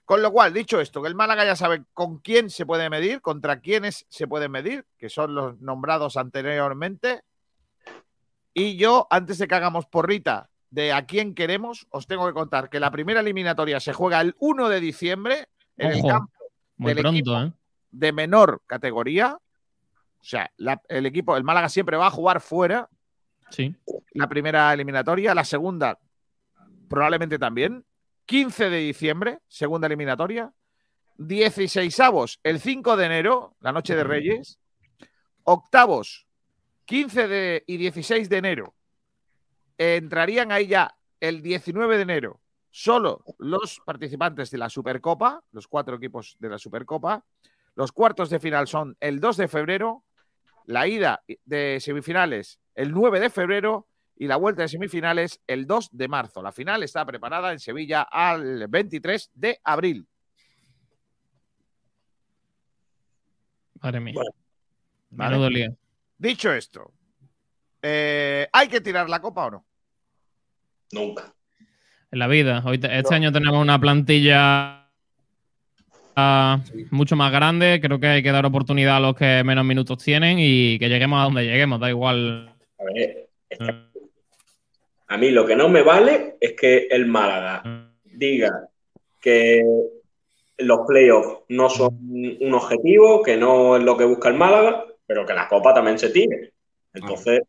Con 0.05 0.21
lo 0.21 0.31
cual, 0.31 0.53
dicho 0.53 0.79
esto, 0.79 1.01
que 1.01 1.07
el 1.07 1.15
Málaga 1.15 1.45
ya 1.45 1.55
sabe 1.55 1.83
con 1.93 2.19
quién 2.19 2.49
se 2.51 2.65
puede 2.65 2.89
medir, 2.91 3.21
contra 3.21 3.59
quiénes 3.59 4.05
se 4.07 4.27
puede 4.27 4.49
medir, 4.49 4.85
que 4.97 5.09
son 5.09 5.33
los 5.33 5.59
nombrados 5.61 6.15
anteriormente. 6.15 7.23
Y 8.53 8.77
yo, 8.77 9.07
antes 9.09 9.37
de 9.39 9.47
que 9.47 9.55
hagamos 9.55 9.87
porrita 9.87 10.49
de 10.69 10.93
a 10.93 11.05
quién 11.05 11.33
queremos, 11.33 11.87
os 11.89 12.05
tengo 12.07 12.27
que 12.27 12.33
contar 12.33 12.69
que 12.69 12.79
la 12.79 12.91
primera 12.91 13.21
eliminatoria 13.21 13.79
se 13.79 13.93
juega 13.93 14.21
el 14.21 14.35
1 14.39 14.69
de 14.69 14.79
diciembre 14.79 15.47
en 15.77 15.91
el 15.91 16.01
campo 16.03 16.31
Muy 16.77 16.93
del 16.93 17.01
pronto, 17.01 17.17
equipo 17.17 17.37
¿eh? 17.41 17.51
de 17.91 18.11
menor 18.11 18.61
categoría. 18.67 19.37
O 20.25 20.27
sea, 20.27 20.49
la- 20.57 20.81
el 20.89 21.05
equipo, 21.05 21.37
el 21.37 21.43
Málaga 21.43 21.69
siempre 21.69 21.97
va 21.97 22.07
a 22.07 22.11
jugar 22.11 22.41
fuera 22.41 22.89
Sí. 23.51 23.75
la 24.13 24.27
primera 24.27 24.73
eliminatoria, 24.73 25.35
la 25.35 25.45
segunda 25.45 25.99
probablemente 26.89 27.37
también. 27.37 27.85
15 28.25 28.71
de 28.71 28.77
diciembre, 28.79 29.39
segunda 29.47 29.85
eliminatoria. 29.85 30.51
16 31.19 31.99
avos, 31.99 32.39
el 32.41 32.59
5 32.59 32.97
de 32.97 33.05
enero, 33.05 33.55
la 33.59 33.71
noche 33.71 33.95
de 33.95 34.03
Reyes. 34.03 34.57
Octavos, 35.43 36.25
15 36.85 37.27
de, 37.27 37.63
y 37.67 37.77
16 37.77 38.27
de 38.27 38.37
enero. 38.37 38.73
Entrarían 39.77 40.51
ahí 40.51 40.65
ya 40.65 40.95
el 41.19 41.43
19 41.43 41.97
de 41.97 42.01
enero 42.03 42.41
solo 42.71 43.23
los 43.37 43.79
participantes 43.85 44.49
de 44.49 44.57
la 44.57 44.69
Supercopa, 44.69 45.43
los 45.51 45.67
cuatro 45.67 45.95
equipos 45.97 46.35
de 46.39 46.49
la 46.49 46.57
Supercopa. 46.57 47.23
Los 47.75 47.91
cuartos 47.91 48.29
de 48.29 48.39
final 48.39 48.67
son 48.67 48.97
el 48.99 49.19
2 49.19 49.37
de 49.37 49.47
febrero, 49.47 50.03
la 50.65 50.87
ida 50.87 51.23
de 51.45 51.79
semifinales 51.79 52.59
el 52.75 52.91
9 52.91 53.19
de 53.19 53.29
febrero 53.29 53.87
y 54.17 54.27
la 54.27 54.35
vuelta 54.37 54.61
de 54.63 54.67
semifinales 54.69 55.41
el 55.47 55.65
2 55.67 55.89
de 55.91 56.07
marzo. 56.07 56.41
La 56.41 56.51
final 56.51 56.83
está 56.83 57.05
preparada 57.05 57.51
en 57.51 57.59
Sevilla 57.59 58.01
al 58.03 58.67
23 58.67 59.31
de 59.33 59.59
abril. 59.63 60.07
Madre 63.81 63.99
mía. 63.99 64.13
Bueno, 64.15 64.31
¿vale? 65.11 65.29
Menudo 65.31 65.49
lío. 65.49 65.77
Dicho 66.17 66.51
esto, 66.53 66.93
eh, 67.81 68.47
¿hay 68.51 68.67
que 68.67 68.81
tirar 68.81 69.09
la 69.09 69.19
copa 69.19 69.45
o 69.45 69.51
no? 69.51 69.65
Nunca. 70.91 71.33
En 72.11 72.19
la 72.19 72.27
vida. 72.27 72.63
Hoy 72.65 72.77
te- 72.77 72.87
este 72.97 73.09
No. 73.11 73.15
año 73.17 73.31
tenemos 73.31 73.61
una 73.61 73.79
plantilla 73.79 74.84
mucho 76.91 77.15
más 77.15 77.31
grande. 77.31 77.79
Creo 77.81 77.99
que 77.99 78.07
hay 78.07 78.23
que 78.23 78.31
dar 78.31 78.45
oportunidad 78.45 78.97
a 78.97 78.99
los 78.99 79.15
que 79.15 79.43
menos 79.43 79.65
minutos 79.65 80.03
tienen 80.03 80.37
y 80.39 80.79
que 80.79 80.89
lleguemos 80.89 81.19
a 81.19 81.23
donde 81.25 81.45
lleguemos. 81.45 81.79
Da 81.79 81.89
igual. 81.89 82.53
A 82.79 82.83
ver, 82.93 83.27
a 85.07 85.17
mí 85.17 85.29
lo 85.31 85.45
que 85.45 85.55
no 85.55 85.69
me 85.69 85.81
vale 85.81 86.37
es 86.39 86.53
que 86.53 86.87
el 86.89 87.05
Málaga 87.05 87.91
diga 88.03 88.69
que 89.19 89.63
los 90.57 90.79
playoffs 90.87 91.43
no 91.49 91.69
son 91.69 91.97
un 92.39 92.53
objetivo, 92.53 93.21
que 93.21 93.37
no 93.37 93.75
es 93.75 93.83
lo 93.83 93.97
que 93.97 94.05
busca 94.05 94.29
el 94.29 94.35
Málaga, 94.35 94.85
pero 95.05 95.25
que 95.25 95.33
la 95.33 95.47
Copa 95.47 95.73
también 95.73 95.99
se 95.99 96.09
tire. 96.09 96.53
Entonces, 96.93 97.41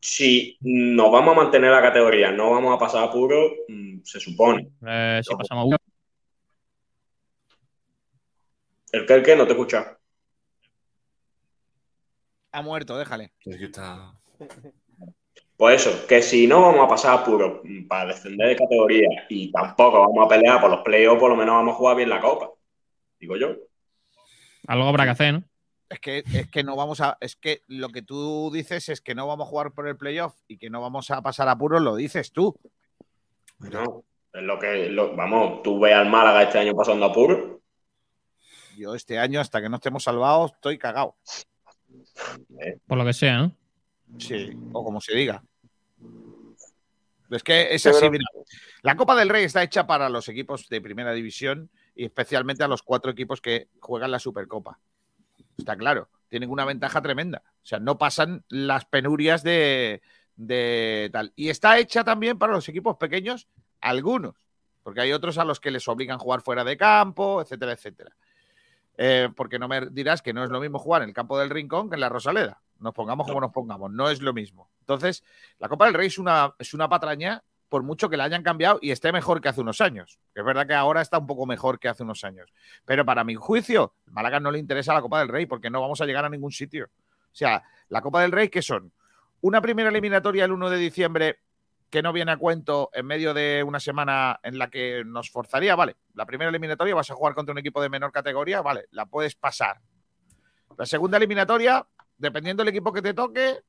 si 0.00 0.56
nos 0.60 1.10
vamos 1.10 1.34
a 1.34 1.42
mantener 1.42 1.70
la 1.70 1.80
categoría, 1.80 2.30
no 2.30 2.50
vamos 2.50 2.74
a 2.74 2.78
pasar 2.78 3.04
apuro, 3.04 3.50
mm, 3.68 4.00
se 4.02 4.20
supone. 4.20 4.68
Eh, 4.86 5.20
si 5.22 5.34
pasamos 5.34 5.72
a 5.72 5.76
El 8.94 9.06
que 9.06 9.14
el 9.14 9.22
que 9.24 9.34
no 9.34 9.44
te 9.44 9.52
escucha. 9.54 9.98
Ha 12.52 12.62
muerto, 12.62 12.96
déjale. 12.96 13.32
Pues 15.56 15.84
eso, 15.86 16.06
que 16.06 16.22
si 16.22 16.46
no 16.46 16.62
vamos 16.62 16.84
a 16.84 16.88
pasar 16.88 17.18
apuro 17.18 17.60
mm, 17.64 17.88
para 17.88 18.06
descender 18.10 18.48
de 18.50 18.56
categoría 18.56 19.08
y 19.28 19.50
tampoco 19.50 19.98
vamos 20.00 20.24
a 20.24 20.28
pelear 20.28 20.60
por 20.60 20.70
los 20.70 20.80
playoffs, 20.82 21.18
por 21.18 21.30
lo 21.30 21.36
menos 21.36 21.56
vamos 21.56 21.74
a 21.74 21.76
jugar 21.76 21.96
bien 21.96 22.08
la 22.08 22.20
Copa. 22.20 22.50
Digo 23.18 23.36
yo. 23.36 23.48
algo 24.68 24.88
habrá 24.88 25.04
que 25.04 25.10
hacer, 25.10 25.32
¿no? 25.34 25.42
Es 25.88 25.98
que, 25.98 26.18
es 26.32 26.48
que 26.50 26.62
no 26.62 26.76
vamos 26.76 27.00
a. 27.00 27.18
Es 27.20 27.34
que 27.34 27.62
lo 27.66 27.88
que 27.88 28.02
tú 28.02 28.50
dices 28.52 28.88
es 28.88 29.00
que 29.00 29.14
no 29.16 29.26
vamos 29.26 29.46
a 29.46 29.50
jugar 29.50 29.72
por 29.72 29.88
el 29.88 29.96
playoff 29.96 30.34
y 30.46 30.56
que 30.58 30.70
no 30.70 30.80
vamos 30.80 31.10
a 31.10 31.20
pasar 31.20 31.48
apuros, 31.48 31.82
lo 31.82 31.96
dices 31.96 32.30
tú. 32.32 32.54
No, 33.58 34.04
es 34.32 34.42
lo 34.42 34.58
que, 34.60 34.88
lo- 34.88 35.16
vamos, 35.16 35.62
tú 35.62 35.80
ves 35.80 35.94
al 35.94 36.08
Málaga 36.08 36.44
este 36.44 36.58
año 36.58 36.74
pasando 36.74 37.06
apuro. 37.06 37.60
Yo 38.76 38.94
este 38.94 39.18
año, 39.18 39.40
hasta 39.40 39.60
que 39.60 39.68
no 39.68 39.76
estemos 39.76 40.04
salvados, 40.04 40.52
estoy 40.52 40.78
cagado. 40.78 41.16
Por 42.86 42.98
lo 42.98 43.04
que 43.04 43.12
sea, 43.12 43.38
¿no? 43.38 43.56
Sí, 44.18 44.50
o 44.72 44.84
como 44.84 45.00
se 45.00 45.14
diga. 45.14 45.42
Es 47.30 47.42
que 47.42 47.74
es 47.74 47.86
así, 47.86 48.10
mira. 48.10 48.24
La 48.82 48.96
Copa 48.96 49.16
del 49.16 49.28
Rey 49.28 49.44
está 49.44 49.62
hecha 49.62 49.86
para 49.86 50.08
los 50.08 50.28
equipos 50.28 50.68
de 50.68 50.80
primera 50.80 51.12
división 51.12 51.70
y 51.94 52.04
especialmente 52.04 52.62
a 52.62 52.68
los 52.68 52.82
cuatro 52.82 53.10
equipos 53.10 53.40
que 53.40 53.68
juegan 53.80 54.10
la 54.10 54.18
Supercopa. 54.18 54.78
Está 55.56 55.76
claro, 55.76 56.10
tienen 56.28 56.50
una 56.50 56.64
ventaja 56.64 57.00
tremenda. 57.00 57.42
O 57.46 57.66
sea, 57.66 57.80
no 57.80 57.98
pasan 57.98 58.44
las 58.48 58.84
penurias 58.84 59.42
de, 59.42 60.02
de 60.36 61.10
tal. 61.12 61.32
Y 61.36 61.48
está 61.48 61.78
hecha 61.78 62.04
también 62.04 62.38
para 62.38 62.52
los 62.52 62.68
equipos 62.68 62.96
pequeños, 62.96 63.48
algunos, 63.80 64.34
porque 64.82 65.00
hay 65.00 65.12
otros 65.12 65.38
a 65.38 65.44
los 65.44 65.60
que 65.60 65.70
les 65.70 65.88
obligan 65.88 66.16
a 66.16 66.20
jugar 66.20 66.42
fuera 66.42 66.64
de 66.64 66.76
campo, 66.76 67.40
etcétera, 67.40 67.72
etcétera. 67.72 68.14
Eh, 68.96 69.28
porque 69.34 69.58
no 69.58 69.66
me 69.66 69.86
dirás 69.86 70.22
que 70.22 70.32
no 70.32 70.44
es 70.44 70.50
lo 70.50 70.60
mismo 70.60 70.78
jugar 70.78 71.02
en 71.02 71.08
el 71.08 71.14
campo 71.14 71.38
del 71.38 71.50
Rincón 71.50 71.88
que 71.88 71.94
en 71.94 72.00
la 72.00 72.08
Rosaleda. 72.08 72.60
Nos 72.78 72.94
pongamos 72.94 73.26
como 73.26 73.40
nos 73.40 73.52
pongamos, 73.52 73.90
no 73.90 74.08
es 74.08 74.20
lo 74.20 74.32
mismo. 74.32 74.70
Entonces, 74.80 75.24
la 75.58 75.68
Copa 75.68 75.86
del 75.86 75.94
Rey 75.94 76.08
es 76.08 76.18
una, 76.18 76.54
es 76.58 76.74
una 76.74 76.88
patraña, 76.88 77.42
por 77.68 77.82
mucho 77.82 78.08
que 78.08 78.16
la 78.16 78.24
hayan 78.24 78.42
cambiado 78.42 78.78
y 78.80 78.90
esté 78.92 79.10
mejor 79.10 79.40
que 79.40 79.48
hace 79.48 79.60
unos 79.60 79.80
años. 79.80 80.18
Es 80.34 80.44
verdad 80.44 80.66
que 80.66 80.74
ahora 80.74 81.00
está 81.00 81.18
un 81.18 81.26
poco 81.26 81.46
mejor 81.46 81.78
que 81.80 81.88
hace 81.88 82.02
unos 82.02 82.22
años. 82.22 82.52
Pero 82.84 83.04
para 83.04 83.24
mi 83.24 83.34
juicio, 83.34 83.94
Málaga 84.06 84.38
no 84.38 84.50
le 84.50 84.58
interesa 84.58 84.94
la 84.94 85.00
Copa 85.00 85.18
del 85.18 85.28
Rey 85.28 85.46
porque 85.46 85.70
no 85.70 85.80
vamos 85.80 86.00
a 86.00 86.06
llegar 86.06 86.24
a 86.24 86.28
ningún 86.28 86.52
sitio. 86.52 86.86
O 86.86 87.36
sea, 87.36 87.64
la 87.88 88.00
Copa 88.00 88.22
del 88.22 88.30
Rey, 88.32 88.48
¿qué 88.48 88.62
son? 88.62 88.92
Una 89.40 89.60
primera 89.60 89.88
eliminatoria 89.88 90.44
el 90.44 90.52
1 90.52 90.70
de 90.70 90.76
diciembre 90.76 91.38
que 91.94 92.02
no 92.02 92.12
viene 92.12 92.32
a 92.32 92.36
cuento 92.36 92.90
en 92.92 93.06
medio 93.06 93.32
de 93.32 93.62
una 93.62 93.78
semana 93.78 94.40
en 94.42 94.58
la 94.58 94.68
que 94.68 95.04
nos 95.06 95.30
forzaría, 95.30 95.76
vale, 95.76 95.94
la 96.14 96.26
primera 96.26 96.48
eliminatoria 96.50 96.92
vas 96.92 97.08
a 97.08 97.14
jugar 97.14 97.36
contra 97.36 97.52
un 97.52 97.58
equipo 97.58 97.80
de 97.80 97.88
menor 97.88 98.10
categoría, 98.10 98.62
vale, 98.62 98.86
la 98.90 99.06
puedes 99.06 99.36
pasar. 99.36 99.80
La 100.76 100.86
segunda 100.86 101.18
eliminatoria, 101.18 101.86
dependiendo 102.18 102.64
del 102.64 102.70
equipo 102.70 102.92
que 102.92 103.00
te 103.00 103.14
toque, 103.14 103.60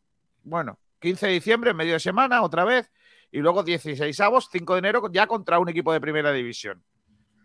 bueno, 0.41 0.79
15 1.01 1.27
de 1.27 1.33
diciembre, 1.33 1.69
en 1.69 1.77
medio 1.77 1.93
de 1.93 1.99
semana, 1.99 2.41
otra 2.41 2.65
vez, 2.65 2.91
y 3.31 3.41
luego 3.41 3.61
16 3.61 4.19
avos, 4.21 4.49
5 4.51 4.73
de 4.73 4.79
enero, 4.79 5.03
ya 5.11 5.27
contra 5.27 5.59
un 5.59 5.69
equipo 5.69 5.93
de 5.93 6.01
primera 6.01 6.31
división. 6.31 6.83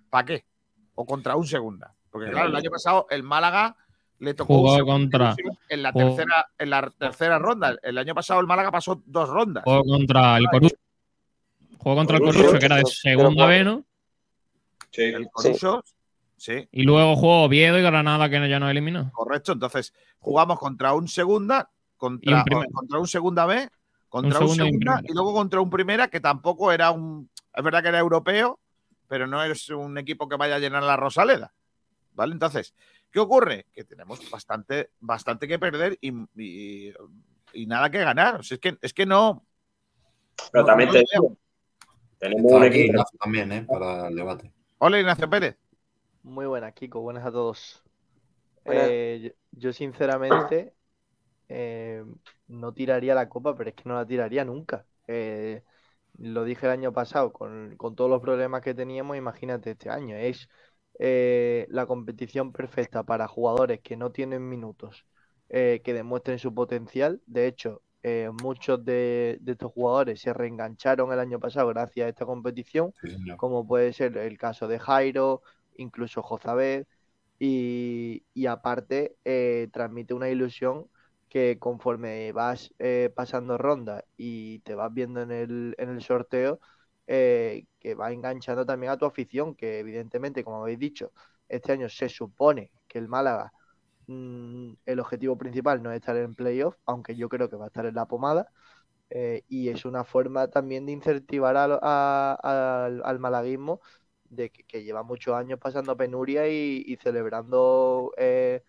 ¿Para 0.09 0.25
qué? 0.25 0.47
O 0.95 1.05
contra 1.05 1.37
un 1.37 1.47
segunda. 1.47 1.95
Porque 2.11 2.31
claro, 2.31 2.49
el 2.49 2.57
año 2.57 2.71
pasado 2.71 3.07
el 3.11 3.23
Málaga 3.23 3.77
le 4.19 4.33
tocó 4.33 4.55
Jugó 4.55 4.83
contra- 4.87 5.35
división 5.35 5.59
en 5.71 5.83
la 5.83 5.93
jugó- 5.93 6.17
tercera, 6.17 6.47
en 6.59 6.71
la 6.71 6.91
tercera 6.91 7.39
ronda. 7.39 7.77
El 7.83 7.97
año 7.97 8.15
pasado 8.15 8.41
el 8.41 8.47
Málaga 8.47 8.71
pasó 8.71 9.03
dos 9.07 9.29
rondas. 9.29 9.65
Juego 9.65 9.85
contra 9.85 10.37
el 10.37 10.47
Corucho. 10.51 10.77
Juego 11.79 11.97
contra 11.99 12.17
el 12.17 12.23
Corucho, 12.23 12.39
Corucho, 12.41 12.59
que 12.59 12.67
era 12.67 12.77
de 12.77 12.85
segunda 12.87 13.47
B, 13.47 13.65
¿no? 13.65 13.85
Sí. 14.91 15.03
El 15.03 15.31
Coruso, 15.31 15.85
sí. 16.37 16.69
Y 16.73 16.83
luego 16.83 17.17
jugó 17.17 17.45
Oviedo 17.45 17.79
y 17.79 17.83
Granada, 17.83 18.29
que 18.29 18.49
ya 18.49 18.59
nos 18.59 18.71
eliminó. 18.71 19.11
Correcto, 19.13 19.53
entonces 19.53 19.95
jugamos 20.19 20.59
contra 20.59 20.93
un 20.93 21.09
segunda, 21.09 21.71
contra, 21.97 22.45
un 22.45 22.65
contra 22.73 22.99
un 22.99 23.07
segunda 23.07 23.47
B, 23.47 23.69
contra 24.09 24.41
un, 24.41 24.47
un 24.51 24.57
segunda 24.57 25.01
y 25.05 25.13
luego 25.15 25.33
contra 25.33 25.61
un 25.61 25.71
primera 25.71 26.09
que 26.09 26.21
tampoco 26.21 26.73
era 26.73 26.91
un. 26.91 27.31
Es 27.55 27.63
verdad 27.65 27.83
que 27.83 27.89
era 27.89 27.99
europeo, 28.01 28.59
pero 29.07 29.27
no 29.27 29.43
es 29.45 29.69
un 29.71 29.97
equipo 29.99 30.29
que 30.29 30.37
vaya 30.37 30.57
a 30.57 30.59
llenar 30.59 30.83
la 30.83 30.97
Rosaleda. 30.97 31.53
¿Vale? 32.13 32.33
Entonces, 32.33 32.75
¿qué 33.11 33.19
ocurre? 33.21 33.67
Que 33.73 33.85
tenemos 33.85 34.29
bastante, 34.31 34.91
bastante 35.01 35.47
que 35.49 35.59
perder 35.59 35.99
y, 36.01 36.13
y- 36.37 36.93
y 37.53 37.67
nada 37.67 37.91
que 37.91 37.99
ganar. 37.99 38.41
O 38.41 38.43
sea, 38.43 38.55
es, 38.57 38.61
que, 38.61 38.79
es 38.81 38.93
que 38.95 39.07
no. 39.07 39.45
Pero 40.53 40.63
no- 40.63 40.67
también 40.67 40.89
no 40.89 40.93
te 40.95 40.99
lo 41.01 41.07
digo, 41.13 41.37
tenemos 42.19 42.53
un 42.53 42.65
equipo. 42.65 42.85
Ignacio 42.87 43.19
también, 43.19 43.53
¿eh? 43.53 43.63
Para 43.69 44.09
el 44.09 44.15
debate. 44.17 44.53
Hola, 44.79 44.99
Ignacio 45.01 45.29
Pérez. 45.29 45.59
Muy 46.23 46.47
buenas, 46.47 46.73
Kiko. 46.75 47.01
Buenas 47.01 47.25
a 47.27 47.33
todos. 47.33 47.83
Buenas. 48.65 48.87
Eh, 48.89 49.21
yo, 49.23 49.31
yo 49.53 49.73
sinceramente 49.73 50.75
eh, 51.49 52.05
no 52.47 52.73
tiraría 52.73 53.15
la 53.15 53.29
copa, 53.29 53.57
pero 53.57 53.71
es 53.71 53.77
que 53.77 53.89
no 53.89 53.95
la 53.95 54.07
tiraría 54.07 54.45
nunca. 54.45 54.87
Eh, 55.07 55.63
lo 56.19 56.45
dije 56.45 56.67
el 56.67 56.73
año 56.73 56.93
pasado, 56.93 57.33
con, 57.33 57.77
con 57.77 57.95
todos 57.97 58.11
los 58.11 58.21
problemas 58.21 58.63
que 58.63 58.75
teníamos, 58.75 59.17
imagínate 59.17 59.71
este 59.73 59.89
año. 59.91 60.17
Es 60.17 60.49
eh, 61.01 61.67
la 61.71 61.87
competición 61.87 62.53
perfecta 62.53 63.05
para 63.05 63.29
jugadores 63.29 63.81
que 63.83 63.97
no 63.99 64.13
tienen 64.13 64.49
minutos, 64.49 65.07
eh, 65.51 65.83
que 65.85 65.95
demuestren 65.95 66.39
su 66.41 66.55
potencial. 66.55 67.23
De 67.27 67.49
hecho, 67.49 67.83
eh, 68.05 68.31
muchos 68.43 68.85
de, 68.85 69.39
de 69.43 69.53
estos 69.53 69.73
jugadores 69.73 70.21
se 70.23 70.35
reengancharon 70.35 71.13
el 71.13 71.21
año 71.21 71.41
pasado 71.41 71.69
gracias 71.71 72.07
a 72.07 72.11
esta 72.11 72.27
competición 72.27 72.95
Sí, 73.01 73.17
como 73.37 73.67
puede 73.67 73.93
ser 73.95 74.19
el 74.19 74.39
caso 74.39 74.69
de 74.69 74.79
Jairo, 74.79 75.43
incluso 75.77 76.23
Jozabed, 76.23 76.87
y, 77.39 78.25
y 78.35 78.47
aparte 78.47 79.17
eh, 79.25 79.69
transmite 79.73 80.15
una 80.15 80.29
ilusión 80.31 80.87
que 81.29 81.59
conforme 81.59 82.33
vas 82.33 82.75
eh, 82.79 83.11
pasando 83.15 83.57
rondas 83.59 84.05
y 84.17 84.59
te 84.61 84.75
vas 84.75 84.93
viendo 84.93 85.23
en 85.23 85.31
el, 85.33 85.75
en 85.79 85.91
el 85.91 86.03
sorteo, 86.03 86.61
eh, 87.07 87.65
que 87.81 87.95
va 87.97 88.13
enganchando 88.13 88.67
también 88.67 88.93
a 88.93 88.99
tu 88.99 89.07
afición, 89.07 89.55
que 89.57 89.81
evidentemente, 89.81 90.45
como 90.45 90.63
habéis 90.63 90.79
dicho, 90.81 91.13
este 91.49 91.73
año 91.73 91.89
se 91.89 92.09
supone 92.09 92.73
que 92.89 92.99
el 92.99 93.09
Málaga, 93.09 93.53
mm, 94.09 94.75
el 94.87 95.01
objetivo 95.01 95.39
principal 95.39 95.83
no 95.83 95.93
es 95.93 95.97
estar 96.01 96.17
en 96.17 96.35
playoff, 96.35 96.77
aunque 96.87 97.17
yo 97.17 97.29
creo 97.29 97.49
que 97.51 97.57
va 97.57 97.67
a 97.67 97.69
estar 97.69 97.87
en 97.87 97.95
la 97.95 98.07
pomada. 98.07 98.49
eh, 99.11 99.43
y 99.49 99.69
es 99.69 99.85
una 99.85 100.05
forma 100.05 100.49
también 100.49 100.87
de 100.87 100.93
incentivar 100.93 101.57
a- 101.57 101.79
a- 101.83 102.85
al, 102.87 103.03
al 103.05 103.19
malaguismo 103.19 103.81
de 104.25 104.51
que, 104.51 104.83
lleva 104.85 105.03
muchos 105.03 105.35
años 105.35 105.59
pasando 105.59 105.97
penuria 105.97 106.47
y, 106.49 106.97
celebrando 107.03 108.13
eh, 108.17 108.63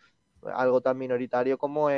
algo 0.53 0.81
tan 0.81 0.97
minoritario 0.97 1.57
como 1.57 1.89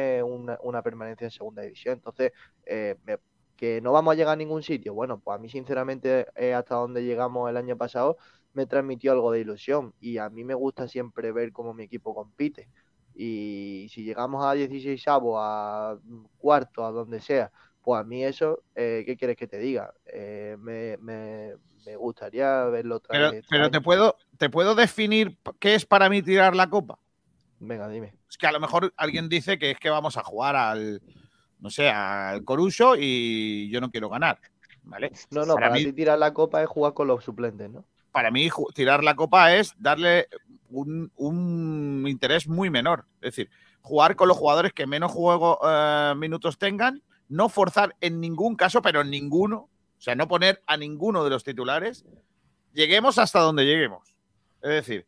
una 0.61 0.81
permanencia 0.83 1.25
en 1.25 1.31
segunda 1.31 1.61
división. 1.63 1.95
Entonces, 1.95 2.31
eh, 2.65 2.97
me- 3.05 3.17
que 3.63 3.81
no 3.81 3.91
vamos 3.93 4.13
a 4.13 4.15
llegar 4.15 4.33
a 4.33 4.35
ningún 4.37 4.63
sitio. 4.63 4.93
Bueno, 4.93 5.19
pues 5.19 5.35
a 5.37 5.41
mí 5.41 5.49
sinceramente 5.49 6.27
eh, 6.35 6.53
hasta 6.53 6.75
donde 6.75 7.03
llegamos 7.05 7.49
el 7.49 7.57
año 7.57 7.77
pasado 7.77 8.17
me 8.53 8.65
transmitió 8.67 9.11
algo 9.13 9.31
de 9.31 9.39
ilusión 9.41 9.93
y 9.99 10.17
a 10.17 10.29
mí 10.29 10.43
me 10.43 10.53
gusta 10.53 10.87
siempre 10.87 11.31
ver 11.31 11.51
cómo 11.51 11.73
mi 11.73 11.83
equipo 11.83 12.13
compite. 12.15 12.69
Y 13.15 13.87
si 13.91 14.03
llegamos 14.03 14.45
a 14.45 14.53
16 14.53 15.03
a 15.07 15.97
cuarto, 16.37 16.85
a 16.85 16.91
donde 16.91 17.21
sea, 17.21 17.51
pues 17.81 17.99
a 18.01 18.03
mí 18.03 18.23
eso, 18.23 18.63
eh, 18.75 19.03
¿qué 19.05 19.17
quieres 19.17 19.37
que 19.37 19.47
te 19.47 19.59
diga? 19.59 19.93
Eh, 20.05 20.55
me, 20.59 20.97
me- 20.97 21.55
me 21.85 21.95
gustaría 21.97 22.65
verlo 22.65 22.95
otra 22.97 23.15
Pero, 23.15 23.25
vez. 23.25 23.33
este 23.33 23.49
pero 23.49 23.63
año. 23.63 23.71
te 23.71 23.81
puedo, 23.81 24.17
te 24.37 24.49
puedo 24.49 24.75
definir 24.75 25.37
qué 25.59 25.75
es 25.75 25.85
para 25.85 26.09
mí 26.09 26.21
tirar 26.21 26.55
la 26.55 26.69
copa. 26.69 26.99
Venga, 27.59 27.87
dime. 27.89 28.13
Es 28.29 28.37
que 28.37 28.47
a 28.47 28.51
lo 28.51 28.59
mejor 28.59 28.93
alguien 28.97 29.29
dice 29.29 29.59
que 29.59 29.71
es 29.71 29.79
que 29.79 29.89
vamos 29.89 30.17
a 30.17 30.23
jugar 30.23 30.55
al, 30.55 31.01
no 31.63 31.71
sé, 31.71 31.89
al 31.89 32.43
Coruso 32.43 32.95
y 32.95 33.69
yo 33.71 33.81
no 33.81 33.89
quiero 33.89 34.09
ganar. 34.09 34.37
¿Vale? 34.83 35.11
No, 35.31 35.45
no, 35.45 35.55
para, 35.55 35.69
para, 35.69 35.79
mí, 35.79 35.85
ti 35.85 35.93
tirar 35.93 36.19
la 36.19 36.33
copa 36.33 36.61
es 36.61 36.67
jugar 36.67 36.93
con 36.93 37.07
los 37.07 37.23
suplentes, 37.23 37.71
¿no? 37.71 37.85
para 38.13 38.29
mí 38.31 38.47
tirar 38.75 39.03
la 39.03 39.15
copa 39.15 39.55
es 39.55 39.73
darle 39.79 40.27
un, 40.69 41.11
un 41.15 42.05
interés 42.07 42.47
muy 42.47 42.69
menor. 42.69 43.05
Es 43.15 43.35
decir, 43.35 43.49
jugar 43.81 44.15
con 44.15 44.27
los 44.27 44.37
jugadores 44.37 44.71
que 44.71 44.85
menos 44.85 45.11
juego 45.11 45.59
eh, 45.67 46.13
minutos 46.15 46.59
tengan, 46.59 47.01
no 47.27 47.49
forzar 47.49 47.95
en 48.01 48.21
ningún 48.21 48.55
caso, 48.55 48.83
pero 48.83 49.01
en 49.01 49.09
ninguno, 49.09 49.57
o 49.57 50.01
sea, 50.01 50.15
no 50.15 50.27
poner 50.27 50.61
a 50.67 50.77
ninguno 50.77 51.23
de 51.23 51.31
los 51.31 51.43
titulares, 51.43 52.05
lleguemos 52.71 53.17
hasta 53.17 53.39
donde 53.39 53.65
lleguemos. 53.65 54.15
Es 54.61 54.69
decir, 54.69 55.07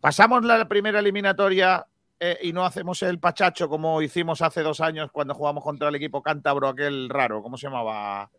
pasamos 0.00 0.44
la 0.44 0.68
primera 0.68 1.00
eliminatoria 1.00 1.88
eh, 2.20 2.38
y 2.42 2.52
no 2.52 2.64
hacemos 2.64 3.02
el 3.02 3.18
pachacho 3.18 3.68
como 3.68 4.02
hicimos 4.02 4.42
hace 4.42 4.62
dos 4.62 4.80
años 4.80 5.10
cuando 5.12 5.34
jugamos 5.34 5.62
contra 5.62 5.88
el 5.88 5.94
equipo 5.94 6.22
cántabro, 6.22 6.68
aquel 6.68 7.08
raro, 7.08 7.42
¿cómo 7.42 7.56
se 7.56 7.66
llamaba? 7.66 8.30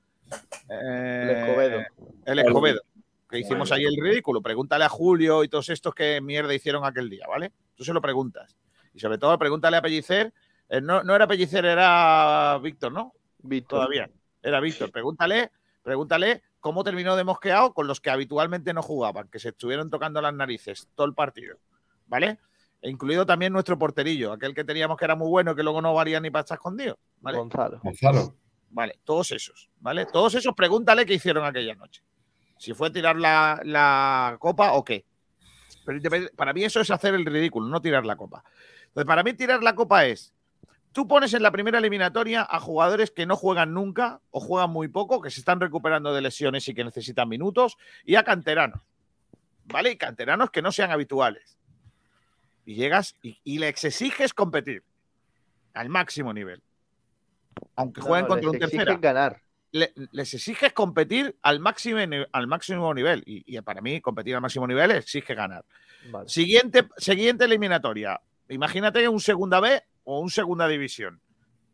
Eh, 0.69 1.21
El 1.23 1.29
Escobedo. 1.29 1.79
El 2.25 2.39
Escobedo. 2.39 2.81
Que 3.29 3.39
hicimos 3.39 3.71
ahí 3.71 3.83
el 3.83 3.95
ridículo. 4.01 4.41
Pregúntale 4.41 4.85
a 4.85 4.89
Julio 4.89 5.43
y 5.43 5.47
todos 5.49 5.69
estos 5.69 5.93
que 5.93 6.19
mierda 6.19 6.53
hicieron 6.53 6.83
aquel 6.83 7.09
día, 7.09 7.25
¿vale? 7.27 7.51
Tú 7.75 7.83
se 7.83 7.93
lo 7.93 8.01
preguntas. 8.01 8.57
Y 8.93 8.99
sobre 8.99 9.17
todo, 9.17 9.37
pregúntale 9.37 9.77
a 9.77 9.81
Pellicer. 9.81 10.33
eh, 10.67 10.81
no, 10.81 11.03
no 11.03 11.15
era 11.15 11.27
Pellicer, 11.27 11.63
era 11.63 12.59
Víctor, 12.61 12.91
¿no? 12.91 13.13
Víctor. 13.37 13.79
Todavía. 13.79 14.09
Era 14.41 14.59
Víctor. 14.59 14.91
Pregúntale, 14.91 15.51
pregúntale 15.83 16.41
cómo 16.59 16.83
terminó 16.83 17.15
de 17.15 17.23
mosqueado 17.23 17.73
con 17.73 17.87
los 17.87 18.01
que 18.01 18.09
habitualmente 18.09 18.73
no 18.73 18.81
jugaban, 18.81 19.27
que 19.29 19.39
se 19.39 19.49
estuvieron 19.49 19.89
tocando 19.89 20.21
las 20.21 20.33
narices 20.33 20.87
todo 20.95 21.07
el 21.07 21.13
partido. 21.13 21.57
¿Vale? 22.07 22.39
E 22.81 22.89
incluido 22.89 23.25
también 23.25 23.51
nuestro 23.51 23.77
porterillo, 23.77 24.31
aquel 24.31 24.55
que 24.55 24.63
teníamos 24.63 24.97
que 24.97 25.05
era 25.05 25.15
muy 25.15 25.27
bueno, 25.27 25.55
que 25.55 25.63
luego 25.63 25.81
no 25.81 25.93
valía 25.93 26.19
ni 26.19 26.29
para 26.29 26.41
estar 26.41 26.57
escondido. 26.57 26.97
¿vale? 27.19 27.37
Gonzalo. 27.37 27.79
Gonzalo. 27.83 28.35
Vale, 28.71 28.99
todos 29.03 29.31
esos, 29.31 29.69
¿vale? 29.79 30.05
Todos 30.05 30.35
esos, 30.35 30.53
pregúntale 30.53 31.05
qué 31.05 31.15
hicieron 31.15 31.45
aquella 31.45 31.75
noche. 31.75 32.03
Si 32.57 32.73
fue 32.73 32.91
tirar 32.91 33.15
la, 33.15 33.59
la 33.63 34.37
copa 34.39 34.73
o 34.73 34.83
qué. 34.83 35.05
Pero 35.85 35.99
para 36.35 36.53
mí 36.53 36.63
eso 36.63 36.79
es 36.79 36.91
hacer 36.91 37.15
el 37.15 37.25
ridículo, 37.25 37.67
no 37.67 37.81
tirar 37.81 38.05
la 38.05 38.15
copa. 38.15 38.43
Entonces, 38.87 39.07
para 39.07 39.23
mí 39.23 39.33
tirar 39.33 39.63
la 39.63 39.75
copa 39.75 40.05
es, 40.05 40.33
tú 40.91 41.07
pones 41.07 41.33
en 41.33 41.43
la 41.43 41.51
primera 41.51 41.79
eliminatoria 41.79 42.45
a 42.47 42.59
jugadores 42.59 43.11
que 43.11 43.25
no 43.25 43.35
juegan 43.35 43.73
nunca 43.73 44.21
o 44.31 44.39
juegan 44.39 44.69
muy 44.69 44.87
poco, 44.87 45.21
que 45.21 45.31
se 45.31 45.39
están 45.39 45.59
recuperando 45.59 46.13
de 46.13 46.21
lesiones 46.21 46.67
y 46.67 46.73
que 46.73 46.83
necesitan 46.83 47.27
minutos, 47.27 47.77
y 48.05 48.15
a 48.15 48.23
canteranos, 48.23 48.81
¿vale? 49.65 49.91
Y 49.91 49.97
canteranos 49.97 50.51
que 50.51 50.61
no 50.61 50.71
sean 50.71 50.91
habituales. 50.91 51.58
Y 52.69 52.75
llegas 52.75 53.15
y, 53.23 53.39
y 53.43 53.57
les 53.57 53.83
exiges 53.83 54.31
competir 54.31 54.83
al 55.73 55.89
máximo 55.89 56.31
nivel. 56.35 56.61
Aunque 57.75 57.99
jueguen 57.99 58.25
no, 58.25 58.27
contra 58.27 58.51
les 58.51 58.53
un 58.53 58.59
tercera 58.59 58.95
ganar. 58.97 59.41
le- 59.71 59.91
les 60.11 60.33
exiges 60.35 60.71
competir 60.73 61.35
al 61.41 61.59
máximo, 61.59 61.97
al 62.31 62.45
máximo 62.45 62.93
nivel. 62.93 63.23
Y, 63.25 63.43
y 63.57 63.59
para 63.61 63.81
mí, 63.81 63.99
competir 64.01 64.35
al 64.35 64.41
máximo 64.41 64.67
nivel 64.67 64.91
exige 64.91 65.33
ganar. 65.33 65.65
Vale. 66.11 66.29
Siguiente, 66.29 66.87
siguiente 66.97 67.45
eliminatoria. 67.45 68.21
Imagínate 68.49 69.09
un 69.09 69.19
segunda 69.19 69.59
B 69.59 69.81
o 70.03 70.19
un 70.19 70.29
segunda 70.29 70.67
división. 70.67 71.21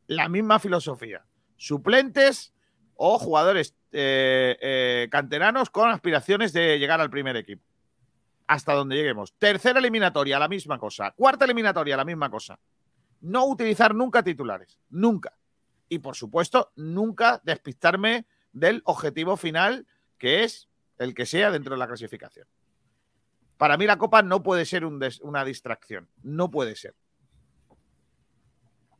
La 0.08 0.30
misma 0.30 0.60
filosofía. 0.60 1.26
Suplentes 1.58 2.54
o 2.96 3.20
jugadores 3.20 3.76
eh, 3.92 4.58
eh, 4.62 5.08
canteranos 5.12 5.70
con 5.70 5.90
aspiraciones 5.90 6.54
de 6.54 6.80
llegar 6.80 7.02
al 7.02 7.10
primer 7.10 7.36
equipo. 7.36 7.64
Hasta 8.48 8.74
donde 8.74 8.96
lleguemos. 8.96 9.34
Tercera 9.38 9.80
eliminatoria, 9.80 10.40
la 10.40 10.48
misma 10.48 10.78
cosa. 10.78 11.12
Cuarta 11.12 11.46
eliminatoria, 11.46 11.98
la 11.98 12.06
misma 12.06 12.30
cosa. 12.30 12.60
No 13.22 13.46
utilizar 13.46 13.96
nunca 13.96 14.24
titulares. 14.24 14.80
Nunca 14.90 15.34
y 15.90 16.00
por 16.00 16.16
supuesto 16.16 16.72
nunca 16.76 17.42
despistarme 17.44 18.26
del 18.52 18.82
objetivo 18.86 19.38
final 19.38 19.88
que 20.18 20.44
es 20.44 20.70
el 20.98 21.14
que 21.14 21.26
sea 21.26 21.52
dentro 21.52 21.76
de 21.76 21.80
la 21.80 21.88
clasificación. 21.88 22.48
Para 23.58 23.78
mí 23.78 23.86
la 23.86 23.98
copa 23.98 24.22
no 24.22 24.44
puede 24.44 24.66
ser 24.66 24.86
una 24.86 25.46
distracción, 25.46 26.10
no 26.24 26.50
puede 26.52 26.76
ser. 26.76 26.96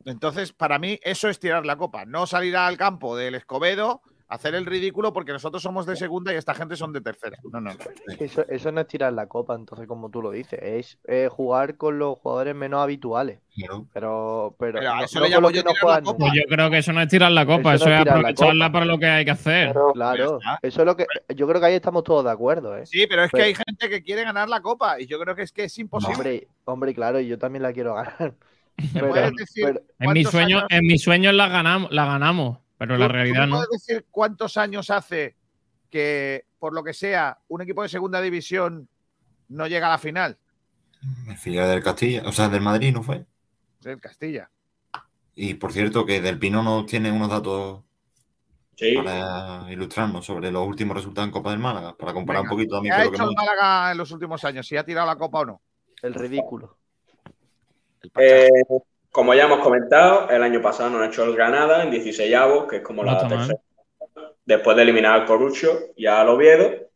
Entonces, 0.04 0.52
para 0.52 0.78
mí 0.78 1.00
eso 1.02 1.28
es 1.28 1.38
tirar 1.38 1.66
la 1.66 1.76
copa, 1.76 2.04
no 2.04 2.26
salir 2.26 2.56
al 2.56 2.76
campo 2.76 3.16
del 3.16 3.34
Escobedo, 3.34 4.02
hacer 4.28 4.54
el 4.54 4.66
ridículo 4.66 5.12
porque 5.12 5.32
nosotros 5.32 5.62
somos 5.62 5.86
de 5.86 5.96
segunda 5.96 6.32
y 6.32 6.36
esta 6.36 6.54
gente 6.54 6.76
son 6.76 6.92
de 6.92 7.00
tercera. 7.00 7.38
No, 7.52 7.60
no. 7.60 7.70
Eso, 8.18 8.44
eso 8.48 8.72
no 8.72 8.80
es 8.80 8.86
tirar 8.88 9.12
la 9.12 9.26
copa, 9.28 9.54
entonces, 9.54 9.86
como 9.86 10.10
tú 10.10 10.22
lo 10.22 10.30
dices, 10.30 10.58
es 10.62 10.98
eh, 11.06 11.28
jugar 11.30 11.76
con 11.76 11.98
los 11.98 12.18
jugadores 12.18 12.54
menos 12.54 12.82
habituales. 12.82 13.40
Pero, 13.92 14.54
pero, 14.58 14.80
eso 15.02 15.20
no 15.20 15.40
los 15.40 15.52
yo 15.52 15.62
no 15.62 15.72
juegan. 15.80 16.04
Pues 16.04 16.32
yo 16.34 16.42
creo 16.48 16.70
que 16.70 16.78
eso 16.78 16.92
no 16.92 17.00
es 17.00 17.08
tirar 17.08 17.32
la 17.32 17.46
copa, 17.46 17.74
Eso 17.74 17.84
eso, 17.84 17.88
no 17.88 17.94
es 17.94 17.98
es 17.98 18.04
tirar 18.04 18.14
la 18.16 18.28
aprovecharla 18.28 18.72
para 18.72 18.84
lo 18.84 18.98
que 18.98 19.06
hay 19.06 19.24
que 19.24 19.30
hacer. 19.30 19.74
Claro, 19.94 20.38
eso 20.62 20.80
es 20.82 20.86
lo 20.86 20.96
que 20.96 21.06
yo 21.34 21.46
creo 21.48 21.60
que 21.60 21.66
ahí 21.66 21.74
estamos 21.74 22.04
todos 22.04 22.24
de 22.24 22.30
acuerdo, 22.30 22.76
¿eh? 22.76 22.84
Sí, 22.86 23.06
pero 23.08 23.24
es 23.24 23.30
que 23.30 23.42
hay 23.42 23.54
gente 23.54 23.88
que 23.88 24.02
quiere 24.02 24.24
ganar 24.24 24.48
la 24.48 24.60
copa 24.60 25.00
y 25.00 25.06
yo 25.06 25.18
creo 25.18 25.34
que 25.34 25.42
es 25.42 25.52
que 25.52 25.64
es 25.64 25.78
imposible. 25.78 26.14
Hombre, 26.16 26.48
hombre, 26.64 26.94
claro, 26.94 27.20
y 27.20 27.28
yo 27.28 27.38
también 27.38 27.62
la 27.62 27.72
quiero 27.72 27.94
ganar. 27.94 28.34
¿Me 28.76 28.88
Pero- 28.92 29.08
puedes 29.08 29.32
decir 29.36 29.64
pero- 29.64 29.80
En 29.98 30.24
sueños, 30.26 30.62
años- 30.62 30.64
en 30.68 30.86
mis 30.86 31.02
sueños 31.02 31.34
la 31.34 31.48
ganamos, 31.48 31.90
la 31.92 32.04
ganamos, 32.04 32.58
pero 32.78 32.96
la 32.96 33.06
¿Tú- 33.06 33.12
tú 33.12 33.14
realidad 33.14 33.46
no. 33.46 33.56
puedes 33.56 33.70
decir 33.70 34.06
cuántos 34.10 34.56
años 34.56 34.90
hace 34.90 35.36
que, 35.90 36.44
por 36.58 36.72
lo 36.74 36.82
que 36.84 36.92
sea, 36.94 37.38
un 37.48 37.62
equipo 37.62 37.82
de 37.82 37.88
segunda 37.88 38.20
división 38.20 38.88
no 39.48 39.66
llega 39.66 39.86
a 39.86 39.90
la 39.90 39.98
final? 39.98 40.38
El 41.28 41.36
filial 41.36 41.68
del 41.68 41.82
Castilla, 41.82 42.22
o 42.26 42.32
sea, 42.32 42.48
del 42.48 42.62
Madrid 42.62 42.92
no 42.92 43.02
fue. 43.02 43.24
El 43.84 44.00
Castilla. 44.00 44.50
Y 45.34 45.54
por 45.54 45.72
cierto, 45.72 46.04
que 46.06 46.20
Del 46.20 46.38
Pino 46.38 46.62
nos 46.62 46.86
tiene 46.86 47.12
unos 47.12 47.28
datos 47.28 47.82
Sí. 48.74 48.94
para 48.96 49.70
ilustrarnos 49.72 50.24
sobre 50.26 50.50
los 50.50 50.66
últimos 50.66 50.96
resultados 50.96 51.28
en 51.28 51.32
Copa 51.32 51.50
del 51.50 51.60
Málaga, 51.60 51.96
para 51.96 52.12
comparar 52.12 52.42
Venga, 52.42 52.52
un 52.52 52.56
poquito 52.58 52.74
¿Qué 52.74 52.76
también 52.88 52.92
ha 52.94 52.96
con 52.96 53.04
lo 53.04 53.10
que 53.10 53.14
hecho 53.16 53.22
el 53.24 53.30
hemos 53.32 53.36
Málaga 53.46 53.92
en 53.92 53.98
los 53.98 54.10
últimos 54.10 54.44
años? 54.44 54.66
¿Si 54.66 54.76
ha 54.76 54.84
tirado 54.84 55.06
la 55.06 55.16
copa 55.16 55.38
o 55.40 55.44
no? 55.46 55.62
El 56.02 56.14
ridículo. 56.14 56.76
El. 58.02 58.10
Eh, 58.18 58.50
como 59.16 59.32
ya 59.32 59.44
hemos 59.44 59.60
comentado, 59.60 60.28
el 60.28 60.42
año 60.42 60.60
pasado 60.60 60.90
nos 60.90 61.00
ha 61.00 61.06
hecho 61.06 61.24
el 61.24 61.34
Granada 61.34 61.82
en 61.82 61.90
16 61.90 62.34
avos, 62.34 62.66
que 62.66 62.76
es 62.76 62.82
como 62.82 63.02
No 63.02 63.12
la 63.12 63.22
mal. 63.22 63.28
tercera. 63.28 63.58
Después 64.44 64.76
de 64.76 64.82
eliminar 64.82 65.14
al 65.14 65.24
Corucho 65.24 65.86
y 65.96 66.04
al 66.04 66.28
Oviedo, 66.28 66.90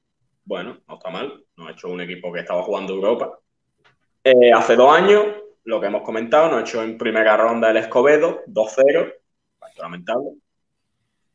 bueno, 0.44 0.82
no 0.86 0.94
está 0.96 1.08
mal. 1.08 1.42
Nos 1.56 1.68
ha 1.68 1.70
hecho 1.70 1.88
un 1.88 2.02
equipo 2.02 2.30
que 2.30 2.40
estaba 2.40 2.62
jugando 2.62 2.92
Europa. 2.92 3.38
Eh, 4.22 4.52
hace 4.52 4.76
dos 4.76 4.94
años, 4.94 5.24
lo 5.64 5.80
que 5.80 5.86
hemos 5.86 6.02
comentado, 6.02 6.48
nos 6.50 6.58
ha 6.58 6.60
hecho 6.60 6.82
en 6.82 6.98
primera 6.98 7.38
ronda 7.38 7.70
el 7.70 7.78
Escobedo, 7.78 8.42
2-0, 8.46 9.14
bastante 9.58 9.80
lamentable. 9.80 10.32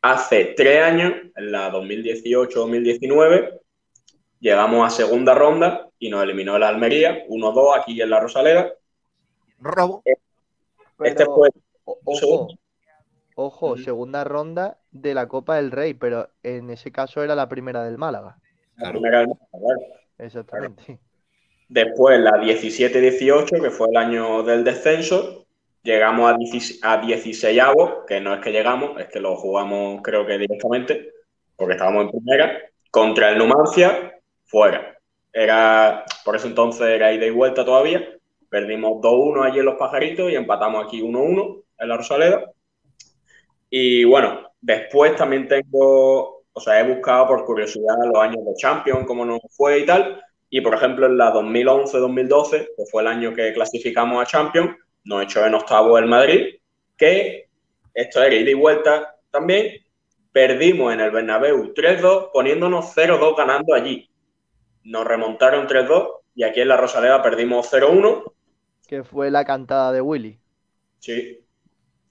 Hace 0.03 0.53
tres 0.55 0.83
años, 0.83 1.13
en 1.35 1.51
la 1.51 1.71
2018-2019, 1.71 3.59
llegamos 4.39 4.85
a 4.85 4.95
segunda 4.95 5.33
ronda 5.33 5.89
y 5.97 6.11
nos 6.11 6.21
eliminó 6.21 6.57
el 6.57 6.61
Almería, 6.63 7.25
1-2 7.27 7.79
aquí 7.79 7.99
en 7.99 8.11
la 8.11 8.19
Rosaleda. 8.19 8.71
Robo. 9.57 10.03
Este 10.05 10.24
Pero, 10.97 11.35
fue 11.35 11.49
ojo, 13.35 13.77
segunda 13.77 14.23
ronda 14.23 14.77
de 14.91 15.13
la 15.13 15.27
Copa 15.27 15.57
del 15.57 15.71
Rey, 15.71 15.93
pero 15.93 16.29
en 16.43 16.69
ese 16.69 16.91
caso 16.91 17.23
era 17.23 17.35
la 17.35 17.49
primera 17.49 17.83
del 17.83 17.97
Málaga. 17.97 18.37
la 18.77 18.91
primera 18.91 19.19
del 19.19 19.27
claro. 19.27 19.79
Exactamente. 20.17 20.99
Después 21.67 22.19
la 22.19 22.31
17-18, 22.31 23.61
que 23.61 23.69
fue 23.69 23.89
el 23.89 23.97
año 23.97 24.43
del 24.43 24.63
descenso, 24.63 25.45
llegamos 25.83 26.31
a 26.31 26.37
16 26.37 26.79
a 26.83 26.97
16 26.97 27.61
que 28.07 28.21
no 28.21 28.33
es 28.33 28.41
que 28.41 28.51
llegamos, 28.51 28.99
es 28.99 29.07
que 29.07 29.19
lo 29.19 29.35
jugamos 29.35 30.01
creo 30.03 30.25
que 30.25 30.37
directamente, 30.37 31.11
porque 31.55 31.73
estábamos 31.73 32.05
en 32.05 32.11
primera, 32.11 32.61
Contra 32.91 33.31
el 33.31 33.37
Numancia, 33.37 34.21
fuera. 34.45 34.97
Era, 35.33 36.05
por 36.23 36.37
eso 36.37 36.47
entonces 36.47 36.87
era 36.87 37.11
ida 37.11 37.25
y 37.25 37.29
vuelta 37.29 37.65
todavía. 37.65 38.14
Perdimos 38.49 39.01
2-1 39.01 39.43
allí 39.43 39.59
en 39.59 39.65
Los 39.65 39.75
Pajaritos 39.75 40.31
y 40.31 40.35
empatamos 40.35 40.85
aquí 40.85 41.01
1-1 41.01 41.63
en 41.79 41.89
la 41.89 41.97
Rosaleda. 41.97 42.51
Y 43.69 44.03
bueno, 44.05 44.51
después 44.61 45.15
también 45.15 45.47
tengo, 45.47 46.43
o 46.53 46.59
sea, 46.59 46.79
he 46.79 46.87
buscado 46.87 47.27
por 47.27 47.45
curiosidad 47.45 47.95
los 48.05 48.21
años 48.21 48.45
de 48.45 48.53
Champions, 48.55 49.05
cómo 49.05 49.25
nos 49.25 49.41
fue 49.51 49.79
y 49.79 49.85
tal. 49.85 50.21
Y 50.49 50.61
por 50.61 50.75
ejemplo, 50.75 51.05
en 51.07 51.17
la 51.17 51.33
2011-2012, 51.33 52.49
que 52.77 52.85
fue 52.89 53.01
el 53.01 53.07
año 53.07 53.33
que 53.33 53.53
clasificamos 53.53 54.21
a 54.21 54.25
Champions, 54.25 54.77
nos 55.03 55.23
echó 55.23 55.45
en 55.45 55.53
octavo 55.53 55.97
el 55.97 56.05
Madrid, 56.05 56.55
que 56.97 57.49
esto 57.93 58.21
era 58.21 58.35
ida 58.35 58.51
y 58.51 58.53
vuelta 58.53 59.15
también. 59.31 59.81
Perdimos 60.31 60.93
en 60.93 60.99
el 60.99 61.11
Bernabéu 61.11 61.73
3-2, 61.73 62.31
poniéndonos 62.31 62.95
0-2 62.95 63.37
ganando 63.37 63.73
allí. 63.73 64.09
Nos 64.83 65.05
remontaron 65.05 65.67
3-2 65.67 66.09
y 66.35 66.43
aquí 66.43 66.61
en 66.61 66.67
la 66.67 66.77
Rosaleda 66.77 67.21
perdimos 67.21 67.71
0-1. 67.71 68.33
Que 68.87 69.03
fue 69.03 69.31
la 69.31 69.45
cantada 69.45 69.91
de 69.91 70.01
Willy. 70.01 70.39
Sí. 70.99 71.39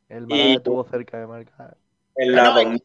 El 0.08 0.24
Y- 0.24 0.26
Málaga 0.26 0.52
estuvo 0.54 0.84
cerca 0.84 1.18
de 1.18 1.26
marcar. 1.26 1.76
En 2.16 2.32
la, 2.34 2.62
en 2.62 2.80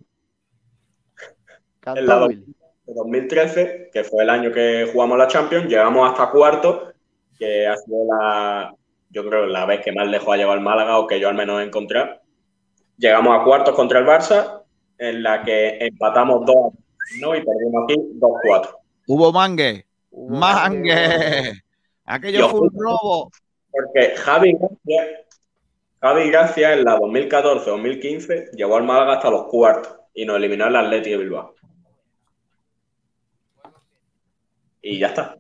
la 2.07 2.25
Willy. 2.27 2.55
2013, 2.87 3.89
que 3.93 4.03
fue 4.03 4.23
el 4.23 4.29
año 4.29 4.51
que 4.51 4.89
jugamos 4.91 5.17
la 5.17 5.27
Champions, 5.27 5.67
llegamos 5.67 6.09
hasta 6.09 6.31
cuartos, 6.31 6.93
que 7.37 7.67
ha 7.67 7.77
sido 7.77 8.05
la, 8.05 8.73
yo 9.09 9.27
creo, 9.27 9.45
la 9.45 9.65
vez 9.65 9.81
que 9.83 9.91
más 9.91 10.07
lejos 10.07 10.33
ha 10.33 10.37
llegado 10.37 10.55
el 10.55 10.61
Málaga 10.61 10.97
o 10.97 11.07
que 11.07 11.19
yo 11.19 11.29
al 11.29 11.35
menos 11.35 11.61
he 11.61 11.65
encontrado. 11.65 12.19
Llegamos 12.97 13.39
a 13.39 13.43
cuartos 13.43 13.75
contra 13.75 13.99
el 13.99 14.05
Barça, 14.05 14.63
en 14.97 15.23
la 15.23 15.43
que 15.43 15.77
empatamos 15.79 16.45
2 16.45 16.55
¿no? 17.21 17.35
y 17.35 17.43
perdimos 17.45 17.83
aquí 17.85 17.95
2-4. 18.19 18.75
Hubo 19.07 19.31
mangue. 19.31 19.85
Mangue. 20.11 21.53
Aquello 22.05 22.39
Yo- 22.39 22.49
fue 22.49 22.59
un 22.61 22.71
robo. 22.73 23.31
Porque 23.71 24.15
Javi 24.15 24.53
Gracia, 24.53 25.25
Javi 26.01 26.29
Gracia 26.29 26.73
en 26.73 26.83
la 26.85 26.97
2014-2015 26.97 28.51
llevó 28.51 28.77
al 28.77 28.83
Málaga 28.83 29.13
hasta 29.13 29.29
los 29.29 29.45
cuartos 29.45 29.95
y 30.13 30.25
nos 30.25 30.37
eliminó 30.37 30.67
el 30.67 30.75
Atleti 30.75 31.11
de 31.11 31.17
Bilbao. 31.17 31.55
Y 34.81 34.99
ya 34.99 35.07
está. 35.07 35.37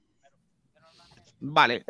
Vale. 1.39 1.85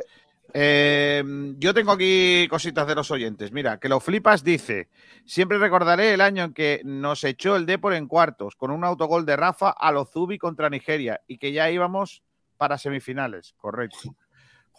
Eh, 0.53 1.23
yo 1.57 1.73
tengo 1.73 1.91
aquí 1.91 2.47
cositas 2.49 2.87
de 2.87 2.95
los 2.95 3.11
oyentes. 3.11 3.51
Mira, 3.51 3.79
que 3.79 3.89
lo 3.89 3.99
flipas 3.99 4.43
dice: 4.43 4.89
Siempre 5.25 5.59
recordaré 5.59 6.13
el 6.13 6.21
año 6.21 6.43
en 6.45 6.53
que 6.53 6.81
nos 6.83 7.23
echó 7.23 7.55
el 7.55 7.65
Depor 7.65 7.93
en 7.93 8.07
cuartos 8.07 8.55
con 8.55 8.71
un 8.71 8.83
autogol 8.83 9.25
de 9.25 9.35
Rafa 9.35 9.69
a 9.69 9.91
lo 9.91 10.05
Zubi 10.05 10.37
contra 10.37 10.69
Nigeria 10.69 11.21
y 11.27 11.37
que 11.37 11.51
ya 11.51 11.69
íbamos 11.69 12.23
para 12.57 12.77
semifinales. 12.77 13.53
Correcto. 13.57 14.15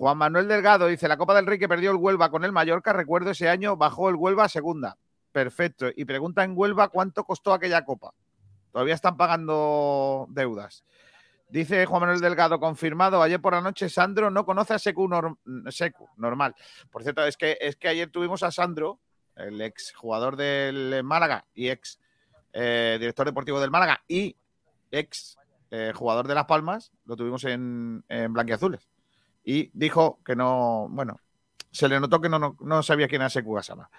Juan 0.01 0.17
Manuel 0.17 0.49
Delgado 0.49 0.87
dice: 0.87 1.09
La 1.09 1.19
Copa 1.19 1.35
del 1.35 1.45
Rey 1.47 1.59
que 1.59 1.69
perdió 1.69 1.91
el 1.91 1.99
Huelva 1.99 2.31
con 2.31 2.43
el 2.43 2.53
Mallorca, 2.53 2.95
recuerdo 2.95 3.33
ese 3.33 3.51
año 3.51 3.77
bajó 3.77 4.09
el 4.09 4.17
Huelva 4.17 4.45
a 4.45 4.49
segunda. 4.49 4.97
Perfecto. 5.31 5.89
Y 5.95 6.07
pregunta 6.07 6.43
en 6.43 6.55
Huelva 6.57 6.89
cuánto 6.89 7.23
costó 7.25 7.53
aquella 7.53 7.85
copa. 7.85 8.15
Todavía 8.73 8.95
están 8.95 9.19
pagando 9.19 10.27
deudas. 10.31 10.85
Dice 11.51 11.85
Juan 11.85 12.01
Manuel 12.01 12.21
Delgado, 12.23 12.59
confirmado, 12.59 13.21
ayer 13.21 13.43
por 13.43 13.53
la 13.53 13.61
noche 13.61 13.91
Sandro 13.91 14.31
no 14.31 14.47
conoce 14.47 14.73
a 14.73 14.79
Secu, 14.79 15.07
norm- 15.07 15.37
Secu, 15.71 16.09
normal. 16.17 16.55
Por 16.91 17.03
cierto, 17.03 17.23
es 17.27 17.37
que, 17.37 17.59
es 17.61 17.77
que 17.77 17.89
ayer 17.89 18.09
tuvimos 18.11 18.43
a 18.43 18.51
Sandro, 18.51 19.01
el 19.37 19.61
ex 19.61 19.93
jugador 19.95 20.37
del 20.37 21.05
Málaga 21.05 21.45
y 21.53 21.69
ex 21.69 22.01
eh, 22.55 22.97
director 22.99 23.27
deportivo 23.27 23.61
del 23.61 23.71
Málaga 23.71 24.03
y 24.09 24.35
ex 24.91 25.37
eh, 25.71 25.93
jugador 25.95 26.27
de 26.27 26.35
Las 26.35 26.47
Palmas, 26.47 26.91
lo 27.05 27.17
tuvimos 27.17 27.45
en, 27.45 28.03
en 28.09 28.33
Blanquiazules. 28.33 28.89
Y 29.45 29.71
dijo 29.73 30.21
que 30.25 30.37
no, 30.37 30.89
bueno, 30.91 31.21
se 31.71 31.89
le 31.89 31.99
notó 32.01 32.21
que 32.21 32.29
no, 32.29 32.39
no, 32.39 32.57
no 32.61 32.83
sabía 32.83 33.09
quién 33.09 33.23
era 33.23 33.31
Secu 33.31 33.55
Gasama. 33.55 33.91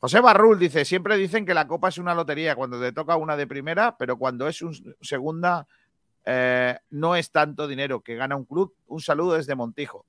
José 0.00 0.20
Barrul 0.20 0.58
dice, 0.58 0.84
siempre 0.84 1.16
dicen 1.16 1.44
que 1.44 1.54
la 1.54 1.66
copa 1.66 1.88
es 1.88 1.98
una 1.98 2.14
lotería 2.14 2.54
cuando 2.54 2.80
te 2.80 2.92
toca 2.92 3.16
una 3.16 3.36
de 3.36 3.46
primera, 3.46 3.96
pero 3.96 4.16
cuando 4.16 4.46
es 4.46 4.62
un 4.62 4.74
segunda 5.00 5.66
eh, 6.30 6.78
no 6.90 7.16
es 7.16 7.30
tanto 7.30 7.66
dinero 7.66 8.02
que 8.02 8.14
gana 8.14 8.36
un 8.36 8.44
club. 8.44 8.74
Un 8.86 9.00
saludo 9.00 9.34
desde 9.34 9.54
Montijo. 9.54 10.04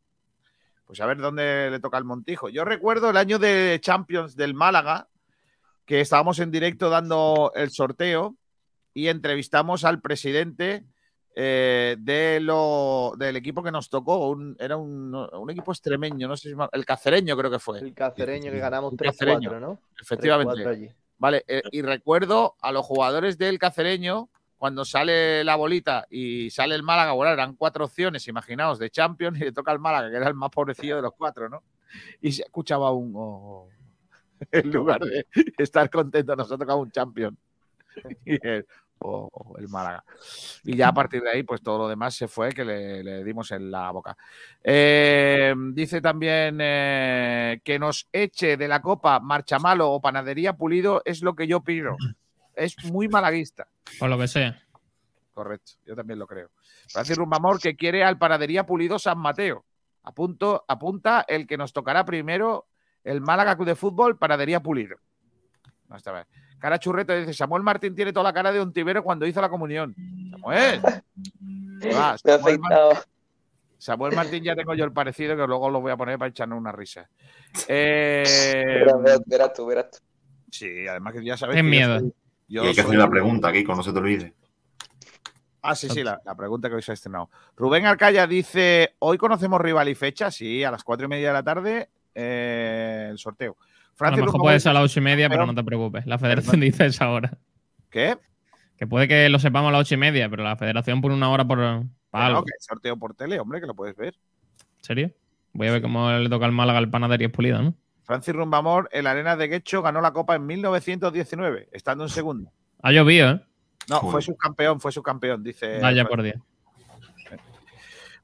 Pues 0.85 0.99
a 0.99 1.05
ver 1.05 1.17
dónde 1.17 1.69
le 1.71 1.79
toca 1.79 1.97
al 1.97 2.03
Montijo. 2.03 2.49
Yo 2.49 2.65
recuerdo 2.65 3.09
el 3.09 3.15
año 3.15 3.39
de 3.39 3.79
Champions 3.81 4.35
del 4.35 4.53
Málaga, 4.53 5.07
que 5.85 6.01
estábamos 6.01 6.39
en 6.39 6.51
directo 6.51 6.89
dando 6.89 7.53
el 7.55 7.71
sorteo 7.71 8.35
y 8.93 9.07
entrevistamos 9.07 9.85
al 9.85 10.01
presidente 10.01 10.83
eh, 11.41 11.95
de 11.97 12.41
lo, 12.41 13.13
del 13.17 13.37
equipo 13.37 13.63
que 13.63 13.71
nos 13.71 13.89
tocó. 13.89 14.27
Un- 14.27 14.57
era 14.59 14.75
un, 14.75 15.15
un 15.15 15.49
equipo 15.49 15.71
extremeño, 15.71 16.27
no 16.27 16.35
sé 16.35 16.49
si 16.49 16.55
el 16.73 16.85
cacereño 16.85 17.37
creo 17.37 17.49
que 17.49 17.59
fue. 17.59 17.79
El 17.79 17.93
cacereño 17.93 18.51
que 18.51 18.59
ganamos 18.59 18.91
El 18.91 18.97
3-4, 18.97 19.05
Cacereño, 19.05 19.59
¿no? 19.61 19.79
Efectivamente. 20.01 20.53
3-4 20.65 20.67
allí. 20.69 20.89
Vale, 21.17 21.45
eh, 21.47 21.61
y 21.71 21.81
recuerdo 21.81 22.55
a 22.59 22.73
los 22.73 22.85
jugadores 22.85 23.37
del 23.37 23.57
cacereño, 23.57 24.27
cuando 24.57 24.83
sale 24.83 25.45
la 25.45 25.55
bolita 25.55 26.05
y 26.09 26.49
sale 26.49 26.75
el 26.75 26.83
Málaga, 26.83 27.13
bueno, 27.13 27.31
eran 27.31 27.55
cuatro 27.55 27.85
opciones, 27.85 28.27
imaginaos, 28.27 28.77
de 28.77 28.89
Champions, 28.89 29.39
y 29.39 29.45
le 29.45 29.53
toca 29.53 29.71
al 29.71 29.79
Málaga, 29.79 30.09
que 30.09 30.17
era 30.17 30.27
el 30.27 30.33
más 30.33 30.49
pobrecillo 30.49 30.97
de 30.97 31.03
los 31.03 31.13
cuatro, 31.13 31.47
¿no? 31.47 31.63
Y 32.19 32.33
se 32.33 32.41
escuchaba 32.43 32.91
un. 32.91 33.13
oh, 33.15 33.69
en 34.51 34.71
lugar 34.71 34.99
de 34.99 35.25
estar 35.57 35.89
contento, 35.89 36.35
nos 36.35 36.51
ha 36.51 36.57
tocado 36.57 36.79
un 36.79 36.91
Champion. 36.91 37.37
Y 38.25 38.37
oh, 38.99 39.55
el 39.57 39.67
Málaga. 39.67 40.03
Y 40.63 40.75
ya 40.75 40.89
a 40.89 40.93
partir 40.93 41.21
de 41.21 41.31
ahí, 41.31 41.43
pues 41.43 41.61
todo 41.61 41.77
lo 41.77 41.87
demás 41.87 42.15
se 42.15 42.27
fue, 42.27 42.51
que 42.51 42.65
le, 42.65 43.03
le 43.03 43.23
dimos 43.23 43.51
en 43.51 43.71
la 43.71 43.91
boca. 43.91 44.17
Eh, 44.63 45.53
dice 45.73 46.01
también 46.01 46.57
eh, 46.61 47.61
que 47.63 47.79
nos 47.79 48.07
eche 48.11 48.57
de 48.57 48.67
la 48.67 48.81
copa 48.81 49.19
Marchamalo 49.19 49.91
o 49.91 50.01
Panadería 50.01 50.53
Pulido 50.53 51.01
es 51.05 51.21
lo 51.21 51.35
que 51.35 51.47
yo 51.47 51.61
pido. 51.61 51.95
Es 52.55 52.75
muy 52.85 53.07
malaguista. 53.07 53.67
Por 53.99 54.09
lo 54.09 54.17
que 54.17 54.27
sea. 54.27 54.61
Correcto, 55.33 55.73
yo 55.85 55.95
también 55.95 56.19
lo 56.19 56.27
creo. 56.27 56.49
Francis 56.89 57.17
Rumbamor 57.17 57.61
que 57.61 57.75
quiere 57.75 58.03
al 58.03 58.17
Panadería 58.17 58.65
Pulido 58.65 58.99
San 58.99 59.19
Mateo. 59.19 59.65
Apunto, 60.03 60.65
apunta 60.67 61.25
el 61.27 61.47
que 61.47 61.57
nos 61.57 61.71
tocará 61.71 62.03
primero 62.05 62.67
el 63.03 63.21
Málaga 63.21 63.55
Club 63.55 63.67
de 63.67 63.75
Fútbol, 63.75 64.17
Panadería 64.17 64.59
Pulido. 64.59 64.97
No 65.89 65.97
está 65.97 66.11
bien. 66.13 66.25
Cara 66.59 66.77
churreta 66.79 67.15
dice: 67.15 67.33
Samuel 67.33 67.63
Martín 67.63 67.95
tiene 67.95 68.13
toda 68.13 68.23
la 68.25 68.33
cara 68.33 68.51
de 68.51 68.59
Ontivero 68.59 69.03
cuando 69.03 69.25
hizo 69.25 69.41
la 69.41 69.49
comunión. 69.49 69.95
Samuel. 70.31 70.81
Va, 71.95 72.17
Samuel, 72.17 72.59
Mar- 72.59 72.73
afeitado. 72.73 72.91
Samuel 73.77 74.13
Martín 74.15 74.43
ya 74.43 74.55
tengo 74.55 74.73
yo 74.75 74.83
el 74.85 74.91
parecido 74.91 75.35
que 75.37 75.47
luego 75.47 75.69
lo 75.69 75.79
voy 75.81 75.91
a 75.91 75.97
poner 75.97 76.19
para 76.19 76.29
echarnos 76.29 76.59
una 76.59 76.71
risa. 76.71 77.09
Eh, 77.67 78.23
Verás, 78.65 78.95
verás- 79.01 79.21
verás 79.25 79.53
tú, 79.53 79.65
verás 79.65 79.89
tú. 79.91 79.97
sí, 80.51 80.87
además 80.87 81.13
que 81.13 81.23
ya 81.23 81.37
sabes. 81.37 81.55
Ten 81.55 81.65
yo 81.65 81.69
miedo. 81.69 81.99
soy- 81.99 82.13
yo 82.49 82.63
y 82.63 82.67
hay 82.67 82.75
que 82.75 82.81
hacer 82.81 82.95
la 82.97 83.09
pregunta, 83.09 83.51
Kiko, 83.51 83.73
no 83.75 83.83
se 83.83 83.93
te 83.93 83.99
olvide. 83.99 84.33
Ah, 85.61 85.75
sí, 85.75 85.89
sí, 85.89 86.03
la, 86.03 86.19
la 86.25 86.35
pregunta 86.35 86.69
que 86.69 86.75
hoy 86.75 86.81
se 86.81 86.91
ha 86.91 86.93
estrenado. 86.93 87.29
Rubén 87.55 87.85
Arcaya 87.85 88.25
dice: 88.27 88.95
Hoy 88.99 89.17
conocemos 89.17 89.59
rival 89.61 89.87
y 89.89 89.95
fecha, 89.95 90.29
sí, 90.31 90.63
a 90.63 90.71
las 90.71 90.83
cuatro 90.83 91.05
y 91.05 91.09
media 91.09 91.27
de 91.27 91.33
la 91.33 91.43
tarde, 91.43 91.89
eh, 92.15 93.07
el 93.11 93.17
sorteo. 93.17 93.55
A 93.99 94.03
lo 94.03 94.07
Francis 94.15 94.25
mejor 94.25 94.41
puede 94.41 94.59
ser 94.59 94.69
a 94.71 94.73
las 94.73 94.83
ocho 94.83 94.99
y 94.99 95.03
media, 95.03 95.27
pero 95.29 95.41
Pero- 95.41 95.47
no 95.47 95.55
te 95.55 95.63
preocupes. 95.63 96.05
La 96.05 96.17
federación 96.17 96.59
dice 96.61 96.85
esa 96.85 97.09
hora. 97.09 97.37
¿Qué? 97.89 98.17
Que 98.77 98.87
puede 98.87 99.07
que 99.07 99.27
lo 99.29 99.39
sepamos 99.39 99.69
a 99.69 99.71
las 99.73 99.81
ocho 99.81 99.95
y 99.95 99.97
media, 99.97 100.29
pero 100.29 100.43
la 100.43 100.55
federación 100.55 101.01
pone 101.01 101.15
una 101.15 101.29
hora 101.29 101.45
por 101.45 101.57
para 102.09 102.25
algo. 102.27 102.43
que 102.43 102.53
sorteo 102.59 102.97
por 102.97 103.13
tele, 103.13 103.39
hombre, 103.39 103.59
que 103.59 103.67
lo 103.67 103.75
puedes 103.75 103.95
ver. 103.95 104.15
¿En 104.77 104.83
serio? 104.83 105.11
Voy 105.53 105.67
a 105.67 105.71
ver 105.73 105.81
cómo 105.81 106.09
le 106.11 106.29
toca 106.29 106.45
al 106.45 106.51
Málaga 106.53 106.79
el 106.79 106.89
panadería 106.89 107.29
Pulida, 107.29 107.61
¿no? 107.61 107.73
Francis 108.03 108.33
Rumbamor, 108.33 108.87
el 108.91 109.05
Arena 109.05 109.35
de 109.35 109.47
Guecho, 109.47 109.81
ganó 109.81 110.01
la 110.01 110.13
Copa 110.13 110.35
en 110.35 110.45
1919, 110.45 111.69
estando 111.71 112.05
en 112.05 112.09
segundo. 112.09 112.51
Ha 112.81 112.91
llovido, 112.91 113.29
¿eh? 113.31 113.41
No, 113.89 113.97
Joder. 113.97 114.11
fue 114.11 114.21
subcampeón, 114.21 114.79
fue 114.79 114.91
subcampeón, 114.91 115.43
dice. 115.43 115.79
Vaya 115.79 116.05
por 116.05 116.21
Dios. 116.23 116.37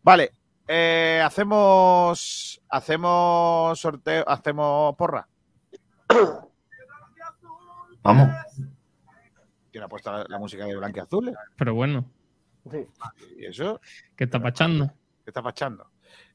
Vale, 0.03 0.31
eh, 0.67 1.21
hacemos. 1.23 2.61
Hacemos 2.69 3.79
sorteo, 3.79 4.23
hacemos 4.27 4.95
porra. 4.95 5.27
Vamos. 8.03 8.29
¿Quién 9.71 9.83
ha 9.83 9.87
puesto 9.87 10.11
la, 10.11 10.25
la 10.27 10.39
música 10.39 10.65
de 10.65 10.75
Blanquiazul? 10.75 11.35
Pero 11.57 11.73
bueno, 11.73 12.05
¿Y 13.37 13.45
eso? 13.45 13.79
¿qué 14.15 14.23
está 14.23 14.39
pachando? 14.41 14.87
¿Qué 15.23 15.29
está 15.29 15.41
pachando? 15.41 15.91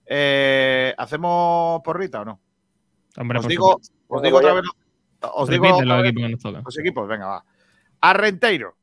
Eh, 0.06 0.94
¿Hacemos 0.96 1.80
porrita 1.82 2.20
o 2.20 2.24
no? 2.24 2.40
Hombre, 3.16 3.38
os 3.38 3.48
digo, 3.48 3.72
supuesto. 3.82 3.94
os 4.08 4.22
digo 4.22 4.38
otra 4.38 4.52
vez. 4.54 4.64
Os 5.22 5.48
digo 5.48 5.64
los 5.82 6.02
vez 6.02 6.10
equipos 6.10 6.22
que 6.22 6.28
nos 6.32 6.40
tocan. 6.40 6.62
los 6.64 6.78
equipos, 6.78 7.08
venga, 7.08 7.26
va. 7.26 7.44
Arrenteiro, 8.00 8.76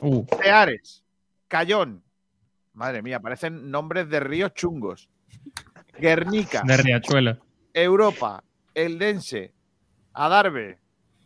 Uh, 0.00 0.24
Ceares, 0.40 1.02
Cayón. 1.48 2.02
Madre 2.74 3.02
mía, 3.02 3.18
parecen 3.20 3.70
nombres 3.70 4.08
de 4.08 4.20
ríos 4.20 4.54
chungos. 4.54 5.08
Guernica, 5.98 6.62
de 6.64 6.76
Riachuelo. 6.76 7.38
Europa, 7.74 8.44
Eldense, 8.74 9.52
Adarve, 10.18 10.78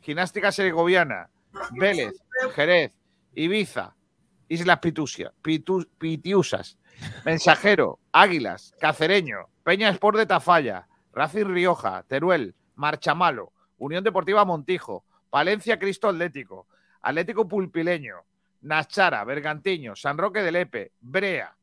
Gimnástica 0.02 0.50
Segoviana, 0.50 1.30
Vélez, 1.72 2.14
Jerez, 2.56 2.92
Ibiza, 3.34 3.94
Islas 4.48 4.78
Pitusia, 4.80 5.32
Pitu- 5.42 5.88
Pitiusas, 5.96 6.76
Mensajero, 7.24 8.00
Águilas, 8.10 8.74
Cacereño, 8.80 9.46
Peña 9.62 9.88
Sport 9.90 10.18
de 10.18 10.26
Tafalla, 10.26 10.88
Racing 11.12 11.46
Rioja, 11.46 12.02
Teruel, 12.08 12.54
Marchamalo, 12.74 13.52
Unión 13.78 14.02
Deportiva 14.02 14.44
Montijo, 14.44 15.04
Palencia 15.30 15.78
Cristo 15.78 16.08
Atlético, 16.08 16.66
Atlético 17.00 17.46
Pulpileño, 17.46 18.16
Nachara, 18.62 19.22
Bergantiño, 19.24 19.94
San 19.94 20.18
Roque 20.18 20.42
del 20.42 20.56
Epe, 20.56 20.92
Brea, 21.00 21.54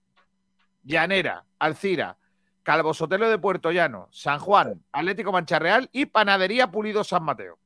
Llanera, 0.84 1.44
Alcira, 1.60 2.16
Calvo 2.68 2.94
Sotelo 2.94 3.30
de 3.30 3.38
Puerto 3.38 3.72
Llano, 3.72 4.10
San 4.12 4.40
Juan, 4.40 4.84
Atlético 4.92 5.32
Mancharreal 5.32 5.88
y 5.94 6.06
Panadería 6.06 6.70
Pulido 6.70 7.02
San 7.06 7.24
Mateo. 7.24 7.58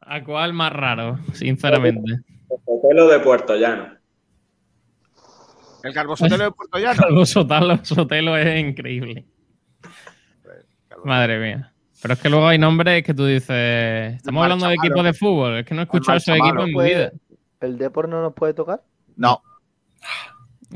¿A 0.00 0.22
cuál 0.22 0.52
más 0.52 0.72
raro, 0.72 1.18
sinceramente? 1.32 2.20
Sotelo 2.64 3.08
de 3.08 3.18
Puerto 3.18 3.56
Llano. 3.56 3.96
El 5.82 5.92
Calvo 5.92 6.16
Sotelo 6.16 6.44
de 6.44 6.52
Puerto 6.52 6.78
Llano. 6.78 7.02
Calvo 7.02 7.26
Sotelo, 7.26 7.84
Sotelo 7.84 8.36
es 8.36 8.60
increíble. 8.60 9.26
Madre 11.04 11.40
mía. 11.40 11.72
Pero 12.00 12.14
es 12.14 12.20
que 12.20 12.30
luego 12.30 12.46
hay 12.46 12.58
nombres 12.58 13.02
que 13.02 13.12
tú 13.12 13.26
dices. 13.26 14.14
Estamos 14.14 14.40
hablando 14.40 14.68
de 14.68 14.74
equipos 14.74 15.02
de 15.02 15.14
fútbol. 15.14 15.56
Es 15.56 15.66
que 15.66 15.74
no 15.74 15.80
he 15.80 15.84
escuchado 15.84 16.18
esos 16.18 16.36
equipos 16.36 16.68
en 16.68 16.76
mi 16.76 16.84
vida. 16.84 17.10
¿El 17.60 17.76
Depor 17.76 18.08
no 18.08 18.22
nos 18.22 18.34
puede 18.34 18.54
tocar? 18.54 18.84
No. 19.16 19.42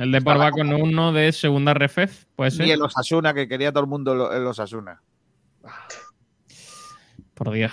El 0.00 0.12
Depor 0.12 0.40
va 0.40 0.50
con 0.50 0.72
uno 0.72 1.12
de 1.12 1.30
segunda 1.30 1.74
refef, 1.74 2.24
puede 2.34 2.50
ser. 2.50 2.66
Y 2.66 2.70
el 2.70 2.80
Osasuna, 2.80 3.34
que 3.34 3.46
quería 3.46 3.70
todo 3.70 3.82
el 3.84 3.90
mundo 3.90 4.32
el 4.32 4.46
Osasuna. 4.46 5.02
Por 7.34 7.50
Dios. 7.50 7.72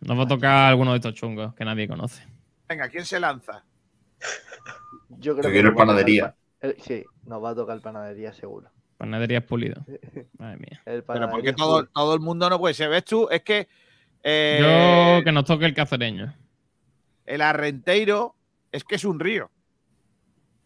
Nos 0.00 0.18
va 0.18 0.24
a 0.24 0.28
tocar 0.28 0.68
alguno 0.68 0.90
de 0.92 0.96
estos 0.98 1.14
chungos 1.14 1.54
que 1.54 1.64
nadie 1.64 1.88
conoce. 1.88 2.26
Venga, 2.68 2.88
¿quién 2.88 3.04
se 3.04 3.18
lanza? 3.20 3.64
Yo 5.08 5.36
creo 5.36 5.50
a 5.50 5.54
tocar 5.72 5.74
panadería. 5.86 6.30
pa- 6.60 6.66
el- 6.68 6.76
sí, 6.80 7.04
nos 7.24 7.42
va 7.42 7.50
a 7.50 7.54
tocar 7.54 7.80
panadería 7.80 8.32
seguro. 8.32 8.68
Panaderías 8.96 9.44
pulido. 9.44 9.84
Madre 10.38 10.56
mía. 10.58 10.82
El 10.84 11.02
Pero 11.02 11.06
panadería 11.06 11.30
porque 11.32 11.52
todo, 11.52 11.86
todo 11.86 12.14
el 12.14 12.20
mundo 12.20 12.50
no 12.50 12.58
puede 12.58 12.74
ser. 12.74 12.90
¿Ves 12.90 13.04
tú? 13.04 13.28
Es 13.30 13.42
que 13.42 13.68
eh, 14.22 14.58
Yo 15.18 15.24
que 15.24 15.32
nos 15.32 15.44
toque 15.44 15.66
el 15.66 15.74
cacereño. 15.74 16.34
el 17.26 17.40
Arrenteiro 17.42 18.34
es 18.72 18.82
que 18.84 18.96
es 18.96 19.04
un 19.04 19.20
río. 19.20 19.50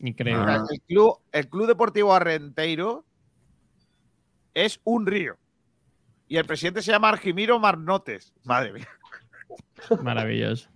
Increíble. 0.01 0.43
O 0.43 0.47
sea, 0.47 0.63
el, 0.71 0.81
club, 0.83 1.19
el 1.33 1.49
Club 1.49 1.67
Deportivo 1.67 2.15
Arrenteiro 2.15 3.05
es 4.55 4.81
un 4.85 5.07
río. 5.07 5.37
Y 6.29 6.37
el 6.37 6.45
presidente 6.45 6.83
se 6.83 6.93
llama 6.93 7.09
Argimiro 7.09 7.59
Marnotes. 7.59 8.33
Madre 8.45 8.73
mía. 8.73 8.89
Maravilloso. 10.03 10.69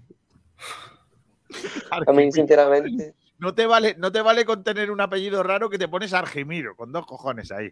A 1.91 2.13
mí, 2.13 2.33
sinceramente, 2.33 3.15
No 3.39 3.55
te 3.55 3.67
vale, 3.67 3.95
no 3.99 4.11
te 4.11 4.23
vale 4.23 4.45
con 4.45 4.65
tener 4.65 4.91
un 4.91 5.01
apellido 5.01 5.43
raro 5.43 5.69
que 5.69 5.79
te 5.79 5.89
pones 5.89 6.15
Argimiro, 6.15 6.75
con 6.75 6.93
dos 6.93 7.05
cojones 7.05 7.53
ahí. 7.53 7.71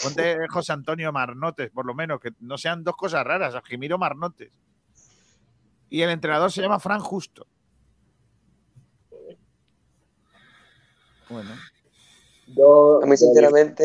Ponte 0.00 0.46
José 0.48 0.72
Antonio 0.72 1.12
Marnotes, 1.12 1.70
por 1.70 1.84
lo 1.84 1.94
menos, 1.94 2.20
que 2.20 2.30
no 2.40 2.56
sean 2.56 2.84
dos 2.84 2.96
cosas 2.96 3.24
raras, 3.24 3.54
Argimiro 3.54 3.98
Marnotes. 3.98 4.52
Y 5.90 6.02
el 6.02 6.10
entrenador 6.10 6.52
se 6.52 6.62
llama 6.62 6.78
Fran 6.78 7.00
Justo. 7.00 7.46
Bueno. 11.28 11.50
a 13.02 13.06
mí, 13.06 13.16
sinceramente, 13.16 13.84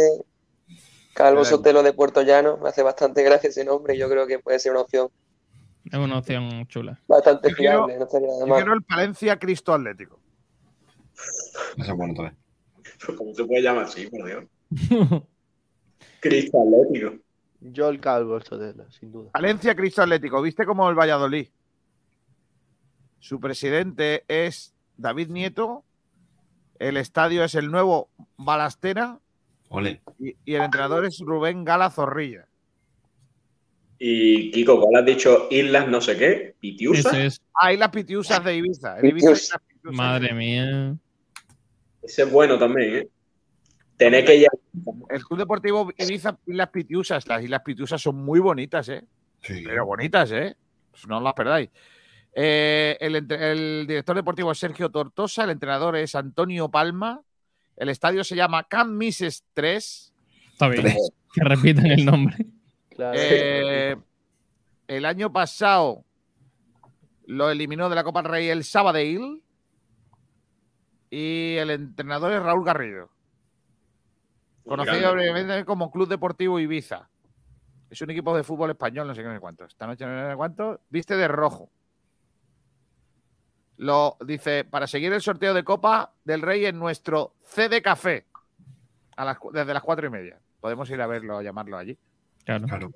Calvo 1.13 1.43
Sotelo 1.45 1.83
de 1.83 1.93
Puerto 1.93 2.21
Llano 2.21 2.57
me 2.57 2.69
hace 2.69 2.81
bastante 2.83 3.23
gracia 3.23 3.49
ese 3.49 3.63
nombre 3.65 3.95
y 3.95 3.99
yo 3.99 4.09
creo 4.09 4.25
que 4.27 4.39
puede 4.39 4.59
ser 4.59 4.71
una 4.71 4.81
opción 4.81 5.09
Es 5.85 5.93
una 5.99 6.17
opción 6.19 6.65
chula. 6.67 6.99
bastante 7.07 7.49
Yo 7.49 7.55
quiero- 7.55 7.85
fiable, 7.85 7.97
no 7.97 8.05
estaría 8.05 8.27
nada 8.27 8.39
Yo 8.39 8.47
mal. 8.47 8.57
quiero 8.61 8.73
el 8.73 8.81
Palencia 8.83 9.37
Cristo 9.37 9.73
Atlético. 9.73 10.19
Eso 11.77 11.91
es 11.91 11.97
bueno 11.97 12.13
también. 12.15 12.37
¿Cómo 13.17 13.33
se 13.33 13.43
puede 13.45 13.61
llamar 13.61 13.83
así, 13.85 14.07
por 14.07 14.25
Dios? 14.25 14.45
Cristo 16.21 16.61
Atlético. 16.61 17.15
Yo 17.59 17.89
el 17.89 17.99
Calvo 17.99 18.39
Sotelo, 18.41 18.89
sin 18.91 19.11
duda. 19.11 19.29
Valencia 19.33 19.75
Cristo 19.75 20.01
Atlético. 20.01 20.41
¿Viste 20.41 20.65
como 20.65 20.89
el 20.89 20.95
Valladolid? 20.95 21.47
Su 23.19 23.39
presidente 23.39 24.23
es 24.27 24.73
David 24.97 25.29
Nieto. 25.29 25.83
El 26.87 26.97
estadio 26.97 27.43
es 27.43 27.55
el 27.55 27.71
nuevo 27.71 28.09
Balastera. 28.37 29.19
Ole. 29.69 30.01
Y, 30.19 30.35
y 30.43 30.55
el 30.55 30.63
entrenador 30.63 31.05
es 31.05 31.19
Rubén 31.19 31.63
Gala 31.63 31.89
Zorrilla. 31.89 32.47
Y 33.97 34.51
Kiko, 34.51 34.81
¿cuál 34.81 35.01
has 35.01 35.05
dicho? 35.05 35.47
Islas 35.49 35.87
no 35.87 36.01
sé 36.01 36.17
qué, 36.17 36.55
Pitiusa. 36.59 37.09
Ese 37.09 37.25
es. 37.27 37.41
Ah, 37.53 37.71
y 37.71 37.77
las 37.77 37.89
Pitiusas 37.89 38.43
de 38.43 38.57
Ibiza. 38.57 38.97
Ibiza 38.99 39.05
hay 39.07 39.11
Pitius. 39.13 39.49
las 39.51 39.61
Pitiusas. 39.61 39.97
Madre 39.97 40.33
mía. 40.33 40.95
Ese 42.01 42.23
es 42.23 42.31
bueno 42.31 42.59
también, 42.59 42.95
¿eh? 42.97 43.07
Tener 43.95 44.25
que 44.25 44.41
ya. 44.41 44.49
El 45.09 45.23
Club 45.23 45.39
Deportivo 45.39 45.89
Ibiza 45.97 46.37
y 46.45 46.53
las 46.53 46.69
Pitiusas. 46.69 47.25
Las 47.27 47.43
Islas 47.43 47.61
Pitiusas 47.63 48.01
son 48.01 48.17
muy 48.17 48.41
bonitas, 48.41 48.89
¿eh? 48.89 49.05
Sí. 49.41 49.63
Pero 49.65 49.85
bonitas, 49.85 50.29
¿eh? 50.33 50.57
Pues 50.91 51.07
no 51.07 51.21
las 51.21 51.33
perdáis. 51.33 51.69
Eh, 52.35 52.97
el, 52.99 53.85
director 53.87 54.15
deportivo 54.15 54.51
es 54.51 54.57
Sergio 54.57 54.89
Tortosa, 54.89 55.43
el 55.43 55.51
entrenador 55.51 55.95
es 55.95 56.15
Antonio 56.15 56.69
Palma, 56.69 57.21
el 57.77 57.89
estadio 57.89 58.23
se 58.23 58.35
llama 58.35 58.63
Camp 58.63 58.91
Mises 58.91 59.43
3. 59.53 60.13
Está 60.51 60.67
bien. 60.67 60.95
Que 61.33 61.43
repitan 61.43 61.87
el 61.87 62.05
nombre. 62.05 62.37
Claro. 62.89 63.17
Eh, 63.19 63.95
el 64.87 65.05
año 65.05 65.31
pasado 65.31 66.03
lo 67.25 67.49
eliminó 67.49 67.89
de 67.89 67.95
la 67.95 68.03
Copa 68.03 68.21
del 68.21 68.31
Rey 68.31 68.49
el 68.49 68.63
Sabadell 68.63 69.41
y 71.09 71.55
el 71.57 71.69
entrenador 71.69 72.33
es 72.33 72.41
Raúl 72.41 72.65
Garrido, 72.65 73.09
conocido 74.65 75.13
brevemente 75.13 75.63
como 75.65 75.91
Club 75.91 76.07
Deportivo 76.07 76.59
Ibiza. 76.59 77.09
Es 77.89 78.01
un 78.01 78.09
equipo 78.09 78.35
de 78.35 78.43
fútbol 78.43 78.71
español, 78.71 79.07
no 79.07 79.13
sé 79.13 79.21
qué 79.21 79.27
no 79.27 79.35
sé 79.35 79.39
cuánto. 79.39 79.65
Esta 79.65 79.85
noche 79.85 80.05
no 80.05 80.29
sé 80.29 80.35
cuánto. 80.35 80.81
Viste 80.89 81.15
de 81.15 81.27
rojo. 81.27 81.69
Lo 83.77 84.17
dice 84.25 84.63
para 84.65 84.87
seguir 84.87 85.11
el 85.13 85.21
sorteo 85.21 85.53
de 85.53 85.63
Copa 85.63 86.13
del 86.23 86.41
Rey 86.41 86.65
en 86.65 86.77
nuestro 86.77 87.33
CD 87.43 87.81
Café 87.81 88.25
a 89.15 89.25
las, 89.25 89.37
desde 89.51 89.73
las 89.73 89.83
cuatro 89.83 90.07
y 90.07 90.09
media. 90.09 90.39
Podemos 90.61 90.89
ir 90.89 91.01
a 91.01 91.07
verlo, 91.07 91.37
a 91.39 91.43
llamarlo 91.43 91.77
allí. 91.77 91.97
Claro. 92.45 92.67
Claro. 92.67 92.91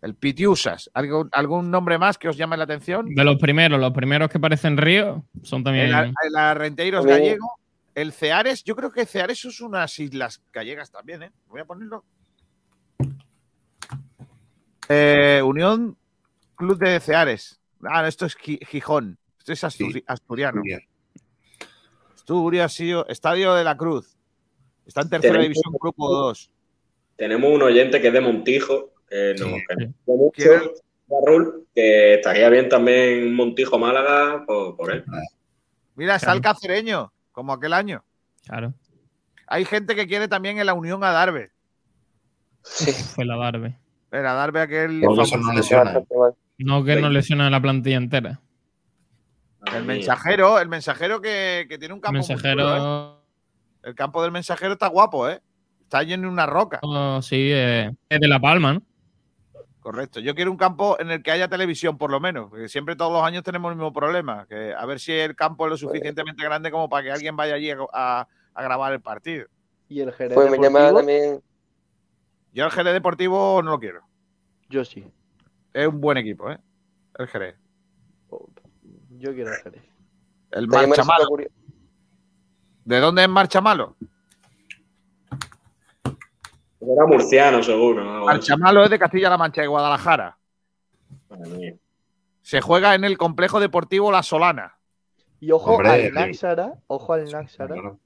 El 0.00 0.14
Pitiusas. 0.14 0.90
¿Algún, 0.94 1.28
¿Algún 1.32 1.70
nombre 1.70 1.98
más 1.98 2.18
que 2.18 2.28
os 2.28 2.36
llame 2.36 2.56
la 2.56 2.64
atención? 2.64 3.12
De 3.14 3.24
los 3.24 3.36
primeros, 3.36 3.80
los 3.80 3.92
primeros 3.92 4.28
que 4.30 4.38
parecen 4.38 4.76
ríos 4.76 5.22
son 5.42 5.64
también. 5.64 5.86
El, 5.92 6.12
el 6.28 6.36
Arrenteiros 6.36 7.04
mí- 7.04 7.10
gallego. 7.10 7.58
El 7.94 8.12
Ceares, 8.12 8.62
yo 8.62 8.76
creo 8.76 8.92
que 8.92 9.06
Ceares 9.06 9.44
es 9.44 9.60
unas 9.60 9.98
islas 9.98 10.40
gallegas 10.52 10.92
también, 10.92 11.24
¿eh? 11.24 11.32
Voy 11.48 11.60
a 11.60 11.64
ponerlo. 11.64 12.04
Eh, 14.88 15.42
Unión 15.44 15.96
Club 16.54 16.78
de 16.78 17.00
Ceares. 17.00 17.60
Ah, 17.84 18.02
no, 18.02 18.08
esto 18.08 18.26
es 18.26 18.36
Gi- 18.36 18.60
Gijón. 18.66 19.18
Es 19.48 19.64
Asturi- 19.64 19.92
Sí. 19.94 20.04
asturiano. 20.06 20.58
Asturias. 20.60 20.82
Asturias, 22.14 22.72
sí, 22.72 22.92
Estadio 23.08 23.54
de 23.54 23.64
la 23.64 23.76
Cruz. 23.76 24.16
Está 24.86 25.02
en 25.02 25.10
tercera 25.10 25.40
división, 25.40 25.72
grupo 25.80 26.12
2. 26.12 26.50
Tenemos 27.16 27.50
un 27.52 27.62
oyente 27.62 28.00
que 28.00 28.08
es 28.08 28.12
de 28.12 28.20
Montijo, 28.20 28.92
que 29.08 29.34
no, 29.38 29.46
Sí. 29.46 29.62
que 30.34 30.60
Sí. 31.74 31.80
estaría 32.14 32.48
bien 32.50 32.68
también 32.68 33.34
Montijo 33.34 33.78
Málaga 33.78 34.44
por, 34.46 34.76
por 34.76 34.92
él. 34.92 35.04
Mira, 35.94 36.16
está 36.16 36.32
el 36.32 36.40
Claro. 36.40 36.54
cacereño, 36.54 37.12
como 37.32 37.52
aquel 37.52 37.72
año. 37.72 38.04
Claro. 38.46 38.74
Hay 39.46 39.64
gente 39.64 39.94
que 39.96 40.06
quiere 40.06 40.28
también 40.28 40.58
en 40.58 40.66
la 40.66 40.74
Unión 40.74 41.02
Adarve. 41.04 41.50
Fue 43.14 43.24
la 43.24 43.36
Darbe. 43.36 43.78
El 44.10 44.26
Adarve 44.26 44.60
aquel 44.60 45.00
no 45.00 45.14
que 46.84 46.96
no 47.00 47.08
lesiona 47.10 47.50
la 47.50 47.60
plantilla 47.60 47.96
entera. 47.96 48.40
El 49.74 49.84
mensajero, 49.84 50.58
el 50.58 50.68
mensajero 50.68 51.20
que, 51.20 51.66
que 51.68 51.78
tiene 51.78 51.94
un 51.94 52.00
campo 52.00 52.18
muy 52.18 52.26
chulo, 52.26 52.38
¿eh? 52.40 52.54
Mensajero. 52.56 53.22
El 53.82 53.94
campo 53.94 54.22
del 54.22 54.32
mensajero 54.32 54.72
está 54.72 54.88
guapo, 54.88 55.28
¿eh? 55.28 55.40
Está 55.82 56.02
lleno 56.02 56.24
de 56.24 56.28
una 56.32 56.46
roca. 56.46 56.80
oh, 56.82 57.20
sí, 57.22 57.50
eh, 57.52 57.90
es 58.08 58.20
de 58.20 58.28
La 58.28 58.38
Palma, 58.40 58.74
¿no? 58.74 58.82
Correcto. 59.80 60.20
Yo 60.20 60.34
quiero 60.34 60.50
un 60.50 60.56
campo 60.58 60.96
en 61.00 61.10
el 61.10 61.22
que 61.22 61.30
haya 61.30 61.48
televisión, 61.48 61.96
por 61.96 62.10
lo 62.10 62.20
menos. 62.20 62.50
Porque 62.50 62.68
siempre 62.68 62.94
todos 62.96 63.10
los 63.12 63.22
años 63.22 63.42
tenemos 63.42 63.70
el 63.70 63.76
mismo 63.76 63.92
problema. 63.92 64.46
Que 64.46 64.74
a 64.74 64.84
ver 64.84 65.00
si 65.00 65.12
el 65.12 65.34
campo 65.34 65.64
es 65.64 65.70
lo 65.70 65.76
suficientemente 65.78 66.42
grande 66.44 66.70
como 66.70 66.88
para 66.90 67.04
que 67.04 67.12
alguien 67.12 67.36
vaya 67.36 67.54
allí 67.54 67.70
a, 67.70 67.78
a- 67.92 68.28
a 68.54 68.62
grabar 68.62 68.92
el 68.92 69.00
partido. 69.00 69.46
Y 69.88 70.00
el 70.00 70.12
Jerez 70.12 70.34
Pues 70.34 70.50
me 70.50 70.58
llamaba 70.58 70.86
Deportivo, 70.88 70.98
también. 70.98 71.42
Yo 72.52 72.64
el 72.66 72.70
Jerez 72.70 72.92
Deportivo 72.92 73.62
no 73.62 73.70
lo 73.70 73.78
quiero. 73.78 74.02
yo 74.68 74.84
sí. 74.84 75.06
Es 75.72 75.86
un 75.86 76.00
buen 76.00 76.18
equipo, 76.18 76.50
¿eh? 76.50 76.58
El 77.18 77.28
Jerez. 77.28 77.54
Yo 79.18 79.34
quiero 79.34 79.50
el 79.50 79.56
Jerez. 79.62 79.82
El 80.52 80.68
Marcha 80.68 81.04
Malo. 81.04 81.26
¿De 82.84 83.00
dónde 83.00 83.22
es 83.22 83.28
Marcha 83.28 83.60
Malo? 83.60 83.96
Era 86.80 87.06
murciano, 87.06 87.62
seguro. 87.62 88.04
¿no? 88.04 88.24
Marcha 88.24 88.56
Malo 88.56 88.84
es 88.84 88.90
de 88.90 88.98
Castilla-La 88.98 89.36
Mancha, 89.36 89.60
de 89.62 89.66
Guadalajara. 89.66 90.38
Madre 91.28 91.50
mía. 91.50 91.74
Se 92.42 92.60
juega 92.60 92.94
en 92.94 93.04
el 93.04 93.18
complejo 93.18 93.60
deportivo 93.60 94.10
La 94.12 94.22
Solana. 94.22 94.78
Y 95.40 95.50
ojo 95.50 95.72
Hombre, 95.72 96.06
al 96.06 96.12
Naxara, 96.14 96.74
ojo 96.86 97.12
al 97.12 97.30
Naxara, 97.30 97.74
Claro. 97.74 97.98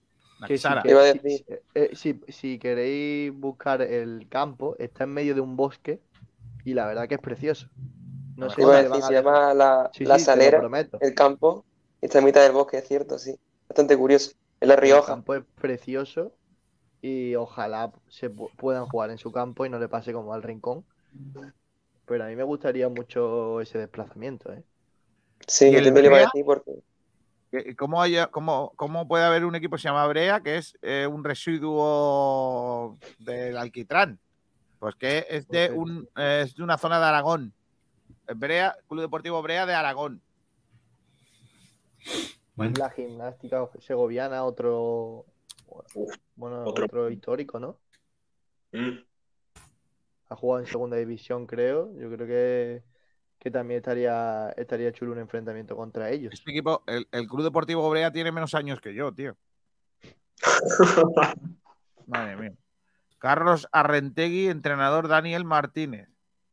que 0.47 0.59
si, 0.59 0.65
Naxara. 0.65 0.83
que- 0.83 0.91
Iba 0.91 1.01
a 1.03 1.13
si- 1.13 1.19
decir. 1.19 1.63
eh, 1.75 1.91
si- 1.95 2.21
si 2.29 2.59
queréis 2.59 3.33
buscar 3.33 3.83
el 3.83 4.27
campo, 4.29 4.75
está 4.79 5.05
en 5.05 5.11
medio 5.11 5.35
de 5.35 5.41
un 5.41 5.57
bosque 5.57 6.01
y 6.65 6.75
la 6.75 6.87
verdad 6.87 7.07
que 7.09 7.15
es 7.15 7.21
precioso. 7.21 7.69
No 8.43 8.51
sé 8.51 9.01
se 9.03 9.15
llama 9.15 9.55
la, 9.55 9.91
Sí, 9.93 10.05
la 10.05 10.19
sí, 10.19 10.25
Salera, 10.25 10.69
el 11.01 11.15
campo, 11.15 11.65
y 12.01 12.07
está 12.07 12.19
en 12.19 12.25
mitad 12.25 12.43
del 12.43 12.53
bosque, 12.53 12.79
es 12.79 12.89
cierto, 12.89 13.19
sí. 13.19 13.39
Bastante 13.69 13.97
curioso. 13.97 14.33
En 14.61 14.69
La 14.69 14.75
El 14.75 14.81
Rioja. 14.81 15.15
campo 15.15 15.35
es 15.35 15.45
precioso 15.61 16.33
y 17.01 17.35
ojalá 17.35 17.93
se 18.09 18.31
pu- 18.31 18.51
puedan 18.57 18.87
jugar 18.87 19.11
en 19.11 19.19
su 19.19 19.33
campo 19.33 19.65
y 19.67 19.71
no 19.71 19.79
le 19.79 19.89
pase 19.89 20.13
como 20.13 20.35
al 20.35 20.43
Rincón. 20.43 20.85
Pero 22.07 22.25
a 22.25 22.27
mí 22.29 22.37
me 22.37 22.43
gustaría 22.43 22.89
mucho 22.89 23.61
ese 23.61 23.79
desplazamiento, 23.79 24.53
¿eh? 24.53 24.63
Sí, 25.47 25.67
¿Y 25.67 25.73
yo 25.73 25.79
el 25.79 25.85
también 25.85 26.03
le 26.05 26.09
iba 26.11 26.17
a 26.19 26.21
decir 26.21 26.45
porque. 26.45 26.73
¿Qué- 27.51 27.77
¿Cómo, 27.77 28.01
haya- 28.01 28.29
cómo, 28.29 28.73
cómo 28.77 29.07
puede 29.07 29.25
haber 29.25 29.45
un 29.45 29.55
equipo 29.55 29.77
que 29.77 29.83
se 29.83 29.89
llama 29.89 30.07
Brea 30.07 30.41
que 30.41 30.57
es 30.57 30.77
eh, 30.83 31.07
un 31.07 31.23
residuo 31.23 32.99
del 33.19 33.57
alquitrán? 33.57 34.19
Pues 34.79 34.95
que 34.97 35.27
es 35.29 35.47
de, 35.49 35.69
Pues 35.69 35.79
un, 35.79 36.09
es 36.17 36.55
de 36.55 36.63
una 36.63 36.79
zona 36.79 36.99
de 36.99 37.07
Aragón. 37.07 37.55
Brea, 38.35 38.77
Club 38.89 39.01
Deportivo 39.01 39.43
Brea 39.43 39.67
de 39.67 39.75
Aragón. 39.75 40.23
Bueno, 42.55 42.75
La 42.79 42.91
gimnástica 42.91 43.69
segoviana, 43.81 44.45
otro, 44.45 45.27
bueno, 46.37 46.65
otro. 46.65 46.85
otro 46.85 47.11
histórico, 47.11 47.59
¿no? 47.59 47.79
Mm. 48.73 48.99
Ha 50.29 50.37
jugado 50.37 50.61
en 50.61 50.67
segunda 50.67 50.97
división, 50.97 51.47
creo. 51.47 51.95
Yo 51.99 52.11
creo 52.11 52.27
que, 52.27 52.83
que 53.39 53.51
también 53.51 53.79
estaría, 53.79 54.51
estaría 54.57 54.93
chulo 54.93 55.13
un 55.13 55.19
enfrentamiento 55.19 55.77
contra 55.77 56.11
ellos. 56.11 56.33
Este 56.33 56.51
equipo, 56.51 56.83
el, 56.87 57.07
el 57.13 57.27
Club 57.27 57.43
Deportivo 57.43 57.89
Brea 57.91 58.11
tiene 58.13 58.33
menos 58.33 58.55
años 58.55 58.81
que 58.81 58.95
yo, 58.95 59.13
tío. 59.13 59.37
Madre 62.07 62.37
mía. 62.37 62.53
Carlos 63.19 63.69
Arrentegui, 63.71 64.49
entrenador 64.49 65.07
Daniel 65.07 65.45
Martínez. 65.45 66.09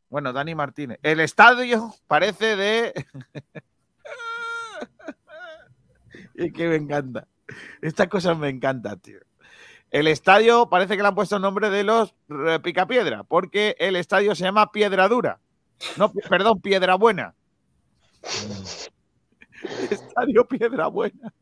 Bueno, 0.09 0.33
Dani 0.33 0.55
Martínez. 0.55 0.99
El 1.03 1.19
estadio 1.19 1.93
parece 2.07 2.55
de. 2.55 3.05
y 6.35 6.51
que 6.51 6.67
me 6.67 6.75
encanta. 6.75 7.27
Estas 7.81 8.07
cosas 8.07 8.37
me 8.37 8.49
encantan, 8.49 8.99
tío. 8.99 9.19
El 9.91 10.07
estadio 10.07 10.69
parece 10.69 10.95
que 10.95 11.01
le 11.01 11.07
han 11.07 11.15
puesto 11.15 11.35
el 11.35 11.41
nombre 11.41 11.69
de 11.69 11.83
los 11.83 12.13
eh, 12.29 12.59
Picapiedra, 12.61 13.23
porque 13.23 13.75
el 13.79 13.95
estadio 13.95 14.35
se 14.35 14.43
llama 14.43 14.71
Piedra 14.71 15.07
Dura. 15.07 15.39
No, 15.97 16.11
perdón, 16.11 16.61
Piedra 16.61 16.95
Buena. 16.95 17.33
Estadio 19.89 20.45
Piedra 20.47 20.87
Buena. 20.87 21.33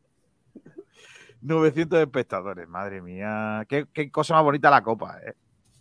900 1.40 2.00
espectadores, 2.00 2.68
madre 2.68 3.00
mía. 3.00 3.64
Qué, 3.68 3.86
qué 3.92 4.10
cosa 4.10 4.34
más 4.34 4.42
bonita 4.42 4.70
la 4.70 4.82
copa, 4.82 5.18
¿eh? 5.24 5.34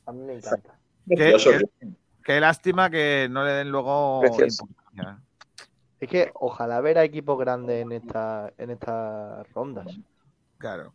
A 0.05 0.11
mí 0.11 0.21
me 0.23 0.35
encanta. 0.35 0.77
Qué- 1.07 1.37
qué 2.27 2.41
lástima 2.41 2.89
que 2.89 3.29
no 3.31 3.45
le 3.45 3.51
den 3.51 3.71
luego 3.71 4.21
importancia. 4.21 5.17
Es 5.97 6.09
que 6.09 6.29
ojalá 6.33 6.81
ver 6.81 6.97
a 6.97 7.05
equipos 7.05 7.39
grandes 7.39 7.81
en 7.81 7.93
esta, 7.93 8.51
en 8.57 8.69
estas 8.69 9.49
rondas. 9.53 9.87
Claro. 10.57 10.93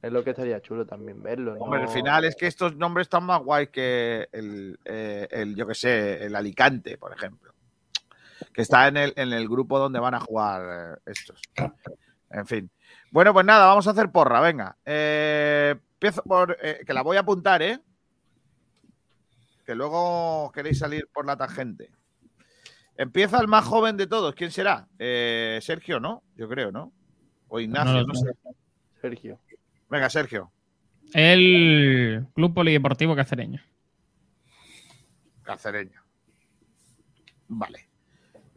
Es 0.00 0.12
lo 0.12 0.22
que 0.22 0.30
estaría 0.30 0.60
chulo 0.60 0.86
también 0.86 1.20
verlo. 1.22 1.56
Hombre, 1.58 1.80
¿no? 1.80 1.88
al 1.88 1.92
final 1.92 2.24
es 2.24 2.36
que 2.36 2.46
estos 2.46 2.76
nombres 2.76 3.06
están 3.06 3.24
más 3.24 3.42
guays 3.42 3.70
que 3.70 4.28
el, 4.30 4.78
eh, 4.84 5.26
el, 5.28 5.56
yo 5.56 5.66
que 5.66 5.74
sé, 5.74 6.24
el 6.24 6.36
Alicante, 6.36 6.98
por 6.98 7.12
ejemplo. 7.12 7.52
Que 8.52 8.62
está 8.62 8.86
en 8.86 8.96
el, 8.96 9.12
en 9.16 9.32
el 9.32 9.48
grupo 9.48 9.80
donde 9.80 9.98
van 9.98 10.14
a 10.14 10.20
jugar 10.20 10.94
eh, 11.04 11.10
estos. 11.10 11.42
En 12.30 12.46
fin. 12.46 12.70
Bueno, 13.10 13.32
pues 13.32 13.44
nada, 13.44 13.66
vamos 13.66 13.88
a 13.88 13.90
hacer 13.90 14.12
porra, 14.12 14.40
venga. 14.40 14.76
Eh, 14.84 15.74
empiezo 15.94 16.22
por. 16.22 16.56
eh, 16.62 16.84
que 16.86 16.94
la 16.94 17.02
voy 17.02 17.16
a 17.16 17.20
apuntar, 17.20 17.60
¿eh? 17.60 17.80
Que 19.64 19.74
luego 19.74 20.50
queréis 20.52 20.78
salir 20.78 21.08
por 21.12 21.26
la 21.26 21.36
tangente. 21.36 21.90
Empieza 22.96 23.40
el 23.40 23.48
más 23.48 23.64
joven 23.64 23.96
de 23.96 24.06
todos. 24.06 24.34
¿Quién 24.34 24.50
será? 24.50 24.88
Eh, 24.98 25.58
Sergio, 25.62 25.98
¿no? 25.98 26.22
Yo 26.36 26.48
creo, 26.48 26.70
¿no? 26.70 26.92
O 27.48 27.58
Ignacio, 27.58 28.06
No 28.06 28.14
sé. 28.14 28.30
Sergio. 29.00 29.40
Venga, 29.88 30.08
Sergio. 30.10 30.52
El 31.12 32.26
Club 32.34 32.54
Polideportivo 32.54 33.14
Cacereño. 33.16 33.62
Cacereño. 35.42 36.02
Vale. 37.48 37.88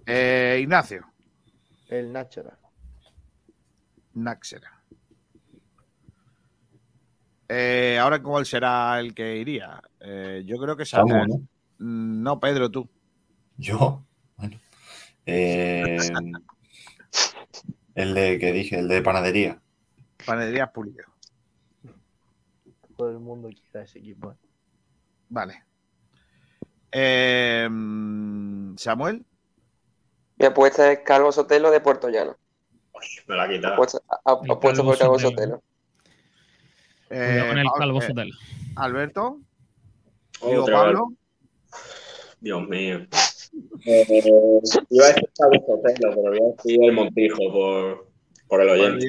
Eh, 0.06 0.60
Ignacio. 0.62 1.06
El 1.88 2.12
Náchara. 2.14 2.58
Náxera. 4.14 4.77
Eh, 7.50 7.98
ahora, 8.00 8.22
¿cuál 8.22 8.46
será 8.46 9.00
el 9.00 9.14
que 9.14 9.38
iría? 9.38 9.82
Eh, 10.00 10.44
yo 10.46 10.58
creo 10.58 10.76
que 10.76 10.86
Samu, 10.86 11.08
será. 11.08 11.28
¿no? 11.28 11.36
Mm, 11.80 12.24
No, 12.24 12.40
Pedro, 12.40 12.70
tú. 12.70 12.90
Yo. 13.58 14.04
Bueno. 14.36 14.60
Eh, 15.26 15.98
el 17.96 18.14
de 18.14 18.40
que 18.40 18.52
dije, 18.52 18.80
el 18.80 18.88
de 18.88 19.02
panadería. 19.02 19.62
Panadería 20.26 20.72
Pulido. 20.72 21.06
Todo 22.98 23.12
el 23.12 23.20
mundo 23.20 23.50
quiere 23.50 23.86
ese 23.86 24.00
equipo. 24.00 24.36
Vale. 25.30 25.64
Eh, 26.92 27.68
Samuel. 28.78 29.26
Mi 30.38 30.46
apuesta 30.46 30.92
es 30.92 31.00
Calvo 31.00 31.32
Sotelo 31.32 31.72
de 31.72 31.80
Puerto 31.80 32.10
Llano. 32.10 32.38
Me 33.28 33.36
la 33.36 33.44
ha 33.44 33.50
quitado. 33.50 33.74
Apuesto, 33.74 34.02
por 34.84 34.98
Calvo 34.98 35.20
Sotelo. 35.20 35.20
Sotelo. 35.20 35.64
Eh, 37.10 37.28
Cuidado 37.30 37.48
con 37.50 37.58
el 37.58 37.66
Pablo- 37.66 37.80
Calvo 37.80 38.00
eh, 38.02 38.08
Sotelo. 38.08 38.36
Alberto. 38.76 39.40
Digo, 40.48 40.64
Otra 40.64 40.76
vez. 40.84 40.84
Pablo. 40.94 41.14
Dios 42.40 42.68
mío. 42.68 43.08
Eh, 43.86 44.06
iba 44.90 45.06
a 45.06 45.08
decir 45.10 45.30
Calvo 45.38 45.66
Sotelo, 45.66 46.10
pero 46.16 46.22
voy 46.22 46.40
a 46.40 46.56
decir 46.56 46.84
el 46.84 46.92
Montijo 46.94 47.38
por, 47.52 48.08
por 48.48 48.62
el 48.62 48.70
oyente. 48.70 49.08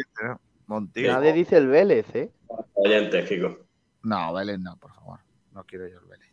Montijo. 0.66 1.12
Nadie 1.12 1.32
dice 1.32 1.56
el 1.56 1.66
Vélez, 1.68 2.06
¿eh? 2.14 2.30
Oyente, 2.74 3.24
Kiko. 3.24 3.58
No, 4.02 4.32
Vélez 4.32 4.58
no, 4.60 4.76
por 4.78 4.92
favor. 4.94 5.20
No 5.52 5.64
quiero 5.64 5.86
yo 5.88 5.98
el 5.98 6.06
Vélez. 6.06 6.28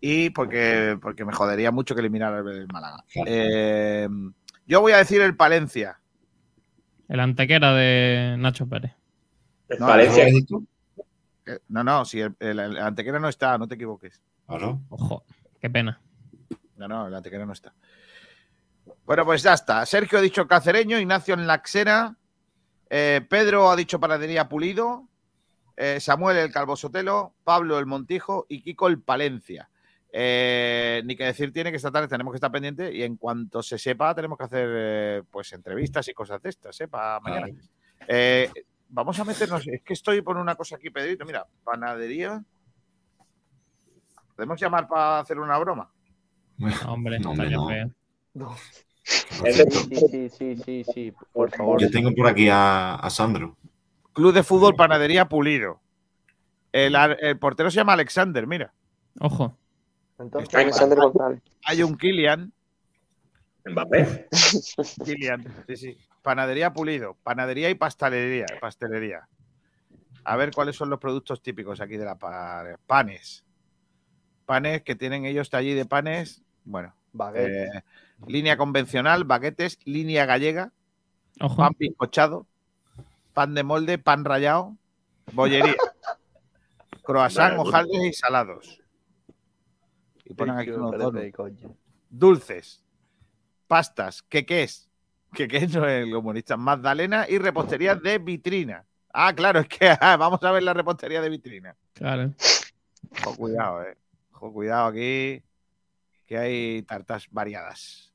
Y 0.00 0.30
porque, 0.30 0.98
porque 1.00 1.24
me 1.24 1.32
jodería 1.32 1.70
mucho 1.70 1.94
que 1.94 2.00
eliminara 2.00 2.38
el 2.38 2.44
Vélez 2.44 2.66
Málaga. 2.72 3.04
Eh, 3.26 4.08
yo 4.66 4.80
voy 4.80 4.92
a 4.92 4.98
decir 4.98 5.20
el 5.20 5.36
Palencia. 5.36 6.00
El 7.08 7.20
antequera 7.20 7.72
de 7.74 8.36
Nacho 8.38 8.66
Pérez. 8.68 8.92
No. 9.78 9.98
Eh, 9.98 10.32
No, 11.68 11.84
no, 11.84 12.04
si 12.04 12.20
el, 12.20 12.34
el- 12.40 12.58
el 12.58 12.78
Antequera 12.78 13.18
no 13.18 13.28
está, 13.28 13.56
no 13.58 13.68
te 13.68 13.74
equivoques. 13.76 14.20
Claro. 14.46 14.80
Ojo, 14.88 15.24
qué 15.60 15.70
pena. 15.70 16.00
No, 16.76 16.88
no, 16.88 17.06
el 17.06 17.14
Antequera 17.14 17.46
no 17.46 17.52
está. 17.52 17.72
Bueno, 19.04 19.24
pues 19.24 19.42
ya 19.42 19.54
está. 19.54 19.84
Sergio 19.86 20.18
ha 20.18 20.22
dicho 20.22 20.46
Cacereño, 20.46 20.98
Ignacio 20.98 21.34
en 21.34 21.46
Laxera, 21.46 22.16
eh, 22.90 23.24
Pedro 23.28 23.70
ha 23.70 23.76
dicho 23.76 23.98
Panadería 24.00 24.48
Pulido, 24.48 25.08
eh, 25.76 26.00
Samuel 26.00 26.36
el 26.38 26.52
Calvo 26.52 26.76
Sotelo, 26.76 27.34
Pablo 27.44 27.78
el 27.78 27.86
Montijo 27.86 28.46
y 28.48 28.62
Kiko 28.62 28.88
el 28.88 29.00
Palencia. 29.00 29.68
Eh, 30.18 31.02
ni 31.04 31.14
que 31.16 31.24
decir 31.24 31.52
tiene 31.52 31.70
que 31.70 31.76
esta 31.76 31.90
tarde 31.90 32.08
tenemos 32.08 32.32
que 32.32 32.36
estar 32.36 32.50
pendientes 32.50 32.94
y 32.94 33.02
en 33.02 33.16
cuanto 33.16 33.62
se 33.62 33.76
sepa 33.76 34.14
tenemos 34.14 34.38
que 34.38 34.44
hacer 34.44 34.68
eh, 34.72 35.22
pues 35.30 35.52
entrevistas 35.52 36.08
y 36.08 36.14
cosas 36.14 36.40
de 36.42 36.48
estas, 36.50 36.80
¿eh? 36.80 36.88
Para 36.88 37.20
mañana. 37.20 37.48
Eh, 38.08 38.50
vamos 38.88 39.18
a 39.20 39.24
meternos, 39.24 39.66
es 39.66 39.82
que 39.82 39.92
estoy 39.92 40.22
por 40.22 40.36
una 40.36 40.54
cosa 40.54 40.76
aquí, 40.76 40.90
Pedrito, 40.90 41.24
mira, 41.24 41.46
panadería. 41.64 42.42
¿Podemos 44.34 44.60
llamar 44.60 44.86
para 44.86 45.20
hacer 45.20 45.38
una 45.38 45.58
broma? 45.58 45.90
No, 46.58 46.68
hombre, 46.92 47.18
No, 47.18 47.32
estaría 47.32 47.56
no. 47.56 47.68
feo. 47.68 47.90
Sí, 49.04 49.96
sí, 50.10 50.28
sí, 50.28 50.56
sí, 50.56 50.84
sí, 50.84 51.14
por 51.32 51.50
favor. 51.54 51.80
Yo 51.80 51.90
tengo 51.90 52.12
por 52.14 52.26
aquí 52.26 52.48
a, 52.48 52.96
a 52.96 53.10
Sandro. 53.10 53.56
Club 54.12 54.32
de 54.32 54.42
Fútbol 54.42 54.74
Panadería 54.74 55.28
Pulido. 55.28 55.80
El 56.72 57.38
portero 57.38 57.70
se 57.70 57.76
llama 57.76 57.92
Alexander, 57.94 58.46
mira. 58.46 58.72
Ojo. 59.20 59.56
Entonces, 60.18 60.54
Alexander 60.54 60.98
González. 60.98 61.42
Hay 61.64 61.82
un 61.82 61.96
Kilian. 61.96 62.52
Mbappé. 63.66 64.28
Kilian, 65.04 65.44
sí, 65.66 65.76
sí. 65.76 65.98
Panadería 66.22 66.72
Pulido. 66.72 67.16
Panadería 67.22 67.70
y 67.70 67.74
pastelería. 67.74 68.46
Pastelería. 68.60 69.28
A 70.24 70.36
ver 70.36 70.50
cuáles 70.52 70.76
son 70.76 70.90
los 70.90 70.98
productos 70.98 71.40
típicos 71.42 71.80
aquí 71.80 71.96
de 71.96 72.04
la 72.04 72.16
pa- 72.16 72.78
panes. 72.86 73.44
Panes 74.44 74.82
que 74.82 74.94
tienen 74.96 75.24
ellos 75.24 75.52
allí 75.54 75.74
de 75.74 75.86
panes. 75.86 76.42
Bueno, 76.64 76.94
eh, 77.34 77.68
línea 78.26 78.56
convencional, 78.56 79.24
baguetes, 79.24 79.78
línea 79.84 80.26
gallega, 80.26 80.72
Ojo. 81.40 81.56
pan 81.56 81.72
bizcochado, 81.78 82.46
pan 83.34 83.54
de 83.54 83.62
molde, 83.62 83.98
pan 83.98 84.24
rallado, 84.24 84.76
bollería, 85.32 85.74
croissant, 87.04 87.58
hojaldres 87.58 88.02
y 88.04 88.12
salados. 88.12 88.82
Y 90.24 90.34
ponen 90.34 90.58
aquí 90.58 90.70
unos 90.70 91.14
dulces, 92.10 92.82
pastas, 93.66 94.22
queques, 94.22 94.88
que, 95.32 95.48
que 95.48 95.58
eso 95.58 95.86
es 95.86 96.04
el 96.06 96.12
comunista. 96.12 96.56
Magdalena 96.56 97.26
y 97.28 97.38
repostería 97.38 97.94
de 97.94 98.18
vitrina. 98.18 98.84
Ah, 99.12 99.32
claro, 99.34 99.60
es 99.60 99.68
que 99.68 99.88
ah, 100.00 100.16
vamos 100.16 100.42
a 100.42 100.52
ver 100.52 100.62
la 100.62 100.74
repostería 100.74 101.20
de 101.20 101.28
vitrina. 101.28 101.76
Claro. 101.92 102.34
Ojo, 103.24 103.36
cuidado, 103.36 103.82
eh. 103.82 103.96
Ojo, 104.32 104.52
cuidado 104.52 104.86
aquí, 104.88 105.42
que 106.26 106.38
hay 106.38 106.82
tartas 106.82 107.26
variadas. 107.30 108.12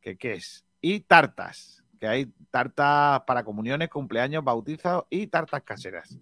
¿Qué, 0.00 0.16
qué 0.16 0.34
es? 0.34 0.64
Y 0.80 1.00
tartas, 1.00 1.84
que 1.98 2.06
hay 2.06 2.32
tartas 2.50 3.22
para 3.26 3.44
comuniones, 3.44 3.88
cumpleaños, 3.88 4.44
bautizos 4.44 5.04
y 5.10 5.26
tartas 5.26 5.62
caseras. 5.62 6.18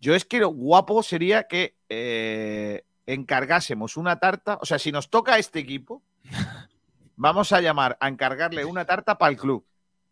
Yo 0.00 0.14
es 0.14 0.24
que 0.24 0.38
lo 0.38 0.48
guapo 0.48 1.02
sería 1.02 1.44
que 1.44 1.76
eh, 1.88 2.84
encargásemos 3.06 3.96
una 3.96 4.18
tarta, 4.18 4.58
o 4.60 4.66
sea, 4.66 4.78
si 4.78 4.92
nos 4.92 5.10
toca 5.10 5.38
este 5.38 5.58
equipo, 5.58 6.02
vamos 7.16 7.52
a 7.52 7.60
llamar 7.60 7.96
a 8.00 8.08
encargarle 8.08 8.64
una 8.64 8.84
tarta 8.84 9.18
para 9.18 9.30
el 9.32 9.38
club, 9.38 9.64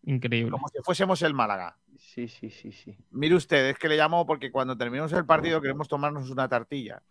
Increíble. 0.03 0.51
como 0.51 0.69
si 0.69 0.79
fuésemos 0.83 1.23
el 1.23 1.35
Málaga. 1.35 1.77
Sí, 1.99 2.29
sí, 2.29 2.51
sí, 2.51 2.73
sí. 2.73 2.97
Mire 3.11 3.35
usted, 3.35 3.71
es 3.71 3.79
que 3.79 3.89
le 3.89 3.97
llamo 3.97 4.27
porque 4.27 4.51
cuando 4.51 4.77
terminemos 4.77 5.13
el 5.13 5.25
partido 5.25 5.61
queremos 5.61 5.89
tomarnos 5.89 6.31
una 6.31 6.49
tartilla. 6.49 7.03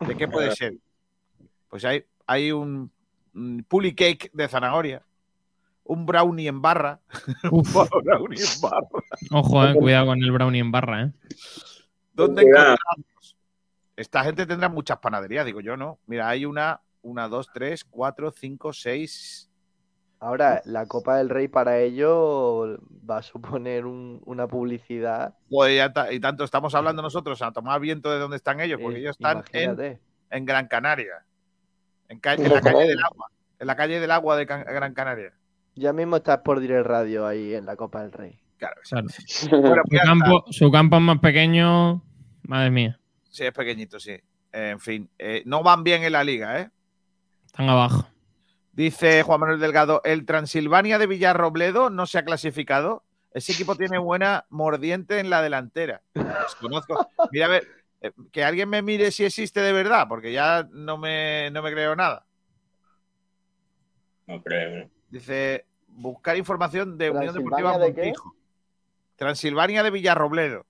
¿De 0.00 0.16
qué 0.16 0.28
puede 0.28 0.54
ser? 0.54 0.74
Pues 1.68 1.84
hay, 1.84 2.04
hay 2.26 2.52
un, 2.52 2.90
un 3.34 3.64
puli 3.68 3.94
cake 3.94 4.30
de 4.32 4.48
zanahoria, 4.48 5.02
un 5.84 6.06
brownie 6.06 6.48
en 6.48 6.62
barra. 6.62 7.00
un 7.50 7.62
brownie 7.62 8.40
en 8.40 8.60
barra. 8.60 8.88
Ojo, 9.30 9.66
eh, 9.66 9.74
cuidado 9.74 10.06
con 10.06 10.22
el 10.22 10.32
brownie 10.32 10.60
en 10.60 10.70
barra, 10.70 11.02
¿eh? 11.02 11.12
¿Dónde 12.12 12.42
encontramos? 12.42 13.36
Esta 13.96 14.24
gente 14.24 14.46
tendrá 14.46 14.68
muchas 14.68 14.98
panaderías, 14.98 15.44
digo 15.44 15.60
yo, 15.60 15.76
¿no? 15.76 15.98
Mira, 16.06 16.28
hay 16.28 16.46
una, 16.46 16.80
una, 17.02 17.28
dos, 17.28 17.48
tres, 17.52 17.84
cuatro, 17.84 18.30
cinco, 18.30 18.72
seis. 18.72 19.50
Ahora, 20.18 20.60
la 20.66 20.86
Copa 20.86 21.16
del 21.16 21.30
Rey 21.30 21.48
para 21.48 21.78
ello 21.78 22.78
va 23.08 23.18
a 23.18 23.22
suponer 23.22 23.86
un- 23.86 24.20
una 24.26 24.46
publicidad. 24.46 25.34
Joder, 25.48 25.76
ya 25.76 25.92
ta- 25.92 26.12
y 26.12 26.20
tanto 26.20 26.44
estamos 26.44 26.74
hablando 26.74 27.00
nosotros 27.00 27.40
a 27.42 27.52
tomar 27.52 27.80
viento 27.80 28.10
de 28.10 28.18
dónde 28.18 28.36
están 28.36 28.60
ellos, 28.60 28.78
porque 28.82 28.98
eh, 28.98 29.00
ellos 29.00 29.16
están 29.18 29.42
en, 30.30 30.44
Gran 30.44 30.68
Canaria. 30.68 31.24
En, 32.08 32.18
ca- 32.20 32.34
en 32.34 32.52
la 32.52 32.60
calle 32.60 32.88
del 32.88 33.02
agua. 33.02 33.28
En 33.58 33.66
la 33.66 33.76
calle 33.76 34.00
del 34.00 34.10
agua 34.10 34.36
de 34.36 34.46
Can- 34.46 34.64
Gran 34.64 34.92
Canaria. 34.94 35.32
Ya 35.74 35.92
mismo 35.92 36.16
estás 36.16 36.38
por 36.38 36.60
dir 36.60 36.72
el 36.72 36.84
radio 36.84 37.26
ahí 37.26 37.54
en 37.54 37.64
la 37.64 37.76
Copa 37.76 38.02
del 38.02 38.12
Rey. 38.12 38.38
Claro, 38.58 38.80
Claro. 38.86 39.06
Bueno, 39.50 39.74
Su 39.82 39.88
pues 39.88 40.02
campo, 40.02 40.44
su 40.50 40.70
campo 40.70 40.96
es 40.96 41.02
más 41.02 41.18
pequeño. 41.20 42.02
Madre 42.42 42.70
mía. 42.70 43.00
Sí, 43.30 43.44
es 43.46 43.52
pequeñito, 43.52 43.98
sí. 43.98 44.18
En 44.52 44.80
fin, 44.80 45.08
eh, 45.18 45.42
no 45.46 45.62
van 45.62 45.82
bien 45.84 46.02
en 46.02 46.12
la 46.12 46.24
liga, 46.24 46.60
¿eh? 46.60 46.70
Están 47.50 47.68
abajo. 47.68 48.06
Dice 48.70 49.24
Juan 49.24 49.40
Manuel 49.40 49.58
Delgado, 49.58 50.02
el 50.04 50.24
Transilvania 50.24 50.98
de 50.98 51.08
Villarrobledo 51.08 51.90
no 51.90 52.06
se 52.06 52.18
ha 52.18 52.24
clasificado. 52.24 53.02
Ese 53.32 53.50
equipo 53.50 53.74
tiene 53.74 53.98
buena 53.98 54.46
mordiente 54.50 55.18
en 55.18 55.30
la 55.30 55.42
delantera. 55.42 56.00
Desconozco. 56.14 57.08
Mira, 57.32 57.46
a 57.46 57.48
ver, 57.48 57.66
eh, 58.02 58.12
que 58.30 58.44
alguien 58.44 58.68
me 58.68 58.82
mire 58.82 59.10
si 59.10 59.24
existe 59.24 59.60
de 59.60 59.72
verdad, 59.72 60.06
porque 60.08 60.32
ya 60.32 60.68
no 60.70 60.96
me, 60.96 61.50
no 61.50 61.60
me 61.60 61.72
creo 61.72 61.96
nada. 61.96 62.24
No 64.28 64.40
creo. 64.42 64.84
¿no? 64.84 64.90
Dice, 65.08 65.66
buscar 65.88 66.36
información 66.36 66.96
de 66.98 67.10
Unión 67.10 67.34
Deportiva 67.34 67.72
¿Transilvania 67.72 67.86
de 67.86 67.94
qué? 67.94 68.06
Montijo. 68.06 68.36
Transilvania 69.16 69.82
de 69.82 69.90
Villarrobledo. 69.90 70.66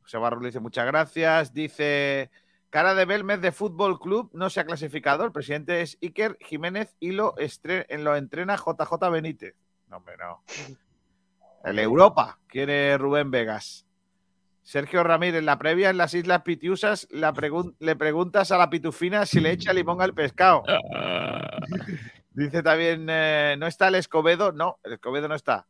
José 0.00 0.16
Barro 0.16 0.40
le 0.40 0.48
dice 0.48 0.60
muchas 0.60 0.86
gracias. 0.86 1.52
Dice, 1.52 2.30
cara 2.70 2.94
de 2.94 3.04
Belmez 3.04 3.40
de 3.40 3.52
Fútbol 3.52 3.98
Club 3.98 4.30
no 4.32 4.50
se 4.50 4.60
ha 4.60 4.64
clasificado. 4.66 5.24
El 5.24 5.32
presidente 5.32 5.80
es 5.82 5.98
Iker 6.02 6.36
Jiménez 6.40 6.94
y 7.00 7.12
lo, 7.12 7.34
entrena 7.38 8.56
JJ 8.56 9.10
Benítez. 9.10 9.54
No, 9.88 9.98
hombre, 9.98 10.16
no. 10.18 10.42
El 11.64 11.78
Europa 11.78 12.38
quiere 12.46 12.96
Rubén 12.98 13.30
Vegas. 13.30 13.84
Sergio 14.62 15.02
Ramírez, 15.02 15.42
la 15.42 15.58
previa 15.58 15.88
en 15.88 15.96
las 15.96 16.12
Islas 16.12 16.42
Pitiusas, 16.42 17.08
la 17.10 17.32
pregun- 17.32 17.74
le 17.78 17.96
preguntas 17.96 18.52
a 18.52 18.58
la 18.58 18.68
pitufina 18.68 19.24
si 19.24 19.40
le 19.40 19.52
echa 19.52 19.72
limón 19.72 20.02
al 20.02 20.12
pescado. 20.12 20.62
Dice 22.32 22.62
también, 22.62 23.06
eh, 23.08 23.56
¿no 23.58 23.66
está 23.66 23.88
el 23.88 23.94
Escobedo? 23.96 24.52
No, 24.52 24.78
el 24.84 24.92
Escobedo 24.92 25.26
no 25.26 25.34
está. 25.34 25.66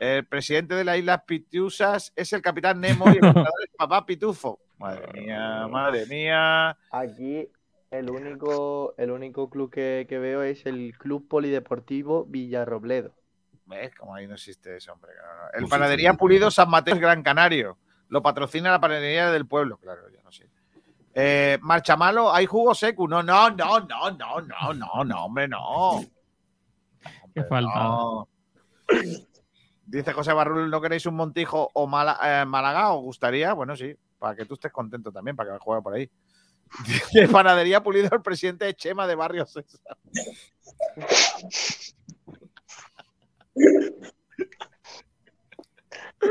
El 0.00 0.26
presidente 0.26 0.74
de 0.74 0.82
las 0.84 0.98
Islas 0.98 1.22
Pitiusas 1.24 2.12
es 2.16 2.32
el 2.32 2.42
capitán 2.42 2.80
Nemo 2.80 3.06
y 3.06 3.18
el 3.18 3.24
es 3.62 3.70
papá 3.78 4.04
Pitufo. 4.04 4.58
Madre 4.78 5.08
mía, 5.12 5.68
madre 5.68 6.06
mía. 6.06 6.76
Aquí 6.90 7.48
el 7.90 8.10
único, 8.10 8.94
el 8.98 9.10
único 9.10 9.48
club 9.48 9.70
que, 9.70 10.06
que 10.08 10.18
veo 10.18 10.42
es 10.42 10.66
el 10.66 10.96
Club 10.98 11.28
Polideportivo 11.28 12.24
Villarrobledo. 12.26 13.14
¿Ves? 13.66 13.94
Como 13.94 14.14
ahí 14.14 14.26
no 14.26 14.34
existe 14.34 14.76
ese 14.76 14.90
hombre. 14.90 15.12
no, 15.16 15.44
no. 15.44 15.50
El 15.64 15.68
Panadería 15.68 16.14
Pulido 16.14 16.50
San 16.50 16.68
Mateo 16.68 16.94
es 16.94 17.00
Gran 17.00 17.22
Canario. 17.22 17.78
Lo 18.08 18.20
patrocina 18.22 18.70
la 18.70 18.80
panadería 18.80 19.30
del 19.30 19.46
pueblo, 19.46 19.78
claro, 19.78 20.02
ya 20.10 20.22
no 20.22 20.30
sé. 20.30 20.48
Eh, 21.14 21.58
Marchamalo, 21.62 22.32
¿hay 22.32 22.44
jugo 22.46 22.74
seco? 22.74 23.08
No, 23.08 23.22
no, 23.22 23.50
no, 23.50 23.80
no, 23.80 24.10
no, 24.10 24.40
no, 24.40 24.74
no, 24.74 25.04
no, 25.04 25.24
hombre, 25.24 25.48
no. 25.48 26.02
Qué 27.32 27.44
falta. 27.44 27.72
No. 27.74 28.28
Dice 29.86 30.12
José 30.12 30.32
Barrul, 30.32 30.70
¿no 30.70 30.80
queréis 30.80 31.06
un 31.06 31.14
Montijo 31.14 31.70
o 31.74 31.86
Mala- 31.86 32.18
eh, 32.22 32.44
Málaga? 32.44 32.92
¿Os 32.92 33.02
gustaría? 33.02 33.52
Bueno, 33.52 33.76
sí, 33.76 33.94
para 34.24 34.36
que 34.36 34.46
tú 34.46 34.54
estés 34.54 34.72
contento 34.72 35.12
también, 35.12 35.36
para 35.36 35.52
que 35.52 35.58
juegue 35.58 35.82
por 35.82 35.92
ahí. 35.92 36.10
Dice 36.86 37.28
Panadería 37.28 37.82
Pulido, 37.82 38.08
el 38.10 38.22
presidente 38.22 38.64
de 38.64 38.74
Chema 38.74 39.06
de 39.06 39.14
Barrio 39.14 39.44
César. 39.44 39.98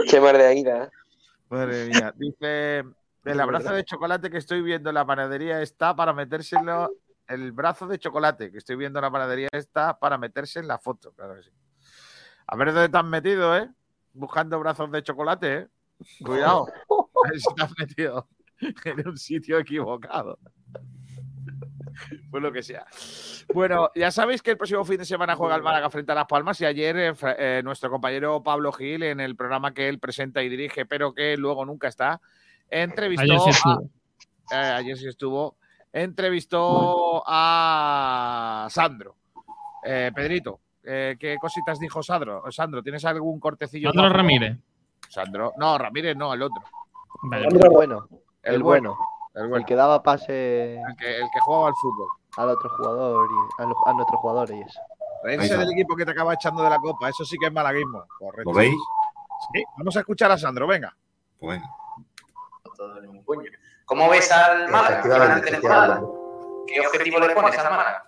Chemar 0.08 0.40
de 0.40 0.48
Aida. 0.48 0.92
Madre 1.50 1.86
mía. 1.86 2.12
Dice, 2.18 2.84
el 3.26 3.40
abrazo 3.40 3.76
de 3.76 3.86
chocolate 3.86 4.32
que 4.32 4.40
estoy 4.40 4.64
viendo 4.64 4.90
en 4.90 4.96
la 4.96 5.06
panadería 5.06 5.62
está 5.62 5.96
para 5.96 6.14
metérselo. 6.14 6.90
El 7.28 7.52
brazo 7.52 7.86
de 7.86 8.00
chocolate 8.00 8.52
que 8.52 8.58
estoy 8.58 8.76
viendo 8.76 8.98
en 8.98 9.04
la 9.04 9.12
panadería 9.12 9.50
está 9.52 10.00
para 10.00 10.18
meterse 10.18 10.60
en 10.60 10.68
la 10.68 10.80
foto. 10.80 11.14
Claro 11.14 11.36
que 11.36 11.44
sí. 11.44 11.52
A 12.48 12.56
ver 12.56 12.74
dónde 12.74 12.90
te 12.90 12.98
has 12.98 13.06
metido, 13.06 13.56
¿eh? 13.56 13.70
Buscando 14.14 14.60
brazos 14.60 14.92
de 14.92 15.04
chocolate, 15.04 15.54
¿eh? 15.54 15.68
Cuidado. 16.26 16.66
A 17.60 17.64
has 17.64 17.74
metido 17.78 18.28
en 18.60 19.08
un 19.08 19.18
sitio 19.18 19.58
equivocado. 19.60 20.40
Pues 22.32 22.42
lo 22.42 22.52
que 22.52 22.64
sea. 22.64 22.86
Bueno, 23.54 23.90
ya 23.96 24.10
sabéis 24.10 24.42
que 24.42 24.52
el 24.52 24.58
próximo 24.58 24.84
fin 24.84 24.98
de 24.98 25.06
semana 25.06 25.36
juega 25.36 25.56
el 25.56 25.62
Málaga 25.62 25.90
frente 25.90 26.12
a 26.12 26.16
Las 26.16 26.26
Palmas 26.26 26.60
y 26.62 26.66
ayer 26.66 26.98
eh, 26.98 27.14
eh, 27.38 27.62
nuestro 27.64 27.90
compañero 27.92 28.42
Pablo 28.42 28.72
Gil, 28.72 29.04
en 29.04 29.20
el 29.20 29.36
programa 29.36 29.74
que 29.74 29.88
él 29.90 30.00
presenta 30.00 30.42
y 30.42 30.50
dirige, 30.50 30.86
pero 30.86 31.14
que 31.14 31.38
luego 31.38 31.66
nunca 31.66 31.88
está, 31.88 32.20
entrevistó 32.70 33.24
Ayer 33.24 33.40
sí 33.40 33.50
a- 33.50 33.52
estuvo. 33.52 33.90
eh, 34.52 34.56
ayer 34.56 34.98
sí 34.98 35.08
estuvo, 35.08 35.58
entrevistó 35.92 37.24
a 37.28 38.68
Sandro. 38.72 39.16
Eh, 39.84 40.12
Pedrito, 40.16 40.62
¿qué 40.82 41.38
cositas 41.40 41.78
dijo 41.80 42.02
Sandro? 42.02 42.44
Sandro, 42.52 42.82
¿tienes 42.82 43.06
algún 43.06 43.40
cortecillo? 43.40 43.92
Sandro 43.92 44.10
Ramírez. 44.10 44.58
Sandro, 45.10 45.54
no, 45.58 45.78
Ramírez 45.78 46.16
no, 46.18 46.34
el 46.34 46.42
otro. 46.42 46.64
Vale. 47.24 47.48
El 47.48 47.70
bueno, 47.70 48.08
El, 48.44 48.56
el 48.56 48.64
bueno. 48.64 48.98
bueno, 49.34 49.56
El 49.58 49.66
que 49.66 49.76
daba 49.76 50.04
pase 50.04 50.76
El 50.76 50.96
que, 50.98 51.18
el 51.20 51.28
que 51.34 51.40
jugaba 51.40 51.68
al 51.70 51.74
fútbol. 51.82 52.08
al 52.38 52.50
otro 52.50 52.70
jugador 52.78 53.30
y 53.32 53.62
a, 53.62 53.66
los- 53.66 53.78
a 53.86 53.94
nuestros 53.94 54.20
jugadores 54.20 54.58
y 54.58 54.62
eso. 54.62 54.80
Reírse 55.24 55.58
del 55.58 55.72
equipo 55.72 55.96
que 55.96 56.04
te 56.06 56.12
acaba 56.12 56.34
echando 56.34 56.62
de 56.64 56.70
la 56.70 56.78
copa, 56.80 57.08
eso 57.10 57.24
sí 57.24 57.38
que 57.40 57.46
es 57.48 57.54
malaguismo. 57.54 58.04
Correcto. 58.20 58.52
¿Lo 58.52 58.58
veis? 58.58 58.76
Sí, 59.54 59.64
vamos 59.78 59.96
a 59.96 60.00
escuchar 60.02 60.32
a 60.32 60.38
Sandro, 60.38 60.68
venga. 60.68 60.96
Pues 61.40 61.60
venga. 61.60 61.74
¿Cómo 63.86 64.10
ves 64.10 64.32
al 64.32 64.70
Málaga? 64.70 65.00
Efectivamente, 65.00 65.46
¿Qué 65.46 65.52
temporada? 65.52 65.86
efectivamente. 65.96 66.74
¿Qué 66.74 66.88
objetivo 66.88 67.20
le 67.20 67.36
pones 67.36 67.58
al 67.58 67.70
Málaga? 67.72 68.04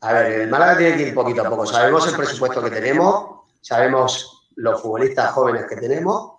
A 0.00 0.12
ver, 0.12 0.32
el 0.42 0.50
Málaga 0.50 0.76
tiene 0.76 0.96
que 0.96 1.02
ir 1.08 1.14
poquito 1.14 1.42
a 1.46 1.50
poco. 1.50 1.66
Sabemos 1.66 2.06
el 2.08 2.16
presupuesto 2.16 2.62
que 2.62 2.70
tenemos, 2.70 3.40
sabemos 3.60 4.50
los 4.56 4.80
futbolistas 4.82 5.32
jóvenes 5.32 5.64
que 5.68 5.76
tenemos, 5.76 6.33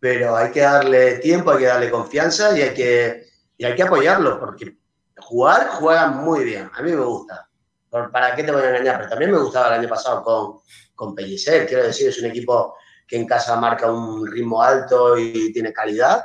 pero 0.00 0.36
hay 0.36 0.50
que 0.52 0.60
darle 0.60 1.18
tiempo, 1.18 1.50
hay 1.52 1.58
que 1.58 1.64
darle 1.66 1.90
confianza 1.90 2.56
y 2.56 2.62
hay 2.62 2.74
que, 2.74 3.26
y 3.56 3.64
hay 3.64 3.74
que 3.74 3.82
apoyarlo, 3.82 4.38
porque 4.38 4.78
jugar, 5.18 5.68
juegan 5.70 6.18
muy 6.24 6.44
bien. 6.44 6.70
A 6.74 6.82
mí 6.82 6.92
me 6.92 7.04
gusta. 7.04 7.48
¿Para 7.90 8.34
qué 8.34 8.42
te 8.44 8.52
voy 8.52 8.62
a 8.62 8.68
engañar? 8.68 8.98
Pero 8.98 9.10
también 9.10 9.30
me 9.32 9.38
gustaba 9.38 9.68
el 9.68 9.80
año 9.80 9.88
pasado 9.88 10.22
con, 10.22 10.60
con 10.94 11.14
Pellicer. 11.14 11.66
Quiero 11.66 11.84
decir, 11.84 12.08
es 12.08 12.18
un 12.20 12.26
equipo 12.26 12.76
que 13.06 13.16
en 13.16 13.26
casa 13.26 13.56
marca 13.56 13.90
un 13.90 14.26
ritmo 14.30 14.62
alto 14.62 15.18
y 15.18 15.52
tiene 15.52 15.72
calidad. 15.72 16.22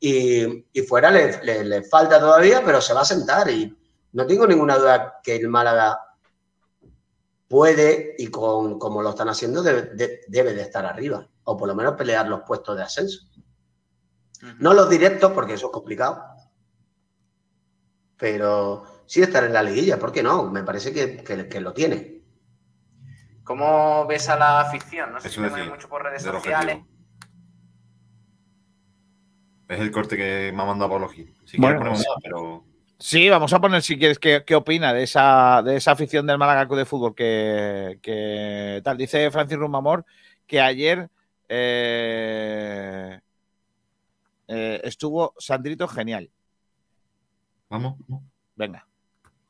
Y, 0.00 0.66
y 0.72 0.82
fuera 0.82 1.10
le, 1.10 1.42
le- 1.44 1.64
le 1.64 1.82
falta 1.84 2.18
todavía, 2.18 2.62
pero 2.64 2.80
se 2.80 2.94
va 2.94 3.02
a 3.02 3.04
sentar. 3.04 3.48
Y 3.50 3.76
no 4.12 4.26
tengo 4.26 4.46
ninguna 4.46 4.78
duda 4.78 5.20
que 5.22 5.36
el 5.36 5.48
Málaga 5.48 6.00
puede, 7.48 8.14
y 8.18 8.26
con, 8.28 8.78
como 8.78 9.02
lo 9.02 9.10
están 9.10 9.28
haciendo, 9.28 9.62
debe 9.62 9.82
de, 9.94 10.20
debe 10.26 10.52
de 10.54 10.62
estar 10.62 10.84
arriba. 10.84 11.28
O 11.48 11.56
por 11.56 11.68
lo 11.68 11.74
menos 11.76 11.94
pelear 11.94 12.28
los 12.28 12.42
puestos 12.42 12.76
de 12.76 12.82
ascenso. 12.82 13.20
No 14.58 14.74
los 14.74 14.90
directos, 14.90 15.32
porque 15.32 15.54
eso 15.54 15.66
es 15.66 15.72
complicado. 15.72 16.22
Pero, 18.18 18.84
sí 19.06 19.22
estar 19.22 19.44
en 19.44 19.52
la 19.52 19.62
liguilla, 19.62 19.98
¿por 19.98 20.10
qué 20.10 20.22
no? 20.22 20.50
Me 20.50 20.64
parece 20.64 20.92
que, 20.92 21.22
que- 21.22 21.48
que 21.48 21.60
lo 21.60 21.72
tiene. 21.72 22.22
¿Cómo 23.44 24.06
ves 24.06 24.28
a 24.28 24.36
la 24.36 24.60
afición? 24.60 25.12
No 25.12 25.20
sé 25.20 25.28
Eso 25.28 25.46
si 25.48 25.54
te 25.54 25.62
mucho 25.70 25.88
por 25.88 26.02
redes 26.02 26.22
sociales. 26.22 26.78
Es 29.68 29.80
el 29.80 29.90
corte 29.92 30.16
que 30.16 30.52
me 30.54 30.62
ha 30.62 30.66
mandado 30.66 30.90
Pablo 30.90 31.08
Gil. 31.08 31.32
Si 31.44 31.58
Bueno, 31.58 31.80
quieres 31.80 31.96
ponemos 32.02 32.18
pero 32.22 32.64
Sí, 32.98 33.28
vamos 33.28 33.52
a 33.52 33.60
poner 33.60 33.82
si 33.82 33.98
quieres 33.98 34.18
qué, 34.18 34.42
qué 34.46 34.54
opina 34.54 34.92
de 34.94 35.02
esa, 35.02 35.62
de 35.62 35.76
esa 35.76 35.92
afición 35.92 36.26
del 36.26 36.38
Málaga 36.38 36.66
Club 36.66 36.78
de 36.78 36.84
Fútbol 36.86 37.14
que, 37.14 37.98
que 38.02 38.80
tal. 38.82 38.96
Dice 38.96 39.30
Francis 39.30 39.58
Rumamor 39.58 40.04
que 40.46 40.60
ayer 40.60 41.10
eh, 41.48 43.20
eh, 44.48 44.80
estuvo 44.84 45.34
Sandrito 45.38 45.88
genial. 45.88 46.30
vamos. 47.68 47.96
Venga. 48.54 48.86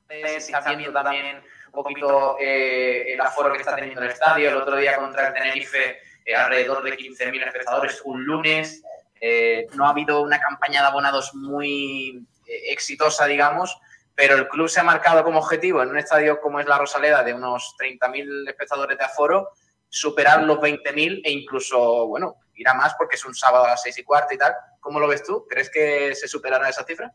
Está 0.09 0.75
viendo 0.75 0.93
también 0.93 1.43
un 1.67 1.73
poquito 1.73 2.37
eh, 2.41 3.13
el 3.13 3.21
aforo 3.21 3.53
que 3.53 3.59
está 3.59 3.75
teniendo 3.75 4.03
el 4.03 4.11
estadio. 4.11 4.49
El 4.49 4.57
otro 4.57 4.77
día 4.77 4.97
contra 4.97 5.29
el 5.29 5.35
Tenerife, 5.35 5.99
eh, 6.25 6.35
alrededor 6.35 6.83
de 6.83 6.97
15.000 6.97 7.47
espectadores 7.47 8.01
un 8.05 8.25
lunes. 8.25 8.83
Eh, 9.21 9.67
no 9.75 9.87
ha 9.87 9.91
habido 9.91 10.21
una 10.23 10.39
campaña 10.39 10.83
de 10.83 10.89
abonados 10.89 11.35
muy 11.35 12.27
eh, 12.47 12.73
exitosa, 12.73 13.27
digamos, 13.27 13.79
pero 14.15 14.37
el 14.37 14.49
club 14.49 14.69
se 14.69 14.81
ha 14.81 14.85
marcado 14.85 15.25
como 15.25 15.39
objetivo 15.39 15.83
en 15.83 15.89
un 15.89 15.99
estadio 15.99 16.41
como 16.41 16.61
es 16.61 16.67
la 16.67 16.79
Rosaleda, 16.79 17.23
de 17.23 17.35
unos 17.35 17.75
30.000 17.79 18.49
espectadores 18.49 18.99
de 18.99 19.05
aforo, 19.05 19.51
superar 19.97 20.43
los 20.43 20.59
20.000 20.59 21.23
e 21.25 21.31
incluso, 21.31 22.07
bueno, 22.07 22.37
ir 22.55 22.69
a 22.69 22.75
más 22.75 22.95
porque 22.99 23.17
es 23.17 23.25
un 23.25 23.35
sábado 23.35 23.65
a 23.65 23.69
las 23.69 23.83
6 23.83 23.99
y 23.99 24.05
cuarto 24.05 24.35
y 24.35 24.39
tal. 24.39 24.55
¿Cómo 24.81 25.01
lo 25.01 25.09
ves 25.09 25.25
tú? 25.25 25.47
¿Crees 25.49 25.71
que 25.71 26.15
se 26.15 26.29
superará 26.29 26.69
esa 26.69 26.85
cifra? 26.85 27.13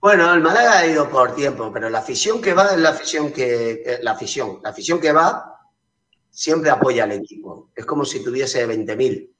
Bueno, 0.00 0.32
el 0.32 0.40
Málaga 0.40 0.78
ha 0.78 0.86
ido 0.86 1.08
por 1.08 1.34
tiempo, 1.34 1.72
pero 1.72 1.88
la 1.90 1.98
afición 1.98 2.40
que 2.40 2.54
va 2.54 2.72
es 2.72 2.78
la 2.78 2.90
afición 2.90 3.32
que. 3.32 3.82
eh, 3.84 3.98
La 4.02 4.12
afición. 4.12 4.60
La 4.62 4.70
afición 4.70 5.00
que 5.00 5.12
va 5.12 5.60
siempre 6.30 6.70
apoya 6.70 7.04
al 7.04 7.12
equipo. 7.12 7.70
Es 7.74 7.84
como 7.84 8.04
si 8.04 8.22
tuviese 8.22 8.66
20.000. 8.66 9.30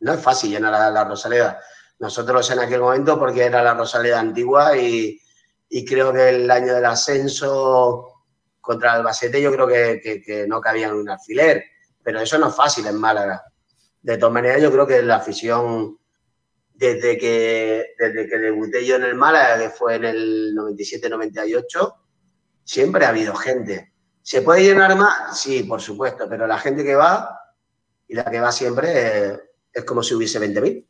No 0.00 0.12
es 0.14 0.20
fácil 0.20 0.50
llenar 0.50 0.74
a 0.74 0.90
la 0.90 1.04
Rosaleda. 1.04 1.60
Nosotros 1.98 2.50
en 2.50 2.58
aquel 2.58 2.80
momento, 2.80 3.18
porque 3.18 3.44
era 3.44 3.62
la 3.62 3.74
Rosaleda 3.74 4.20
antigua 4.20 4.76
y, 4.76 5.18
y 5.68 5.84
creo 5.84 6.12
que 6.12 6.28
el 6.28 6.50
año 6.50 6.74
del 6.74 6.84
ascenso 6.84 8.13
contra 8.64 8.94
Albacete, 8.94 9.42
yo 9.42 9.52
creo 9.52 9.66
que, 9.68 10.46
no 10.48 10.58
cabía 10.58 10.88
en 10.88 10.94
un 10.94 11.10
alfiler. 11.10 11.64
Pero 12.02 12.20
eso 12.20 12.38
no 12.38 12.48
es 12.48 12.56
fácil 12.56 12.86
en 12.86 12.98
Málaga. 12.98 13.42
De 14.00 14.16
todas 14.16 14.32
maneras, 14.32 14.62
yo 14.62 14.72
creo 14.72 14.86
que 14.86 15.02
la 15.02 15.16
afición 15.16 15.98
desde 16.72 17.18
que, 17.18 17.94
desde 17.98 18.26
que 18.26 18.38
debuté 18.38 18.84
yo 18.84 18.96
en 18.96 19.04
el 19.04 19.14
Málaga, 19.14 19.58
que 19.58 19.68
fue 19.68 19.96
en 19.96 20.04
el 20.04 20.54
97-98, 20.56 21.94
siempre 22.64 23.04
ha 23.04 23.10
habido 23.10 23.34
gente. 23.34 23.92
¿Se 24.22 24.40
puede 24.40 24.62
llenar 24.62 24.96
más? 24.96 25.38
Sí, 25.38 25.64
por 25.64 25.82
supuesto, 25.82 26.26
pero 26.28 26.46
la 26.46 26.58
gente 26.58 26.82
que 26.84 26.94
va 26.94 27.38
y 28.08 28.14
la 28.14 28.24
que 28.24 28.40
va 28.40 28.50
siempre 28.50 29.40
es 29.72 29.84
como 29.84 30.02
si 30.02 30.14
hubiese 30.14 30.40
20.000. 30.40 30.86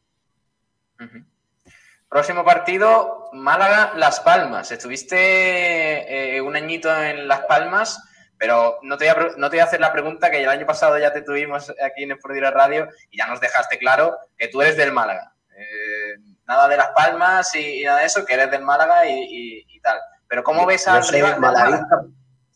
Próximo 2.09 2.45
partido, 2.45 3.24
Málaga-Las 3.35 4.21
Palmas. 4.21 4.71
Estuviste 4.73 6.37
eh, 6.37 6.41
un 6.41 6.57
añito 6.57 6.95
en 7.03 7.29
Las 7.29 7.41
Palmas, 7.41 8.03
pero 8.39 8.79
no 8.83 8.97
te, 8.97 9.13
voy 9.13 9.25
a, 9.27 9.29
no 9.37 9.51
te 9.51 9.57
voy 9.57 9.61
a 9.61 9.65
hacer 9.65 9.81
la 9.81 9.93
pregunta 9.93 10.31
que 10.31 10.43
el 10.43 10.49
año 10.49 10.67
pasado 10.67 10.99
ya 10.99 11.13
te 11.13 11.23
tuvimos 11.23 11.71
aquí 11.85 12.05
en 12.05 12.13
Sport 12.13 12.35
Direct 12.35 12.55
Radio 12.57 12.89
y 13.11 13.19
ya 13.19 13.27
nos 13.27 13.41
dejaste 13.41 13.79
claro 13.79 14.17
que 14.37 14.49
tú 14.49 14.63
eres 14.63 14.77
del 14.77 14.93
Málaga. 14.93 15.33
Eh, 15.57 16.19
nada 16.47 16.69
de 16.69 16.77
Las 16.77 16.89
Palmas 16.91 17.55
y, 17.55 17.83
y 17.83 17.85
nada 17.85 18.01
de 18.01 18.07
eso, 18.07 18.25
que 18.25 18.35
eres 18.35 18.51
del 18.51 18.63
Málaga 18.63 19.07
y, 19.07 19.13
y- 19.13 19.65
y 19.69 19.81
tal. 19.81 19.99
Pero 20.29 20.43
¿cómo 20.43 20.67
ves 20.67 20.87
al 20.89 21.05
soy 21.05 21.23
Málaga? 21.23 21.39
malaguista, 21.41 21.97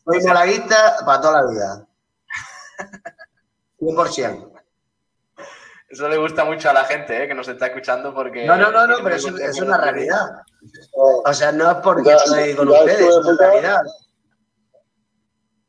soy 0.03 0.23
malaguista 0.23 0.95
para 1.05 1.21
toda 1.21 1.41
la 1.41 1.49
vida. 1.51 1.85
100%. 3.79 4.58
Eso 5.89 6.07
le 6.07 6.17
gusta 6.17 6.45
mucho 6.45 6.69
a 6.69 6.73
la 6.73 6.83
gente 6.85 7.23
eh, 7.23 7.27
que 7.27 7.33
nos 7.33 7.47
está 7.47 7.67
escuchando 7.67 8.13
porque... 8.13 8.45
No, 8.45 8.55
no, 8.55 8.71
no, 8.71 8.85
no, 8.85 8.97
pero 9.03 9.15
es, 9.15 9.25
una 9.61 9.77
realidad. 9.77 10.21
O 11.25 11.33
sea, 11.33 11.51
no 11.51 11.71
es 11.71 11.77
porque 11.77 12.09
Ya, 12.09 12.15
estoy 12.17 12.55
con 12.55 12.69
ustedes, 12.69 12.99
es 12.99 13.15
una 13.15 13.37
realidad. 13.37 13.81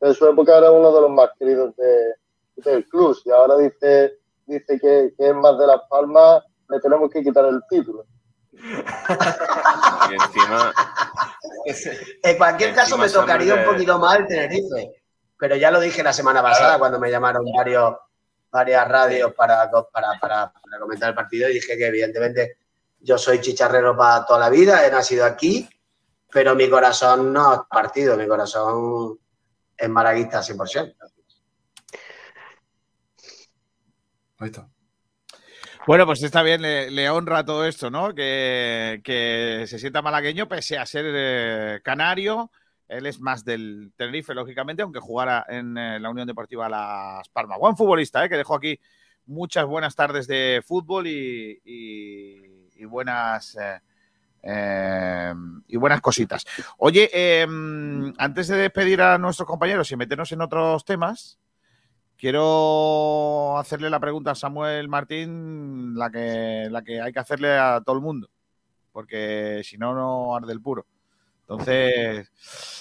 En 0.01 0.15
su 0.15 0.29
época 0.29 0.59
era 0.59 0.71
uno 0.71 0.93
de 0.93 1.01
los 1.01 1.11
más 1.11 1.31
queridos 1.39 1.75
de- 1.77 2.15
del 2.57 2.87
club 2.89 3.17
y 3.25 3.31
ahora 3.31 3.57
dice, 3.57 4.19
dice 4.47 4.79
que, 4.79 5.13
que 5.17 5.29
es 5.29 5.35
más 5.35 5.59
de 5.59 5.67
Las 5.67 5.81
Palmas, 5.89 6.43
le 6.69 6.81
tenemos 6.81 7.11
que 7.11 7.23
quitar 7.23 7.47
el 7.47 7.61
título. 7.71 8.05
Y 8.53 10.15
encima, 10.15 10.73
En 12.23 12.37
cualquier 12.37 12.75
caso, 12.75 12.99
me 12.99 13.09
tocaría 13.09 13.55
un 13.55 13.65
poquito 13.65 13.99
más 13.99 14.19
el 14.19 14.27
Tenerife. 14.27 15.03
Pero 15.39 15.57
ya 15.57 15.71
lo 15.71 15.81
dije 15.81 16.03
la 16.03 16.13
semana 16.13 16.43
pasada 16.43 16.79
cuando 16.79 17.01
me 17.01 17.11
llamaron 17.11 17.45
varios, 17.57 17.95
varias 18.51 18.89
radios 18.89 19.33
para, 19.35 19.71
para, 19.71 20.19
para, 20.21 20.53
para 20.53 20.81
comentar 20.81 21.09
el 21.11 21.15
partido 21.15 21.49
y 21.49 21.55
dije 21.55 21.77
que 21.77 21.87
evidentemente 21.87 22.59
yo 23.01 23.17
soy 23.17 23.41
chicharrero 23.41 23.97
para 23.97 24.25
toda 24.27 24.41
la 24.41 24.51
vida, 24.51 24.87
he 24.87 24.91
nacido 24.91 25.25
aquí, 25.25 25.69
pero 26.31 26.55
mi 26.55 26.69
corazón 26.69 27.33
no 27.33 27.55
es 27.55 27.61
partido, 27.69 28.17
mi 28.17 28.27
corazón 28.27 29.19
es 29.77 29.89
malaguista 29.89 30.41
100%. 30.41 30.95
Ahí 34.39 34.47
está. 34.47 34.69
Bueno, 35.87 36.07
pues 36.07 36.23
está 36.23 36.43
bien, 36.43 36.63
le, 36.63 36.91
le 36.91 37.09
honra 37.11 37.45
todo 37.45 37.67
esto, 37.67 37.91
¿no? 37.91 38.15
Que, 38.15 39.01
que 39.03 39.65
se 39.67 39.79
sienta 39.79 40.03
malagueño 40.03 40.47
pese 40.47 40.79
a 40.79 40.85
ser 40.85 41.07
eh, 41.09 41.81
canario. 41.83 42.51
Él 42.91 43.07
es 43.07 43.21
más 43.21 43.45
del 43.45 43.93
Tenerife, 43.97 44.35
lógicamente, 44.35 44.83
aunque 44.83 44.99
jugara 44.99 45.47
en 45.49 45.79
eh, 45.79 46.01
la 46.01 46.11
Unión 46.11 46.27
Deportiva 46.27 46.69
Las 46.69 47.29
Palmas. 47.29 47.59
Buen 47.61 47.77
futbolista, 47.77 48.25
¿eh? 48.25 48.29
que 48.29 48.37
dejó 48.37 48.57
aquí 48.57 48.81
muchas 49.27 49.65
buenas 49.65 49.95
tardes 49.95 50.27
de 50.27 50.61
fútbol 50.67 51.07
y, 51.07 51.61
buenas 52.87 53.57
eh, 54.43 55.33
y 55.69 55.77
buenas 55.77 56.01
cositas. 56.01 56.45
Oye, 56.79 57.09
eh, 57.13 57.47
antes 58.19 58.49
de 58.49 58.57
despedir 58.57 59.03
a 59.03 59.19
nuestros 59.19 59.47
compañeros 59.47 59.91
y 59.93 59.97
meternos 59.97 60.33
en 60.33 60.41
otros 60.41 60.85
temas, 60.85 61.39
quiero 62.17 63.57
hacerle 63.57 63.89
la 63.89 64.01
pregunta 64.01 64.33
a 64.33 64.35
Samuel 64.35 64.89
Martín, 64.89 65.95
la 65.95 66.11
que, 66.11 66.67
la 66.69 66.83
que 66.83 67.01
hay 67.01 67.13
que 67.13 67.21
hacerle 67.21 67.57
a 67.57 67.81
todo 67.87 67.95
el 67.95 68.03
mundo, 68.03 68.29
porque 68.91 69.63
si 69.63 69.79
no, 69.79 69.95
no 69.95 70.35
arde 70.35 70.53
el 70.53 70.61
puro. 70.61 70.87
Entonces, 71.51 72.31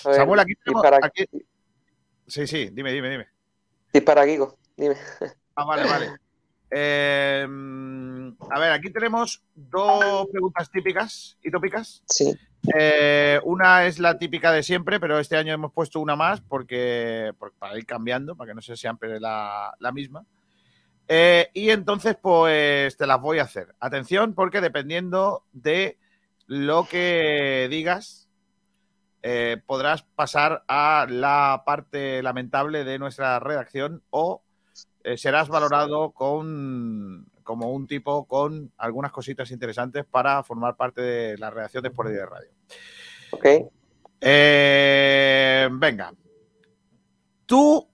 ver, 0.06 0.16
Samuel, 0.16 0.40
aquí 0.42 0.54
tenemos. 0.64 0.86
aquí- 1.02 1.26
Sí, 2.28 2.46
sí, 2.46 2.70
dime, 2.72 2.92
dime, 2.92 3.10
dime. 3.10 3.28
Dispara, 3.92 4.26
Kiko, 4.26 4.60
dime. 4.78 4.96
Ah, 5.56 5.66
vale, 5.66 5.84
vale. 5.90 6.10
Eh, 6.70 7.48
a 8.52 8.60
ver, 8.60 8.72
aquí 8.72 8.92
tenemos 8.92 9.42
dos 9.56 10.28
preguntas 10.32 10.70
típicas 10.70 11.38
y 11.42 11.50
tópicas. 11.50 12.04
Sí. 12.08 12.38
Eh, 12.78 13.40
una 13.44 13.88
es 13.88 13.98
la 13.98 14.20
típica 14.20 14.52
de 14.52 14.62
siempre, 14.62 15.00
pero 15.00 15.18
este 15.18 15.36
año 15.36 15.52
hemos 15.54 15.74
puesto 15.74 16.00
una 16.00 16.16
más 16.16 16.42
porque, 16.42 17.34
por- 17.40 17.54
para 17.54 17.76
ir 17.78 17.88
cambiando, 17.88 18.36
para 18.36 18.52
que 18.52 18.56
no 18.56 18.62
sea 18.62 18.76
siempre 18.76 19.20
la, 19.20 19.74
la 19.80 19.92
misma. 19.92 20.24
Eh, 21.08 21.50
y 21.56 21.72
entonces, 21.72 22.16
pues 22.22 22.96
te 22.96 23.08
las 23.08 23.20
voy 23.20 23.40
a 23.40 23.44
hacer. 23.44 23.74
Atención, 23.80 24.36
porque 24.36 24.62
dependiendo 24.62 25.44
de 25.52 25.98
lo 26.46 26.88
que 26.88 27.68
digas, 27.72 28.19
eh, 29.22 29.62
podrás 29.66 30.04
pasar 30.04 30.64
a 30.68 31.06
la 31.10 31.64
parte 31.66 32.24
lamentable 32.24 32.84
de 32.84 33.00
nuestra 33.00 33.40
redacción 33.40 34.04
o 34.10 34.44
eh, 35.04 35.18
serás 35.18 35.50
valorado 35.50 36.12
con 36.12 37.28
como 37.44 37.72
un 37.72 37.88
tipo 37.88 38.28
con 38.28 38.72
algunas 38.78 39.12
cositas 39.12 39.50
interesantes 39.52 40.06
para 40.06 40.44
formar 40.44 40.76
parte 40.76 41.02
de 41.02 41.38
la 41.38 41.50
redacción 41.50 41.82
de 41.82 41.90
Sport 41.90 42.10
de 42.10 42.26
Radio. 42.26 42.52
Ok. 43.32 43.46
Eh, 44.22 45.68
venga. 45.72 46.14
¿Tú 47.46 47.88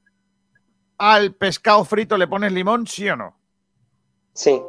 al 0.98 1.34
pescado 1.36 1.86
frito 1.86 2.18
le 2.18 2.28
pones 2.28 2.52
limón, 2.52 2.86
sí 2.86 3.08
o 3.10 3.16
no? 3.16 3.38
Sí. 4.34 4.62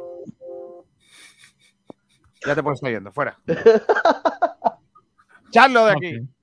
Ya 2.45 2.55
te 2.55 2.63
puedes 2.63 2.77
estar 2.77 2.91
yendo, 2.91 3.11
fuera. 3.11 3.37
Charlo 5.51 5.85
de 5.85 5.91
aquí. 5.91 6.36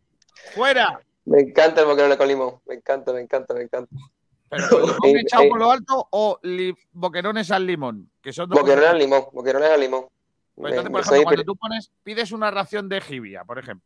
Fuera. 0.52 1.00
Me 1.24 1.40
encanta 1.40 1.80
el 1.80 1.86
boquerón 1.86 2.16
con 2.16 2.28
limón. 2.28 2.60
Me 2.66 2.74
encanta, 2.74 3.12
me 3.12 3.20
encanta, 3.20 3.54
me 3.54 3.62
encanta. 3.62 3.94
Pero 4.50 4.68
limón 4.80 4.98
Eh, 5.04 5.20
echado 5.20 5.44
eh, 5.44 5.48
por 5.48 5.58
lo 5.58 5.70
alto 5.70 6.06
o 6.10 6.38
li- 6.42 6.76
boquerones 6.92 7.50
al 7.50 7.66
limón, 7.66 8.10
que 8.22 8.32
son 8.32 8.48
dos 8.48 8.60
Boquerones 8.60 8.90
al 8.90 8.98
limón, 8.98 9.24
boquerones 9.32 9.70
al 9.70 9.80
limón. 9.80 10.06
Pues 10.54 10.70
entonces, 10.72 10.84
Me- 10.84 10.90
por 10.98 11.04
soy 11.04 11.14
ejemplo, 11.16 11.28
cuando 11.30 11.44
tú 11.44 11.56
pones, 11.56 11.90
pides 12.04 12.30
una 12.32 12.50
ración 12.50 12.88
de 12.88 13.00
jibia, 13.00 13.42
por 13.44 13.58
ejemplo, 13.58 13.84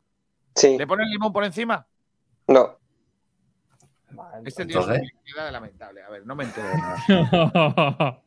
Sí. 0.54 0.76
¿le 0.76 0.86
pones 0.86 1.06
limón 1.08 1.32
por 1.32 1.44
encima? 1.44 1.86
No. 2.48 2.76
Este 4.44 4.66
tío 4.66 4.80
es 4.80 4.86
Entonces. 4.86 5.12
una 5.12 5.22
mierda 5.22 5.50
lamentable. 5.52 6.02
A 6.02 6.08
ver, 6.10 6.26
no 6.26 6.34
me 6.34 6.44
entero 6.44 6.68
de 6.68 6.74
nada. 6.76 8.22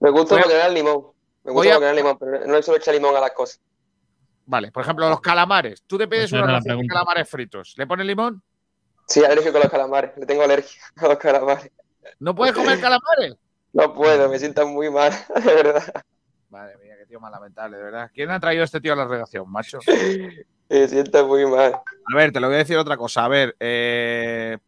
Me 0.00 0.10
gusta 0.10 0.36
boquerón 0.36 0.62
al 0.62 0.74
limón. 0.74 1.06
Me 1.44 1.52
gusta 1.52 1.68
a- 1.68 1.72
el 1.72 1.76
boquerón 1.78 1.90
al 1.90 1.96
limón, 1.96 2.18
pero 2.18 2.46
no 2.46 2.54
le 2.54 2.62
suelo 2.62 2.78
echar 2.78 2.94
limón 2.94 3.14
a 3.16 3.20
las 3.20 3.32
cosas. 3.32 3.60
Vale, 4.50 4.72
por 4.72 4.82
ejemplo, 4.82 5.08
los 5.08 5.20
calamares. 5.20 5.84
Tú 5.86 5.96
te 5.96 6.08
pides 6.08 6.24
Esa 6.24 6.42
una 6.42 6.54
ración 6.54 6.80
de 6.80 6.86
calamares 6.88 7.30
fritos. 7.30 7.74
¿Le 7.76 7.86
pones 7.86 8.04
limón? 8.04 8.42
Sí, 9.06 9.24
alérgico 9.24 9.58
a 9.58 9.60
los 9.60 9.70
calamares. 9.70 10.10
Le 10.16 10.26
tengo 10.26 10.42
alergia 10.42 10.82
a 10.96 11.06
los 11.06 11.18
calamares. 11.18 11.70
¿No 12.18 12.34
puedes 12.34 12.52
comer 12.52 12.80
calamares? 12.80 13.36
No 13.72 13.94
puedo, 13.94 14.28
me 14.28 14.40
siento 14.40 14.66
muy 14.66 14.90
mal, 14.90 15.12
de 15.44 15.54
verdad. 15.54 15.84
Madre 16.48 16.76
mía, 16.78 16.96
qué 16.98 17.06
tío 17.06 17.20
más 17.20 17.30
lamentable, 17.30 17.76
de 17.76 17.82
verdad. 17.84 18.10
¿Quién 18.12 18.28
ha 18.32 18.40
traído 18.40 18.62
a 18.62 18.64
este 18.64 18.80
tío 18.80 18.92
a 18.92 18.96
la 18.96 19.06
redacción, 19.06 19.48
macho? 19.48 19.78
Me 20.68 20.88
siento 20.88 21.24
muy 21.28 21.46
mal. 21.46 21.74
A 22.12 22.16
ver, 22.16 22.32
te 22.32 22.40
lo 22.40 22.48
voy 22.48 22.56
a 22.56 22.58
decir 22.58 22.76
otra 22.76 22.96
cosa. 22.96 23.24
A 23.24 23.28
ver, 23.28 23.54
eh, 23.60 24.58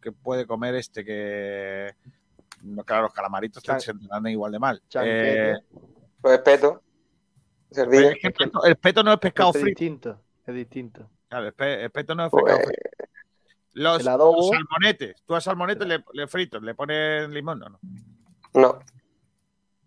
¿qué 0.00 0.12
puede 0.12 0.46
comer 0.46 0.76
este 0.76 1.04
que. 1.04 1.94
Claro, 2.86 3.02
los 3.02 3.12
calamaritos 3.12 3.62
te 3.62 3.80
se 3.80 3.92
dan 3.94 4.26
igual 4.28 4.52
de 4.52 4.58
mal. 4.58 4.82
Eh, 5.02 5.56
Pues 6.22 6.38
espeto. 6.38 6.82
Sardina. 7.70 8.08
es 8.10 8.24
el 8.24 8.32
peto, 8.32 8.64
el 8.64 8.76
peto 8.76 9.02
no 9.02 9.12
es 9.12 9.18
pescado 9.18 9.50
Es 9.50 9.54
frito. 9.56 9.66
distinto, 9.66 10.20
es 10.46 10.54
distinto. 10.54 11.08
Claro, 11.28 11.46
el, 11.46 11.52
pe- 11.54 11.84
el 11.84 11.90
peto 11.90 12.14
no 12.14 12.24
es 12.26 12.30
Pues, 12.30 12.44
pescado 12.44 12.64
frito. 12.66 12.82
Los, 13.72 14.04
los 14.04 14.48
salmonetes. 14.50 15.22
Tú 15.24 15.34
a 15.36 15.40
salmonetes 15.40 15.86
le, 15.86 16.04
le 16.12 16.26
fritos, 16.26 16.60
le 16.62 16.74
pones 16.74 17.28
limón, 17.30 17.60
no, 17.60 17.68
no. 17.68 17.78
No, 18.54 18.78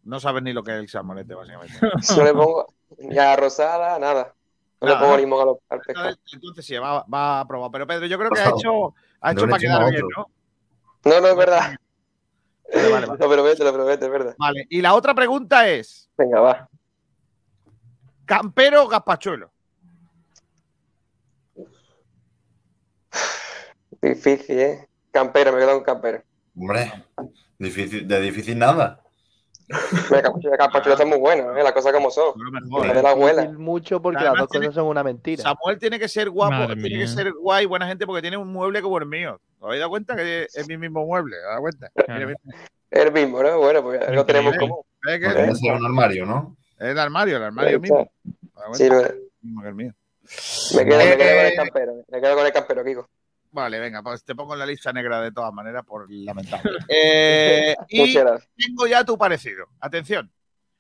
No 0.04 0.20
sabes 0.22 0.42
ni 0.42 0.54
lo 0.54 0.64
que 0.64 0.72
es 0.72 0.78
el 0.78 0.88
salmonete, 0.90 1.36
básicamente. 1.36 1.76
no 2.18 2.24
le 2.24 2.34
pongo 2.34 2.68
ni 2.98 3.18
a 3.18 3.36
rosada, 3.36 4.00
nada. 4.00 4.34
No 4.80 4.88
le 4.88 4.96
pongo 4.96 5.18
limón 5.18 5.42
a 5.42 5.46
los- 5.46 5.58
al 5.70 5.82
pescado. 5.82 6.10
Entonces, 6.10 6.34
entonces 6.34 6.66
sí, 6.66 6.76
va, 6.78 7.04
va 7.14 7.42
a 7.42 7.48
probar. 7.48 7.72
Pero 7.72 7.86
Pedro, 7.88 8.06
yo 8.06 8.18
creo 8.18 8.30
que 8.32 8.40
ha 8.40 8.50
hecho, 8.50 8.94
ha 9.20 9.32
hecho 9.34 9.48
para 9.48 9.58
quedar 9.60 9.90
bien. 9.90 10.04
¿no? 10.16 10.28
No, 11.06 11.20
no 11.22 11.28
es 11.28 11.36
verdad. 11.36 11.76
Vale, 12.74 12.90
vale, 12.90 13.06
vale. 13.08 13.08
Lo 13.20 13.30
prometo, 13.30 13.64
lo 13.66 13.74
prometo, 13.74 14.06
es 14.06 14.12
verdad. 14.12 14.36
Vale, 14.38 14.66
y 14.70 14.82
la 14.82 14.94
otra 14.94 15.14
pregunta 15.14 15.68
es: 15.70 16.10
Venga, 16.18 16.40
va. 16.40 16.70
¿Campero 18.38 18.84
o 18.84 18.88
gazpachuelo? 18.88 19.52
Difícil, 24.02 24.60
¿eh? 24.60 24.88
Campero, 25.12 25.52
me 25.54 25.60
quedo 25.60 25.76
con 25.76 25.84
campero. 25.84 26.24
Hombre, 26.58 26.92
difícil, 27.58 28.08
de 28.08 28.22
difícil 28.22 28.58
nada. 28.58 29.00
El 29.70 30.22
capachuelo, 30.22 30.52
el 30.52 30.58
capachuelo 30.58 30.94
está 30.94 31.06
muy 31.06 31.18
bueno, 31.20 31.56
¿eh? 31.58 31.64
Las 31.64 31.72
cosas 31.72 31.94
como 31.94 32.12
son. 32.12 32.34
La 32.86 32.94
de 32.94 33.02
la 33.02 33.12
abuela. 33.12 33.50
Mucho 33.52 34.02
porque 34.02 34.18
Además 34.18 34.34
las 34.36 34.42
dos 34.44 34.50
tiene- 34.50 34.66
cosas 34.68 34.76
son 34.82 34.88
una 34.88 35.04
mentira. 35.04 35.42
Samuel 35.44 35.80
tiene 35.80 35.98
que 36.00 36.10
ser 36.10 36.30
guapo, 36.30 36.52
Madre 36.52 36.76
tiene 36.76 36.90
mía. 36.98 37.00
que 37.00 37.08
ser 37.08 37.32
guay, 37.34 37.66
buena 37.66 37.88
gente, 37.88 38.06
porque 38.06 38.22
tiene 38.22 38.36
un 38.38 38.52
mueble 38.52 38.82
como 38.82 38.98
el 38.98 39.06
mío. 39.06 39.40
¿Os 39.60 39.68
habéis 39.68 39.80
dado 39.80 39.90
cuenta 39.92 40.16
que 40.16 40.48
es 40.54 40.68
mi 40.68 40.78
mismo 40.78 41.06
mueble? 41.06 41.38
¿Os 41.38 41.44
dado 41.46 41.62
cuenta? 41.62 41.92
Mira. 42.10 42.36
El 42.92 43.12
mismo, 43.12 43.42
¿no? 43.42 43.58
Bueno, 43.58 43.82
pues 43.82 44.02
lo 44.12 44.26
tenemos 44.26 44.56
como. 44.58 44.86
¿Ves 45.04 45.20
que- 45.62 45.72
un 45.72 45.86
armario, 45.86 46.26
¿no? 46.26 46.56
Es 46.84 46.92
el 46.92 47.00
armario, 47.00 47.38
el 47.38 47.44
armario 47.44 47.80
mismo. 47.80 48.02
está. 48.02 48.70
¿Os 48.70 48.78
dado 48.80 49.04
Sí, 49.10 49.20
Mismo 49.42 49.62
que 49.62 49.68
el 49.70 49.76
mío. 49.76 49.94
me 50.76 50.86
quedo, 50.86 50.98
me 50.98 51.18
quedo 51.18 51.18
con 51.18 51.22
Eh, 51.28 51.48
el 51.50 51.56
campero. 51.56 51.94
Me 52.08 52.22
quedo 52.22 52.36
con 52.36 52.46
el 52.46 52.54
campero, 52.54 52.84
Kiko. 52.86 53.10
Vale, 53.52 53.80
venga, 53.80 54.02
pues 54.02 54.24
te 54.24 54.34
pongo 54.34 54.54
en 54.54 54.60
la 54.60 54.66
lista 54.66 54.92
negra 54.92 55.22
de 55.22 55.32
todas 55.32 55.54
maneras 55.54 55.84
por 55.86 56.08
lamentable. 56.12 56.72
Eh, 56.90 57.76
y 57.90 58.14
tengo 58.14 58.88
ya 58.88 59.04
tu 59.04 59.18
parecido. 59.18 59.68
Atención. 59.80 60.32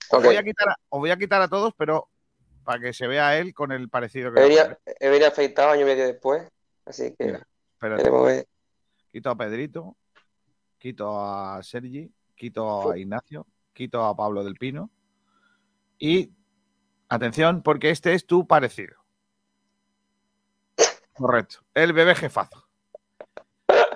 Os, 0.09 0.23
voy 0.23 0.35
a 0.35 0.43
quitar 0.43 0.69
a, 0.69 0.75
os 0.89 0.99
voy 0.99 1.11
a 1.11 1.17
quitar 1.17 1.41
a 1.41 1.47
todos, 1.47 1.73
pero 1.77 2.09
para 2.63 2.79
que 2.79 2.93
se 2.93 3.07
vea 3.07 3.37
él 3.37 3.53
con 3.53 3.71
el 3.71 3.89
parecido 3.89 4.33
que 4.33 4.39
He 4.39 4.41
va 4.41 4.45
a 4.45 4.49
venido, 4.49 4.63
poner. 4.83 4.97
he 4.99 5.09
venido 5.09 5.27
afeitado 5.27 5.69
año 5.71 5.81
y 5.81 5.85
medio 5.85 6.05
después. 6.05 6.43
Así 6.85 7.13
que. 7.17 7.37
Espérate. 7.73 8.09
eh. 8.39 8.45
Quito 9.11 9.29
a 9.29 9.35
Pedrito, 9.37 9.95
quito 10.79 11.19
a 11.19 11.61
Sergi, 11.61 12.11
quito 12.35 12.91
a 12.91 12.97
Ignacio, 12.97 13.45
quito 13.73 14.03
a 14.03 14.15
Pablo 14.15 14.43
del 14.43 14.55
Pino. 14.55 14.89
Y 15.99 16.31
atención, 17.09 17.61
porque 17.63 17.89
este 17.89 18.13
es 18.13 18.25
tu 18.25 18.47
parecido. 18.47 18.95
Correcto. 21.13 21.59
El 21.73 21.93
bebé 21.93 22.15
jefazo. 22.15 22.67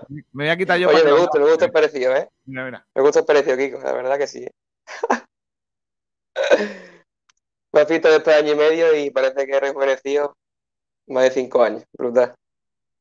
Me 0.10 0.24
voy 0.32 0.50
a 0.50 0.58
quitar 0.58 0.80
yo 0.80 0.88
Oye, 0.90 1.04
me 1.04 1.12
gusta, 1.12 1.40
me 1.40 1.50
gusta 1.50 1.66
el 1.66 1.72
parecido, 1.72 2.16
¿eh? 2.16 2.30
Mira, 2.46 2.64
mira. 2.66 2.88
Me 2.96 3.02
gusta 3.02 3.20
el 3.20 3.26
parecido, 3.26 3.58
Kiko, 3.58 3.80
la 3.80 3.92
verdad 3.94 4.18
que 4.18 4.28
sí. 4.28 4.48
Me 7.74 7.82
he 7.82 7.86
visto 7.86 8.10
después 8.10 8.36
de 8.36 8.42
año 8.42 8.54
y 8.54 8.56
medio 8.56 8.96
y 8.96 9.10
parece 9.12 9.46
que 9.46 9.52
he 9.52 9.60
rejuvenecido 9.60 10.36
más 11.08 11.24
de 11.24 11.32
cinco 11.32 11.64
años. 11.64 11.84
Brutal. 11.94 12.34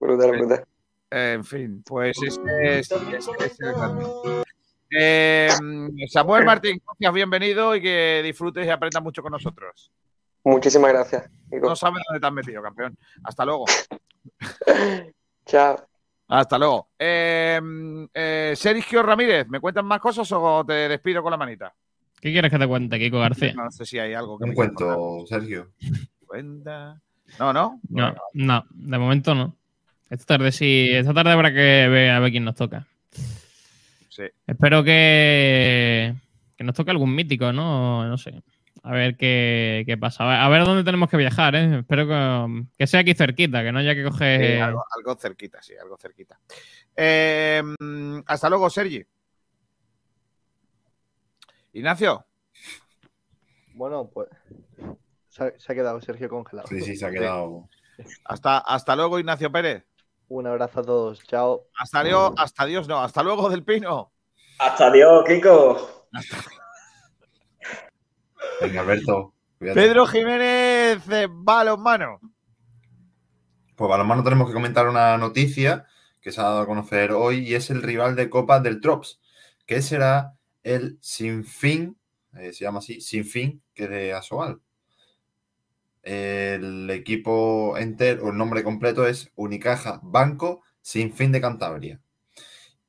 Brutal, 0.00 0.30
brutal. 0.32 0.64
En 1.10 1.44
fin, 1.44 1.82
pues 1.84 2.16
este 2.22 2.78
es, 2.78 2.90
este 2.90 3.46
es 3.46 3.60
el 3.60 3.72
grande. 3.72 4.04
Eh, 4.90 5.48
Samuel 6.08 6.44
Martín, 6.44 6.80
gracias, 6.84 7.12
bienvenido 7.12 7.74
y 7.74 7.82
que 7.82 8.20
disfrutes 8.24 8.66
y 8.66 8.70
aprendas 8.70 9.02
mucho 9.02 9.22
con 9.22 9.32
nosotros. 9.32 9.90
Muchísimas 10.44 10.92
gracias. 10.92 11.28
No 11.50 11.74
sabes 11.74 12.02
dónde 12.06 12.20
te 12.20 12.26
has 12.26 12.32
metido, 12.32 12.62
campeón. 12.62 12.96
Hasta 13.24 13.44
luego. 13.44 13.64
Chao. 15.46 15.86
Hasta 16.28 16.58
luego. 16.58 16.88
Eh, 16.98 17.60
eh, 18.14 18.52
Sergio 18.56 19.02
Ramírez, 19.02 19.46
¿me 19.48 19.60
cuentas 19.60 19.84
más 19.84 20.00
cosas 20.00 20.30
o 20.32 20.64
te 20.64 20.88
despido 20.88 21.22
con 21.22 21.30
la 21.30 21.36
manita? 21.36 21.72
¿Qué 22.20 22.32
quieres 22.32 22.50
que 22.50 22.58
te 22.58 22.66
cuente, 22.66 22.98
Kiko 22.98 23.18
García? 23.18 23.52
No 23.54 23.70
sé 23.70 23.84
si 23.84 23.98
hay 23.98 24.14
algo 24.14 24.38
que 24.38 24.44
Un 24.44 24.50
me 24.50 24.56
quieras 24.56 24.72
contar. 24.74 24.96
cuento, 24.96 25.26
Sergio. 25.26 25.70
Cuenta. 26.26 27.00
No, 27.38 27.52
no. 27.52 27.80
No, 27.88 28.14
no, 28.34 28.64
de 28.70 28.98
momento 28.98 29.34
no. 29.34 29.54
Esta 30.08 30.24
tarde 30.36 30.52
sí, 30.52 30.88
esta 30.92 31.12
tarde 31.12 31.32
habrá 31.32 31.50
que 31.50 31.88
ver 31.88 32.10
a 32.10 32.20
ver 32.20 32.30
quién 32.30 32.44
nos 32.44 32.54
toca. 32.54 32.86
Sí. 34.16 34.22
Espero 34.46 34.82
que, 34.82 36.14
que 36.56 36.64
nos 36.64 36.74
toque 36.74 36.90
algún 36.90 37.14
mítico, 37.14 37.52
¿no? 37.52 38.08
No 38.08 38.16
sé. 38.16 38.42
A 38.82 38.92
ver 38.92 39.14
qué, 39.14 39.82
qué 39.84 39.98
pasa. 39.98 40.24
A 40.24 40.28
ver, 40.28 40.38
a 40.38 40.48
ver 40.48 40.64
dónde 40.64 40.84
tenemos 40.84 41.10
que 41.10 41.18
viajar, 41.18 41.54
¿eh? 41.54 41.80
Espero 41.80 42.08
que, 42.08 42.64
que 42.78 42.86
sea 42.86 43.00
aquí 43.00 43.12
cerquita, 43.12 43.62
que 43.62 43.72
no 43.72 43.80
haya 43.80 43.94
que 43.94 44.04
coger. 44.04 44.40
Sí, 44.40 44.58
algo, 44.58 44.82
algo 44.96 45.14
cerquita, 45.16 45.60
sí, 45.60 45.74
algo 45.78 45.98
cerquita. 45.98 46.40
Eh, 46.96 47.62
hasta 48.26 48.48
luego, 48.48 48.70
Sergi. 48.70 49.04
Ignacio. 51.74 52.24
Bueno, 53.74 54.08
pues 54.08 54.28
se 55.28 55.44
ha, 55.44 55.52
se 55.58 55.72
ha 55.72 55.74
quedado 55.74 56.00
Sergio 56.00 56.30
congelado. 56.30 56.68
Sí, 56.68 56.80
sí, 56.80 56.96
se 56.96 57.04
ha 57.04 57.10
quedado. 57.10 57.68
Hasta, 58.24 58.58
hasta 58.58 58.96
luego, 58.96 59.18
Ignacio 59.18 59.52
Pérez. 59.52 59.84
Un 60.28 60.46
abrazo 60.46 60.80
a 60.80 60.82
todos. 60.82 61.22
Chao. 61.24 61.68
Hasta 61.78 62.02
luego, 62.02 62.34
hasta 62.36 62.64
Dios, 62.66 62.88
no. 62.88 63.00
Hasta 63.00 63.22
luego, 63.22 63.48
Del 63.48 63.62
Pino. 63.62 64.12
Hasta 64.58 64.90
Dios, 64.90 65.24
Kiko. 65.26 66.08
Venga, 68.60 68.80
Alberto. 68.80 69.34
cuídate. 69.58 69.80
Pedro 69.80 70.06
Jiménez, 70.06 71.08
eh, 71.10 71.28
balonmano. 71.30 72.20
Pues 73.74 73.90
balonmano 73.90 74.24
tenemos 74.24 74.48
que 74.48 74.54
comentar 74.54 74.88
una 74.88 75.18
noticia 75.18 75.86
que 76.20 76.32
se 76.32 76.40
ha 76.40 76.44
dado 76.44 76.60
a 76.62 76.66
conocer 76.66 77.12
hoy 77.12 77.46
y 77.46 77.54
es 77.54 77.70
el 77.70 77.82
rival 77.82 78.16
de 78.16 78.30
Copa 78.30 78.58
del 78.58 78.80
Trops, 78.80 79.20
que 79.66 79.82
será 79.82 80.34
el 80.62 80.98
Sinfín, 81.00 81.98
eh, 82.34 82.52
se 82.52 82.64
llama 82.64 82.78
así, 82.78 83.00
Sinfín, 83.00 83.62
que 83.74 83.84
es 83.84 83.90
de 83.90 84.12
Asobal. 84.12 84.60
El 86.06 86.88
equipo 86.90 87.76
entero, 87.76 88.26
o 88.26 88.30
el 88.30 88.38
nombre 88.38 88.62
completo 88.62 89.08
es 89.08 89.32
Unicaja 89.34 89.98
Banco 90.04 90.62
Sinfín 90.80 91.32
de 91.32 91.40
Cantabria. 91.40 92.00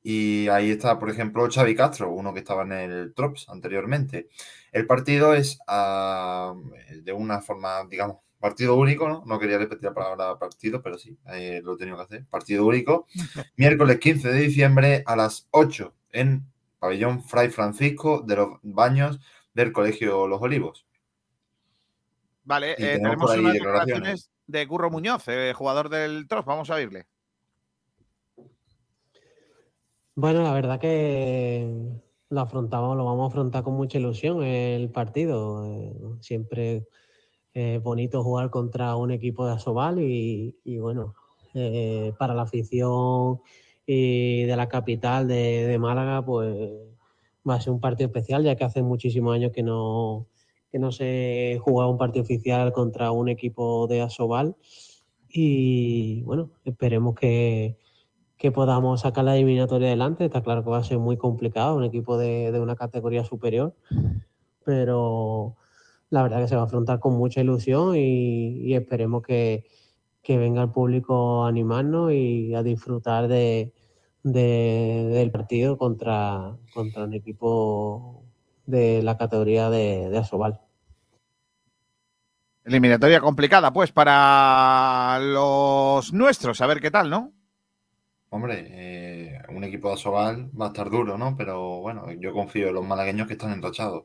Y 0.04 0.46
ahí 0.48 0.70
está, 0.70 1.00
por 1.00 1.10
ejemplo, 1.10 1.48
Xavi 1.50 1.74
Castro, 1.74 2.12
uno 2.12 2.32
que 2.32 2.38
estaba 2.38 2.62
en 2.62 2.72
el 2.72 3.14
Trops 3.14 3.48
anteriormente. 3.48 4.28
El 4.70 4.86
partido 4.86 5.34
es 5.34 5.58
ah, 5.66 6.54
de 7.02 7.12
una 7.12 7.40
forma, 7.40 7.84
digamos, 7.90 8.18
partido 8.38 8.76
único, 8.76 9.08
¿no? 9.08 9.24
No 9.26 9.40
quería 9.40 9.58
repetir 9.58 9.86
la 9.86 9.94
palabra 9.94 10.38
partido, 10.38 10.80
pero 10.80 10.96
sí, 10.96 11.18
eh, 11.32 11.60
lo 11.64 11.74
he 11.74 11.76
tenido 11.76 11.96
que 11.96 12.04
hacer. 12.04 12.26
Partido 12.26 12.64
único. 12.64 13.08
Miércoles 13.56 13.98
15 13.98 14.28
de 14.28 14.40
diciembre 14.40 15.02
a 15.06 15.16
las 15.16 15.48
8 15.50 15.92
en 16.12 16.46
Pabellón 16.78 17.24
Fray 17.24 17.50
Francisco 17.50 18.22
de 18.24 18.36
los 18.36 18.60
Baños 18.62 19.18
del 19.54 19.72
Colegio 19.72 20.28
Los 20.28 20.40
Olivos. 20.40 20.87
Vale, 22.48 22.72
eh, 22.78 22.98
tenemos 22.98 23.30
unas 23.36 23.52
declaraciones. 23.52 23.52
declaraciones 23.52 24.30
de 24.46 24.66
Curro 24.66 24.90
Muñoz, 24.90 25.28
eh, 25.28 25.52
jugador 25.54 25.90
del 25.90 26.26
Trost. 26.26 26.48
Vamos 26.48 26.70
a 26.70 26.76
oírle. 26.76 27.04
Bueno, 30.14 30.42
la 30.42 30.54
verdad 30.54 30.80
que 30.80 31.70
lo 32.30 32.40
afrontamos, 32.40 32.96
lo 32.96 33.04
vamos 33.04 33.24
a 33.24 33.28
afrontar 33.28 33.62
con 33.62 33.74
mucha 33.74 33.98
ilusión 33.98 34.42
el 34.42 34.88
partido. 34.88 35.66
Eh, 35.66 35.92
siempre 36.20 36.86
es 37.52 37.82
bonito 37.82 38.24
jugar 38.24 38.48
contra 38.48 38.96
un 38.96 39.10
equipo 39.10 39.46
de 39.46 39.52
Asobal 39.52 40.00
y, 40.00 40.56
y 40.64 40.78
bueno, 40.78 41.14
eh, 41.52 42.14
para 42.18 42.32
la 42.32 42.42
afición 42.42 43.42
y 43.84 44.44
de 44.44 44.56
la 44.56 44.70
capital 44.70 45.28
de, 45.28 45.66
de 45.66 45.78
Málaga, 45.78 46.24
pues 46.24 46.56
va 47.46 47.56
a 47.56 47.60
ser 47.60 47.74
un 47.74 47.80
partido 47.80 48.06
especial, 48.06 48.42
ya 48.42 48.56
que 48.56 48.64
hace 48.64 48.82
muchísimos 48.82 49.34
años 49.34 49.52
que 49.52 49.62
no, 49.62 50.28
que 50.70 50.78
no 50.78 50.92
se 50.92 51.58
jugaba 51.62 51.90
un 51.90 51.98
partido 51.98 52.22
oficial 52.22 52.72
contra 52.72 53.10
un 53.10 53.28
equipo 53.28 53.86
de 53.86 54.02
Asobal. 54.02 54.56
Y 55.30 56.22
bueno, 56.22 56.50
esperemos 56.64 57.14
que, 57.14 57.76
que 58.36 58.52
podamos 58.52 59.00
sacar 59.02 59.24
la 59.24 59.36
eliminatoria 59.36 59.88
adelante. 59.88 60.24
Está 60.24 60.42
claro 60.42 60.62
que 60.64 60.70
va 60.70 60.78
a 60.78 60.84
ser 60.84 60.98
muy 60.98 61.16
complicado, 61.16 61.76
un 61.76 61.84
equipo 61.84 62.16
de, 62.18 62.52
de 62.52 62.60
una 62.60 62.76
categoría 62.76 63.24
superior, 63.24 63.74
pero 64.64 65.56
la 66.10 66.22
verdad 66.22 66.40
que 66.40 66.48
se 66.48 66.56
va 66.56 66.62
a 66.62 66.64
afrontar 66.64 67.00
con 67.00 67.14
mucha 67.14 67.40
ilusión 67.40 67.94
y, 67.96 68.74
esperemos 68.74 69.22
que, 69.22 69.64
que 70.22 70.38
venga 70.38 70.62
el 70.62 70.70
público 70.70 71.44
a 71.44 71.48
animarnos 71.48 72.12
y 72.12 72.54
a 72.54 72.62
disfrutar 72.62 73.28
de, 73.28 73.72
de- 74.22 75.08
del 75.10 75.30
partido 75.30 75.76
contra, 75.76 76.56
contra 76.74 77.04
un 77.04 77.14
equipo 77.14 78.24
de 78.68 79.02
la 79.02 79.16
categoría 79.16 79.70
de, 79.70 80.10
de 80.10 80.18
Asobal. 80.18 80.60
Eliminatoria 82.64 83.18
complicada, 83.18 83.72
pues, 83.72 83.92
para 83.92 85.18
los 85.20 86.12
nuestros. 86.12 86.60
A 86.60 86.66
ver 86.66 86.80
qué 86.80 86.90
tal, 86.90 87.08
¿no? 87.08 87.32
Hombre, 88.28 88.66
eh, 88.68 89.38
un 89.48 89.64
equipo 89.64 89.88
de 89.88 89.94
Asobal 89.94 90.50
va 90.60 90.66
a 90.66 90.68
estar 90.68 90.90
duro, 90.90 91.16
¿no? 91.16 91.34
Pero 91.34 91.80
bueno, 91.80 92.12
yo 92.12 92.34
confío 92.34 92.68
en 92.68 92.74
los 92.74 92.84
malagueños 92.84 93.26
que 93.26 93.32
están 93.32 93.52
enrachados. 93.52 94.04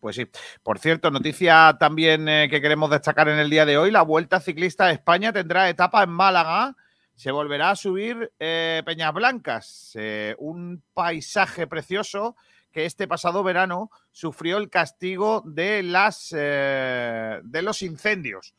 Pues 0.00 0.16
sí. 0.16 0.26
Por 0.64 0.80
cierto, 0.80 1.12
noticia 1.12 1.76
también 1.78 2.28
eh, 2.28 2.48
que 2.50 2.60
queremos 2.60 2.90
destacar 2.90 3.28
en 3.28 3.38
el 3.38 3.48
día 3.48 3.64
de 3.64 3.78
hoy: 3.78 3.92
la 3.92 4.02
Vuelta 4.02 4.40
Ciclista 4.40 4.86
a 4.86 4.90
España 4.90 5.32
tendrá 5.32 5.68
etapa 5.68 6.02
en 6.02 6.10
Málaga. 6.10 6.74
Se 7.20 7.32
volverá 7.32 7.68
a 7.68 7.76
subir 7.76 8.32
eh, 8.38 8.82
Peñas 8.86 9.12
Blancas, 9.12 9.92
eh, 9.94 10.34
un 10.38 10.82
paisaje 10.94 11.66
precioso 11.66 12.34
que 12.72 12.86
este 12.86 13.06
pasado 13.06 13.42
verano 13.42 13.90
sufrió 14.10 14.56
el 14.56 14.70
castigo 14.70 15.42
de 15.44 15.82
las 15.82 16.34
eh, 16.34 17.40
de 17.44 17.60
los 17.60 17.82
incendios. 17.82 18.54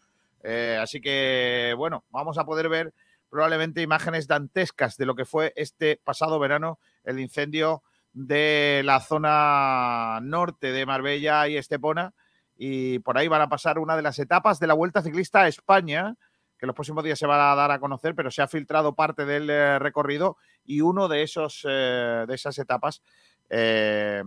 Así 0.79 1.01
que 1.01 1.73
bueno, 1.75 2.03
vamos 2.11 2.37
a 2.37 2.45
poder 2.45 2.69
ver 2.69 2.93
probablemente 3.31 3.81
imágenes 3.81 4.27
dantescas 4.27 4.95
de 4.95 5.07
lo 5.07 5.15
que 5.15 5.25
fue 5.25 5.53
este 5.55 5.99
pasado 6.03 6.37
verano 6.37 6.77
el 7.03 7.19
incendio 7.19 7.81
de 8.13 8.83
la 8.85 8.99
zona 8.99 10.19
norte 10.21 10.71
de 10.71 10.85
Marbella 10.85 11.47
y 11.47 11.57
Estepona. 11.57 12.13
Y 12.55 12.99
por 12.99 13.17
ahí 13.17 13.27
van 13.27 13.41
a 13.41 13.49
pasar 13.49 13.79
una 13.79 13.95
de 13.95 14.03
las 14.03 14.19
etapas 14.19 14.59
de 14.59 14.67
la 14.67 14.75
Vuelta 14.75 15.01
Ciclista 15.01 15.41
a 15.41 15.47
España, 15.47 16.15
que 16.61 16.67
los 16.67 16.75
próximos 16.75 17.03
días 17.03 17.17
se 17.17 17.25
va 17.25 17.51
a 17.51 17.55
dar 17.55 17.71
a 17.71 17.79
conocer, 17.79 18.13
pero 18.13 18.29
se 18.29 18.43
ha 18.43 18.47
filtrado 18.47 18.93
parte 18.93 19.25
del 19.25 19.49
eh, 19.49 19.79
recorrido 19.79 20.37
y 20.63 20.81
uno 20.81 21.07
de, 21.07 21.23
esos, 21.23 21.65
eh, 21.67 22.23
de 22.27 22.35
esas 22.35 22.55
etapas 22.59 23.01
eh, 23.49 24.21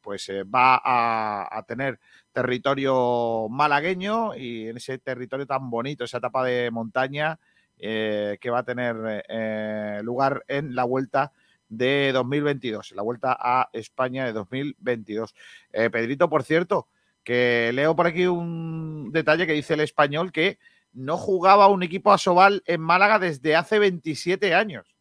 pues 0.00 0.30
va 0.52 0.80
a, 0.82 1.62
tener 1.68 2.00
territorio 2.32 3.48
malagueño 3.50 4.34
y 4.34 4.68
en 4.68 4.78
ese 4.78 4.96
territorio 4.96 5.46
tan 5.46 5.68
bonito, 5.68 6.04
esa 6.04 6.16
etapa 6.16 6.42
de 6.42 6.70
montaña 6.70 7.38
que 7.76 8.50
va 8.50 8.60
a 8.60 8.64
tener 8.64 10.02
lugar 10.02 10.44
en 10.48 10.74
la 10.74 10.84
Vuelta 10.84 11.32
de 11.68 12.12
2022, 12.12 12.92
la 12.92 13.02
Vuelta 13.02 13.36
a 13.38 13.68
España 13.72 14.24
de 14.24 14.32
2022. 14.32 15.34
Eh, 15.72 15.90
Pedrito, 15.90 16.30
por 16.30 16.42
cierto, 16.42 16.88
que 17.22 17.70
leo 17.74 17.94
por 17.94 18.06
aquí 18.06 18.26
un 18.26 19.10
detalle 19.12 19.46
que 19.46 19.52
dice 19.52 19.74
el 19.74 19.80
español 19.80 20.32
que 20.32 20.58
no 20.92 21.16
jugaba 21.16 21.68
un 21.68 21.82
equipo 21.82 22.12
asobal 22.12 22.62
en 22.66 22.80
Málaga 22.80 23.18
desde 23.18 23.56
hace 23.56 23.78
27 23.78 24.54
años. 24.54 24.96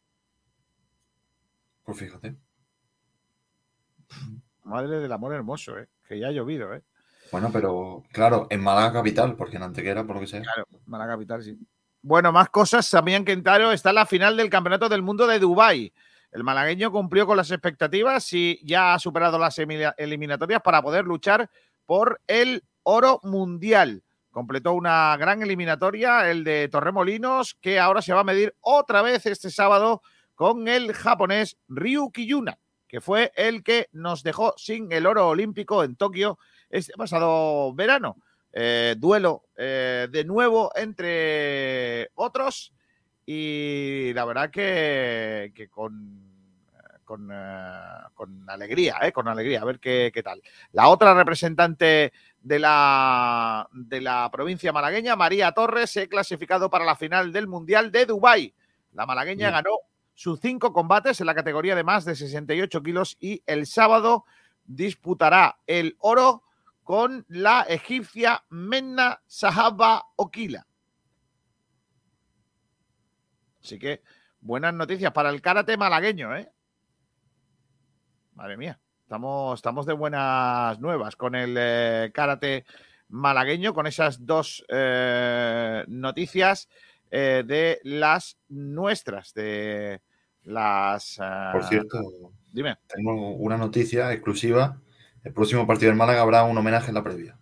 Pues 1.84 1.98
fíjate. 1.98 2.36
Madre 4.64 5.00
del 5.00 5.12
amor 5.12 5.34
hermoso, 5.34 5.78
¿eh? 5.78 5.88
que 6.08 6.20
ya 6.20 6.28
ha 6.28 6.32
llovido. 6.32 6.74
¿eh? 6.74 6.84
Bueno, 7.32 7.50
pero 7.52 8.04
claro, 8.12 8.48
en 8.50 8.62
Málaga 8.62 8.94
capital, 8.94 9.36
porque 9.36 9.58
en 9.58 9.64
Antequera, 9.64 10.06
por 10.06 10.18
lo 10.18 10.22
que 10.22 10.28
sea. 10.28 10.42
Claro, 10.42 10.68
Málaga 10.86 11.14
capital, 11.14 11.44
sí. 11.44 11.58
Bueno, 12.02 12.32
más 12.32 12.50
cosas. 12.50 12.90
También 12.90 13.26
Quintaro 13.26 13.72
está 13.72 13.90
en 13.90 13.96
la 13.96 14.06
final 14.06 14.38
del 14.38 14.50
Campeonato 14.50 14.90
del 14.90 15.02
Mundo 15.02 15.28
de 15.28 15.40
Dubái. 15.40 15.94
El 16.32 16.44
malagueño 16.44 16.92
cumplió 16.92 17.26
con 17.26 17.38
las 17.38 17.52
expectativas 17.52 18.32
y 18.34 18.60
ya 18.64 18.94
ha 18.94 19.00
superado 19.00 19.40
las 19.40 19.58
eliminatorias 19.60 20.62
para 20.62 20.82
poder 20.82 21.06
luchar 21.06 21.50
por 21.86 22.22
el 22.28 22.64
oro 22.84 23.20
mundial. 23.24 24.04
Completó 24.38 24.74
una 24.74 25.18
gran 25.18 25.42
eliminatoria, 25.42 26.30
el 26.30 26.44
de 26.44 26.68
Torremolinos, 26.68 27.58
que 27.60 27.80
ahora 27.80 28.04
se 28.04 28.14
va 28.14 28.20
a 28.20 28.24
medir 28.24 28.54
otra 28.62 29.02
vez 29.02 29.26
este 29.26 29.50
sábado 29.50 30.04
con 30.36 30.68
el 30.68 30.94
japonés 30.94 31.58
Ryu 31.68 32.12
Kiyuna, 32.12 32.60
que 32.88 33.02
fue 33.02 33.32
el 33.36 33.64
que 33.64 33.90
nos 33.94 34.22
dejó 34.22 34.54
sin 34.56 34.92
el 34.92 35.08
oro 35.08 35.30
olímpico 35.30 35.84
en 35.84 35.96
Tokio 35.96 36.38
este 36.70 36.94
pasado 36.94 37.74
verano. 37.74 38.18
Eh, 38.54 38.94
duelo 39.00 39.46
eh, 39.58 40.08
de 40.12 40.24
nuevo 40.24 40.72
entre 40.76 42.12
otros 42.14 42.76
y 43.26 44.14
la 44.14 44.24
verdad 44.26 44.52
que, 44.52 45.68
con, 45.72 46.22
con, 47.04 47.32
eh, 47.34 47.80
con 48.14 48.48
alegría, 48.48 49.00
eh, 49.02 49.12
con 49.12 49.28
alegría, 49.28 49.64
a 49.64 49.66
ver 49.66 49.80
qué, 49.80 50.12
qué 50.14 50.22
tal. 50.22 50.44
La 50.74 50.90
otra 50.90 51.16
representante 51.16 52.14
de 52.48 52.60
la, 52.60 53.68
de 53.74 54.00
la 54.00 54.32
provincia 54.32 54.72
malagueña, 54.72 55.18
María 55.18 55.52
Torres, 55.52 55.92
se 55.92 56.04
ha 56.04 56.08
clasificado 56.08 56.70
para 56.70 56.86
la 56.86 56.96
final 56.96 57.34
del 57.34 57.46
Mundial 57.46 57.92
de 57.92 58.06
Dubái. 58.06 58.56
La 58.94 59.06
malagueña 59.06 59.52
ganó 59.52 59.72
sus 60.14 60.40
cinco 60.40 60.72
combates 60.72 61.20
en 61.20 61.28
la 61.28 61.36
categoría 61.36 61.76
de 61.76 61.84
más 61.84 62.06
de 62.06 62.16
68 62.16 62.82
kilos 62.82 63.18
y 63.20 63.44
el 63.46 63.68
sábado 63.68 64.24
disputará 64.64 65.60
el 65.68 65.98
oro 66.00 66.44
con 66.84 67.26
la 67.28 67.64
egipcia 67.64 68.46
Menna 68.50 69.22
Sahaba 69.28 70.06
Okila. 70.16 70.66
Así 73.62 73.78
que 73.78 74.02
buenas 74.40 74.74
noticias 74.74 75.12
para 75.12 75.32
el 75.32 75.42
karate 75.42 75.76
malagueño, 75.76 76.34
¿eh? 76.34 76.50
Madre 78.36 78.56
mía, 78.56 78.80
estamos, 79.08 79.58
estamos 79.58 79.86
de 79.86 79.94
buenas 79.94 80.82
nuevas 80.82 81.16
con 81.16 81.34
el 81.34 81.56
eh, 81.58 82.12
karate 82.14 82.66
malagueño, 83.08 83.74
con 83.74 83.88
esas 83.88 84.26
dos 84.26 84.66
eh, 84.68 85.86
noticias 85.88 86.68
eh, 87.10 87.42
de 87.48 87.80
las 87.84 88.38
nuestras, 88.50 89.34
de 89.34 90.02
las... 90.44 91.22
Por 91.54 91.64
cierto, 91.64 92.02
Dime. 92.52 92.80
tengo 92.94 93.32
una 93.36 93.56
noticia 93.58 94.12
exclusiva. 94.12 94.82
El 95.24 95.32
próximo 95.32 95.66
partido 95.66 95.90
del 95.90 95.98
Málaga 95.98 96.22
habrá 96.22 96.44
un 96.44 96.58
homenaje 96.58 96.90
en 96.90 96.96
la 96.96 97.04
previa. 97.04 97.38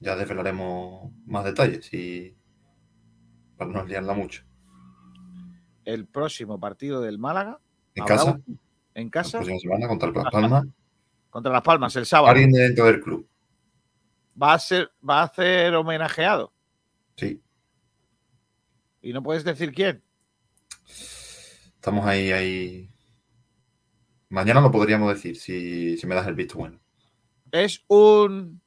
Ya 0.00 0.16
desvelaremos 0.16 1.12
más 1.24 1.44
detalles 1.44 1.94
y 1.94 2.36
para 3.56 3.70
no 3.70 3.84
liarla 3.84 4.12
mucho. 4.14 4.42
el 5.84 6.06
próximo 6.08 6.58
partido 6.58 7.00
del 7.00 7.18
Málaga. 7.20 7.60
En 7.94 8.04
casa, 8.06 8.32
un- 8.32 8.58
En 8.94 9.10
casa. 9.10 9.38
la 9.38 9.44
próxima 9.44 9.58
semana 9.60 9.88
contra 9.88 10.10
Las 10.10 10.30
Palmas. 10.32 10.64
Contra 11.30 11.50
Las 11.52 11.62
Palmas, 11.62 11.96
el 11.96 12.06
sábado. 12.06 12.30
Alguien 12.30 12.52
de 12.52 12.60
dentro 12.62 12.84
del 12.84 13.00
club. 13.00 13.28
Va 14.40 14.54
a 14.54 14.58
ser, 14.60 14.92
va 15.08 15.22
a 15.22 15.34
ser 15.34 15.74
homenajeado. 15.74 16.52
Sí, 17.16 17.42
Y 19.02 19.12
no 19.12 19.20
puedes 19.20 19.42
decir 19.42 19.72
quién. 19.72 20.00
estamos 21.74 22.06
ahí, 22.06 22.30
ahí. 22.30 22.90
Mañana 24.28 24.60
lo 24.60 24.70
podríamos 24.70 25.12
decir 25.12 25.36
si, 25.36 25.96
si 25.96 26.06
me 26.06 26.14
das 26.14 26.26
el 26.28 26.34
visto 26.36 26.56
bueno. 26.58 26.78
Es 27.50 27.84
un. 27.88 28.60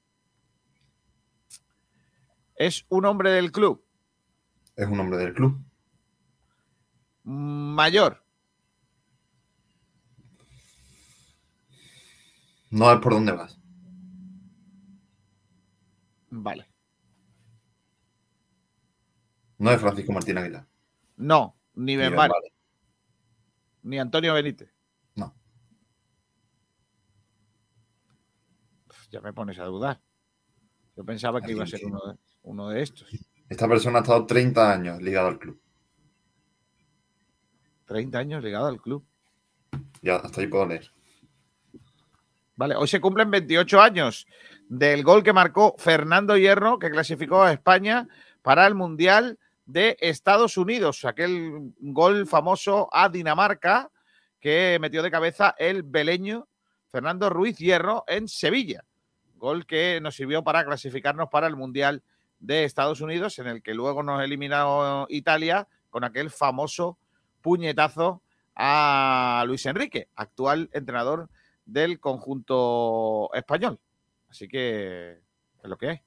Es 2.55 2.85
un 2.89 3.05
hombre 3.05 3.31
del 3.31 3.51
club. 3.53 3.81
Es 4.75 4.87
un 4.87 4.99
hombre 4.99 5.17
del 5.19 5.33
club. 5.33 5.57
Mayor. 7.23 8.23
No 12.77 12.91
es 12.91 12.99
por 12.99 13.13
dónde 13.13 13.31
vas. 13.31 13.59
Vale. 16.29 16.69
No 19.57 19.71
es 19.71 19.81
Francisco 19.81 20.11
Martín 20.11 20.37
Aguilar. 20.37 20.67
No, 21.15 21.57
ni 21.73 21.95
Benvare, 21.95 22.31
Benvare. 22.31 22.53
ni 23.81 23.97
Antonio 23.97 24.31
Benítez. 24.35 24.71
No. 25.15 25.35
Ya 29.09 29.21
me 29.21 29.33
pones 29.33 29.57
a 29.57 29.63
dudar. 29.63 29.99
Yo 30.95 31.03
pensaba 31.03 31.41
que 31.41 31.53
iba 31.53 31.63
a 31.63 31.67
ser 31.67 31.83
uno 31.83 31.99
de, 32.05 32.19
uno 32.43 32.69
de 32.69 32.83
estos. 32.83 33.09
Esta 33.49 33.67
persona 33.67 33.99
ha 33.99 34.01
estado 34.01 34.27
30 34.27 34.71
años 34.71 35.01
ligado 35.01 35.29
al 35.29 35.39
club. 35.39 35.59
30 37.85 38.19
años 38.19 38.43
ligado 38.43 38.67
al 38.67 38.79
club. 38.79 39.03
Ya, 40.03 40.17
hasta 40.17 40.41
ahí 40.41 40.47
puedo 40.47 40.67
leer. 40.67 40.91
Hoy 42.59 42.87
se 42.87 42.99
cumplen 42.99 43.29
28 43.29 43.79
años 43.79 44.25
del 44.67 45.03
gol 45.03 45.21
que 45.21 45.31
marcó 45.31 45.75
Fernando 45.77 46.35
Hierro, 46.35 46.79
que 46.79 46.89
clasificó 46.89 47.43
a 47.43 47.53
España 47.53 48.07
para 48.41 48.65
el 48.65 48.73
Mundial 48.73 49.37
de 49.67 49.95
Estados 49.99 50.57
Unidos. 50.57 51.05
Aquel 51.05 51.71
gol 51.79 52.25
famoso 52.25 52.89
a 52.91 53.09
Dinamarca 53.09 53.91
que 54.39 54.79
metió 54.81 55.03
de 55.03 55.11
cabeza 55.11 55.53
el 55.59 55.83
beleño 55.83 56.47
Fernando 56.87 57.29
Ruiz 57.29 57.59
Hierro 57.59 58.03
en 58.07 58.27
Sevilla. 58.27 58.83
Gol 59.35 59.67
que 59.67 59.99
nos 60.01 60.15
sirvió 60.15 60.43
para 60.43 60.65
clasificarnos 60.65 61.29
para 61.29 61.45
el 61.45 61.55
Mundial 61.55 62.01
de 62.39 62.63
Estados 62.63 63.01
Unidos, 63.01 63.37
en 63.37 63.45
el 63.45 63.61
que 63.61 63.75
luego 63.75 64.01
nos 64.01 64.23
eliminó 64.23 65.05
Italia 65.09 65.67
con 65.91 66.03
aquel 66.03 66.31
famoso 66.31 66.97
puñetazo 67.41 68.23
a 68.55 69.43
Luis 69.45 69.63
Enrique, 69.67 70.09
actual 70.15 70.71
entrenador 70.73 71.29
del 71.67 71.99
conjunto 71.99 73.29
español. 73.33 73.79
Así 74.29 74.47
que 74.47 75.11
es 75.11 75.69
lo 75.69 75.77
que 75.77 75.89
hay. 75.89 76.01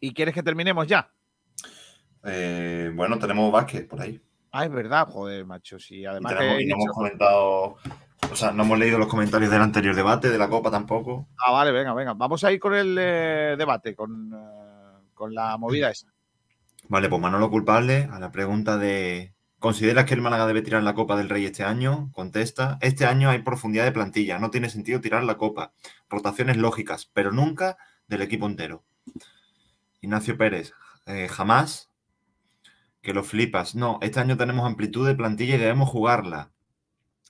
¿Y 0.00 0.12
quieres 0.14 0.34
que 0.34 0.42
terminemos 0.42 0.86
ya? 0.86 1.10
Eh, 2.24 2.90
bueno, 2.94 3.18
tenemos 3.18 3.50
básquet 3.50 3.88
por 3.88 4.00
ahí. 4.00 4.20
Ah, 4.52 4.64
es 4.64 4.70
verdad, 4.70 5.06
joder, 5.08 5.44
macho. 5.44 5.78
Sí, 5.78 5.96
Y, 6.00 6.06
además 6.06 6.36
tenemos- 6.36 6.60
y 6.60 6.66
no 6.66 6.74
hemos 6.76 6.94
comentado, 6.94 7.76
o 8.30 8.36
sea, 8.36 8.52
no 8.52 8.62
hemos 8.62 8.78
leído 8.78 8.98
los 8.98 9.08
comentarios 9.08 9.50
del 9.50 9.62
anterior 9.62 9.94
debate, 9.94 10.30
de 10.30 10.38
la 10.38 10.48
Copa 10.48 10.70
tampoco. 10.70 11.28
Ah, 11.44 11.52
vale, 11.52 11.72
venga, 11.72 11.92
venga. 11.94 12.14
Vamos 12.14 12.42
a 12.44 12.52
ir 12.52 12.60
con 12.60 12.74
el 12.74 12.96
eh, 12.98 13.54
debate, 13.58 13.94
con, 13.94 14.32
eh, 14.32 15.08
con 15.14 15.34
la 15.34 15.56
movida 15.58 15.90
esa. 15.90 16.06
Vale, 16.88 17.08
pues 17.08 17.20
Manolo 17.20 17.50
culpable 17.50 18.08
a 18.10 18.18
la 18.18 18.30
pregunta 18.30 18.78
de 18.78 19.34
¿consideras 19.58 20.04
que 20.04 20.14
el 20.14 20.22
Málaga 20.22 20.46
debe 20.46 20.62
tirar 20.62 20.82
la 20.82 20.94
Copa 20.94 21.16
del 21.16 21.28
Rey 21.28 21.44
este 21.46 21.64
año? 21.64 22.10
Contesta, 22.12 22.78
este 22.80 23.06
año 23.06 23.30
hay 23.30 23.42
profundidad 23.42 23.84
de 23.84 23.92
plantilla, 23.92 24.38
no 24.38 24.50
tiene 24.50 24.70
sentido 24.70 25.00
tirar 25.00 25.24
la 25.24 25.36
Copa. 25.36 25.72
Rotaciones 26.08 26.56
lógicas, 26.56 27.10
pero 27.12 27.32
nunca 27.32 27.76
del 28.06 28.22
equipo 28.22 28.46
entero. 28.46 28.84
Ignacio 30.00 30.36
Pérez, 30.38 30.72
eh, 31.06 31.28
jamás 31.28 31.90
que 33.02 33.14
lo 33.14 33.24
flipas. 33.24 33.74
No, 33.74 33.98
este 34.02 34.20
año 34.20 34.36
tenemos 34.36 34.66
amplitud 34.66 35.06
de 35.06 35.14
plantilla 35.14 35.54
y 35.56 35.58
debemos 35.58 35.88
jugarla. 35.88 36.52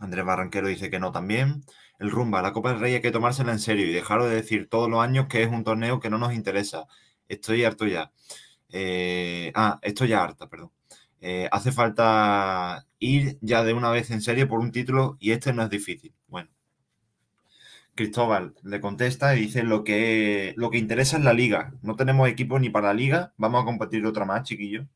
Andrés 0.00 0.24
Barranquero 0.24 0.68
dice 0.68 0.90
que 0.90 1.00
no 1.00 1.12
también. 1.12 1.64
El 1.98 2.10
Rumba, 2.10 2.42
la 2.42 2.52
Copa 2.52 2.70
del 2.70 2.80
Rey 2.80 2.94
hay 2.94 3.02
que 3.02 3.10
tomársela 3.10 3.52
en 3.52 3.58
serio 3.58 3.86
y 3.86 3.92
dejaros 3.92 4.28
de 4.28 4.36
decir 4.36 4.68
todos 4.68 4.88
los 4.88 5.00
años 5.00 5.26
que 5.28 5.42
es 5.42 5.48
un 5.50 5.64
torneo 5.64 6.00
que 6.00 6.10
no 6.10 6.18
nos 6.18 6.34
interesa. 6.34 6.86
Estoy 7.28 7.64
harto 7.64 7.86
ya. 7.86 8.12
Eh, 8.70 9.52
ah, 9.54 9.78
estoy 9.82 10.08
ya 10.08 10.22
harta, 10.22 10.48
perdón. 10.48 10.70
Eh, 11.20 11.48
hace 11.52 11.72
falta 11.72 12.86
ir 12.98 13.38
ya 13.40 13.64
de 13.64 13.72
una 13.74 13.90
vez 13.90 14.10
en 14.10 14.22
serio 14.22 14.48
por 14.48 14.60
un 14.60 14.72
título 14.72 15.16
y 15.20 15.32
este 15.32 15.52
no 15.52 15.62
es 15.62 15.70
difícil. 15.70 16.14
Bueno. 16.28 16.50
Cristóbal 17.94 18.54
le 18.62 18.80
contesta 18.80 19.34
y 19.34 19.40
dice 19.40 19.64
lo 19.64 19.82
que, 19.82 20.54
lo 20.56 20.70
que 20.70 20.78
interesa 20.78 21.18
es 21.18 21.24
la 21.24 21.32
liga. 21.32 21.74
No 21.82 21.96
tenemos 21.96 22.28
equipo 22.28 22.58
ni 22.60 22.70
para 22.70 22.88
la 22.88 22.94
liga. 22.94 23.34
Vamos 23.36 23.62
a 23.62 23.64
competir 23.64 24.06
otra 24.06 24.24
más, 24.24 24.44
chiquillo. 24.44 24.86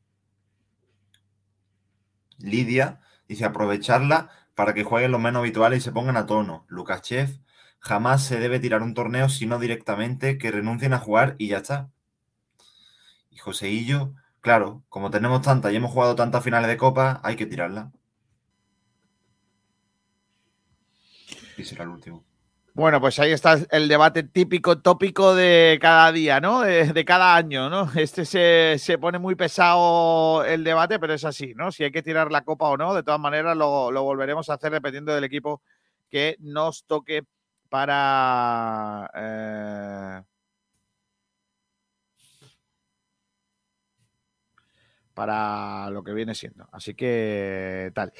Lidia 2.39 3.01
dice 3.27 3.45
aprovecharla 3.45 4.29
para 4.55 4.73
que 4.73 4.83
jueguen 4.83 5.11
los 5.11 5.21
menos 5.21 5.41
habituales 5.41 5.79
y 5.79 5.81
se 5.81 5.91
pongan 5.91 6.17
a 6.17 6.25
tono. 6.25 6.65
Lukachev, 6.69 7.39
jamás 7.79 8.23
se 8.25 8.39
debe 8.39 8.59
tirar 8.59 8.81
un 8.83 8.93
torneo 8.93 9.29
sino 9.29 9.59
directamente 9.59 10.37
que 10.37 10.51
renuncien 10.51 10.93
a 10.93 10.99
jugar 10.99 11.35
y 11.37 11.49
ya 11.49 11.57
está. 11.57 11.89
Y 13.31 13.37
Joseillo, 13.37 14.13
claro, 14.43 14.83
como 14.89 15.09
tenemos 15.09 15.41
tantas 15.41 15.71
y 15.71 15.77
hemos 15.77 15.91
jugado 15.91 16.15
tantas 16.15 16.43
finales 16.43 16.67
de 16.69 16.77
copa, 16.77 17.21
hay 17.23 17.35
que 17.37 17.45
tirarla. 17.47 17.91
Y 21.57 21.63
será 21.63 21.83
el 21.83 21.89
último. 21.89 22.25
Bueno, 22.73 22.99
pues 22.99 23.19
ahí 23.19 23.31
está 23.31 23.57
el 23.71 23.87
debate 23.87 24.23
típico, 24.23 24.79
tópico 24.81 25.33
de 25.35 25.77
cada 25.79 26.11
día, 26.11 26.41
¿no? 26.41 26.61
De, 26.61 27.05
cada 27.05 27.35
año, 27.35 27.69
¿no? 27.69 27.89
Este 27.95 28.25
se, 28.25 28.75
se 28.79 28.97
pone 28.97 29.17
muy 29.19 29.35
pesado 29.35 30.43
el 30.43 30.63
debate, 30.63 30.99
pero 30.99 31.13
es 31.13 31.23
así, 31.23 31.53
¿no? 31.55 31.71
Si 31.71 31.83
hay 31.83 31.91
que 31.91 32.03
tirar 32.03 32.31
la 32.31 32.43
copa 32.43 32.67
o 32.67 32.75
no, 32.77 32.93
de 32.95 33.03
todas 33.03 33.19
maneras 33.19 33.55
lo, 33.55 33.91
lo 33.91 34.03
volveremos 34.03 34.49
a 34.49 34.55
hacer 34.55 34.71
dependiendo 34.71 35.13
del 35.13 35.23
equipo 35.23 35.61
que 36.09 36.35
nos 36.39 36.83
toque 36.85 37.23
para... 37.69 39.09
eh, 39.15 40.32
para 45.13 45.89
lo 45.89 46.03
que 46.03 46.13
viene 46.13 46.35
siendo. 46.35 46.67
Así 46.71 46.93
que 46.95 47.91
tal. 47.93 48.13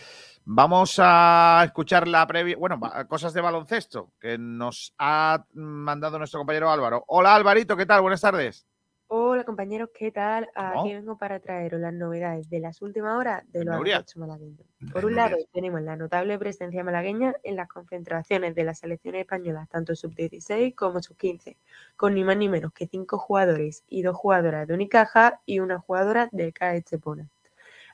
Vamos 0.45 0.95
a 0.99 1.61
escuchar 1.65 2.07
la 2.07 2.27
previa, 2.27 2.57
bueno, 2.57 2.79
cosas 3.07 3.33
de 3.33 3.41
baloncesto 3.41 4.11
que 4.19 4.37
nos 4.37 4.93
ha 4.97 5.45
mandado 5.53 6.17
nuestro 6.17 6.39
compañero 6.39 6.69
Álvaro. 6.69 7.05
Hola 7.07 7.35
Alvarito, 7.35 7.77
¿qué 7.77 7.85
tal? 7.85 8.01
Buenas 8.01 8.21
tardes. 8.21 8.67
Hola 9.07 9.43
compañeros, 9.43 9.89
¿qué 9.93 10.11
tal? 10.11 10.49
Aquí 10.55 10.93
vengo 10.93 11.17
para 11.17 11.39
traeros 11.39 11.80
las 11.80 11.93
novedades 11.93 12.49
de 12.49 12.59
las 12.59 12.81
últimas 12.81 13.15
horas 13.17 13.43
de 13.51 13.63
los 13.63 13.77
baloncesto 13.77 14.19
malagueños. 14.19 14.65
Por 14.91 15.05
un 15.05 15.15
lado, 15.15 15.38
tenemos 15.51 15.81
la 15.81 15.95
notable 15.95 16.39
presencia 16.39 16.84
malagueña 16.84 17.35
en 17.43 17.55
las 17.55 17.67
concentraciones 17.67 18.55
de 18.55 18.63
las 18.63 18.80
selecciones 18.80 19.21
españolas, 19.21 19.69
tanto 19.69 19.95
sub-16 19.95 20.73
como 20.75 21.01
sub-15, 21.01 21.57
con 21.95 22.15
ni 22.15 22.23
más 22.23 22.38
ni 22.38 22.49
menos 22.49 22.73
que 22.73 22.88
cinco 22.88 23.17
jugadores 23.17 23.84
y 23.88 24.01
dos 24.01 24.15
jugadoras 24.15 24.67
de 24.67 24.73
Unicaja 24.73 25.41
y 25.45 25.59
una 25.59 25.80
jugadora 25.80 26.30
del 26.31 26.53
CAE 26.53 26.77
Estepona. 26.77 27.30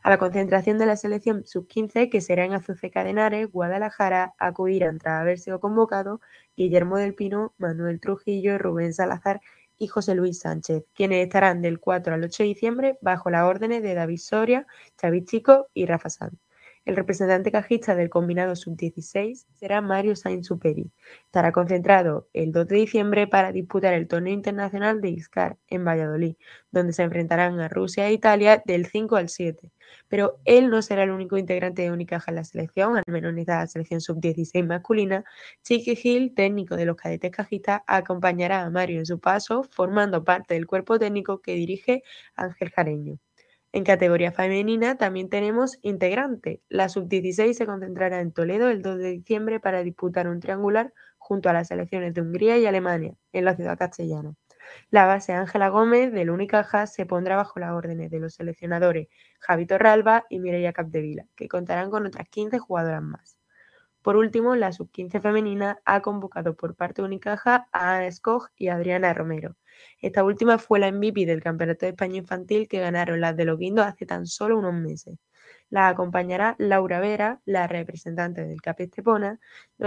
A 0.02 0.10
la 0.10 0.18
concentración 0.18 0.78
de 0.78 0.86
la 0.86 0.96
selección 0.96 1.46
sub-15, 1.46 2.10
que 2.10 2.22
será 2.22 2.46
en 2.46 2.54
Azuceca 2.54 3.04
de 3.04 3.10
Henares, 3.10 3.52
Guadalajara, 3.52 4.34
acudirán 4.38 4.98
tras 4.98 5.20
haber 5.20 5.40
sido 5.40 5.60
convocados 5.60 6.22
Guillermo 6.56 6.98
del 6.98 7.16
Pino, 7.16 7.54
Manuel 7.58 8.00
Trujillo, 8.00 8.58
Rubén 8.58 8.94
Salazar 8.94 9.42
y 9.80 9.88
José 9.88 10.14
Luis 10.14 10.40
Sánchez, 10.40 10.84
quienes 10.94 11.24
estarán 11.26 11.62
del 11.62 11.80
4 11.80 12.14
al 12.14 12.24
8 12.24 12.44
de 12.44 12.50
diciembre 12.50 12.98
bajo 13.02 13.30
las 13.32 13.46
órdenes 13.46 13.82
de 13.82 13.96
David 13.96 14.20
Soria, 14.20 14.68
Xavi 15.02 15.26
Chico 15.26 15.70
y 15.74 15.86
Rafa 15.88 16.10
Sanz. 16.10 16.49
El 16.90 16.96
representante 16.96 17.52
cajista 17.52 17.94
del 17.94 18.10
combinado 18.10 18.56
sub-16 18.56 19.46
será 19.54 19.80
Mario 19.80 20.16
Sainz 20.16 20.48
Superi. 20.48 20.92
Estará 21.26 21.52
concentrado 21.52 22.28
el 22.34 22.52
2 22.52 22.68
de 22.68 22.78
diciembre 22.78 23.28
para 23.28 23.52
disputar 23.52 23.94
el 23.94 24.08
torneo 24.08 24.34
internacional 24.34 25.00
de 25.00 25.10
ISCAR 25.10 25.60
en 25.68 25.86
Valladolid, 25.86 26.36
donde 26.72 26.94
se 26.94 27.04
enfrentarán 27.04 27.60
a 27.60 27.68
Rusia 27.68 28.08
e 28.08 28.14
Italia 28.14 28.64
del 28.66 28.88
5 28.88 29.18
al 29.18 29.30
7. 29.30 29.72
Pero 30.08 30.40
él 30.46 30.72
no 30.72 30.82
será 30.82 31.04
el 31.04 31.12
único 31.12 31.38
integrante 31.38 31.84
de 31.84 31.92
Unicaja 31.92 32.32
en 32.32 32.38
la 32.38 32.44
selección, 32.44 32.98
al 32.98 33.04
menos 33.06 33.34
en 33.34 33.38
esta 33.38 33.68
selección 33.68 34.02
sub-16 34.02 34.66
masculina. 34.66 35.24
Chiqui 35.62 35.96
Gil, 35.96 36.34
técnico 36.34 36.76
de 36.76 36.86
los 36.86 36.96
cadetes 36.96 37.30
cajistas, 37.30 37.82
acompañará 37.86 38.64
a 38.64 38.70
Mario 38.72 38.98
en 38.98 39.06
su 39.06 39.20
paso, 39.20 39.62
formando 39.62 40.24
parte 40.24 40.56
del 40.56 40.66
cuerpo 40.66 40.98
técnico 40.98 41.40
que 41.40 41.54
dirige 41.54 42.02
Ángel 42.36 42.72
Jareño. 42.72 43.20
En 43.72 43.84
categoría 43.84 44.32
femenina 44.32 44.98
también 44.98 45.30
tenemos 45.30 45.78
integrante. 45.84 46.62
La 46.70 46.90
sub-16 46.90 47.54
se 47.54 47.66
concentrará 47.68 48.20
en 48.20 48.32
Toledo 48.32 48.70
el 48.70 48.82
2 48.82 48.98
de 48.98 49.12
diciembre 49.12 49.60
para 49.60 49.84
disputar 49.84 50.28
un 50.28 50.40
triangular 50.40 50.94
junto 51.18 51.50
a 51.50 51.54
las 51.54 51.68
selecciones 51.68 52.14
de 52.14 52.22
Hungría 52.22 52.58
y 52.58 52.66
Alemania 52.66 53.14
en 53.32 53.46
la 53.46 53.56
ciudad 53.56 53.78
castellana. 53.78 54.34
La 54.92 55.06
base 55.06 55.34
Ángela 55.34 55.70
Gómez 55.70 56.12
del 56.12 56.32
Unicaja 56.32 56.88
se 56.88 57.06
pondrá 57.06 57.36
bajo 57.36 57.60
las 57.60 57.72
órdenes 57.72 58.12
de 58.12 58.20
los 58.20 58.36
seleccionadores 58.36 59.08
Javi 59.40 59.66
Torralba 59.66 60.26
y 60.30 60.40
Mireia 60.40 60.74
Capdevila, 60.74 61.26
que 61.36 61.48
contarán 61.48 61.92
con 61.92 62.06
otras 62.06 62.28
15 62.30 62.60
jugadoras 62.60 63.04
más. 63.04 63.39
Por 64.10 64.18
último, 64.18 64.56
la 64.56 64.72
sub-15 64.72 65.22
femenina 65.22 65.82
ha 65.86 66.02
convocado 66.02 66.56
por 66.56 66.74
parte 66.74 67.04
de 67.04 67.06
Unicaja 67.06 67.68
a 67.72 67.98
Ana 67.98 68.12
Skog 68.12 68.50
y 68.58 68.70
Adriana 68.70 69.14
Romero. 69.14 69.56
Esta 70.02 70.24
última 70.24 70.58
fue 70.58 70.80
la 70.80 70.92
MVP 70.92 71.28
del 71.28 71.44
Campeonato 71.44 71.86
de 71.86 71.92
España 71.92 72.18
Infantil 72.18 72.68
que 72.68 72.80
ganaron 72.80 73.22
las 73.22 73.38
de 73.38 73.46
los 73.46 73.60
Guindos 73.60 73.86
hace 73.86 74.08
tan 74.08 74.26
solo 74.26 74.58
unos 74.58 74.74
meses. 74.74 75.20
La 75.70 75.90
acompañará 75.90 76.56
Laura 76.58 77.00
Vera, 77.00 77.40
la 77.46 77.68
representante 77.68 78.44
del 78.44 78.64
CAP 78.64 78.80
Estepona, 78.80 79.40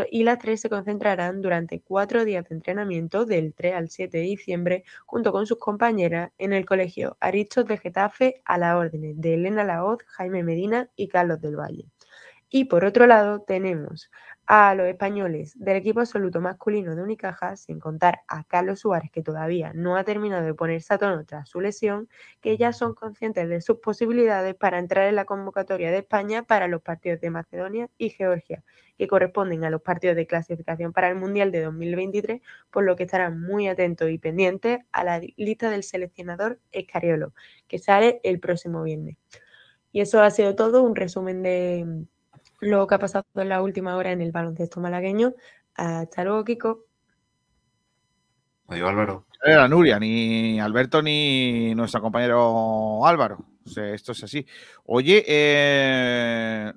y 0.08 0.22
las 0.22 0.38
tres 0.38 0.60
se 0.60 0.68
concentrarán 0.68 1.42
durante 1.42 1.80
cuatro 1.80 2.24
días 2.24 2.48
de 2.48 2.54
entrenamiento 2.54 3.24
del 3.24 3.52
3 3.54 3.74
al 3.74 3.88
7 3.88 4.18
de 4.18 4.22
diciembre 4.22 4.84
junto 5.04 5.32
con 5.32 5.48
sus 5.48 5.58
compañeras 5.58 6.30
en 6.38 6.52
el 6.52 6.64
colegio 6.64 7.16
Aristos 7.18 7.66
de 7.66 7.76
Getafe 7.76 8.40
a 8.44 8.56
las 8.56 8.76
órdenes 8.76 9.20
de 9.20 9.34
Elena 9.34 9.64
Laoz, 9.64 9.98
Jaime 10.06 10.44
Medina 10.44 10.88
y 10.94 11.08
Carlos 11.08 11.40
del 11.40 11.56
Valle. 11.58 11.88
Y 12.54 12.66
por 12.66 12.84
otro 12.84 13.06
lado 13.06 13.40
tenemos 13.40 14.10
a 14.46 14.74
los 14.74 14.86
españoles 14.86 15.58
del 15.58 15.76
equipo 15.76 16.00
absoluto 16.00 16.42
masculino 16.42 16.94
de 16.94 17.02
Unicaja, 17.02 17.56
sin 17.56 17.80
contar 17.80 18.20
a 18.28 18.44
Carlos 18.44 18.80
Suárez, 18.80 19.10
que 19.10 19.22
todavía 19.22 19.72
no 19.74 19.96
ha 19.96 20.04
terminado 20.04 20.44
de 20.44 20.52
ponerse 20.52 20.92
a 20.92 20.98
tono 20.98 21.24
tras 21.24 21.48
su 21.48 21.62
lesión, 21.62 22.10
que 22.42 22.58
ya 22.58 22.74
son 22.74 22.92
conscientes 22.92 23.48
de 23.48 23.62
sus 23.62 23.78
posibilidades 23.78 24.54
para 24.54 24.78
entrar 24.78 25.08
en 25.08 25.16
la 25.16 25.24
convocatoria 25.24 25.90
de 25.90 26.00
España 26.00 26.42
para 26.42 26.68
los 26.68 26.82
partidos 26.82 27.22
de 27.22 27.30
Macedonia 27.30 27.88
y 27.96 28.10
Georgia, 28.10 28.62
que 28.98 29.08
corresponden 29.08 29.64
a 29.64 29.70
los 29.70 29.80
partidos 29.80 30.16
de 30.16 30.26
clasificación 30.26 30.92
para 30.92 31.08
el 31.08 31.14
Mundial 31.14 31.52
de 31.52 31.62
2023, 31.62 32.42
por 32.70 32.84
lo 32.84 32.96
que 32.96 33.04
estarán 33.04 33.40
muy 33.40 33.66
atentos 33.66 34.10
y 34.10 34.18
pendientes 34.18 34.80
a 34.92 35.04
la 35.04 35.22
lista 35.38 35.70
del 35.70 35.84
seleccionador 35.84 36.60
Escariolo, 36.70 37.32
que 37.66 37.78
sale 37.78 38.20
el 38.24 38.40
próximo 38.40 38.82
viernes. 38.82 39.16
Y 39.90 40.02
eso 40.02 40.22
ha 40.22 40.30
sido 40.30 40.54
todo, 40.54 40.82
un 40.82 40.96
resumen 40.96 41.42
de 41.42 42.06
lo 42.62 42.86
que 42.86 42.94
ha 42.94 42.98
pasado 42.98 43.24
en 43.34 43.48
la 43.48 43.60
última 43.60 43.96
hora 43.96 44.12
en 44.12 44.20
el 44.22 44.30
baloncesto 44.32 44.80
malagueño. 44.80 45.34
Hasta 45.74 46.24
luego, 46.24 46.44
Kiko. 46.44 46.84
Adiós, 48.68 48.88
Álvaro. 48.88 49.26
No 49.44 49.52
era 49.52 49.68
Nuria, 49.68 49.98
ni 49.98 50.60
Alberto, 50.60 51.02
ni 51.02 51.74
nuestro 51.74 52.00
compañero 52.00 53.04
Álvaro. 53.04 53.44
O 53.64 53.68
sea, 53.68 53.92
esto 53.92 54.12
es 54.12 54.22
así. 54.24 54.46
Oye, 54.84 55.24
eh, 55.26 56.72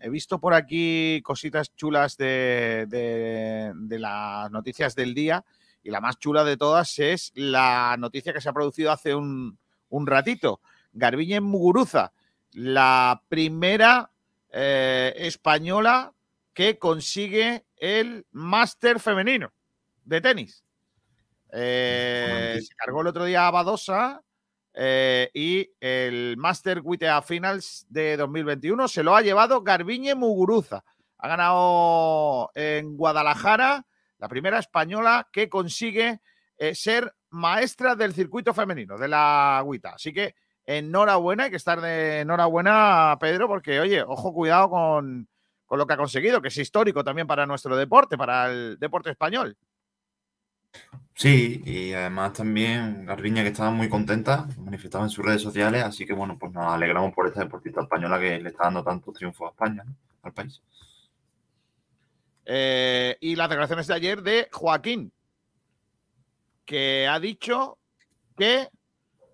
he 0.00 0.10
visto 0.10 0.38
por 0.38 0.52
aquí 0.54 1.20
cositas 1.24 1.74
chulas 1.74 2.16
de, 2.16 2.86
de- 2.88 3.72
de 3.74 3.98
las 3.98 4.50
noticias 4.50 4.94
del 4.94 5.14
día 5.14 5.44
y 5.82 5.90
la 5.90 6.00
más 6.00 6.18
chula 6.18 6.44
de 6.44 6.56
todas 6.56 6.98
es 6.98 7.32
la 7.34 7.96
noticia 7.98 8.32
que 8.32 8.40
se 8.40 8.48
ha 8.48 8.52
producido 8.52 8.92
hace 8.92 9.14
un, 9.14 9.58
un 9.88 10.06
ratito. 10.06 10.60
Garbiñe 10.92 11.40
Muguruza, 11.40 12.12
la 12.52 13.22
primera 13.28 14.10
eh, 14.58 15.12
española 15.16 16.14
que 16.54 16.78
consigue 16.78 17.66
el 17.76 18.26
máster 18.30 19.00
femenino 19.00 19.52
de 20.02 20.22
tenis. 20.22 20.64
Eh, 21.52 22.58
se 22.66 22.74
cargó 22.74 23.02
el 23.02 23.08
otro 23.08 23.26
día 23.26 23.46
a 23.46 23.50
Badosa 23.50 24.22
eh, 24.72 25.30
y 25.34 25.70
el 25.78 26.38
Master 26.38 26.80
WTA 26.80 27.20
Finals 27.20 27.84
de 27.90 28.16
2021 28.16 28.88
se 28.88 29.02
lo 29.02 29.14
ha 29.14 29.20
llevado 29.20 29.62
Garbiñe 29.62 30.14
Muguruza. 30.14 30.82
Ha 31.18 31.28
ganado 31.28 32.50
en 32.54 32.96
Guadalajara 32.96 33.86
la 34.16 34.28
primera 34.28 34.58
española 34.58 35.28
que 35.30 35.50
consigue 35.50 36.22
eh, 36.56 36.74
ser 36.74 37.14
maestra 37.28 37.94
del 37.94 38.14
circuito 38.14 38.54
femenino 38.54 38.96
de 38.96 39.08
la 39.08 39.62
WTA. 39.62 39.90
Así 39.90 40.14
que 40.14 40.34
enhorabuena, 40.66 41.44
hay 41.44 41.50
que 41.50 41.56
estar 41.56 41.80
de 41.80 42.20
enhorabuena, 42.20 43.16
Pedro, 43.20 43.48
porque 43.48 43.80
oye, 43.80 44.02
ojo, 44.02 44.34
cuidado 44.34 44.70
con, 44.70 45.28
con 45.64 45.78
lo 45.78 45.86
que 45.86 45.94
ha 45.94 45.96
conseguido, 45.96 46.42
que 46.42 46.48
es 46.48 46.56
histórico 46.58 47.04
también 47.04 47.26
para 47.26 47.46
nuestro 47.46 47.76
deporte, 47.76 48.18
para 48.18 48.50
el 48.50 48.78
deporte 48.78 49.10
español. 49.10 49.56
Sí, 51.14 51.62
y 51.64 51.94
además 51.94 52.34
también 52.34 53.06
Garbiña 53.06 53.42
que 53.42 53.48
estaba 53.48 53.70
muy 53.70 53.88
contenta, 53.88 54.46
manifestaba 54.58 55.04
en 55.04 55.10
sus 55.10 55.24
redes 55.24 55.40
sociales, 55.40 55.82
así 55.82 56.04
que 56.04 56.12
bueno, 56.12 56.36
pues 56.38 56.52
nos 56.52 56.66
alegramos 56.66 57.14
por 57.14 57.26
esta 57.26 57.40
deportista 57.40 57.80
española 57.80 58.20
que 58.20 58.38
le 58.38 58.50
está 58.50 58.64
dando 58.64 58.84
tantos 58.84 59.14
triunfos 59.14 59.48
a 59.48 59.50
España, 59.52 59.82
¿no? 59.84 59.94
al 60.22 60.32
país. 60.34 60.60
Eh, 62.44 63.16
y 63.20 63.34
las 63.34 63.48
declaraciones 63.48 63.86
de 63.86 63.94
ayer 63.94 64.22
de 64.22 64.48
Joaquín, 64.52 65.10
que 66.66 67.08
ha 67.08 67.18
dicho 67.18 67.78
que 68.36 68.68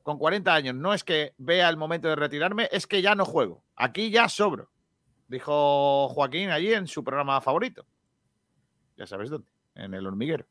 con 0.02 0.18
40 0.18 0.54
años 0.54 0.74
no 0.74 0.94
es 0.94 1.04
que 1.04 1.34
vea 1.38 1.68
el 1.68 1.76
momento 1.76 2.08
de 2.08 2.16
retirarme, 2.16 2.68
es 2.72 2.86
que 2.86 3.02
ya 3.02 3.14
no 3.14 3.24
juego. 3.24 3.62
Aquí 3.76 4.10
ya 4.10 4.28
sobro, 4.28 4.70
dijo 5.28 6.08
Joaquín 6.08 6.50
allí 6.50 6.72
en 6.72 6.86
su 6.86 7.02
programa 7.02 7.40
favorito. 7.40 7.86
Ya 8.96 9.06
sabes 9.06 9.30
dónde, 9.30 9.48
en 9.74 9.94
el 9.94 10.06
hormiguero. 10.06 10.46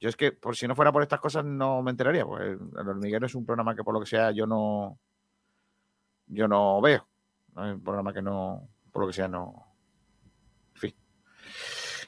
Yo 0.00 0.08
es 0.08 0.16
que, 0.16 0.32
por 0.32 0.56
si 0.56 0.68
no 0.68 0.74
fuera 0.74 0.92
por 0.92 1.02
estas 1.02 1.20
cosas, 1.20 1.44
no 1.44 1.82
me 1.82 1.90
enteraría. 1.90 2.26
Pues 2.26 2.58
el 2.78 2.88
hormiguero 2.88 3.26
es 3.26 3.34
un 3.34 3.46
programa 3.46 3.74
que, 3.74 3.82
por 3.82 3.94
lo 3.94 4.00
que 4.00 4.06
sea, 4.06 4.32
yo 4.32 4.46
no. 4.46 4.98
Yo 6.26 6.46
no 6.46 6.80
veo. 6.80 7.06
Es 7.52 7.74
un 7.74 7.82
programa 7.82 8.12
que 8.12 8.20
no. 8.20 8.68
Por 8.92 9.02
lo 9.02 9.06
que 9.06 9.14
sea, 9.14 9.28
no. 9.28 9.66
En 10.74 10.80
fin. 10.80 10.94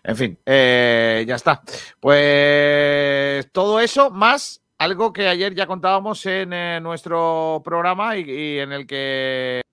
En 0.02 0.16
fin, 0.16 0.38
eh, 0.44 1.24
ya 1.26 1.36
está. 1.36 1.62
Pues 2.00 3.50
todo 3.52 3.80
eso, 3.80 4.10
más 4.10 4.62
algo 4.78 5.12
que 5.12 5.28
ayer 5.28 5.54
ya 5.54 5.66
contábamos 5.66 6.24
en 6.26 6.52
eh, 6.52 6.80
nuestro 6.80 7.62
programa 7.64 8.16
y, 8.16 8.30
y 8.30 8.58
en 8.58 8.72
el 8.72 8.86
que. 8.86 9.65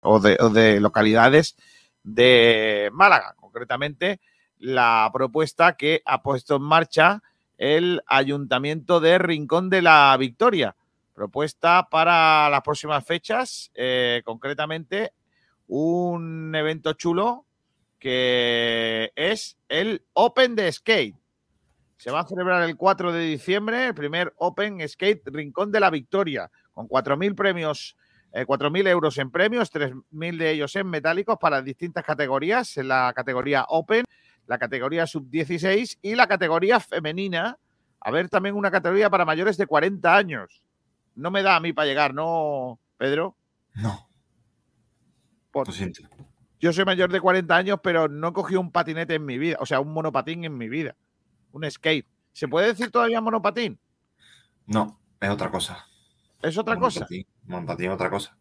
O 0.00 0.20
de, 0.20 0.36
o 0.40 0.50
de 0.50 0.80
localidades 0.80 1.56
de 2.02 2.90
Málaga, 2.92 3.34
concretamente 3.36 4.20
la 4.58 5.10
propuesta 5.12 5.76
que 5.76 6.02
ha 6.04 6.22
puesto 6.22 6.56
en 6.56 6.62
marcha 6.62 7.22
el 7.58 8.02
Ayuntamiento 8.06 9.00
de 9.00 9.18
Rincón 9.18 9.68
de 9.70 9.82
la 9.82 10.16
Victoria. 10.18 10.76
Propuesta 11.14 11.88
para 11.90 12.48
las 12.48 12.62
próximas 12.62 13.04
fechas, 13.04 13.70
eh, 13.74 14.22
concretamente 14.24 15.12
un 15.66 16.54
evento 16.54 16.94
chulo 16.94 17.44
que 17.98 19.12
es 19.14 19.58
el 19.68 20.02
Open 20.14 20.56
de 20.56 20.72
Skate. 20.72 21.16
Se 21.98 22.10
va 22.10 22.20
a 22.20 22.26
celebrar 22.26 22.62
el 22.62 22.76
4 22.76 23.12
de 23.12 23.20
diciembre, 23.26 23.88
el 23.88 23.94
primer 23.94 24.32
Open 24.38 24.86
Skate 24.88 25.22
Rincón 25.26 25.70
de 25.70 25.80
la 25.80 25.90
Victoria, 25.90 26.50
con 26.72 26.88
4.000 26.88 27.34
premios 27.34 27.94
eh, 28.32 28.46
4.000 28.46 28.86
euros 28.88 29.18
en 29.18 29.30
premios, 29.30 29.70
3.000 29.72 30.38
de 30.38 30.50
ellos 30.52 30.74
en 30.76 30.88
metálicos 30.88 31.36
para 31.40 31.62
distintas 31.62 32.04
categorías, 32.04 32.76
en 32.76 32.88
la 32.88 33.12
categoría 33.14 33.64
Open, 33.68 34.04
la 34.46 34.58
categoría 34.58 35.06
Sub-16 35.06 35.98
y 36.02 36.14
la 36.14 36.26
categoría 36.26 36.80
femenina. 36.80 37.58
A 38.00 38.10
ver, 38.10 38.28
también 38.28 38.54
una 38.54 38.70
categoría 38.70 39.10
para 39.10 39.24
mayores 39.24 39.56
de 39.56 39.66
40 39.66 40.16
años. 40.16 40.62
No 41.14 41.30
me 41.30 41.42
da 41.42 41.56
a 41.56 41.60
mí 41.60 41.72
para 41.72 41.86
llegar, 41.86 42.14
¿no, 42.14 42.78
Pedro? 42.96 43.36
No. 43.74 44.08
Por- 45.50 45.66
Lo 45.66 45.72
siento. 45.72 46.02
Yo 46.60 46.72
soy 46.72 46.84
mayor 46.84 47.10
de 47.10 47.20
40 47.20 47.56
años, 47.56 47.80
pero 47.82 48.06
no 48.08 48.28
he 48.28 48.32
cogido 48.32 48.60
un 48.60 48.70
patinete 48.70 49.14
en 49.14 49.24
mi 49.24 49.38
vida, 49.38 49.56
o 49.60 49.66
sea, 49.66 49.80
un 49.80 49.92
monopatín 49.92 50.44
en 50.44 50.56
mi 50.56 50.68
vida. 50.68 50.94
Un 51.52 51.68
skate. 51.70 52.06
¿Se 52.32 52.48
puede 52.48 52.68
decir 52.68 52.90
todavía 52.90 53.20
monopatín? 53.20 53.78
No, 54.66 55.00
es 55.20 55.30
otra 55.30 55.50
cosa. 55.50 55.86
Es 56.42 56.56
otra 56.58 56.76
cosa. 56.78 57.06
Monopatín, 57.46 57.88
es 57.90 57.94
otra 57.94 58.10
cosa. 58.10 58.36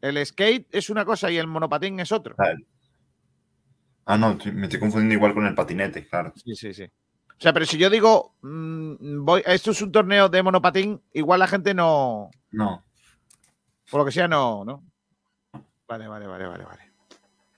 El 0.00 0.24
skate 0.24 0.66
es 0.70 0.90
una 0.90 1.04
cosa 1.04 1.30
y 1.30 1.36
el 1.36 1.46
monopatín 1.46 1.98
es 2.00 2.12
otro. 2.12 2.36
Ah, 4.04 4.16
no, 4.16 4.38
me 4.52 4.64
estoy 4.66 4.78
confundiendo 4.80 5.14
igual 5.14 5.34
con 5.34 5.46
el 5.46 5.54
patinete, 5.54 6.06
claro. 6.06 6.32
Sí, 6.36 6.54
sí, 6.54 6.72
sí. 6.72 6.84
O 6.84 7.40
sea, 7.40 7.52
pero 7.52 7.66
si 7.66 7.76
yo 7.76 7.90
digo, 7.90 8.34
mm, 8.42 9.24
voy, 9.24 9.42
esto 9.46 9.72
es 9.72 9.82
un 9.82 9.92
torneo 9.92 10.28
de 10.28 10.42
monopatín, 10.42 11.02
igual 11.12 11.40
la 11.40 11.48
gente 11.48 11.74
no, 11.74 12.30
No. 12.50 12.84
por 13.90 14.00
lo 14.00 14.06
que 14.06 14.12
sea, 14.12 14.26
no, 14.28 14.64
¿no? 14.64 14.82
Vale, 15.88 16.08
vale, 16.08 16.26
vale, 16.26 16.46
vale, 16.46 16.64
vale. 16.64 16.82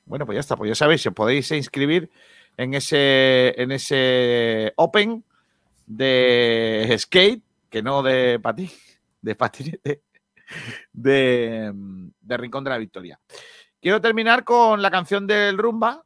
Bueno, 0.05 0.27
pues 0.27 0.36
ya 0.36 0.40
está, 0.40 0.56
pues 0.56 0.69
ya 0.69 0.74
sabéis, 0.74 1.06
os 1.06 1.15
podéis 1.15 1.51
inscribir 1.52 2.10
en 2.56 2.74
ese, 2.74 3.55
en 3.60 3.70
ese 3.73 4.73
Open 4.77 5.24
de 5.86 6.94
skate, 6.98 7.43
que 7.70 7.82
no 7.82 8.02
de 8.02 8.40
patín, 8.40 8.70
de 9.20 9.35
patinete, 9.35 10.03
de, 10.93 11.73
de 12.20 12.36
Rincón 12.36 12.65
de 12.65 12.70
la 12.70 12.78
Victoria. 12.78 13.20
Quiero 13.81 14.01
terminar 14.01 14.45
con 14.45 14.82
la 14.82 14.90
canción 14.90 15.27
del 15.27 15.57
Rumba. 15.59 16.05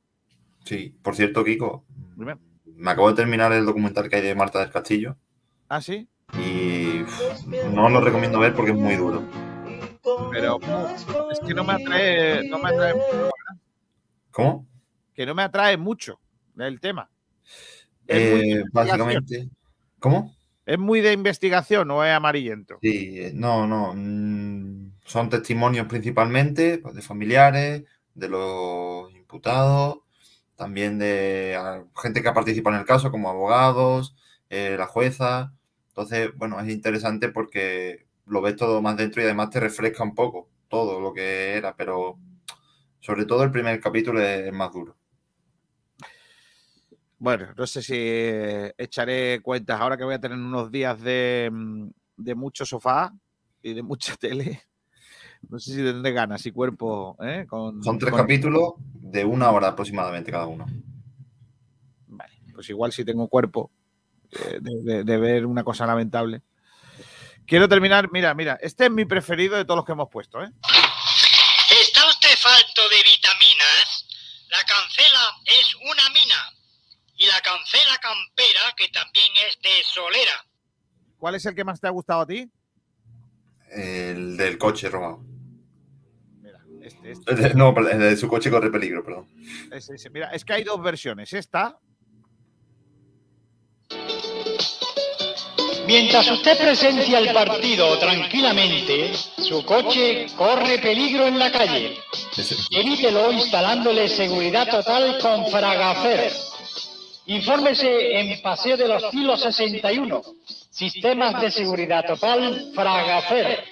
Sí, 0.64 0.94
por 1.02 1.16
cierto, 1.16 1.44
Kiko, 1.44 1.84
me 2.16 2.90
acabo 2.90 3.08
de 3.10 3.16
terminar 3.16 3.52
el 3.52 3.64
documental 3.66 4.08
que 4.08 4.16
hay 4.16 4.22
de 4.22 4.34
Marta 4.34 4.60
del 4.60 4.70
Castillo 4.70 5.16
Ah, 5.68 5.80
sí. 5.80 6.08
y 6.34 7.02
no 7.72 7.88
lo 7.88 8.00
recomiendo 8.00 8.38
ver 8.38 8.54
porque 8.54 8.72
es 8.72 8.76
muy 8.76 8.96
duro. 8.96 9.22
Pero 10.30 10.58
es 11.30 11.40
que 11.40 11.54
no 11.54 11.64
me 11.64 11.72
atrae, 11.72 12.48
no 12.48 12.58
me 12.58 12.68
atrae 12.68 12.94
mucho, 12.94 13.16
verdad. 13.16 13.62
¿Cómo? 14.30 14.66
que 15.14 15.26
no 15.26 15.34
me 15.34 15.42
atrae 15.42 15.76
mucho 15.76 16.18
el 16.58 16.80
tema. 16.80 17.10
Eh, 18.06 18.62
básicamente. 18.72 19.48
¿Cómo? 19.98 20.34
¿Es 20.66 20.76
muy 20.78 21.00
de 21.00 21.12
investigación 21.12 21.88
o 21.92 22.04
es 22.04 22.12
amarillento? 22.12 22.82
Sí, 22.82 23.20
eh, 23.20 23.32
no, 23.34 23.66
no. 23.66 23.92
mm, 23.94 24.92
Son 25.04 25.28
testimonios 25.30 25.86
principalmente 25.86 26.78
pues, 26.78 26.94
de 26.94 27.02
familiares, 27.02 27.84
de 28.14 28.28
los 28.28 29.12
imputados, 29.14 29.98
también 30.56 30.98
de 30.98 31.56
ah, 31.58 31.84
gente 32.02 32.22
que 32.22 32.28
ha 32.28 32.34
participado 32.34 32.74
en 32.76 32.80
el 32.80 32.86
caso, 32.86 33.10
como 33.10 33.30
abogados, 33.30 34.16
eh, 34.50 34.76
la 34.78 34.86
jueza. 34.86 35.54
Entonces, 35.88 36.30
bueno, 36.36 36.58
es 36.60 36.68
interesante 36.70 37.28
porque 37.28 38.06
lo 38.26 38.40
ves 38.42 38.56
todo 38.56 38.82
más 38.82 38.96
dentro 38.96 39.22
y 39.22 39.24
además 39.26 39.50
te 39.50 39.60
refresca 39.60 40.02
un 40.04 40.14
poco 40.14 40.48
todo 40.68 41.00
lo 41.00 41.12
que 41.14 41.56
era, 41.56 41.76
pero 41.76 42.18
sobre 43.00 43.26
todo 43.26 43.44
el 43.44 43.52
primer 43.52 43.80
capítulo 43.80 44.20
es 44.22 44.52
más 44.52 44.72
duro. 44.72 44.96
Bueno, 47.22 47.54
no 47.56 47.66
sé 47.68 47.82
si 47.84 47.94
echaré 48.76 49.40
cuentas 49.42 49.80
ahora 49.80 49.96
que 49.96 50.02
voy 50.02 50.14
a 50.14 50.18
tener 50.20 50.36
unos 50.36 50.72
días 50.72 51.00
de, 51.00 51.48
mm, 51.52 51.88
de 52.16 52.34
mucho 52.34 52.66
sofá 52.66 53.12
y 53.62 53.74
de 53.74 53.82
mucha 53.84 54.16
tele. 54.20 54.60
No 55.48 55.60
sé 55.60 55.70
si 55.70 55.76
tendré 55.76 56.10
ganas 56.12 56.44
y 56.46 56.50
cuerpo. 56.50 57.16
¿eh? 57.22 57.46
Con, 57.48 57.80
Son 57.84 57.96
tres 57.96 58.10
con- 58.10 58.20
capítulos 58.22 58.72
de 58.94 59.24
una 59.24 59.52
hora 59.52 59.68
aproximadamente 59.68 60.32
cada 60.32 60.46
uno. 60.46 60.66
Pues 62.54 62.68
igual 62.70 62.90
si 62.92 63.04
tengo 63.04 63.28
cuerpo 63.28 63.70
eh, 64.32 64.58
de, 64.60 64.82
de- 64.82 65.04
de 65.04 65.16
ver 65.16 65.46
una 65.46 65.62
cosa 65.62 65.86
lamentable. 65.86 66.42
Quiero 67.46 67.68
terminar. 67.68 68.10
Mira, 68.10 68.34
mira, 68.34 68.58
este 68.60 68.86
es 68.86 68.90
mi 68.90 69.04
preferido 69.04 69.56
de 69.56 69.64
todos 69.64 69.76
los 69.76 69.86
que 69.86 69.92
hemos 69.92 70.08
puesto. 70.10 70.42
¿eh? 70.42 70.50
¿Está 71.80 72.08
usted 72.08 72.36
falto 72.36 72.82
de 72.88 72.96
vitaminas? 73.04 74.06
La 74.50 74.58
cancela 74.64 75.34
es 75.46 75.72
una 75.76 76.10
mina. 76.10 76.51
Y 77.22 77.26
la 77.26 77.40
cancela 77.40 77.98
campera, 78.02 78.74
que 78.76 78.88
también 78.88 79.26
es 79.48 79.56
de 79.62 79.70
solera. 79.84 80.44
¿Cuál 81.18 81.36
es 81.36 81.46
el 81.46 81.54
que 81.54 81.62
más 81.62 81.80
te 81.80 81.86
ha 81.86 81.90
gustado 81.90 82.22
a 82.22 82.26
ti? 82.26 82.50
El 83.70 84.36
del 84.36 84.58
coche 84.58 84.88
robado. 84.88 85.22
Este, 86.82 87.12
este. 87.12 87.54
No, 87.54 87.72
el 87.78 87.98
de 88.00 88.16
su 88.16 88.26
coche 88.26 88.50
corre 88.50 88.72
peligro, 88.72 89.04
perdón. 89.04 89.28
Ese, 89.70 89.94
ese. 89.94 90.10
Mira, 90.10 90.30
es 90.30 90.44
que 90.44 90.54
hay 90.54 90.64
dos 90.64 90.82
versiones. 90.82 91.32
Esta. 91.32 91.78
Mientras 95.86 96.28
usted 96.28 96.58
presencia 96.58 97.20
el 97.20 97.32
partido 97.32 97.98
tranquilamente, 97.98 99.14
su 99.14 99.64
coche 99.64 100.26
corre 100.36 100.78
peligro 100.78 101.28
en 101.28 101.38
la 101.38 101.52
calle. 101.52 101.98
Evítelo 102.72 103.30
instalándole 103.30 104.08
seguridad 104.08 104.68
total 104.68 105.20
con 105.20 105.48
Fragafer. 105.50 106.51
Infórmese 107.26 108.18
en 108.18 108.42
Paseo 108.42 108.76
de 108.76 108.88
los 108.88 109.10
Filos 109.10 109.40
61. 109.40 110.22
Sistemas 110.70 111.40
de 111.40 111.50
seguridad 111.50 112.04
total 112.04 112.72
Fragafer. 112.74 113.64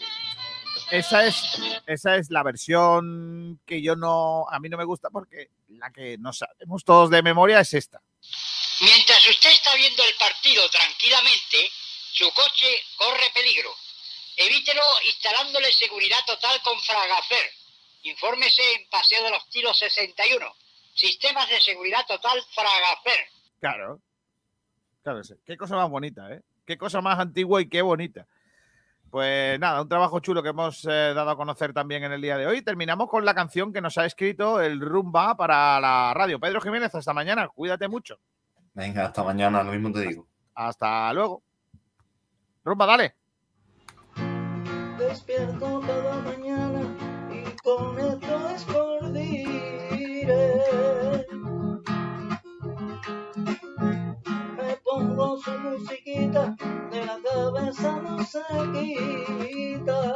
Esa 0.91 1.25
es, 1.27 1.59
esa 1.87 2.17
es 2.17 2.31
la 2.31 2.43
versión 2.43 3.61
que 3.67 3.81
yo 3.81 3.97
no, 3.97 4.47
a 4.51 4.59
mí 4.59 4.69
no 4.69 4.77
me 4.77 4.85
gusta 4.85 5.09
porque 5.11 5.51
la 5.69 5.91
que 5.93 6.17
no 6.19 6.33
sabemos 6.33 6.85
todos 6.85 7.11
de 7.11 7.23
memoria 7.23 7.61
es 7.61 7.75
esta. 7.75 8.01
Mientras 8.81 9.27
usted 9.27 9.51
está 9.51 9.75
viendo 9.75 10.03
el 10.03 10.15
partido 10.17 10.69
tranquilamente, 10.71 11.71
su 12.13 12.31
coche 12.33 12.67
corre 12.97 13.31
peligro. 13.35 13.71
Evítelo 14.37 14.83
instalándole 15.07 15.73
seguridad 15.73 16.25
total 16.27 16.61
con 16.63 16.81
Fragafer. 16.81 17.53
Infórmese 18.03 18.63
en 18.75 18.89
Paseo 18.89 19.23
de 19.25 19.31
los 19.31 19.49
Tiros 19.51 19.79
61. 19.79 20.57
Sistemas 20.95 21.49
de 21.49 21.61
seguridad 21.61 22.07
total 22.07 22.43
Fragafer. 22.53 23.29
Claro. 23.61 24.01
Claro, 25.03 25.23
sí. 25.25 25.35
qué 25.45 25.57
cosa 25.57 25.77
más 25.77 25.89
bonita, 25.89 26.33
¿eh? 26.33 26.43
Qué 26.67 26.77
cosa 26.77 27.01
más 27.01 27.19
antigua 27.19 27.61
y 27.61 27.69
qué 27.69 27.83
bonita. 27.83 28.27
Pues 29.11 29.59
nada, 29.59 29.83
un 29.83 29.89
trabajo 29.89 30.21
chulo 30.21 30.43
que 30.43 30.51
hemos 30.51 30.85
eh, 30.85 31.13
dado 31.15 31.31
a 31.31 31.37
conocer 31.37 31.73
también 31.73 32.05
en 32.05 32.13
el 32.13 32.21
día 32.21 32.37
de 32.39 32.47
hoy. 32.47 32.63
Terminamos 32.63 33.09
con 33.09 33.25
la 33.25 33.35
canción 33.35 33.73
que 33.73 33.81
nos 33.81 33.99
ha 33.99 34.07
escrito 34.07 34.61
el 34.61 34.81
Rumba 34.81 35.37
para 35.37 35.81
la 35.81 36.15
radio. 36.15 36.39
Pedro 36.39 36.61
Jiménez, 36.61 36.95
hasta 36.95 37.13
mañana. 37.13 37.49
Cuídate 37.49 37.89
mucho. 37.89 38.21
Venga, 38.73 39.07
hasta 39.07 39.25
mañana, 39.25 39.65
lo 39.65 39.73
mismo 39.73 39.91
te 39.91 40.07
digo. 40.07 40.29
Hasta 40.55 41.13
luego. 41.13 41.43
Rumba, 42.65 42.87
dale. 42.87 43.15
Despierto 44.97 45.81
cada 45.81 46.21
mañana 46.21 46.83
y 47.33 47.43
con 47.63 47.99
esto 47.99 48.51
es 48.51 48.65
pongo 54.91 55.39
su 55.39 55.51
musiquita, 55.53 56.57
de 56.91 57.05
la 57.05 57.19
cabeza 57.23 58.01
no 58.03 58.25
se 58.25 58.43
quita. 58.73 60.15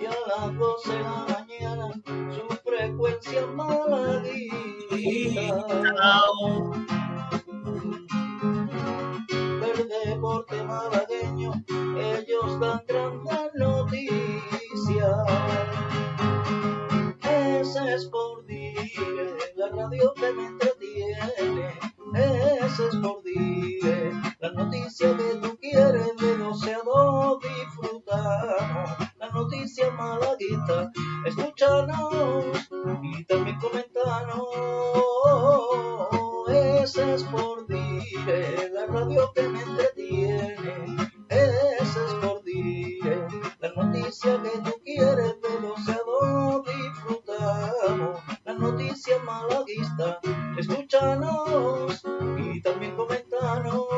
Y 0.00 0.04
a 0.06 0.16
las 0.28 0.58
12 0.58 0.92
de 0.92 0.98
la 1.00 1.26
mañana 1.28 1.86
su 2.30 2.56
frecuencia 2.64 3.46
maladita. 3.46 4.56
Del 9.60 9.88
deporte 9.88 10.62
malagueño, 10.64 11.52
ellos 11.96 12.60
dan 12.60 12.82
grandes 12.86 13.50
noticias. 13.54 14.30
Ese 17.80 17.94
es 17.94 18.06
por 18.08 18.44
dire, 18.44 19.36
la 19.56 19.68
radio 19.68 20.12
que 20.12 20.32
me 20.34 20.46
entretiene. 20.48 21.78
Ese 22.14 22.88
es 22.88 22.96
por 22.96 23.22
dire, 23.22 24.12
la 24.38 24.50
noticia 24.50 25.16
que 25.16 25.36
tú 25.40 25.56
quieres 25.58 26.14
de 26.18 26.36
12 26.36 26.74
a 26.74 26.82
2 26.84 27.38
disfrutamos. 27.40 28.90
La 29.16 29.30
noticia 29.30 29.90
malaguita, 29.92 30.92
escúchanos 31.24 32.44
y 33.02 33.24
también 33.24 33.58
comentanos. 33.58 34.46
Ese 36.48 37.14
es 37.14 37.24
por 37.24 37.66
dire, 37.66 38.70
la 38.74 38.86
radio 38.86 39.32
que 39.32 39.48
me 39.48 39.62
entretiene. 39.62 40.96
Ese 41.30 42.04
es 42.04 42.14
por 42.20 42.44
dire, 42.44 43.26
la 43.58 43.72
noticia 43.72 44.42
que 44.42 44.58
tú 44.70 44.80
quieres 44.84 45.40
de 45.40 45.66
12 45.66 45.92
a 45.92 46.00
2 46.04 46.64
disfrutamos. 47.90 48.22
La 48.44 48.54
noticia 48.54 49.18
malaguista, 49.24 50.20
escúchanos 50.58 52.02
y 52.38 52.60
también 52.62 52.96
comentanos. 52.96 53.89